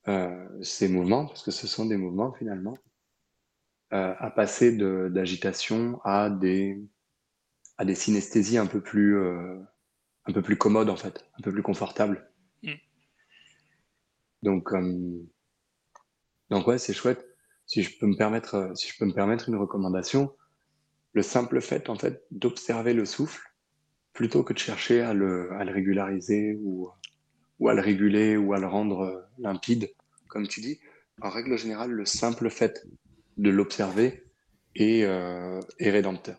euh, 0.08 0.48
ces 0.64 0.88
mouvements, 0.88 1.28
parce 1.28 1.44
que 1.44 1.52
ce 1.52 1.68
sont 1.68 1.86
des 1.86 1.98
mouvements 1.98 2.34
finalement, 2.34 2.76
euh, 3.94 4.16
à 4.18 4.32
passer 4.32 4.76
d'agitation 4.78 6.00
à 6.04 6.30
des, 6.30 6.82
à 7.78 7.86
des 7.86 7.96
synesthésies 7.96 8.58
un 8.58 8.66
peu 8.66 8.82
plus, 8.82 9.18
euh, 9.18 9.60
un 10.26 10.34
peu 10.34 10.42
plus 10.42 10.58
commodes 10.58 10.90
en 10.90 10.96
fait, 10.96 11.26
un 11.38 11.42
peu 11.42 11.52
plus 11.52 11.62
confortables. 11.62 12.32
Mm. 12.64 12.74
Donc, 14.44 14.70
donc 16.50 16.68
ouais, 16.68 16.78
c'est 16.80 16.94
chouette. 16.94 17.28
Si 17.68 17.84
je 17.84 17.98
peux 18.00 18.08
me 18.08 18.18
permettre, 18.18 18.72
si 18.76 18.90
je 18.90 18.98
peux 18.98 19.06
me 19.06 19.14
permettre 19.14 19.50
une 19.50 19.56
recommandation, 19.56 20.36
le 21.14 21.22
simple 21.22 21.62
fait 21.62 21.90
en 21.90 21.96
fait 21.96 22.26
d'observer 22.32 22.94
le 22.94 23.06
souffle 23.06 23.54
plutôt 24.14 24.44
que 24.44 24.54
de 24.54 24.60
chercher 24.60 25.02
à 25.02 25.14
le, 25.14 25.52
à 25.54 25.64
le 25.64 25.72
régulariser 25.72 26.58
ou 26.62 26.90
ou 27.62 27.70
à 27.70 27.74
le 27.76 27.82
réguler 27.82 28.36
ou 28.36 28.54
à 28.54 28.60
le 28.60 28.68
rendre 28.68 29.02
euh, 29.02 29.22
limpide, 29.38 29.94
comme 30.28 30.48
tu 30.48 30.60
dis. 30.62 30.80
En 31.22 31.30
règle 31.30 31.58
générale, 31.58 31.92
le 31.92 32.06
simple 32.06 32.50
fait 32.50 32.84
de 33.38 33.52
l'observer 33.52 34.24
est, 34.76 35.04
euh, 35.04 35.62
est, 35.78 35.92
rédempteur. 35.92 36.38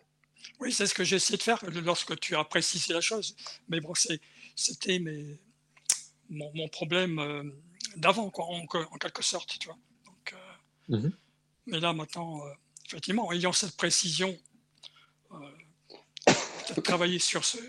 Oui, 0.59 0.73
c'est 0.73 0.85
ce 0.85 0.93
que 0.93 1.05
j'ai 1.05 1.15
essayé 1.15 1.37
de 1.37 1.43
faire 1.43 1.63
lorsque 1.85 2.19
tu 2.19 2.35
as 2.35 2.43
précisé 2.43 2.93
la 2.93 2.99
chose. 2.99 3.37
Mais 3.69 3.79
bon, 3.79 3.93
c'était 4.55 4.99
mon, 6.29 6.51
mon, 6.53 6.67
problème 6.67 7.17
euh, 7.19 7.43
d'avant, 7.95 8.29
en, 8.35 8.65
en, 8.73 8.97
quelque 8.97 9.23
sorte, 9.23 9.57
tu 9.57 9.69
vois. 9.69 9.77
Donc, 10.05 10.35
mhm. 10.89 11.13
Mais 11.67 11.79
là, 11.79 11.93
maintenant, 11.93 12.41
effectivement, 12.85 13.31
ayant 13.31 13.53
cette 13.53 13.77
précision, 13.77 14.37
travailler 16.83 17.19
sur 17.19 17.45
ce, 17.45 17.59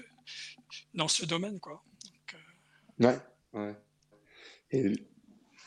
dans 0.93 1.07
ce 1.07 1.25
domaine, 1.25 1.61
quoi. 1.61 1.85
Donc, 2.03 2.37
ouais. 3.07 3.21
Ouais. 3.55 3.75
Et 4.73 4.93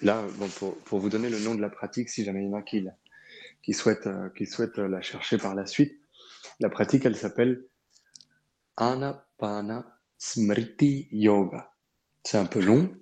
là, 0.02 0.24
bon, 0.36 0.48
pour, 0.50 0.78
pour, 0.80 1.00
vous 1.00 1.10
donner 1.10 1.30
le 1.30 1.40
nom 1.40 1.56
de 1.56 1.62
la 1.62 1.70
pratique, 1.70 2.10
si 2.10 2.24
jamais 2.24 2.44
il 2.44 2.50
y 2.50 2.54
en 2.54 2.58
a 2.58 2.62
qui, 2.62 2.86
qui 3.64 3.74
souhaitent, 3.74 4.08
euh, 4.08 4.30
qui 4.30 4.46
souhaitent 4.46 4.78
la 4.78 5.02
chercher 5.02 5.38
par 5.38 5.56
la 5.56 5.66
suite, 5.66 5.94
la 6.60 6.70
pratique, 6.70 7.06
elle 7.06 7.16
s'appelle 7.16 7.66
Anapana 8.76 10.00
Smriti 10.18 11.08
Yoga. 11.12 11.72
C'est 12.24 12.38
un 12.38 12.46
peu 12.46 12.62
long, 12.62 12.94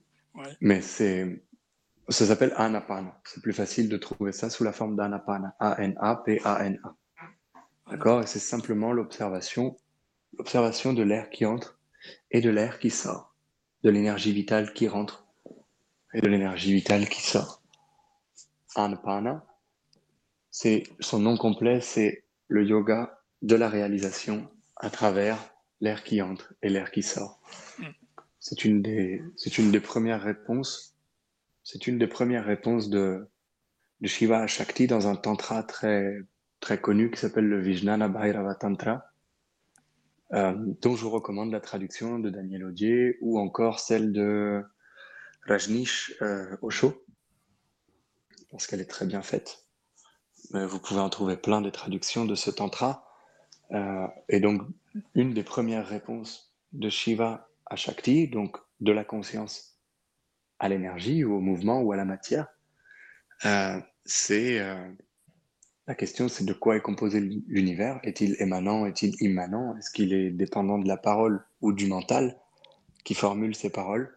mais 0.62 0.82
c'est, 0.82 1.44
ça 2.10 2.26
s'appelle 2.26 2.54
Anapana. 2.56 3.20
C'est 3.26 3.42
plus 3.42 3.54
facile 3.54 3.90
de 3.90 3.98
trouver 3.98 4.32
ça 4.32 4.50
sous 4.50 4.64
la 4.64 4.72
forme 4.72 4.96
d'Anapana. 4.96 5.56
A-N-A-P-A-N-A. 5.60 6.96
D'accord? 7.90 8.22
Et 8.22 8.28
c'est 8.28 8.40
simplement 8.40 8.94
l'observation, 8.94 9.78
l'observation 10.38 10.94
de 10.94 11.04
l'air 11.04 11.30
qui 11.30 11.46
entre 11.46 11.80
et 12.30 12.42
de 12.42 12.50
l'air 12.50 12.78
qui 12.78 12.92
sort 12.92 13.35
de 13.86 13.92
l'énergie 13.92 14.34
vitale 14.34 14.74
qui 14.74 14.88
rentre 14.88 15.28
et 16.16 16.20
de 16.20 16.28
l'énergie 16.28 16.74
vitale 16.74 17.08
qui 17.08 17.22
sort. 17.22 17.62
Anapana, 18.74 19.46
c'est 20.50 20.82
son 21.00 21.20
nom 21.20 21.38
complet, 21.38 21.82
c'est 21.82 22.24
le 22.48 22.66
yoga 22.66 23.22
de 23.44 23.56
la 23.56 23.70
réalisation 23.70 24.50
à 24.78 24.90
travers 24.90 25.38
l'air 25.82 26.04
qui 26.04 26.20
entre 26.24 26.56
et 26.64 26.70
l'air 26.70 26.90
qui 26.90 27.04
sort. 27.04 27.40
C'est 28.40 28.66
une 28.66 28.82
des, 28.82 29.22
c'est 29.36 29.60
une 29.60 29.72
des 29.72 29.80
premières 29.80 30.24
réponses. 30.24 30.96
C'est 31.64 31.86
une 31.86 32.00
des 32.00 32.08
premières 32.08 32.46
réponses 32.46 32.90
de, 32.90 33.28
de 34.02 34.08
Shiva 34.08 34.48
Shakti 34.48 34.88
dans 34.88 35.08
un 35.08 35.16
tantra 35.16 35.62
très, 35.62 36.22
très 36.60 36.82
connu 36.82 37.12
qui 37.12 37.20
s'appelle 37.20 37.48
le 37.48 37.62
Vijnana 37.62 38.08
Bhairava 38.08 38.56
Tantra 38.56 39.06
dont 40.32 40.96
je 40.96 41.04
vous 41.04 41.10
recommande 41.10 41.52
la 41.52 41.60
traduction 41.60 42.20
de 42.20 42.30
Daniel 42.30 42.66
Audier 42.66 43.18
ou 43.22 43.40
encore 43.40 43.80
celle 43.80 44.12
de 44.12 44.64
Rajnish 45.46 46.14
euh, 46.22 46.58
Osho, 46.62 47.06
parce 48.50 48.68
qu'elle 48.68 48.82
est 48.82 48.90
très 48.90 49.06
bien 49.06 49.22
faite. 49.22 49.66
vous 50.52 50.80
pouvez 50.80 51.00
en 51.00 51.10
trouver 51.10 51.38
plein 51.38 51.62
des 51.62 51.72
traductions 51.72 52.26
de 52.26 52.36
ce 52.36 52.50
tantra. 52.50 53.08
Euh, 53.72 54.08
et 54.30 54.40
donc, 54.40 54.62
une 55.14 55.34
des 55.34 55.44
premières 55.44 55.88
réponses 55.88 56.56
de 56.74 56.90
Shiva 56.90 57.48
à 57.68 57.76
Shakti, 57.76 58.28
donc 58.28 58.58
de 58.80 58.92
la 58.92 59.04
conscience 59.04 59.80
à 60.60 60.70
l'énergie 60.70 61.24
ou 61.24 61.36
au 61.36 61.40
mouvement 61.42 61.82
ou 61.82 61.92
à 61.92 61.96
la 61.96 62.06
matière, 62.06 62.48
euh, 63.46 63.80
c'est 64.06 64.60
la 65.88 65.96
question, 65.96 66.28
c'est 66.28 66.46
de 66.46 66.54
quoi 66.54 66.76
est 66.76 66.82
composé 66.82 67.20
l'univers? 67.20 68.00
Est-il 68.04 68.36
émanant? 68.40 68.86
Est-il 68.86 69.16
immanent? 69.22 69.78
Est-ce 69.78 69.92
qu'il 69.92 70.14
est 70.14 70.32
dépendant 70.32 70.80
de 70.80 70.88
la 70.88 70.98
parole 70.98 71.46
ou 71.62 71.74
du 71.74 71.86
mental 71.86 72.40
qui 73.04 73.14
formule 73.14 73.56
ces 73.56 73.70
paroles? 73.70 74.12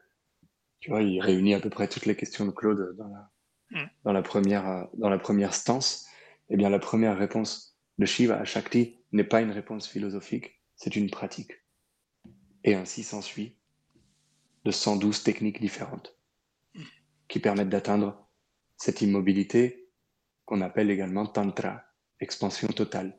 Tu 0.81 0.91
vois, 0.91 1.03
il 1.03 1.21
réunit 1.21 1.55
à 1.55 1.61
peu 1.61 1.69
près 1.69 1.89
toutes 1.89 2.07
les 2.07 2.17
questions 2.17 2.47
de 2.47 2.53
Claude 2.53 2.97
dans 2.97 3.09
la, 3.09 3.31
mm. 3.71 3.89
dans 4.05 4.13
la, 4.13 4.23
première, 4.23 4.89
dans 4.95 5.11
la 5.11 5.19
première 5.19 5.53
stance. 5.53 6.07
Eh 6.49 6.57
bien, 6.57 6.71
la 6.71 6.79
première 6.79 7.19
réponse 7.19 7.79
de 7.99 8.07
Shiva 8.07 8.39
à 8.39 8.45
Shakti 8.45 8.97
n'est 9.13 9.25
pas 9.25 9.43
une 9.43 9.51
réponse 9.51 9.87
philosophique, 9.87 10.63
c'est 10.77 10.97
une 10.97 11.11
pratique. 11.11 11.53
Et 12.65 12.75
ainsi 12.75 13.03
s'ensuit 13.03 13.57
de 14.65 14.71
112 14.71 15.23
techniques 15.23 15.61
différentes 15.61 16.17
qui 17.29 17.41
permettent 17.41 17.69
d'atteindre 17.69 18.27
cette 18.79 19.03
immobilité 19.03 19.88
qu'on 20.49 20.63
appelle 20.63 20.91
également 20.91 21.27
Tantra, 21.27 21.83
expansion 22.21 22.69
totale. 22.69 23.13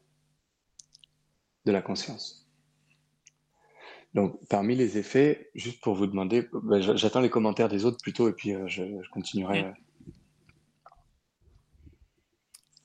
de 1.66 1.72
la 1.72 1.84
conscience. 1.84 2.50
Donc, 4.16 4.40
parmi 4.50 4.76
les 4.76 4.98
effets, 4.98 5.52
juste 5.54 5.80
pour 5.82 5.94
vous 5.94 6.08
demander, 6.08 6.50
bah, 6.52 6.80
j'attends 6.82 7.20
les 7.20 7.30
commentaires 7.30 7.70
des 7.70 7.86
autres 7.86 8.02
plutôt, 8.02 8.28
et 8.28 8.34
puis 8.34 8.56
euh, 8.56 8.68
je, 8.68 8.84
continuerai. 9.12 9.66
Euh. 9.66 9.72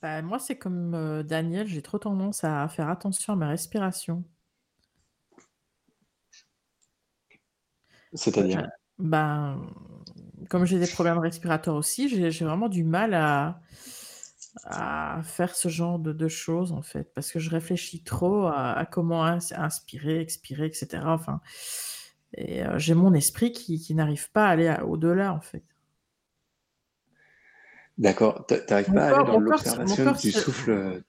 Bah, 0.02 0.20
moi, 0.20 0.38
c'est 0.38 0.58
comme 0.58 0.94
euh, 0.94 1.22
Daniel, 1.22 1.66
j'ai 1.66 1.80
trop 1.80 1.98
tendance 1.98 2.44
à 2.44 2.68
faire 2.68 2.90
attention 2.90 3.32
à 3.32 3.36
ma 3.36 3.48
respiration. 3.48 4.24
C'est-à-dire? 8.12 8.68
Ben, 8.98 9.66
comme 10.50 10.66
j'ai 10.66 10.78
des 10.78 10.86
problèmes 10.86 11.18
respirateurs 11.18 11.76
aussi, 11.76 12.10
j'ai 12.10 12.44
vraiment 12.44 12.68
du 12.68 12.84
mal 12.84 13.14
à, 13.14 13.62
à 14.62 15.20
faire 15.24 15.54
ce 15.54 15.68
genre 15.68 15.98
de, 15.98 16.28
choses, 16.28 16.72
en 16.72 16.82
fait, 16.82 17.12
parce 17.14 17.32
que 17.32 17.38
je 17.38 17.50
réfléchis 17.50 18.02
trop 18.02 18.46
à, 18.46 18.86
comment 18.90 19.24
inspirer, 19.24 20.20
expirer, 20.20 20.66
etc. 20.66 21.02
Enfin, 21.06 21.40
et 22.36 22.64
euh, 22.64 22.78
j'ai 22.78 22.94
mon 22.94 23.14
esprit 23.14 23.52
qui, 23.52 23.94
n'arrive 23.94 24.30
pas 24.30 24.46
à 24.46 24.50
aller 24.50 24.74
au-delà, 24.84 25.32
en 25.32 25.40
fait. 25.40 25.64
D'accord. 27.98 28.44
Tu 28.46 28.54
n'arrives 28.68 28.92
pas 28.92 29.08
à 29.08 29.20
aller 29.20 29.26
dans 29.26 29.38
l'observation 29.38 30.12
du 30.12 30.32
souffle. 30.32 31.02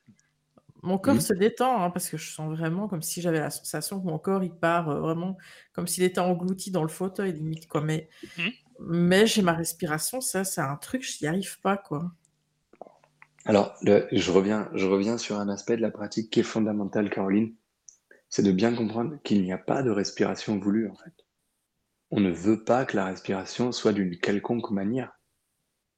Mon 0.85 0.99
corps 0.99 1.19
se 1.19 1.33
détend 1.33 1.81
hein, 1.81 1.89
parce 1.89 2.09
que 2.09 2.17
je 2.17 2.31
sens 2.31 2.55
vraiment 2.55 2.87
comme 2.87 3.01
si 3.01 3.19
j'avais 3.19 3.39
la 3.39 3.49
sensation 3.49 3.99
que 3.99 4.05
mon 4.05 4.19
corps 4.19 4.43
il 4.43 4.53
part 4.53 4.87
euh, 4.87 4.99
vraiment 4.99 5.35
comme 5.73 5.87
s'il 5.87 6.03
était 6.03 6.19
englouti 6.19 6.69
dans 6.69 6.83
le 6.83 6.89
fauteuil 6.89 7.33
limite 7.33 7.67
quoi. 7.67 7.81
Mais, 7.81 8.07
mmh. 8.37 8.43
mais 8.81 9.25
j'ai 9.25 9.41
ma 9.41 9.53
respiration, 9.53 10.21
ça 10.21 10.43
c'est 10.43 10.61
un 10.61 10.75
truc, 10.75 11.01
je 11.01 11.17
n'y 11.23 11.27
arrive 11.27 11.59
pas 11.59 11.75
quoi. 11.75 12.11
Alors, 13.45 13.77
je, 13.83 14.31
reviens, 14.31 14.69
je 14.73 14.87
reviens 14.87 15.19
sur 15.19 15.39
un 15.39 15.49
aspect 15.49 15.77
de 15.77 15.81
la 15.81 15.91
pratique 15.91 16.31
qui 16.31 16.39
est 16.39 16.43
fondamental, 16.43 17.11
Caroline. 17.11 17.53
C'est 18.27 18.41
de 18.41 18.51
bien 18.51 18.73
comprendre 18.73 19.17
qu'il 19.23 19.43
n'y 19.43 19.53
a 19.53 19.59
pas 19.59 19.83
de 19.83 19.91
respiration 19.91 20.57
voulue, 20.57 20.89
en 20.89 20.95
fait. 20.95 21.13
On 22.09 22.19
ne 22.19 22.31
veut 22.31 22.63
pas 22.63 22.85
que 22.85 22.95
la 22.95 23.05
respiration 23.05 23.71
soit 23.71 23.93
d'une 23.93 24.17
quelconque 24.17 24.71
manière 24.71 25.19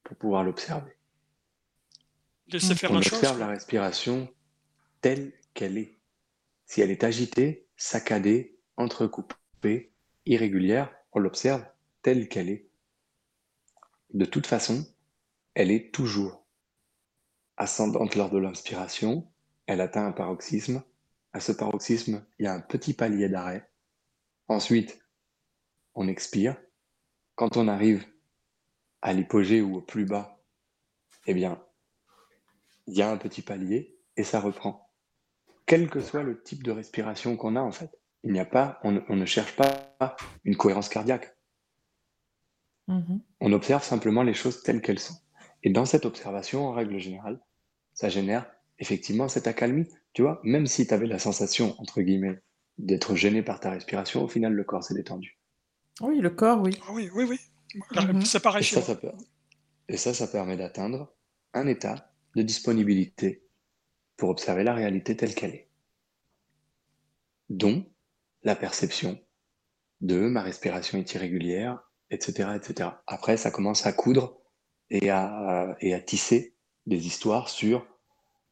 pour 0.04 0.18
pouvoir 0.18 0.44
l'observer. 0.44 0.98
faire 2.52 2.92
on 2.92 2.98
observe 2.98 3.40
la 3.40 3.48
respiration 3.48 4.28
telle 5.00 5.32
qu'elle 5.54 5.78
est. 5.78 5.98
Si 6.66 6.82
elle 6.82 6.92
est 6.92 7.06
agitée, 7.06 7.66
saccadée, 7.78 8.58
entrecoupée, 8.76 9.94
irrégulière, 10.26 10.94
on 11.14 11.20
l'observe 11.20 11.66
telle 12.02 12.28
qu'elle 12.28 12.50
est. 12.50 12.68
De 14.14 14.26
toute 14.26 14.48
façon, 14.48 14.86
elle 15.54 15.72
est 15.72 15.94
toujours 15.94 16.47
ascendante 17.58 18.16
lors 18.16 18.30
de 18.30 18.38
l'inspiration, 18.38 19.28
elle 19.66 19.82
atteint 19.82 20.06
un 20.06 20.12
paroxysme. 20.12 20.84
À 21.34 21.40
ce 21.40 21.52
paroxysme, 21.52 22.26
il 22.40 22.46
y 22.46 22.48
a 22.48 22.54
un 22.54 22.62
petit 22.62 22.94
palier 22.94 23.30
d'arrêt. 23.30 23.70
Ensuite, 24.48 25.00
on 25.94 26.08
expire. 26.08 26.56
Quand 27.36 27.58
on 27.58 27.68
arrive 27.68 28.06
à 29.02 29.14
l'hypogée 29.14 29.62
ou 29.62 29.78
au 29.78 29.82
plus 29.82 30.06
bas, 30.06 30.40
eh 31.26 31.34
bien, 31.34 31.62
il 32.88 32.96
y 32.96 33.02
a 33.02 33.12
un 33.12 33.18
petit 33.18 33.42
palier 33.42 34.00
et 34.16 34.24
ça 34.24 34.40
reprend. 34.40 34.90
Quel 35.66 35.90
que 35.90 36.00
soit 36.00 36.24
le 36.24 36.42
type 36.42 36.64
de 36.64 36.72
respiration 36.72 37.36
qu'on 37.36 37.56
a, 37.56 37.62
en 37.62 37.72
fait, 37.72 38.00
il 38.24 38.32
n'y 38.32 38.40
a 38.40 38.46
pas, 38.46 38.80
on, 38.84 38.92
ne 38.92 39.26
cherche 39.26 39.56
pas 39.56 40.16
une 40.46 40.56
cohérence 40.56 40.90
cardiaque. 40.90 41.36
Mm-hmm. 42.88 43.20
On 43.42 43.54
observe 43.54 43.84
simplement 43.84 44.24
les 44.24 44.34
choses 44.34 44.64
telles 44.64 44.82
qu'elles 44.82 45.00
sont. 45.00 45.18
Et 45.64 45.70
dans 45.70 45.86
cette 45.86 46.06
observation, 46.06 46.68
en 46.68 46.72
règle 46.72 46.98
générale, 46.98 47.40
ça 47.98 48.10
génère 48.10 48.46
effectivement 48.78 49.28
cette 49.28 49.48
accalmie. 49.48 49.88
Tu 50.14 50.22
vois, 50.22 50.40
même 50.44 50.68
si 50.68 50.86
tu 50.86 50.94
avais 50.94 51.08
la 51.08 51.18
sensation, 51.18 51.76
entre 51.80 52.02
guillemets, 52.02 52.40
d'être 52.78 53.16
gêné 53.16 53.42
par 53.42 53.60
ta 53.60 53.72
respiration, 53.72 54.24
au 54.24 54.28
final, 54.28 54.54
le 54.54 54.64
corps 54.64 54.84
s'est 54.84 54.94
détendu. 54.94 55.40
Oui, 56.02 56.20
le 56.20 56.30
corps, 56.30 56.62
oui. 56.62 56.80
Oui, 56.92 57.10
oui, 57.14 57.26
oui. 57.28 57.40
Mhm. 57.96 58.22
C'est 58.22 58.40
pareil 58.40 58.62
et 58.62 58.66
ça, 58.66 58.82
ça 58.84 59.00
Et 59.90 59.98
ça, 59.98 60.14
ça 60.14 60.28
permet 60.28 60.58
d'atteindre 60.58 61.12
un 61.56 61.66
état 61.66 62.12
de 62.36 62.44
disponibilité 62.44 63.44
pour 64.16 64.30
observer 64.30 64.64
la 64.64 64.76
réalité 64.76 65.18
telle 65.18 65.34
qu'elle 65.34 65.56
est. 65.56 65.68
Dont 67.50 67.84
la 68.44 68.56
perception 68.56 69.20
de 70.02 70.20
ma 70.20 70.44
respiration 70.44 71.00
est 71.00 71.14
irrégulière, 71.16 71.80
etc., 72.12 72.50
etc. 72.56 72.92
Après, 73.08 73.38
ça 73.38 73.50
commence 73.50 73.88
à 73.88 73.92
coudre 73.92 74.40
et 74.92 75.10
à, 75.10 75.76
et 75.82 75.96
à 75.96 76.00
tisser 76.00 76.57
des 76.88 77.06
histoires 77.06 77.50
sur 77.50 77.86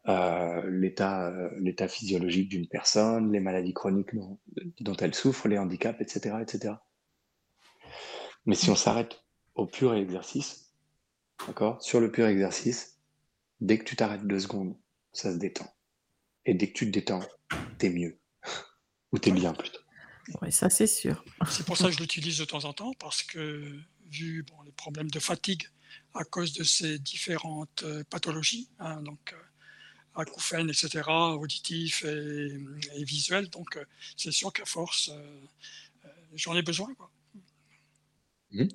euh, 0.07 0.69
l'état, 0.69 1.29
euh, 1.29 1.49
l'état 1.57 1.87
physiologique 1.87 2.49
d'une 2.49 2.67
personne, 2.67 3.31
les 3.31 3.39
maladies 3.39 3.73
chroniques 3.73 4.13
dont, 4.13 4.37
dont, 4.81 4.95
elle 4.97 5.15
souffre, 5.15 5.47
les 5.47 5.57
handicaps, 5.57 5.99
etc., 5.99 6.35
etc. 6.41 6.75
Mais 8.45 8.53
si 8.53 8.69
on 8.69 8.75
s'arrête 8.75 9.23
au 9.55 9.65
pur 9.65 9.95
exercice, 9.95 10.71
d'accord, 11.47 11.81
sur 11.81 11.99
le 11.99 12.11
pur 12.11 12.27
exercice, 12.27 12.99
dès 13.61 13.79
que 13.79 13.85
tu 13.85 13.95
t'arrêtes 13.95 14.27
deux 14.27 14.39
secondes, 14.39 14.77
ça 15.11 15.33
se 15.33 15.37
détend. 15.37 15.67
Et 16.45 16.53
dès 16.53 16.67
que 16.67 16.73
tu 16.73 16.85
te 16.85 16.91
détends, 16.91 17.23
t'es 17.79 17.89
mieux. 17.89 18.19
Ou 19.11 19.17
t'es 19.17 19.31
bien 19.31 19.53
plutôt. 19.53 19.79
Oui, 20.41 20.51
ça 20.51 20.69
c'est 20.69 20.87
sûr. 20.87 21.23
C'est 21.49 21.65
pour 21.65 21.77
ça 21.77 21.85
que 21.85 21.91
je 21.91 21.99
l'utilise 21.99 22.37
de 22.37 22.45
temps 22.45 22.65
en 22.65 22.73
temps, 22.73 22.93
parce 22.99 23.23
que 23.23 23.79
vu 24.05 24.43
bon, 24.43 24.61
les 24.63 24.71
problèmes 24.71 25.09
de 25.09 25.19
fatigue 25.19 25.63
à 26.15 26.23
cause 26.23 26.53
de 26.53 26.63
ces 26.63 26.97
différentes 26.97 27.83
euh, 27.83 28.03
pathologies, 28.09 28.69
hein, 28.79 29.01
donc 29.01 29.33
euh, 29.33 30.21
acouphènes, 30.21 30.69
etc., 30.69 31.03
auditifs 31.07 32.05
et, 32.05 32.57
et 32.95 33.03
visuels. 33.03 33.49
Donc, 33.49 33.75
euh, 33.75 33.83
c'est 34.15 34.31
sûr 34.31 34.51
qu'à 34.53 34.65
force, 34.65 35.11
j'en 36.33 36.55
ai 36.55 36.61
besoin. 36.61 36.93
Quoi. 36.95 37.11
Mmh. 38.51 38.67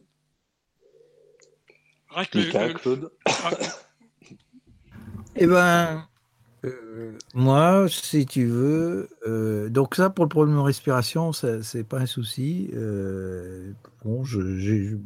Le, 2.34 2.72
Claude 2.74 3.10
ah. 3.24 3.50
Eh 5.36 5.46
ben, 5.46 6.08
moi, 7.34 7.86
si 7.88 8.26
tu 8.26 8.46
veux, 8.46 9.08
donc 9.70 9.94
ça 9.94 10.10
pour 10.10 10.24
le 10.24 10.28
problème 10.28 10.56
de 10.56 10.60
respiration, 10.60 11.32
c'est 11.32 11.84
pas 11.84 12.00
un 12.00 12.06
souci. 12.06 12.68
bon, 14.04 14.24
je, 14.24 14.98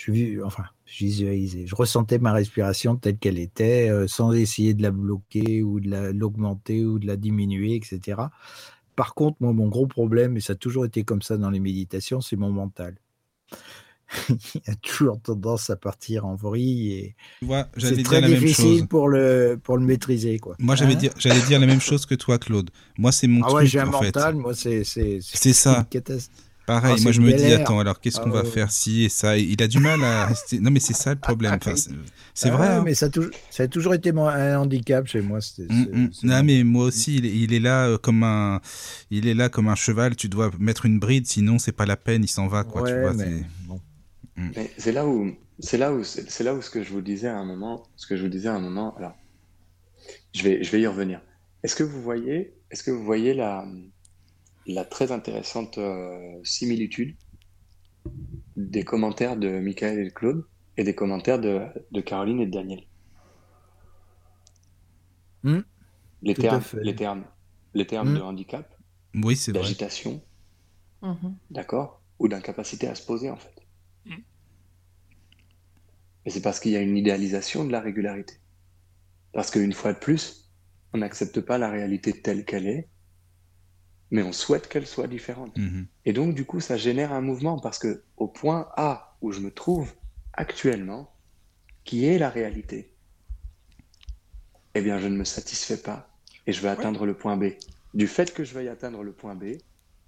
je, 0.00 0.42
enfin, 0.42 0.64
je 0.86 1.04
visualisais, 1.04 1.66
je 1.66 1.74
ressentais 1.74 2.18
ma 2.18 2.32
respiration 2.32 2.96
telle 2.96 3.18
qu'elle 3.18 3.38
était, 3.38 3.90
euh, 3.90 4.06
sans 4.08 4.32
essayer 4.32 4.72
de 4.74 4.82
la 4.82 4.90
bloquer 4.90 5.62
ou 5.62 5.80
de 5.80 5.90
l'augmenter 6.12 6.84
ou 6.84 6.98
de 6.98 7.06
la 7.06 7.16
diminuer, 7.16 7.74
etc. 7.74 8.22
Par 8.96 9.14
contre, 9.14 9.36
moi, 9.40 9.52
mon 9.52 9.68
gros 9.68 9.86
problème, 9.86 10.36
et 10.36 10.40
ça 10.40 10.54
a 10.54 10.56
toujours 10.56 10.84
été 10.84 11.04
comme 11.04 11.22
ça 11.22 11.36
dans 11.36 11.50
les 11.50 11.60
méditations, 11.60 12.20
c'est 12.20 12.36
mon 12.36 12.50
mental. 12.50 12.96
il 14.28 14.62
a 14.66 14.74
toujours 14.76 15.20
tendance 15.20 15.70
à 15.70 15.76
partir 15.76 16.26
en 16.26 16.34
vrille 16.34 16.92
et 16.94 17.16
c'est 17.78 18.02
très 18.02 18.20
difficile 18.20 18.88
pour 18.88 19.08
le 19.08 19.56
pour 19.62 19.78
le 19.78 19.84
maîtriser 19.84 20.40
quoi. 20.40 20.56
Moi 20.58 20.74
j'allais 20.74 20.94
hein 20.94 20.98
dire 20.98 21.12
j'allais 21.16 21.40
dire 21.42 21.60
la 21.60 21.66
même 21.66 21.80
chose 21.80 22.06
que 22.06 22.16
toi 22.16 22.40
Claude. 22.40 22.70
Moi 22.98 23.12
c'est 23.12 23.28
mon 23.28 23.44
ah 23.44 23.52
ouais, 23.52 23.66
j'ai 23.66 23.78
un 23.78 23.84
mental, 23.84 24.34
moi 24.34 24.52
c'est 24.52 24.82
c'est 24.82 25.20
c'est 25.22 25.52
ça. 25.52 25.86
Pareil, 26.70 26.94
ah, 26.98 27.02
moi 27.02 27.10
je 27.10 27.20
me 27.20 27.32
dis, 27.32 27.46
attends, 27.46 27.80
alors 27.80 27.98
qu'est-ce 27.98 28.20
qu'on 28.20 28.30
va 28.30 28.42
ah, 28.44 28.48
faire 28.48 28.70
si 28.70 29.02
et 29.02 29.08
ça 29.08 29.36
Il 29.36 29.60
a 29.60 29.66
du 29.66 29.80
mal 29.80 30.04
à 30.04 30.26
rester. 30.28 30.60
Non, 30.60 30.70
mais 30.70 30.78
c'est 30.78 30.94
ça 30.94 31.14
le 31.14 31.18
problème. 31.18 31.58
Enfin, 31.60 31.74
c'est 32.32 32.48
ah, 32.48 32.56
vrai. 32.56 32.68
Hein. 32.68 32.82
Mais 32.84 32.94
ça 32.94 33.06
a, 33.06 33.08
toujours, 33.08 33.32
ça 33.50 33.64
a 33.64 33.66
toujours 33.66 33.92
été 33.92 34.10
un 34.10 34.56
handicap 34.56 35.04
chez 35.08 35.20
moi. 35.20 35.40
Mm, 35.58 35.74
mm. 35.74 36.10
Non, 36.22 36.42
mais 36.44 36.62
moi 36.62 36.84
aussi, 36.84 37.16
il 37.16 37.52
est, 37.52 37.58
là 37.58 37.88
euh, 37.88 37.98
comme 37.98 38.22
un, 38.22 38.60
il 39.10 39.26
est 39.26 39.34
là 39.34 39.48
comme 39.48 39.66
un 39.66 39.74
cheval. 39.74 40.14
Tu 40.14 40.28
dois 40.28 40.52
mettre 40.60 40.86
une 40.86 41.00
bride, 41.00 41.26
sinon 41.26 41.58
c'est 41.58 41.72
pas 41.72 41.86
la 41.86 41.96
peine. 41.96 42.22
Il 42.22 42.28
s'en 42.28 42.46
va, 42.46 42.62
quoi. 42.62 42.88
tu 42.88 42.96
vois, 43.00 43.14
mais, 43.14 43.42
mm. 44.36 44.50
c'est 44.78 44.92
là 44.92 45.08
où, 45.08 45.28
c'est 45.58 45.76
là 45.76 45.92
où, 45.92 46.04
c'est 46.04 46.44
là 46.44 46.54
où 46.54 46.62
ce 46.62 46.70
que 46.70 46.84
je 46.84 46.92
vous 46.92 47.02
disais 47.02 47.26
à 47.26 47.36
un 47.36 47.44
moment, 47.44 47.82
ce 47.96 48.06
que 48.06 48.16
je 48.16 48.22
vous 48.22 48.28
disais 48.28 48.48
à 48.48 48.54
un 48.54 48.60
moment. 48.60 48.94
Alors, 48.96 49.16
je 50.32 50.44
vais, 50.44 50.62
je 50.62 50.70
vais 50.70 50.80
y 50.80 50.86
revenir. 50.86 51.20
Est-ce 51.64 51.74
que 51.74 51.82
vous 51.82 52.00
voyez, 52.00 52.54
est-ce 52.70 52.84
que 52.84 52.92
vous 52.92 53.04
voyez 53.04 53.34
la 53.34 53.66
la 54.66 54.84
très 54.84 55.12
intéressante 55.12 55.78
euh, 55.78 56.38
similitude 56.44 57.16
des 58.56 58.84
commentaires 58.84 59.36
de 59.36 59.58
Michael 59.58 59.98
et 59.98 60.04
de 60.04 60.10
Claude 60.10 60.44
et 60.76 60.84
des 60.84 60.94
commentaires 60.94 61.40
de, 61.40 62.00
Caroline 62.00 62.40
et 62.40 62.46
de 62.46 62.52
Daniel. 62.52 62.84
Hmm. 65.42 65.60
les, 66.20 66.34
termes, 66.34 66.62
les, 66.82 66.94
termes, 66.94 67.24
les 67.72 67.86
termes, 67.86 68.14
de 68.14 68.20
hmm. 68.20 68.24
handicap, 68.24 68.74
oui, 69.14 69.38
d'agitation, 69.48 70.22
mhm. 71.00 71.34
d'accord, 71.50 72.02
ou 72.18 72.28
d'incapacité 72.28 72.86
à 72.86 72.94
se 72.94 73.06
poser 73.06 73.30
en 73.30 73.36
fait. 73.36 73.54
Hmm. 74.04 74.20
Et 76.26 76.30
c'est 76.30 76.42
parce 76.42 76.60
qu'il 76.60 76.72
y 76.72 76.76
a 76.76 76.80
une 76.80 76.96
idéalisation 76.96 77.64
de 77.64 77.72
la 77.72 77.80
régularité. 77.80 78.34
Parce 79.32 79.50
qu'une 79.50 79.72
fois 79.72 79.94
de 79.94 79.98
plus, 79.98 80.50
on 80.92 80.98
n'accepte 80.98 81.40
pas 81.40 81.56
la 81.56 81.70
réalité 81.70 82.20
telle 82.20 82.44
qu'elle 82.44 82.66
est, 82.66 82.88
mais 84.10 84.22
on 84.22 84.32
souhaite 84.32 84.68
qu'elle 84.68 84.86
soit 84.86 85.06
différente. 85.06 85.56
Mhm. 85.56 85.86
Et 86.04 86.12
donc, 86.12 86.34
du 86.34 86.44
coup, 86.44 86.60
ça 86.60 86.76
génère 86.76 87.12
un 87.12 87.20
mouvement 87.20 87.58
parce 87.58 87.78
que 87.78 88.02
au 88.16 88.28
point 88.28 88.68
A 88.76 89.16
où 89.20 89.32
je 89.32 89.40
me 89.40 89.50
trouve 89.50 89.92
actuellement, 90.32 91.12
qui 91.84 92.06
est 92.06 92.18
la 92.18 92.30
réalité, 92.30 92.94
eh 94.74 94.80
bien, 94.80 94.98
je 94.98 95.08
ne 95.08 95.16
me 95.16 95.24
satisfais 95.24 95.76
pas 95.76 96.10
et 96.46 96.52
je 96.52 96.60
veux 96.60 96.68
atteindre 96.68 97.06
le 97.06 97.14
point 97.14 97.36
B. 97.36 97.52
du 97.94 98.06
fait 98.06 98.32
que 98.32 98.44
je 98.44 98.54
veuille 98.54 98.68
atteindre 98.68 99.02
le 99.02 99.12
point 99.12 99.34
B, 99.34 99.56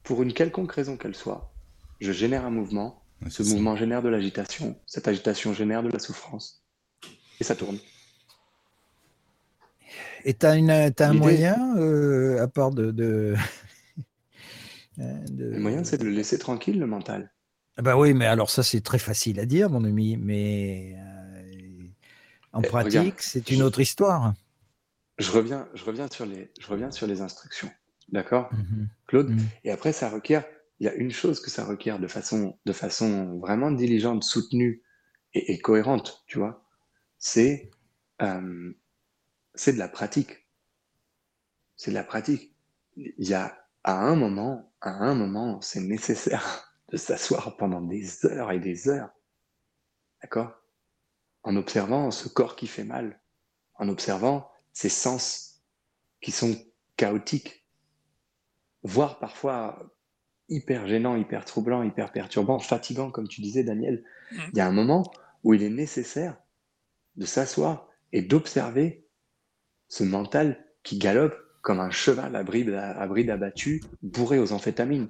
pour 0.02 0.22
une 0.22 0.32
quelconque 0.32 0.72
raison 0.72 0.96
qu'elle 0.96 1.14
soit, 1.14 1.52
je 2.00 2.12
génère 2.12 2.44
un 2.44 2.50
mouvement, 2.50 3.02
Ouais, 3.22 3.30
ce 3.30 3.44
ça. 3.44 3.52
mouvement 3.52 3.76
génère 3.76 4.02
de 4.02 4.08
l'agitation, 4.08 4.76
cette 4.86 5.06
agitation 5.06 5.54
génère 5.54 5.82
de 5.82 5.90
la 5.90 5.98
souffrance, 5.98 6.64
et 7.40 7.44
ça 7.44 7.54
tourne. 7.54 7.78
Et 10.24 10.34
tu 10.34 10.46
as, 10.46 10.52
un 10.52 11.12
moyen, 11.14 11.76
euh, 11.76 12.42
à 12.42 12.48
part 12.48 12.70
de. 12.70 12.90
de... 12.90 13.34
euh, 14.98 15.28
de- 15.28 15.44
Le 15.50 15.60
moyen, 15.60 15.84
c'est 15.84 15.98
de 15.98 16.04
le 16.04 16.10
laisser 16.10 16.36
tranquille, 16.36 16.80
le 16.80 16.86
mental. 16.88 17.32
Ah 17.76 17.82
Bah 17.82 17.96
oui, 17.96 18.14
mais 18.14 18.26
alors 18.26 18.50
ça, 18.50 18.62
c'est 18.62 18.80
très 18.82 18.98
facile 18.98 19.40
à 19.40 19.46
dire, 19.46 19.70
mon 19.70 19.84
ami, 19.84 20.16
mais 20.16 20.94
euh, 20.98 21.86
en 22.52 22.62
Eh, 22.62 22.68
pratique, 22.68 23.22
c'est 23.22 23.50
une 23.50 23.58
je- 23.58 23.64
autre 23.64 23.80
histoire. 23.80 24.34
Je 25.18 25.30
reviens, 25.30 25.68
je 25.74 25.84
reviens, 25.84 26.08
sur, 26.10 26.26
les, 26.26 26.50
je 26.60 26.66
reviens 26.66 26.90
sur 26.90 27.06
les 27.06 27.20
instructions. 27.20 27.70
D'accord? 28.08 28.50
Mhm. 28.52 28.88
Claude? 29.06 29.30
Mhm. 29.30 29.48
Et 29.64 29.70
après, 29.70 29.92
ça 29.92 30.10
requiert, 30.10 30.44
il 30.80 30.86
y 30.86 30.88
a 30.88 30.94
une 30.94 31.10
chose 31.10 31.40
que 31.40 31.50
ça 31.50 31.64
requiert 31.64 31.98
de 31.98 32.08
façon, 32.08 32.58
de 32.66 32.72
façon 32.72 33.38
vraiment 33.38 33.70
diligente, 33.70 34.24
soutenue 34.24 34.82
et, 35.34 35.52
et 35.52 35.58
cohérente, 35.60 36.24
tu 36.26 36.38
vois, 36.38 36.64
c'est 37.18 37.70
euh, 38.22 38.72
c'est 39.54 39.74
de 39.74 39.78
la 39.78 39.88
pratique. 39.88 40.46
C'est 41.76 41.90
de 41.90 41.96
la 41.96 42.04
pratique. 42.04 42.54
Il 42.96 43.12
y 43.28 43.34
a 43.34 43.61
à 43.84 44.00
un 44.00 44.14
moment, 44.14 44.72
à 44.80 44.90
un 44.90 45.14
moment, 45.14 45.60
c'est 45.60 45.80
nécessaire 45.80 46.74
de 46.90 46.96
s'asseoir 46.96 47.56
pendant 47.56 47.80
des 47.80 48.26
heures 48.26 48.52
et 48.52 48.60
des 48.60 48.88
heures, 48.88 49.10
d'accord? 50.22 50.52
En 51.42 51.56
observant 51.56 52.10
ce 52.10 52.28
corps 52.28 52.54
qui 52.54 52.66
fait 52.66 52.84
mal, 52.84 53.20
en 53.74 53.88
observant 53.88 54.50
ces 54.72 54.88
sens 54.88 55.62
qui 56.20 56.30
sont 56.30 56.56
chaotiques, 56.96 57.66
voire 58.84 59.18
parfois 59.18 59.92
hyper 60.48 60.86
gênants, 60.86 61.16
hyper 61.16 61.44
troublants, 61.44 61.82
hyper 61.82 62.12
perturbants, 62.12 62.58
fatigants, 62.58 63.10
comme 63.10 63.26
tu 63.26 63.40
disais, 63.40 63.64
Daniel. 63.64 64.04
Mhm. 64.30 64.50
Il 64.52 64.58
y 64.58 64.60
a 64.60 64.66
un 64.66 64.72
moment 64.72 65.10
où 65.42 65.54
il 65.54 65.62
est 65.62 65.70
nécessaire 65.70 66.36
de 67.16 67.26
s'asseoir 67.26 67.88
et 68.12 68.22
d'observer 68.22 69.06
ce 69.88 70.04
mental 70.04 70.64
qui 70.82 70.98
galope 70.98 71.36
comme 71.62 71.80
un 71.80 71.90
cheval 71.90 72.36
à 72.36 72.42
bride, 72.42 72.74
à 72.74 73.06
bride 73.06 73.30
abattue, 73.30 73.82
bourré 74.02 74.38
aux 74.38 74.52
amphétamines. 74.52 75.08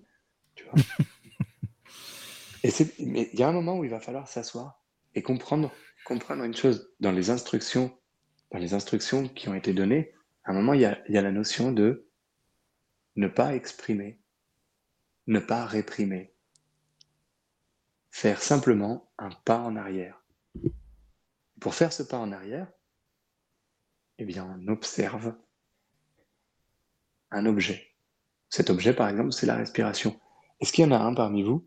Tu 0.55 0.65
vois 0.65 0.75
et 2.63 2.71
c'est, 2.71 2.97
mais 3.01 3.31
il 3.33 3.41
y 3.41 3.43
a 3.43 3.49
un 3.49 3.53
moment 3.53 3.79
où 3.79 3.85
il 3.85 3.91
va 3.91 4.01
falloir 4.01 4.29
s'asseoir 4.29 4.85
et 5.15 5.23
comprendre, 5.23 5.73
comprendre 6.05 6.45
une 6.45 6.55
chose. 6.55 6.95
Dans 7.01 7.11
les 7.11 7.31
instructions, 7.31 7.99
dans 8.53 8.59
les 8.59 8.75
instructions 8.75 9.29
qui 9.29 9.49
ont 9.49 9.55
été 9.55 9.73
données, 9.73 10.13
à 10.45 10.51
un 10.51 10.55
moment, 10.55 10.75
il 10.75 10.83
y 10.83 10.85
a, 10.85 11.03
il 11.09 11.15
y 11.15 11.19
a 11.19 11.23
la 11.23 11.33
notion 11.33 11.73
de 11.73 12.07
ne 13.17 13.29
pas 13.29 13.55
exprimer, 13.55 14.21
ne 15.27 15.39
pas 15.39 15.65
réprimer, 15.65 16.35
faire 18.11 18.43
simplement 18.43 19.11
un 19.19 19.31
pas 19.31 19.59
en 19.59 19.77
arrière. 19.77 20.23
Pour 21.61 21.75
faire 21.75 21.93
ce 21.93 22.03
pas 22.03 22.19
en 22.19 22.31
arrière, 22.31 22.71
eh 24.19 24.25
bien, 24.27 24.45
on 24.59 24.69
observe 24.69 25.35
un 27.33 27.47
objet. 27.47 27.89
Cet 28.51 28.71
objet, 28.71 28.95
par 28.95 29.09
exemple, 29.09 29.33
c'est 29.33 29.47
la 29.47 29.57
respiration. 29.57 30.21
Est-ce 30.61 30.73
qu'il 30.73 30.85
y 30.85 30.87
en 30.87 30.93
a 30.93 30.99
un 30.99 31.15
parmi 31.15 31.43
vous 31.43 31.67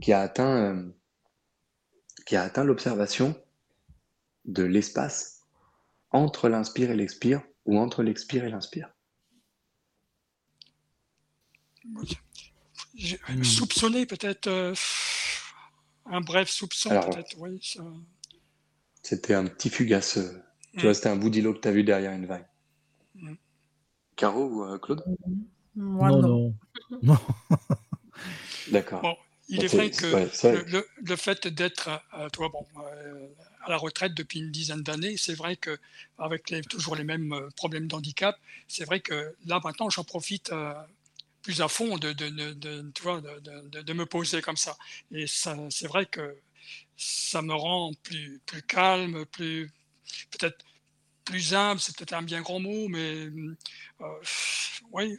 qui 0.00 0.12
a 0.12 0.20
atteint, 0.20 0.56
euh, 0.76 0.90
qui 2.26 2.36
a 2.36 2.42
atteint 2.42 2.64
l'observation 2.64 3.34
de 4.44 4.62
l'espace 4.62 5.44
entre 6.10 6.48
l'inspire 6.48 6.90
et 6.90 6.96
l'expire 6.96 7.42
ou 7.66 7.78
entre 7.78 8.02
l'expire 8.02 8.44
et 8.44 8.50
l'inspire? 8.50 8.90
Soupçonné 13.42 14.06
peut-être 14.06 14.46
euh, 14.46 14.74
un 16.06 16.20
bref 16.20 16.48
soupçon, 16.48 16.90
peut-être, 16.90 17.36
oui. 17.38 17.58
ça- 17.62 17.82
C'était 19.02 19.34
un 19.34 19.46
petit 19.46 19.70
fugace. 19.70 20.18
euh, 20.18 20.42
Tu 20.72 20.78
Mm. 20.80 20.82
vois, 20.82 20.94
c'était 20.94 21.08
un 21.08 21.16
bout 21.16 21.30
d'îlot 21.30 21.54
que 21.54 21.60
tu 21.60 21.68
as 21.68 21.72
vu 21.72 21.82
derrière 21.82 22.12
une 22.12 22.26
vague. 22.26 22.46
Mm. 23.14 23.34
Caro 24.18 24.44
ou 24.46 24.64
euh, 24.64 24.78
Claude? 24.78 25.02
Moi, 25.76 26.10
non, 26.10 26.20
non. 26.20 26.54
non. 27.02 27.16
D'accord. 28.70 29.00
Bon, 29.02 29.16
Il 29.48 29.64
est 29.64 29.68
vrai 29.68 29.90
que 29.90 30.12
ouais, 30.12 30.28
le, 30.52 30.62
le- 30.64 30.88
le 31.02 31.16
fait 31.16 31.46
d'être 31.46 31.88
euh, 32.14 32.28
toi, 32.30 32.48
bon, 32.52 32.66
euh, 32.84 33.28
à 33.64 33.70
la 33.70 33.76
retraite 33.76 34.12
depuis 34.14 34.40
une 34.40 34.50
dizaine 34.50 34.82
d'années, 34.82 35.16
c'est 35.16 35.34
vrai 35.34 35.56
que 35.56 35.78
avec 36.18 36.50
les, 36.50 36.62
toujours 36.62 36.96
les 36.96 37.04
mêmes 37.04 37.32
euh, 37.32 37.48
problèmes 37.56 37.86
d'handicap, 37.86 38.36
c'est 38.66 38.84
vrai 38.84 38.98
que 39.00 39.34
là 39.46 39.60
maintenant 39.64 39.88
j'en 39.88 40.04
profite 40.04 40.50
euh, 40.52 40.74
plus 41.42 41.62
à 41.62 41.68
fond 41.68 41.96
de, 41.96 42.12
de, 42.12 42.28
de- 42.28 42.52
de- 42.54 42.90
tu 42.94 43.02
vois, 43.04 43.20
de, 43.20 43.38
de- 43.40 43.68
de- 43.68 43.82
de 43.82 43.92
me 43.92 44.04
poser 44.04 44.42
comme 44.42 44.56
ça. 44.56 44.76
Et 45.12 45.26
ça, 45.28 45.56
c'est 45.70 45.86
vrai 45.86 46.06
que 46.06 46.36
ça 46.96 47.40
me 47.42 47.54
rend 47.54 47.92
plus, 48.02 48.40
plus 48.46 48.62
calme, 48.62 49.24
plus 49.26 49.70
peut-être 50.32 50.64
plus 51.28 51.54
humble, 51.54 51.80
c'est 51.80 51.96
peut-être 51.96 52.14
un 52.14 52.22
bien 52.22 52.40
grand 52.40 52.58
mot, 52.60 52.88
mais 52.88 53.26
euh, 54.00 54.20
oui, 54.92 55.16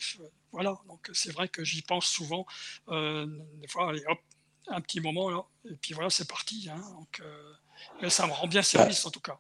voilà. 0.52 0.76
Donc 0.88 1.10
c'est 1.14 1.32
vrai 1.32 1.48
que 1.48 1.64
j'y 1.64 1.82
pense 1.82 2.06
souvent. 2.08 2.46
Euh, 2.90 3.26
des 3.62 3.68
fois, 3.68 3.90
allez, 3.90 4.02
hop, 4.08 4.20
un 4.68 4.82
petit 4.82 5.00
moment 5.00 5.30
là, 5.30 5.44
et 5.70 5.76
puis 5.76 5.94
voilà, 5.94 6.10
c'est 6.10 6.28
parti. 6.28 6.68
hein. 6.72 6.82
donc, 6.98 7.20
euh, 7.22 7.54
mais 8.02 8.10
ça 8.10 8.26
me 8.28 8.32
rend 8.32 8.48
bien 8.48 8.62
service 8.62 9.06
en 9.06 9.12
tout 9.12 9.20
cas. 9.22 9.38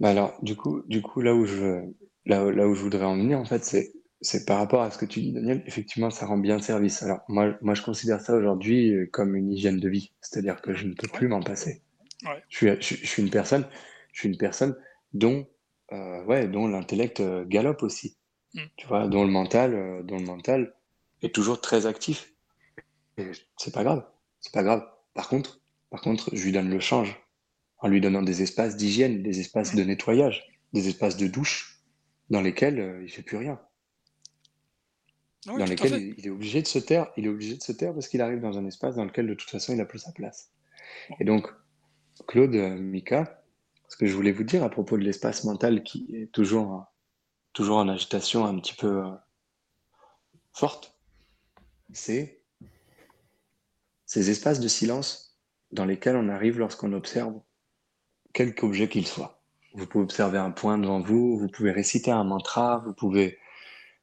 Bah 0.00 0.10
alors, 0.10 0.32
du 0.42 0.56
coup, 0.56 0.82
du 0.86 1.02
coup, 1.02 1.20
là 1.20 1.34
où 1.34 1.44
je, 1.44 1.82
là, 2.24 2.44
où- 2.46 2.50
là 2.50 2.66
où 2.66 2.74
je 2.74 2.80
voudrais 2.82 3.04
en 3.04 3.16
venir, 3.16 3.38
en 3.38 3.44
fait, 3.44 3.64
c'est, 3.64 3.92
c'est 4.22 4.46
par 4.46 4.58
rapport 4.58 4.82
à 4.82 4.90
ce 4.90 4.96
que 4.98 5.04
tu 5.06 5.20
dis, 5.20 5.32
Daniel. 5.32 5.62
Effectivement, 5.66 6.10
ça 6.10 6.24
rend 6.26 6.38
bien 6.38 6.58
service. 6.60 7.02
Alors, 7.02 7.20
moi, 7.28 7.56
moi, 7.60 7.74
je 7.74 7.82
considère 7.82 8.20
ça 8.20 8.34
aujourd'hui 8.34 8.94
euh, 8.94 9.06
comme 9.12 9.36
une 9.36 9.50
hygiène 9.52 9.78
de 9.78 9.88
vie. 9.88 10.12
C'est-à-dire 10.22 10.62
que 10.62 10.72
je 10.74 10.86
ne 10.86 10.94
peux 10.94 11.08
plus 11.08 11.28
m'en 11.28 11.42
passer. 11.42 11.82
Ouais. 12.24 12.42
Je 12.48 12.56
suis, 12.56 12.66
je, 12.80 12.94
je 13.02 13.06
suis 13.06 13.22
une 13.22 13.30
personne, 13.30 13.66
je 14.12 14.20
suis 14.20 14.28
une 14.28 14.38
personne 14.38 14.74
dont, 15.12 15.46
euh, 15.92 16.24
ouais, 16.24 16.48
dont 16.48 16.68
l'intellect 16.68 17.20
euh, 17.20 17.44
galope 17.46 17.82
aussi. 17.82 18.16
Mm. 18.54 18.60
Tu 18.76 18.86
vois, 18.86 19.08
dont 19.08 19.24
le 19.24 19.30
mental, 19.30 19.74
euh, 19.74 20.02
dont 20.02 20.18
le 20.18 20.24
mental 20.24 20.74
est 21.22 21.34
toujours 21.34 21.60
très 21.60 21.86
actif. 21.86 22.32
Et 23.18 23.30
c'est 23.56 23.74
pas 23.74 23.84
grave. 23.84 24.06
C'est 24.40 24.52
pas 24.52 24.62
grave. 24.62 24.86
Par 25.14 25.28
contre, 25.28 25.60
par 25.90 26.00
contre, 26.00 26.30
je 26.34 26.44
lui 26.44 26.52
donne 26.52 26.70
le 26.70 26.80
change 26.80 27.20
en 27.78 27.88
lui 27.88 28.00
donnant 28.00 28.22
des 28.22 28.42
espaces 28.42 28.76
d'hygiène, 28.76 29.22
des 29.22 29.40
espaces 29.40 29.74
de 29.74 29.82
nettoyage, 29.82 30.46
des 30.72 30.88
espaces 30.88 31.16
de 31.16 31.26
douche 31.26 31.80
dans 32.28 32.40
lesquels 32.40 32.78
euh, 32.78 33.02
il 33.02 33.10
fait 33.10 33.22
plus 33.22 33.38
rien, 33.38 33.60
Ah 35.46 35.52
oui, 35.52 35.58
dans 35.58 35.64
lesquels 35.64 36.00
il, 36.00 36.14
il 36.18 36.26
est 36.26 36.30
obligé 36.30 36.62
de 36.62 36.66
se 36.66 36.78
taire, 36.78 37.10
il 37.16 37.26
est 37.26 37.28
obligé 37.28 37.56
de 37.56 37.62
se 37.62 37.72
taire 37.72 37.92
parce 37.92 38.08
qu'il 38.08 38.20
arrive 38.20 38.40
dans 38.40 38.56
un 38.56 38.66
espace 38.66 38.96
dans 38.96 39.04
lequel 39.04 39.26
de 39.26 39.34
toute 39.34 39.50
façon 39.50 39.74
il 39.74 39.80
a 39.80 39.84
plus 39.84 39.98
sa 39.98 40.12
place. 40.12 40.52
Et 41.18 41.24
donc, 41.24 41.48
Claude, 42.28 42.54
Mika, 42.54 43.39
ce 43.90 43.96
que 43.96 44.06
je 44.06 44.14
voulais 44.14 44.32
vous 44.32 44.44
dire 44.44 44.62
à 44.62 44.70
propos 44.70 44.96
de 44.96 45.02
l'espace 45.02 45.44
mental 45.44 45.82
qui 45.82 46.14
est 46.14 46.32
toujours, 46.32 46.74
euh, 46.74 46.80
toujours 47.52 47.78
en 47.78 47.88
agitation 47.88 48.46
un 48.46 48.58
petit 48.58 48.74
peu 48.74 49.04
euh, 49.04 49.10
forte, 50.52 50.96
c'est 51.92 52.40
ces 54.06 54.30
espaces 54.30 54.60
de 54.60 54.68
silence 54.68 55.36
dans 55.72 55.84
lesquels 55.84 56.16
on 56.16 56.28
arrive 56.28 56.58
lorsqu'on 56.58 56.92
observe 56.92 57.40
quelque 58.32 58.64
objet 58.64 58.88
qu'il 58.88 59.06
soit. 59.06 59.42
Vous 59.74 59.86
pouvez 59.86 60.04
observer 60.04 60.38
un 60.38 60.52
point 60.52 60.78
devant 60.78 61.00
vous, 61.00 61.36
vous 61.36 61.48
pouvez 61.48 61.72
réciter 61.72 62.12
un 62.12 62.24
mantra, 62.24 62.78
vous 62.86 62.94
pouvez 62.94 63.38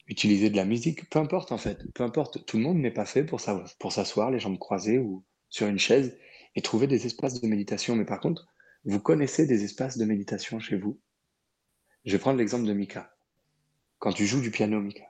utiliser 0.07 0.49
de 0.49 0.57
la 0.57 0.65
musique, 0.65 1.09
peu 1.09 1.19
importe 1.19 1.53
en 1.53 1.57
fait, 1.57 1.89
peu 1.93 2.03
importe. 2.03 2.45
Tout 2.45 2.57
le 2.57 2.63
monde 2.63 2.77
n'est 2.77 2.91
pas 2.91 3.05
fait 3.05 3.23
pour 3.23 3.39
s'asseoir 3.39 4.31
les 4.31 4.39
jambes 4.39 4.59
croisées 4.59 4.99
ou 4.99 5.23
sur 5.49 5.67
une 5.67 5.79
chaise 5.79 6.17
et 6.55 6.61
trouver 6.61 6.87
des 6.87 7.05
espaces 7.05 7.39
de 7.39 7.47
méditation. 7.47 7.95
Mais 7.95 8.05
par 8.05 8.19
contre, 8.19 8.47
vous 8.85 8.99
connaissez 8.99 9.45
des 9.45 9.63
espaces 9.63 9.97
de 9.97 10.05
méditation 10.05 10.59
chez 10.59 10.77
vous? 10.77 10.99
Je 12.05 12.13
vais 12.13 12.19
prendre 12.19 12.37
l'exemple 12.37 12.65
de 12.65 12.73
Mika. 12.73 13.15
Quand 13.99 14.13
tu 14.13 14.25
joues 14.25 14.41
du 14.41 14.51
piano, 14.51 14.79
Mika, 14.79 15.03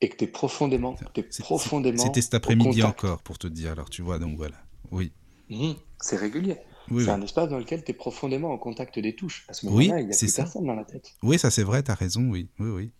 et 0.00 0.08
que 0.08 0.16
tu 0.16 0.24
es 0.24 0.28
profondément, 0.28 0.96
profondément 1.40 2.02
C'était 2.04 2.22
cet 2.22 2.34
après-midi 2.34 2.82
encore, 2.82 3.22
pour 3.22 3.38
te 3.38 3.46
dire. 3.46 3.72
Alors, 3.72 3.90
tu 3.90 4.02
vois, 4.02 4.18
donc 4.18 4.36
voilà. 4.36 4.56
Oui. 4.90 5.12
Mhm, 5.50 5.74
c'est 6.00 6.16
régulier. 6.16 6.58
Oui, 6.90 7.04
c'est 7.04 7.10
oui. 7.10 7.16
un 7.16 7.22
espace 7.22 7.48
dans 7.48 7.58
lequel 7.58 7.84
tu 7.84 7.90
es 7.90 7.94
profondément 7.94 8.50
en 8.50 8.58
contact 8.58 8.98
des 8.98 9.14
touches. 9.14 9.44
À 9.48 9.52
ce 9.52 9.66
Oui, 9.66 9.88
moment-là, 9.88 10.00
il 10.00 10.06
n'y 10.06 10.12
a 10.12 10.14
c'est 10.14 10.26
plus 10.26 10.32
ça. 10.32 10.42
personne 10.44 10.66
dans 10.66 10.74
la 10.74 10.84
tête. 10.84 11.12
Oui, 11.22 11.38
ça 11.38 11.50
c'est 11.50 11.62
vrai, 11.64 11.82
t'as 11.82 11.94
raison, 11.94 12.22
oui. 12.30 12.48
Oui, 12.58 12.70
oui. 12.70 12.92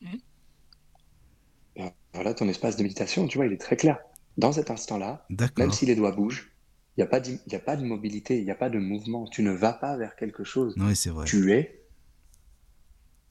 Et 1.76 1.84
voilà, 2.12 2.34
ton 2.34 2.48
espace 2.48 2.76
de 2.76 2.82
méditation, 2.82 3.26
tu 3.28 3.38
vois, 3.38 3.46
il 3.46 3.52
est 3.52 3.60
très 3.60 3.76
clair. 3.76 3.98
Dans 4.36 4.52
cet 4.52 4.70
instant-là, 4.70 5.26
même 5.56 5.72
si 5.72 5.86
les 5.86 5.94
doigts 5.94 6.12
bougent, 6.12 6.52
il 6.98 7.02
n'y 7.02 7.04
a, 7.04 7.06
pas 7.06 7.22
y 7.28 7.54
a 7.54 7.60
pas 7.60 7.76
de 7.76 7.84
mobilité, 7.84 8.38
il 8.38 8.44
n'y 8.44 8.50
a 8.50 8.56
pas 8.56 8.70
de 8.70 8.80
mouvement. 8.80 9.28
Tu 9.28 9.42
ne 9.42 9.52
vas 9.52 9.72
pas 9.72 9.96
vers 9.96 10.16
quelque 10.16 10.42
chose. 10.42 10.74
Oui, 10.78 10.96
c'est 10.96 11.10
vrai. 11.10 11.26
Tu 11.26 11.52
es, 11.52 11.86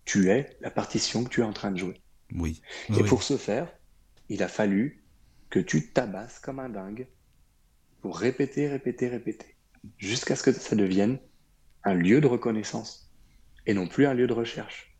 tu 0.06 0.30
es 0.30 0.56
la 0.61 0.72
partition 0.72 1.26
que 1.26 1.30
tu 1.30 1.41
es 1.41 1.44
en 1.44 1.52
train 1.52 1.72
de 1.72 1.77
jouer. 1.77 2.02
Oui. 2.31 2.61
Et 2.88 2.94
Oui, 2.94 3.03
pour 3.03 3.23
ce 3.23 3.35
faire, 3.35 3.68
il 4.30 4.41
a 4.41 4.48
fallu 4.48 5.03
que 5.49 5.60
tu 5.60 5.91
tabasses 5.91 6.39
comme 6.39 6.60
un 6.60 6.69
dingue 6.69 7.10
pour 8.02 8.18
répéter, 8.18 8.69
répéter, 8.69 9.10
répéter, 9.10 9.57
jusqu'à 9.98 10.38
ce 10.38 10.44
que 10.44 10.53
ça 10.53 10.77
devienne 10.77 11.19
un 11.84 11.94
lieu 11.94 12.22
de 12.22 12.27
reconnaissance 12.27 13.11
et 13.65 13.73
non 13.73 13.89
plus 13.89 14.06
un 14.06 14.14
lieu 14.14 14.27
de 14.27 14.34
recherche. 14.34 14.95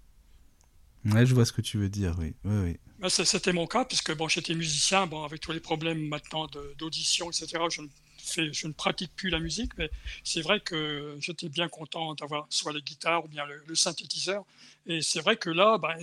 Ouais, 1.06 1.26
je 1.26 1.34
vois 1.34 1.46
ce 1.46 1.54
que 1.54 1.62
tu 1.62 1.78
veux 1.78 1.88
dire, 1.88 2.18
oui. 2.20 2.36
oui, 2.44 2.58
oui. 2.64 2.78
Bah, 3.00 3.10
c'était 3.10 3.54
mon 3.54 3.66
cas, 3.66 3.86
puisque 3.86 4.14
bon, 4.14 4.28
j'étais 4.28 4.56
musicien, 4.56 5.08
bon, 5.08 5.24
avec 5.24 5.40
tous 5.40 5.54
les 5.54 5.62
problèmes 5.62 6.06
maintenant 6.10 6.48
d'audition, 6.78 7.30
etc., 7.30 7.64
je 7.72 7.82
ne, 7.84 7.88
je 8.28 8.68
ne 8.68 8.74
pratique 8.74 9.12
plus 9.16 9.30
la 9.30 9.40
musique, 9.40 9.72
mais 9.78 9.90
c'est 10.24 10.42
vrai 10.42 10.60
que 10.60 11.18
j'étais 11.20 11.50
bien 11.50 11.68
content 11.68 12.14
d'avoir 12.16 12.46
soit 12.50 12.74
les 12.74 12.82
guitares 12.82 13.26
ou 13.26 13.28
bien 13.28 13.46
le, 13.46 13.76
synthétiseur. 13.76 14.44
Et 14.86 15.02
c'est 15.02 15.20
vrai 15.20 15.38
que 15.38 15.50
là, 15.50 15.78
ben, 15.78 15.98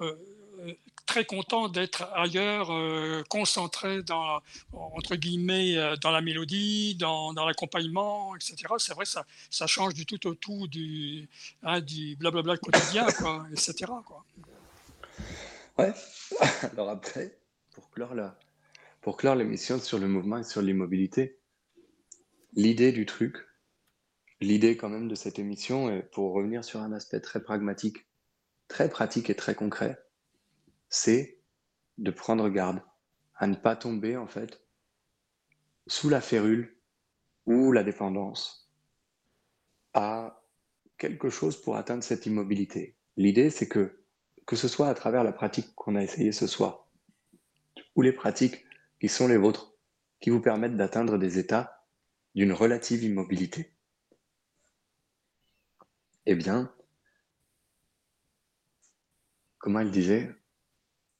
euh, 0.00 0.14
très 1.10 1.24
content 1.24 1.68
d'être 1.68 2.08
ailleurs, 2.14 2.72
euh, 2.72 3.24
concentré 3.28 4.02
dans, 4.02 4.40
entre 4.72 5.16
guillemets, 5.16 5.76
euh, 5.76 5.96
dans 5.96 6.12
la 6.12 6.20
mélodie, 6.20 6.94
dans, 6.94 7.32
dans 7.32 7.44
l'accompagnement, 7.44 8.36
etc. 8.36 8.56
C'est 8.78 8.94
vrai, 8.94 9.04
ça, 9.04 9.26
ça 9.50 9.66
change 9.66 9.94
du 9.94 10.06
tout 10.06 10.24
au 10.28 10.34
tout 10.34 10.68
du, 10.68 11.28
hein, 11.64 11.80
du 11.80 12.14
blablabla 12.14 12.58
quotidien, 12.58 13.06
quoi, 13.10 13.44
etc. 13.50 13.90
Quoi. 14.06 14.24
Ouais. 15.78 15.92
Alors 16.72 16.90
après, 16.90 17.36
pour 17.72 17.90
clore 17.90 18.14
la, 18.14 18.38
pour 19.00 19.16
clore 19.16 19.34
l'émission 19.34 19.80
sur 19.80 19.98
le 19.98 20.06
mouvement 20.06 20.38
et 20.38 20.44
sur 20.44 20.62
l'immobilité, 20.62 21.39
l'idée 22.54 22.92
du 22.92 23.06
truc, 23.06 23.36
l'idée 24.40 24.76
quand 24.76 24.88
même 24.88 25.08
de 25.08 25.14
cette 25.14 25.38
émission, 25.38 25.90
et 25.90 26.02
pour 26.02 26.32
revenir 26.32 26.64
sur 26.64 26.80
un 26.80 26.92
aspect 26.92 27.20
très 27.20 27.42
pragmatique, 27.42 28.06
très 28.68 28.88
pratique 28.88 29.30
et 29.30 29.34
très 29.34 29.54
concret, 29.54 29.98
c'est 30.88 31.38
de 31.98 32.10
prendre 32.10 32.48
garde 32.48 32.82
à 33.36 33.46
ne 33.46 33.54
pas 33.54 33.76
tomber 33.76 34.16
en 34.16 34.26
fait 34.26 34.62
sous 35.86 36.08
la 36.08 36.20
férule 36.20 36.76
ou 37.46 37.72
la 37.72 37.82
dépendance 37.82 38.70
à 39.94 40.42
quelque 40.98 41.30
chose 41.30 41.60
pour 41.60 41.76
atteindre 41.76 42.04
cette 42.04 42.26
immobilité. 42.26 42.96
L'idée, 43.16 43.50
c'est 43.50 43.68
que 43.68 43.96
que 44.46 44.56
ce 44.56 44.68
soit 44.68 44.88
à 44.88 44.94
travers 44.94 45.22
la 45.22 45.32
pratique 45.32 45.74
qu'on 45.76 45.94
a 45.94 46.02
essayé 46.02 46.32
ce 46.32 46.48
soir, 46.48 46.88
ou 47.94 48.02
les 48.02 48.12
pratiques 48.12 48.64
qui 49.00 49.08
sont 49.08 49.28
les 49.28 49.36
vôtres, 49.36 49.74
qui 50.20 50.30
vous 50.30 50.40
permettent 50.40 50.76
d'atteindre 50.76 51.18
des 51.18 51.38
états 51.38 51.79
d'une 52.34 52.52
relative 52.52 53.02
immobilité. 53.02 53.72
Eh 56.26 56.34
bien, 56.34 56.72
comment 59.58 59.80
elle 59.80 59.90
disait 59.90 60.34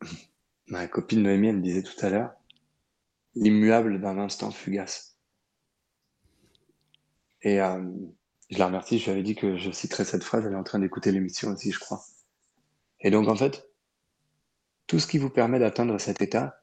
Ma 0.68 0.86
copine 0.86 1.22
Noémie, 1.22 1.48
elle 1.48 1.62
disait 1.62 1.82
tout 1.82 2.04
à 2.04 2.10
l'heure, 2.10 2.34
l'immuable 3.34 4.00
d'un 4.00 4.18
instant 4.18 4.50
fugace. 4.50 5.16
Et 7.42 7.60
euh, 7.60 7.82
je 8.50 8.58
la 8.58 8.66
remercie, 8.66 8.98
je 8.98 9.04
lui 9.04 9.12
avais 9.12 9.22
dit 9.22 9.34
que 9.34 9.56
je 9.56 9.70
citerais 9.70 10.04
cette 10.04 10.24
phrase, 10.24 10.44
elle 10.46 10.52
est 10.52 10.56
en 10.56 10.64
train 10.64 10.78
d'écouter 10.78 11.12
l'émission 11.12 11.50
aussi, 11.50 11.72
je 11.72 11.78
crois. 11.78 12.04
Et 13.00 13.10
donc, 13.10 13.28
en 13.28 13.36
fait, 13.36 13.66
tout 14.86 14.98
ce 14.98 15.06
qui 15.06 15.18
vous 15.18 15.30
permet 15.30 15.58
d'atteindre 15.58 15.98
cet 15.98 16.20
état, 16.20 16.62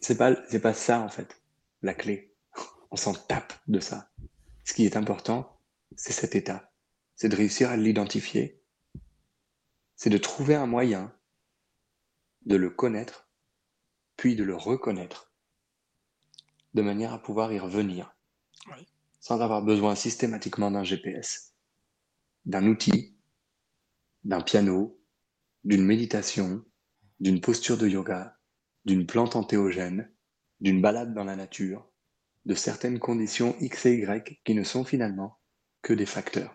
c'est 0.00 0.16
pas, 0.16 0.36
c'est 0.48 0.60
pas 0.60 0.74
ça, 0.74 1.00
en 1.00 1.08
fait, 1.08 1.40
la 1.82 1.94
clé. 1.94 2.35
On 2.96 2.98
s'en 2.98 3.12
tape 3.12 3.52
de 3.68 3.78
ça. 3.78 4.10
Ce 4.64 4.72
qui 4.72 4.86
est 4.86 4.96
important, 4.96 5.60
c'est 5.96 6.14
cet 6.14 6.34
état. 6.34 6.72
C'est 7.14 7.28
de 7.28 7.36
réussir 7.36 7.68
à 7.68 7.76
l'identifier. 7.76 8.62
C'est 9.96 10.08
de 10.08 10.16
trouver 10.16 10.54
un 10.54 10.64
moyen 10.64 11.14
de 12.46 12.56
le 12.56 12.70
connaître, 12.70 13.28
puis 14.16 14.34
de 14.34 14.44
le 14.44 14.56
reconnaître, 14.56 15.30
de 16.72 16.80
manière 16.80 17.12
à 17.12 17.22
pouvoir 17.22 17.52
y 17.52 17.58
revenir, 17.58 18.16
sans 19.20 19.42
avoir 19.42 19.60
besoin 19.60 19.94
systématiquement 19.94 20.70
d'un 20.70 20.82
GPS, 20.82 21.54
d'un 22.46 22.66
outil, 22.66 23.14
d'un 24.24 24.40
piano, 24.40 24.98
d'une 25.64 25.84
méditation, 25.84 26.64
d'une 27.20 27.42
posture 27.42 27.76
de 27.76 27.88
yoga, 27.88 28.38
d'une 28.86 29.06
plante 29.06 29.36
antéogène, 29.36 30.10
d'une 30.62 30.80
balade 30.80 31.12
dans 31.12 31.24
la 31.24 31.36
nature, 31.36 31.92
de 32.46 32.54
certaines 32.54 33.00
conditions 33.00 33.56
X 33.60 33.86
et 33.86 33.96
Y 33.96 34.40
qui 34.44 34.54
ne 34.54 34.62
sont 34.62 34.84
finalement 34.84 35.38
que 35.82 35.92
des 35.92 36.06
facteurs. 36.06 36.54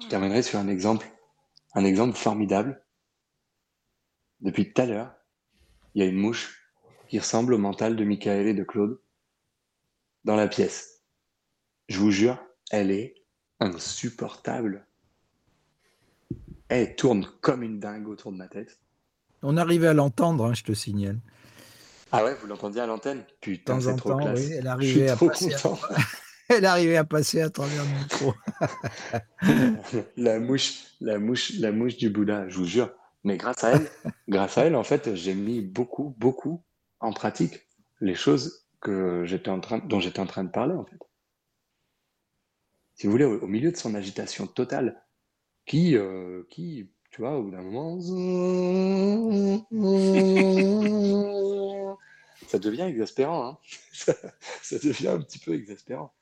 Je 0.00 0.06
terminerai 0.06 0.42
sur 0.42 0.58
un 0.58 0.68
exemple, 0.68 1.06
un 1.74 1.84
exemple 1.84 2.16
formidable. 2.16 2.84
Depuis 4.40 4.72
tout 4.72 4.82
à 4.82 4.86
l'heure, 4.86 5.14
il 5.94 6.02
y 6.02 6.06
a 6.06 6.08
une 6.08 6.18
mouche 6.18 6.72
qui 7.08 7.18
ressemble 7.18 7.54
au 7.54 7.58
mental 7.58 7.96
de 7.96 8.04
Michael 8.04 8.46
et 8.46 8.54
de 8.54 8.64
Claude 8.64 9.00
dans 10.24 10.36
la 10.36 10.48
pièce. 10.48 11.02
Je 11.88 11.98
vous 11.98 12.10
jure, 12.10 12.40
elle 12.70 12.92
est 12.92 13.14
insupportable. 13.58 14.86
Elle 16.68 16.94
tourne 16.94 17.28
comme 17.40 17.62
une 17.64 17.80
dingue 17.80 18.08
autour 18.08 18.32
de 18.32 18.36
ma 18.36 18.48
tête. 18.48 18.80
On 19.42 19.56
arrivait 19.56 19.88
à 19.88 19.94
l'entendre, 19.94 20.46
hein, 20.46 20.54
je 20.54 20.62
te 20.62 20.72
signale. 20.72 21.18
Ah 22.10 22.24
ouais, 22.24 22.34
vous 22.40 22.46
l'entendiez 22.46 22.80
à 22.80 22.86
l'antenne 22.86 23.24
Putain, 23.40 23.80
c'est 23.80 23.96
trop 23.96 24.16
classe. 24.16 24.38
Oui, 24.38 24.52
elle 24.52 24.66
arrivait 24.66 25.08
à 25.08 25.16
passer 25.16 25.54
À... 25.54 25.78
elle 26.48 26.64
arrivait 26.66 26.96
à 26.96 27.04
passer 27.04 27.40
à 27.40 27.50
travers 27.50 27.82
le 27.84 27.98
micro. 27.98 28.34
la 30.16 30.38
mouche, 30.38 30.84
la 31.00 31.18
mouche, 31.18 31.52
la 31.58 31.72
mouche 31.72 31.96
du 31.96 32.10
Bouddha, 32.10 32.48
je 32.48 32.58
vous 32.58 32.66
jure. 32.66 32.90
Mais 33.24 33.36
grâce 33.36 33.64
à 33.64 33.72
elle, 33.72 33.88
grâce 34.28 34.58
à 34.58 34.64
elle, 34.64 34.76
en 34.76 34.84
fait, 34.84 35.14
j'ai 35.14 35.34
mis 35.34 35.60
beaucoup, 35.60 36.14
beaucoup 36.18 36.62
en 37.00 37.12
pratique 37.12 37.66
les 38.00 38.14
choses 38.14 38.66
que 38.80 39.24
j'étais 39.24 39.50
en 39.50 39.60
train, 39.60 39.78
dont 39.78 40.00
j'étais 40.00 40.20
en 40.20 40.26
train 40.26 40.44
de 40.44 40.50
parler, 40.50 40.74
en 40.74 40.84
fait 40.84 40.98
si 43.02 43.08
vous 43.08 43.12
voulez, 43.12 43.24
au, 43.24 43.48
milieu 43.48 43.72
de 43.72 43.76
son 43.76 43.96
agitation 43.96 44.46
totale, 44.46 45.02
qui, 45.66 45.96
euh, 45.96 46.44
qui 46.50 46.91
tu 47.12 47.20
vois, 47.20 47.36
au 47.36 47.44
bout 47.44 47.50
d'un 47.50 47.60
moment, 47.60 48.00
ça 52.48 52.58
devient 52.58 52.82
exaspérant. 52.82 53.48
Hein 53.48 53.58
ça, 54.62 54.78
devient 54.78 55.08
un 55.08 55.20
petit 55.20 55.38
peu 55.38 55.54
exaspérant. 55.54 56.14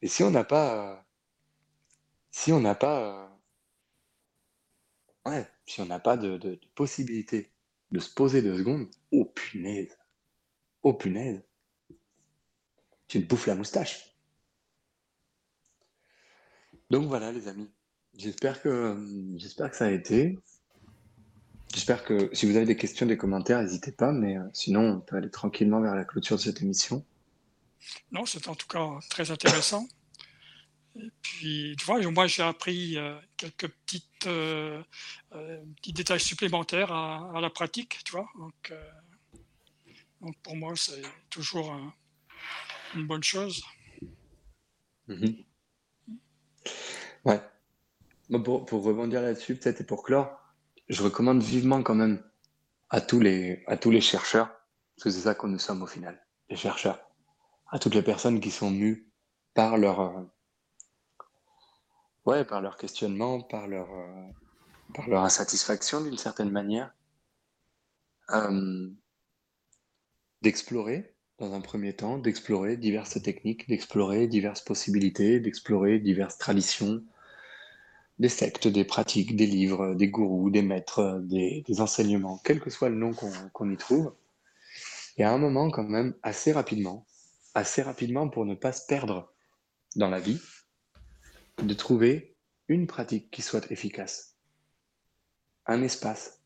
Et 0.00 0.06
si 0.06 0.22
on 0.22 0.30
n'a 0.30 0.44
pas, 0.44 1.04
si 2.30 2.52
on 2.52 2.60
n'a 2.60 2.76
pas, 2.76 3.36
ouais, 5.26 5.44
si 5.66 5.80
on 5.80 5.86
n'a 5.86 5.98
pas 5.98 6.16
de, 6.16 6.36
de, 6.36 6.60
possibilité 6.76 7.50
de 7.90 7.98
se 7.98 8.14
poser 8.14 8.40
deux 8.40 8.58
secondes, 8.58 8.88
oh 9.10 9.24
punaise, 9.24 9.98
oh 10.84 10.94
punaise, 10.94 11.42
tu 13.08 13.20
te 13.20 13.28
bouffes 13.28 13.48
la 13.48 13.56
moustache. 13.56 14.14
Donc 16.90 17.08
voilà, 17.08 17.32
les 17.32 17.48
amis. 17.48 17.68
J'espère 18.18 18.60
que, 18.60 18.96
j'espère 19.36 19.70
que 19.70 19.76
ça 19.76 19.86
a 19.86 19.90
été. 19.90 20.40
J'espère 21.72 22.02
que 22.04 22.34
si 22.34 22.46
vous 22.46 22.56
avez 22.56 22.66
des 22.66 22.76
questions, 22.76 23.06
des 23.06 23.16
commentaires, 23.16 23.62
n'hésitez 23.62 23.92
pas. 23.92 24.10
Mais 24.10 24.36
euh, 24.36 24.42
sinon, 24.52 24.96
on 24.96 25.00
peut 25.00 25.16
aller 25.16 25.30
tranquillement 25.30 25.80
vers 25.80 25.94
la 25.94 26.04
clôture 26.04 26.36
de 26.36 26.42
cette 26.42 26.60
émission. 26.60 27.06
Non, 28.10 28.26
c'est 28.26 28.48
en 28.48 28.56
tout 28.56 28.66
cas 28.66 28.98
très 29.08 29.30
intéressant. 29.30 29.86
Et 30.96 31.12
puis, 31.22 31.76
tu 31.78 31.84
vois, 31.84 32.00
moi, 32.10 32.26
j'ai 32.26 32.42
appris 32.42 32.96
euh, 32.96 33.16
quelques 33.36 33.68
petites, 33.68 34.26
euh, 34.26 34.82
petits 35.76 35.92
détails 35.92 36.18
supplémentaires 36.18 36.90
à, 36.90 37.40
la 37.40 37.50
pratique, 37.50 38.00
tu 38.04 38.12
vois. 38.12 38.28
Donc, 38.36 38.74
donc 40.20 40.36
pour 40.42 40.56
moi, 40.56 40.72
c'est 40.74 41.02
toujours 41.30 41.72
une 42.96 43.06
bonne 43.06 43.22
chose. 43.22 43.62
Mm-hmm. 45.08 45.44
Ouais. 47.24 47.40
Pour, 48.36 48.82
rebondir 48.82 49.22
là-dessus, 49.22 49.56
peut-être 49.56 49.80
et 49.80 49.84
pour 49.84 50.02
clore, 50.02 50.38
je 50.88 51.02
recommande 51.02 51.42
vivement 51.42 51.82
quand 51.82 51.94
même 51.94 52.22
à 52.90 53.00
tous 53.00 53.20
les, 53.20 53.62
à 53.66 53.76
tous 53.76 53.90
les 53.90 54.00
chercheurs, 54.00 54.48
parce 54.96 55.04
que 55.04 55.10
c'est 55.10 55.24
ça 55.24 55.34
qu'on 55.34 55.48
nous 55.48 55.58
sommes 55.58 55.82
au 55.82 55.86
final, 55.86 56.24
les 56.48 56.56
chercheurs, 56.56 57.00
à 57.70 57.78
toutes 57.78 57.94
les 57.94 58.02
personnes 58.02 58.40
qui 58.40 58.50
sont 58.50 58.70
mues 58.70 59.10
par 59.54 59.76
leur, 59.76 60.00
euh, 60.00 60.22
ouais, 62.26 62.44
par 62.44 62.60
leur 62.60 62.76
questionnement, 62.76 63.40
par 63.40 63.66
leur, 63.66 63.90
euh, 63.92 64.28
par 64.94 65.08
leur 65.08 65.24
insatisfaction 65.24 66.02
d'une 66.02 66.18
certaine 66.18 66.50
manière, 66.50 66.94
euh, 68.30 68.90
d'explorer 70.42 71.14
dans 71.38 71.52
un 71.54 71.60
premier 71.60 71.94
temps, 71.94 72.18
d'explorer 72.18 72.76
diverses 72.76 73.20
techniques, 73.22 73.68
d'explorer 73.68 74.26
diverses 74.26 74.60
possibilités, 74.60 75.40
d'explorer 75.40 75.98
diverses 75.98 76.36
traditions, 76.36 77.02
des 78.18 78.28
sectes, 78.28 78.66
des 78.66 78.84
pratiques, 78.84 79.36
des 79.36 79.46
livres, 79.46 79.94
des 79.94 80.08
gourous, 80.08 80.50
des 80.50 80.62
maîtres, 80.62 81.20
des, 81.22 81.80
enseignements, 81.80 82.40
quel 82.44 82.60
que 82.60 82.70
soit 82.70 82.88
le 82.88 82.96
nom 82.96 83.12
qu'on 83.52 83.70
y 83.70 83.76
trouve. 83.76 84.14
Et 85.16 85.24
à 85.24 85.32
un 85.32 85.38
moment, 85.38 85.70
quand 85.70 85.84
même, 85.84 86.14
assez 86.22 86.52
rapidement, 86.52 87.06
assez 87.54 87.82
rapidement 87.82 88.28
pour 88.28 88.44
ne 88.44 88.54
pas 88.54 88.72
se 88.72 88.86
perdre 88.86 89.32
dans 89.96 90.10
la 90.10 90.20
vie, 90.20 90.40
de 91.62 91.74
trouver 91.74 92.36
une 92.68 92.86
pratique 92.86 93.30
qui 93.30 93.42
soit 93.42 93.70
efficace, 93.70 94.36
un 95.66 95.82
espace 95.82 96.40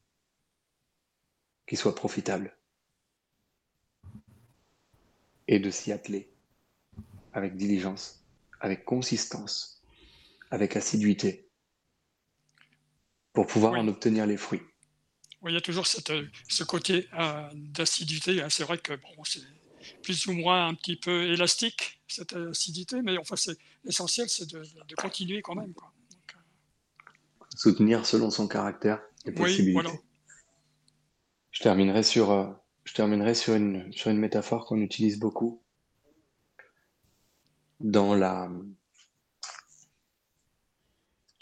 qui 1.66 1.77
soit 1.77 1.94
profitable 1.94 2.57
et 5.49 5.59
de 5.59 5.70
s'y 5.70 5.93
atteler 5.93 6.31
avec 7.32 7.57
diligence, 7.57 8.24
avec 8.61 8.85
consistance, 8.85 9.82
avec 10.51 10.77
assiduité, 10.77 11.49
pour 13.32 13.46
pouvoir 13.46 13.74
en 13.74 13.88
obtenir 13.88 14.26
les 14.26 14.36
fruits. 14.36 14.62
Oui, 15.40 15.52
il 15.52 15.54
y 15.54 15.59
a 15.59 15.60
toujours 15.60 15.86
cette, 15.86 16.12
ce 16.48 16.64
côté 16.64 17.09
euh, 17.18 17.48
d'acidité. 17.54 18.42
Hein. 18.42 18.48
C'est 18.48 18.64
vrai 18.64 18.78
que 18.78 18.92
bon, 18.92 19.24
c'est 19.24 19.40
plus 20.02 20.26
ou 20.26 20.32
moins 20.32 20.68
un 20.68 20.74
petit 20.74 20.96
peu 20.96 21.24
élastique, 21.24 22.00
cette 22.06 22.34
acidité, 22.34 23.02
mais 23.02 23.18
enfin, 23.18 23.34
l'essentiel, 23.84 24.28
c'est 24.28 24.48
de, 24.52 24.60
de, 24.60 24.94
continuer 24.94 25.42
quand 25.42 25.56
même. 25.56 25.72
Quoi. 25.72 25.92
Donc, 26.10 26.36
euh... 26.36 27.44
Soutenir 27.56 28.06
selon 28.06 28.30
son 28.30 28.46
caractère 28.46 29.02
et 29.24 29.32
possibilités. 29.32 29.76
Oui, 29.76 29.82
voilà. 29.82 29.98
Je 31.50 31.62
terminerai 31.62 32.02
sur, 32.04 32.30
euh, 32.30 32.46
je 32.84 32.94
terminerai 32.94 33.34
sur, 33.34 33.54
une, 33.54 33.92
sur 33.92 34.10
une 34.10 34.18
métaphore 34.18 34.64
qu'on 34.66 34.80
utilise 34.80 35.18
beaucoup 35.18 35.62
dans 37.80 38.14
la 38.14 38.48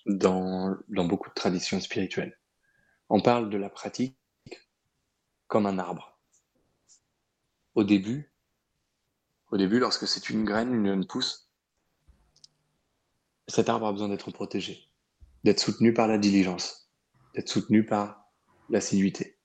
dans, 0.06 0.76
dans 0.88 1.04
beaucoup 1.04 1.28
de 1.28 1.34
traditions 1.34 1.80
spirituelles. 1.80 2.38
On 3.08 3.20
parle 3.20 3.50
de 3.50 3.58
la 3.58 3.70
pratique 3.70 4.16
comme 5.46 5.66
un 5.66 5.78
arbre. 5.78 6.18
Au 7.74 7.84
début, 7.84 8.32
au 9.50 9.56
début, 9.56 9.78
lorsque 9.78 10.06
c'est 10.06 10.30
une 10.30 10.44
graine, 10.44 10.72
une, 10.74 10.86
une 10.86 11.06
pousse, 11.06 11.50
cet 13.48 13.68
arbre 13.68 13.86
a 13.86 13.92
besoin 13.92 14.08
d'être 14.08 14.30
protégé, 14.30 14.88
d'être 15.42 15.58
soutenu 15.58 15.92
par 15.92 16.06
la 16.06 16.18
diligence, 16.18 16.90
d'être 17.34 17.48
soutenu 17.48 17.84
par 17.84 18.30
l'assiduité. 18.68 19.38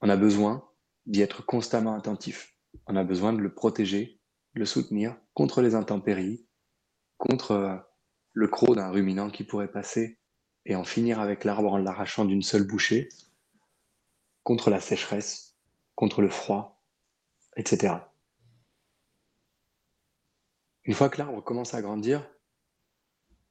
On 0.00 0.08
a 0.08 0.16
besoin 0.16 0.68
d'y 1.06 1.22
être 1.22 1.44
constamment 1.44 1.94
attentif. 1.94 2.56
On 2.86 2.96
a 2.96 3.04
besoin 3.04 3.32
de 3.32 3.38
le 3.38 3.54
protéger, 3.54 4.20
de 4.54 4.60
le 4.60 4.66
soutenir 4.66 5.16
contre 5.32 5.62
les 5.62 5.74
intempéries, 5.76 6.46
contre 7.18 7.52
euh, 7.52 7.76
le 8.34 8.48
croc 8.48 8.74
d'un 8.74 8.90
ruminant 8.90 9.30
qui 9.30 9.44
pourrait 9.44 9.70
passer 9.70 10.18
et 10.66 10.74
en 10.74 10.84
finir 10.84 11.20
avec 11.20 11.44
l'arbre 11.44 11.72
en 11.72 11.78
l'arrachant 11.78 12.24
d'une 12.24 12.42
seule 12.42 12.66
bouchée, 12.66 13.08
contre 14.42 14.70
la 14.70 14.80
sécheresse, 14.80 15.56
contre 15.94 16.20
le 16.20 16.28
froid, 16.28 16.82
etc. 17.56 17.94
Une 20.84 20.94
fois 20.94 21.08
que 21.08 21.18
l'arbre 21.18 21.42
commence 21.42 21.74
à 21.74 21.80
grandir, 21.80 22.28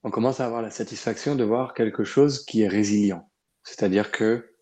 on 0.04 0.12
commence 0.12 0.40
à 0.40 0.46
avoir 0.46 0.62
la 0.62 0.70
satisfaction 0.70 1.36
de 1.36 1.44
voir 1.44 1.74
quelque 1.74 2.04
chose 2.04 2.46
qui 2.46 2.62
est 2.62 2.68
résilient. 2.68 3.30
C'est-à-dire 3.64 4.12
que 4.12 4.54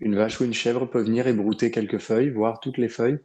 une 0.00 0.16
vache 0.16 0.40
ou 0.40 0.44
une 0.44 0.52
chèvre 0.52 0.86
peut 0.86 1.00
venir 1.00 1.28
et 1.28 1.32
brouter 1.32 1.70
quelques 1.70 1.98
feuilles, 1.98 2.30
voire 2.30 2.60
toutes 2.60 2.78
les 2.78 2.88
feuilles. 2.88 3.20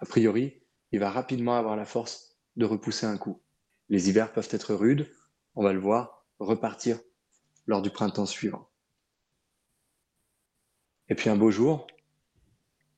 A 0.00 0.06
priori, 0.06 0.60
il 0.90 0.98
va 0.98 1.10
rapidement 1.10 1.56
avoir 1.56 1.76
la 1.76 1.84
force 1.84 2.36
de 2.56 2.64
repousser 2.64 3.06
un 3.06 3.16
coup. 3.16 3.40
Les 3.88 4.10
hivers 4.10 4.32
peuvent 4.32 4.48
être 4.50 4.74
rudes, 4.74 5.08
on 5.58 5.64
va 5.64 5.72
le 5.72 5.80
voir 5.80 6.24
repartir 6.38 7.00
lors 7.66 7.82
du 7.82 7.90
printemps 7.90 8.26
suivant. 8.26 8.70
Et 11.08 11.16
puis 11.16 11.30
un 11.30 11.36
beau 11.36 11.50
jour, 11.50 11.88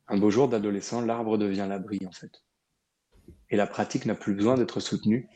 un 0.08 0.18
beau 0.18 0.30
jour 0.30 0.46
d'adolescent, 0.46 1.00
l'arbre 1.00 1.38
devient 1.38 1.64
l'abri 1.66 2.00
en 2.06 2.12
fait. 2.12 2.44
Et 3.48 3.56
la 3.56 3.66
pratique 3.66 4.04
n'a 4.04 4.14
plus 4.14 4.34
besoin 4.34 4.56
d'être 4.56 4.78
soutenue 4.78 5.26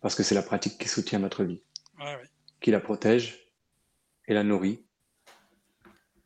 parce 0.00 0.16
que 0.16 0.24
c'est 0.24 0.34
la 0.34 0.42
pratique 0.42 0.78
qui 0.78 0.88
soutient 0.88 1.20
notre 1.20 1.44
vie, 1.44 1.62
ouais, 2.00 2.16
ouais. 2.16 2.28
qui 2.60 2.72
la 2.72 2.80
protège 2.80 3.52
et 4.26 4.34
la 4.34 4.42
nourrit 4.42 4.84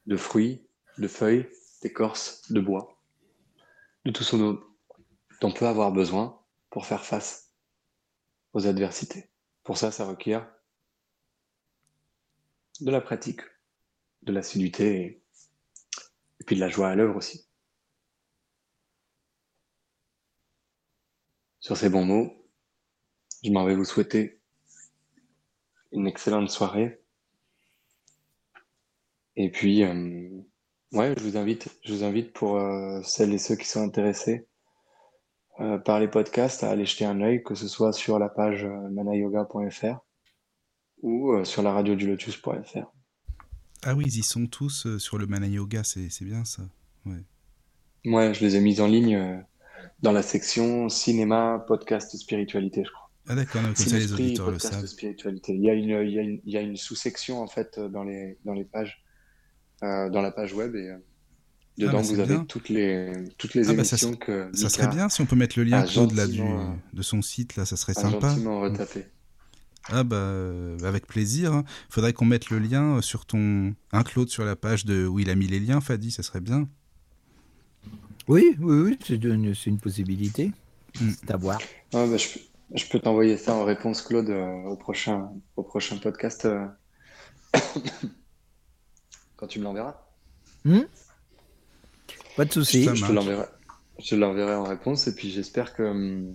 de 0.07 0.17
fruits, 0.17 0.67
de 0.97 1.09
feuilles, 1.09 1.47
d'écorces, 1.83 2.51
de 2.51 2.61
bois, 2.61 2.99
de 4.07 4.13
tout 4.13 4.25
ce 4.25 4.37
dont 4.37 4.63
on 5.43 5.53
peut 5.53 5.67
avoir 5.67 5.93
besoin 5.93 6.41
pour 6.71 6.87
faire 6.87 7.05
face 7.05 7.53
aux 8.55 8.67
adversités. 8.67 9.30
Pour 9.71 9.79
ça, 9.79 9.93
ça 9.93 10.05
requiert 10.05 10.53
de 12.81 12.91
la 12.91 13.01
pratique, 13.01 13.43
de 14.23 14.33
l'assiduité 14.33 15.23
et, 16.41 16.45
puis 16.45 16.57
de 16.57 16.61
la 16.61 16.69
joie 16.69 16.89
à 16.89 16.97
l'œuvre 16.97 17.15
aussi. 17.15 17.47
Sur 21.61 21.77
ces 21.77 21.89
bons 21.89 22.05
mots, 22.05 22.45
je 23.45 23.53
m'en 23.53 23.65
vais 23.65 23.77
vous 23.77 23.85
souhaiter 23.85 24.41
une 25.93 26.09
excellente 26.09 26.51
soirée. 26.51 27.01
Et 29.37 29.53
puis, 29.53 29.85
euh, 29.85 30.43
je 30.91 31.23
vous 31.23 31.37
invite, 31.37 31.69
je 31.85 31.95
vous 31.95 32.03
invite 32.03 32.33
pour 32.33 32.57
euh, 32.57 33.01
celles 33.05 33.33
et 33.33 33.39
ceux 33.39 33.55
qui 33.55 33.69
sont 33.69 33.85
intéressés 33.85 34.49
euh, 35.61 35.79
par 35.79 36.01
les 36.01 36.09
podcasts 36.09 36.65
à 36.65 36.71
aller 36.71 36.87
jeter 36.87 37.05
un 37.05 37.21
œil, 37.21 37.43
que 37.43 37.55
ce 37.55 37.69
soit 37.69 37.93
sur 37.93 38.19
la 38.19 38.31
page 38.31 38.65
euh, 38.65 38.89
manayoga.fr 38.89 39.99
ou 41.03 41.33
euh, 41.33 41.45
sur 41.45 41.63
la 41.63 41.73
radio 41.73 41.95
du 41.95 42.07
lotus.fr. 42.07 42.91
Ah 43.83 43.95
oui, 43.95 44.05
ils 44.07 44.19
y 44.19 44.23
sont 44.23 44.47
tous 44.47 44.97
sur 44.99 45.19
le 45.19 45.27
Mana 45.27 45.47
Yoga, 45.47 45.83
c'est 45.85 46.23
bien 46.23 46.45
ça. 46.45 46.63
Ouais. 47.07 47.23
ouais, 48.05 48.35
je 48.35 48.45
les 48.45 48.57
ai 48.57 48.61
mis 48.61 48.81
en 48.81 48.87
ligne 48.87 49.43
dans 50.01 50.13
la 50.13 50.23
section 50.23 50.89
cinéma, 50.89 51.65
podcast, 51.67 52.15
spiritualité, 52.17 52.85
je 52.85 52.91
crois. 52.91 53.11
Ah 53.29 53.35
d'accord, 53.35 53.63
comme 53.63 53.77
ça 53.77 53.97
les 53.97 54.13
auditeurs 54.13 54.51
le 54.51 54.59
savent. 54.59 54.87
Spiritualité. 54.87 55.55
Il 55.55 55.63
y 55.63 55.71
a 55.71 55.75
une, 55.75 56.41
il 56.45 56.53
y 56.53 56.57
a 56.57 56.61
une, 56.61 56.77
sous-section 56.77 57.41
en 57.41 57.47
fait 57.47 57.79
dans 57.79 58.03
les, 58.03 58.39
dans 58.45 58.55
les 58.55 58.65
pages, 58.65 59.05
euh, 59.83 60.11
dans 60.11 60.21
la 60.21 60.31
page 60.31 60.53
web 60.53 60.75
et 60.75 60.91
dedans 61.81 61.93
bah, 61.99 62.03
vous 62.03 62.15
c'est 62.15 62.21
avez 62.21 62.35
bien. 62.35 62.45
toutes 62.45 62.69
les, 62.69 63.13
toutes 63.39 63.55
les 63.55 63.69
Ah 63.69 63.75
bah, 63.75 63.85
ça 63.85 63.97
émissions 63.97 64.15
que 64.17 64.51
Ça 64.53 64.67
Mika 64.67 64.69
serait 64.69 64.89
bien 64.89 65.09
si 65.09 65.21
on 65.21 65.27
peut 65.27 65.37
mettre 65.37 65.59
le 65.59 65.65
lien, 65.65 65.83
Claude, 65.83 66.13
là, 66.13 66.27
du, 66.27 66.43
de 66.93 67.03
son 67.03 67.23
site, 67.23 67.57
là, 67.57 67.65
ça 67.65 67.77
serait 67.77 67.95
sympa. 67.95 68.33
retapé. 68.35 69.07
Ah 69.89 70.05
bah 70.05 70.17
euh, 70.17 70.79
avec 70.85 71.07
plaisir. 71.07 71.53
hein. 71.55 71.65
Faudrait 71.89 72.13
qu'on 72.13 72.27
mette 72.27 72.51
le 72.51 72.59
lien 72.59 72.99
euh, 72.99 73.01
sur 73.01 73.25
ton 73.27 73.75
un 73.93 74.03
Claude 74.03 74.29
sur 74.29 74.45
la 74.45 74.55
page 74.55 74.85
de 74.85 75.07
où 75.07 75.19
il 75.19 75.31
a 75.31 75.35
mis 75.35 75.47
les 75.47 75.59
liens, 75.59 75.81
Fadi, 75.81 76.11
ça 76.11 76.23
serait 76.23 76.41
bien. 76.43 76.69
Oui, 78.29 78.57
oui, 78.61 78.81
oui, 78.83 78.99
c'est 79.05 79.25
une, 79.25 79.55
c'est 79.55 79.71
une 79.71 79.79
possibilité. 79.81 80.53
Mm. 81.01 81.09
C'est 81.21 81.31
à 81.31 81.37
voir. 81.39 81.59
Ah, 81.95 82.07
bah, 82.07 82.17
je, 82.19 82.29
peux- 82.29 82.41
je 82.77 82.85
peux 82.89 82.99
t'envoyer 83.01 83.37
ça 83.39 83.55
en 83.55 83.65
réponse, 83.65 84.03
Claude, 84.03 84.29
euh, 84.31 84.63
au 84.69 84.77
prochain, 84.77 85.31
au 85.57 85.63
prochain 85.63 85.97
podcast 85.97 86.45
euh, 86.45 86.67
quand 89.37 89.47
tu 89.47 89.59
me 89.59 89.65
l'enverras. 89.65 89.97
Pas 92.37 92.45
de 92.45 92.53
souci. 92.53 92.85
Je 92.85 93.07
te 94.09 94.15
l'enverrai. 94.15 94.55
En 94.55 94.65
réponse 94.65 95.07
et 95.09 95.15
puis 95.15 95.31
j'espère 95.31 95.75
que 95.75 95.83
hum, 95.83 96.35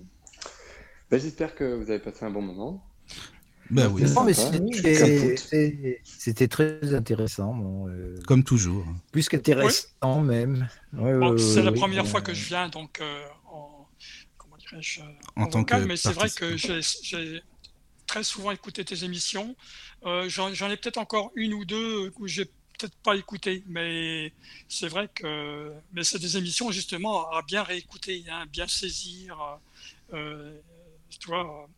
bah, 1.10 1.18
j'espère 1.18 1.56
que 1.56 1.76
vous 1.76 1.90
avez 1.90 2.00
passé 2.00 2.26
un 2.26 2.30
bon 2.32 2.42
moment. 2.42 2.86
Bah 3.72 3.88
oui, 3.90 4.04
c'était- 6.06 6.48
très 6.48 6.94
intéressant. 6.94 7.54
Bon, 7.56 7.88
euh, 7.90 8.16
comme 8.28 8.44
toujours. 8.44 8.86
plus 9.12 9.28
qu'intéressant 9.28 10.22
même. 10.22 10.68
Ouais, 10.94 11.18
Bon, 11.18 11.32
ouais, 11.32 11.40
c'est 11.40 11.64
la 11.64 11.72
oui, 11.72 11.80
première 11.80 12.06
fois 12.08 12.22
que 12.22 12.34
je 12.34 12.46
viens, 12.46 12.70
donc 12.70 13.02
euh, 13.02 13.26
en, 13.52 13.88
comment 14.38 14.58
dirais-je, 14.58 15.02
En 15.36 15.44
en 15.44 15.48
tant 15.48 15.60
vocal, 15.60 15.82
que 15.84 15.88
mais 15.88 15.98
c'est 15.98 16.12
vrai 16.14 16.30
que 16.30 16.56
j'ai 16.58 17.42
très 18.06 18.24
souvent 18.24 18.52
écouté 18.52 18.86
tes 18.86 19.04
émissions. 19.04 19.56
Euh, 20.06 20.30
J'en 20.30 20.70
ai 20.70 20.78
peut-être 20.78 21.00
encore 21.00 21.32
une 21.36 21.56
ou 21.56 21.66
deux 21.66 22.12
que 22.12 22.28
j'ai 22.28 22.46
peut-être 22.78 22.98
pas 23.04 23.16
écouté, 23.16 23.64
mais 23.68 24.34
c'est 24.68 24.88
vrai 24.88 25.10
que 25.14 25.74
mais 25.94 26.04
c'est 26.04 26.20
des 26.20 26.38
émissions 26.38 26.72
justement 26.72 27.30
à 27.32 27.42
bien 27.44 27.64
réécouter, 27.64 28.24
hein, 28.30 28.46
bien 28.52 28.68
saisir, 28.68 29.38
euh, 30.14 30.60
tu 31.20 31.28
vois, 31.28 31.70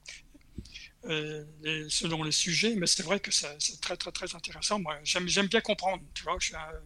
euh, 1.06 1.44
les- 1.62 1.90
selon 1.90 2.24
les 2.24 2.32
sujets. 2.32 2.76
Mais 2.76 2.88
c'est 2.88 3.04
vrai 3.04 3.20
que 3.20 3.32
c'est 3.32 3.56
c'est 3.60 3.80
très 3.82 3.98
très 3.98 4.12
très 4.12 4.36
intéressant. 4.36 4.80
Moi, 4.80 4.98
j'aime 5.04 5.28
j'aime 5.28 5.48
bien 5.48 5.62
comprendre. 5.62 6.04
Tu 6.14 6.24
vois, 6.24 6.38
je 6.40 6.48
suis 6.48 6.56
un- 6.56 6.82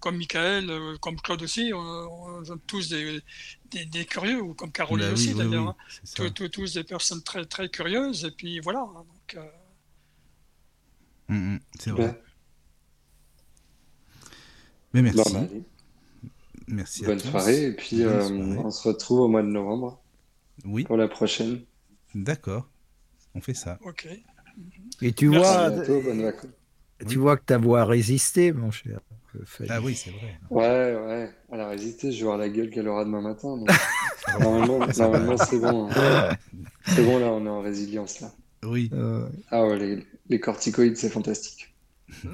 comme 0.00 0.16
Michael, 0.16 0.70
euh, 0.70 0.96
comme 0.98 1.20
Claude 1.20 1.42
aussi, 1.42 1.72
on, 1.74 1.78
on 1.78 2.44
est 2.44 2.66
tous 2.66 2.88
des, 2.88 3.20
des, 3.70 3.84
des 3.86 4.04
curieux, 4.06 4.40
ou 4.40 4.54
comme 4.54 4.72
Caroline 4.72 5.08
Bah 5.08 5.12
oui, 5.14 5.14
aussi 5.14 5.34
oui, 5.34 5.34
d'ailleurs. 5.34 5.66
oui, 5.66 5.68
hein 5.68 5.76
tous, 6.14 6.30
tous- 6.30 6.48
tous 6.48 6.74
des 6.74 6.84
personnes 6.84 7.22
très 7.22 7.44
très 7.46 7.68
curieuses 7.68 8.24
et 8.24 8.30
puis 8.30 8.60
voilà 8.60 8.80
hein, 8.80 9.04
donc 9.12 9.34
euh, 9.36 9.44
Mm, 11.28 11.34
mm, 11.56 11.60
c'est 11.78 11.90
vrai. 11.90 12.04
Ouais. 12.06 12.22
Mais 15.02 15.10
Bon, 15.10 15.22
merci. 15.24 15.32
bah. 15.34 15.46
Merci 16.68 17.04
à 17.04 17.08
Bonne 17.08 17.20
tous. 17.20 17.28
soirée 17.28 17.64
et 17.66 17.72
puis 17.72 18.02
euh, 18.02 18.20
soirée. 18.22 18.58
on 18.64 18.70
se 18.70 18.88
retrouve 18.88 19.20
au 19.20 19.28
mois 19.28 19.42
de 19.42 19.48
novembre 19.48 20.00
Oui, 20.64 20.84
pour 20.84 20.96
la 20.96 21.06
prochaine. 21.08 21.60
d'accord. 22.14 22.68
On 23.34 23.40
fait 23.40 23.54
ça. 23.54 23.78
ok 23.84 24.08
Et 25.02 25.12
tu 25.12 25.28
Merci. 25.28 25.52
Vois, 25.52 25.70
bientôt, 25.70 26.00
bonnes 26.00 26.22
vacances. 26.22 26.50
tu 27.08 27.18
vois 27.18 27.36
que 27.36 27.44
ta 27.44 27.58
voix 27.58 27.82
a 27.82 27.84
résisté, 27.84 28.52
mon 28.52 28.70
cher. 28.70 29.00
Ah 29.68 29.82
oui, 29.82 29.94
c'est 29.94 30.10
vrai. 30.10 30.40
Ouais, 30.48 30.96
ouais, 31.06 31.30
elle 31.52 31.60
a 31.60 31.68
résisté, 31.68 32.10
je 32.10 32.16
vais 32.20 32.24
voir 32.24 32.38
la 32.38 32.48
gueule 32.48 32.70
qu'elle 32.70 32.88
aura 32.88 33.04
demain 33.04 33.20
matin. 33.20 33.56
donc. 33.58 33.68
normalement, 34.40 34.78
normalement 34.96 35.36
c'est 35.36 35.58
bon. 35.58 35.90
hein. 35.90 36.36
C'est 36.86 37.04
bon, 37.04 37.18
là, 37.18 37.26
on 37.32 37.44
est 37.44 37.48
en 37.50 37.60
résilience. 37.60 38.20
Là. 38.22 38.32
Oui. 38.64 38.88
Euh, 38.94 39.28
Ah 39.50 39.66
ouais, 39.66 39.78
les, 39.78 40.06
les 40.30 40.40
corticoïdes, 40.40 40.96
c'est 40.96 41.10
fantastique. 41.10 41.74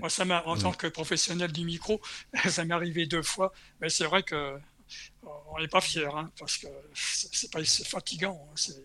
moi 0.00 0.08
ça 0.10 0.24
m'a 0.24 0.42
en 0.46 0.54
Oui. 0.56 0.62
tant 0.62 0.72
que 0.72 0.86
professionnel 0.86 1.52
du 1.52 1.64
micro 1.64 2.00
ça 2.48 2.64
m'est 2.64 2.74
arrivé 2.74 3.06
deux 3.06 3.22
fois 3.22 3.52
mais 3.80 3.88
c'est 3.88 4.04
vrai 4.04 4.22
que 4.22 4.34
euh, 4.34 4.58
on 5.22 5.60
n'est 5.60 5.68
pas 5.68 5.80
fier 5.80 6.14
hein, 6.16 6.30
parce 6.38 6.58
que 6.58 6.66
c'est 6.94 7.28
c'est 7.34 7.50
pas 7.50 7.64
c'est 7.64 7.86
fatigant 7.86 8.48
hein, 8.50 8.52
c'est 8.56 8.84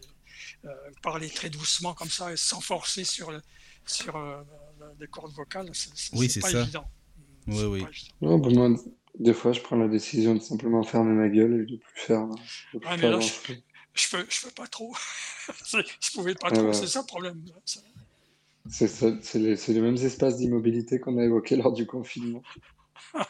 parler 1.02 1.30
très 1.30 1.50
doucement 1.50 1.94
comme 1.94 2.10
ça 2.10 2.32
et 2.34 2.38
sans 2.38 2.62
forcer 2.62 3.04
sur, 3.04 3.32
sur 3.86 4.46
des 5.00 5.08
cordes 5.08 5.34
vocales, 5.34 5.70
c'est 5.74 6.40
pas 6.42 6.50
ça. 6.50 6.62
évident. 6.62 6.90
Oui, 7.48 7.64
oui. 7.64 7.86
Non, 8.22 8.38
bah, 8.40 8.50
moi, 8.52 8.70
des 9.18 9.34
fois, 9.34 9.54
je 9.54 9.62
prends 9.62 9.76
la 9.78 9.88
décision 9.88 10.36
de 10.36 10.40
simplement 10.42 10.84
fermer 10.84 11.14
ma 11.14 11.30
gueule 11.30 11.62
et 11.62 11.66
de 11.66 11.78
plus 11.78 12.00
faire. 12.02 12.26
De 12.28 12.80
plus 12.80 12.88
Ah, 12.90 12.96
mais 12.96 13.02
faire 13.02 13.12
là, 13.12 13.18
grand-chose. 13.18 13.58
Je 13.94 14.10
peux, 14.10 14.26
je 14.30 14.42
peux 14.46 14.52
pas 14.52 14.68
trop. 14.68 14.96
C'est- 15.66 15.86
je 16.02 16.12
pouvais 16.12 16.36
pas 16.36 16.50
Ouais, 16.50 16.58
trop, 16.58 16.74
c'est 16.74 16.88
ça 16.88 17.02
le 17.02 17.06
problème. 17.06 17.44
Ça- 17.66 17.82
C'est 18.68 18.88
ça, 18.88 19.08
c'est 19.22 19.40
les, 19.40 19.56
c'est 19.56 19.74
les 19.74 19.82
mêmes 19.82 19.96
espaces 19.96 20.38
d'immobilité 20.38 21.00
qu'on 21.00 21.18
a 21.18 21.24
évoqués 21.24 21.56
lors 21.56 21.74
du 21.74 21.86
confinement. 21.86 22.42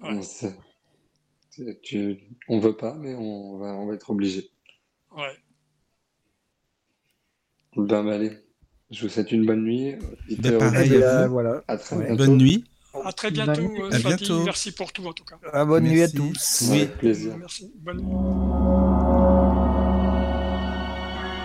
Ouais. 0.00 0.18
On 0.18 1.74
tu- 1.82 2.18
on 2.48 2.58
veut 2.58 2.76
pas, 2.76 2.94
mais 2.94 3.14
on 3.14 3.58
va, 3.58 3.74
on 3.74 3.86
va 3.86 3.94
être 3.94 4.10
obligé. 4.10 4.50
Ouais. 5.16 5.36
Ben, 7.76 8.02
bah, 8.04 8.14
allez, 8.14 8.32
je 8.90 9.02
vous 9.02 9.08
souhaite 9.08 9.30
une 9.30 9.46
bonne 9.46 9.62
nuit. 9.62 9.94
Ben, 10.38 10.58
pareil. 10.58 11.00
À 11.02 11.26
vous. 11.26 11.32
voilà. 11.34 11.62
À 11.68 11.76
très 11.76 11.94
Ouais. 11.96 12.06
bientôt. 12.06 12.24
Bonne 12.26 12.36
nuit. 12.36 12.64
À 13.04 13.12
très 13.12 13.30
bientôt, 13.30 13.62
euh, 13.62 13.90
À 13.92 13.98
bientôt. 13.98 14.42
Merci 14.44 14.72
pour 14.72 14.92
tout 14.92 15.06
en 15.06 15.12
tout 15.12 15.24
cas. 15.24 15.38
Ah, 15.52 15.64
bonne 15.64 15.84
nuit 15.84 16.02
à 16.02 16.08
tous. 16.08 16.64
Oui. 16.70 16.80
Avec 16.80 16.98
plaisir. 16.98 17.36
Merci. 17.38 17.72
Bonne 17.76 17.98
nuit. 18.00 18.81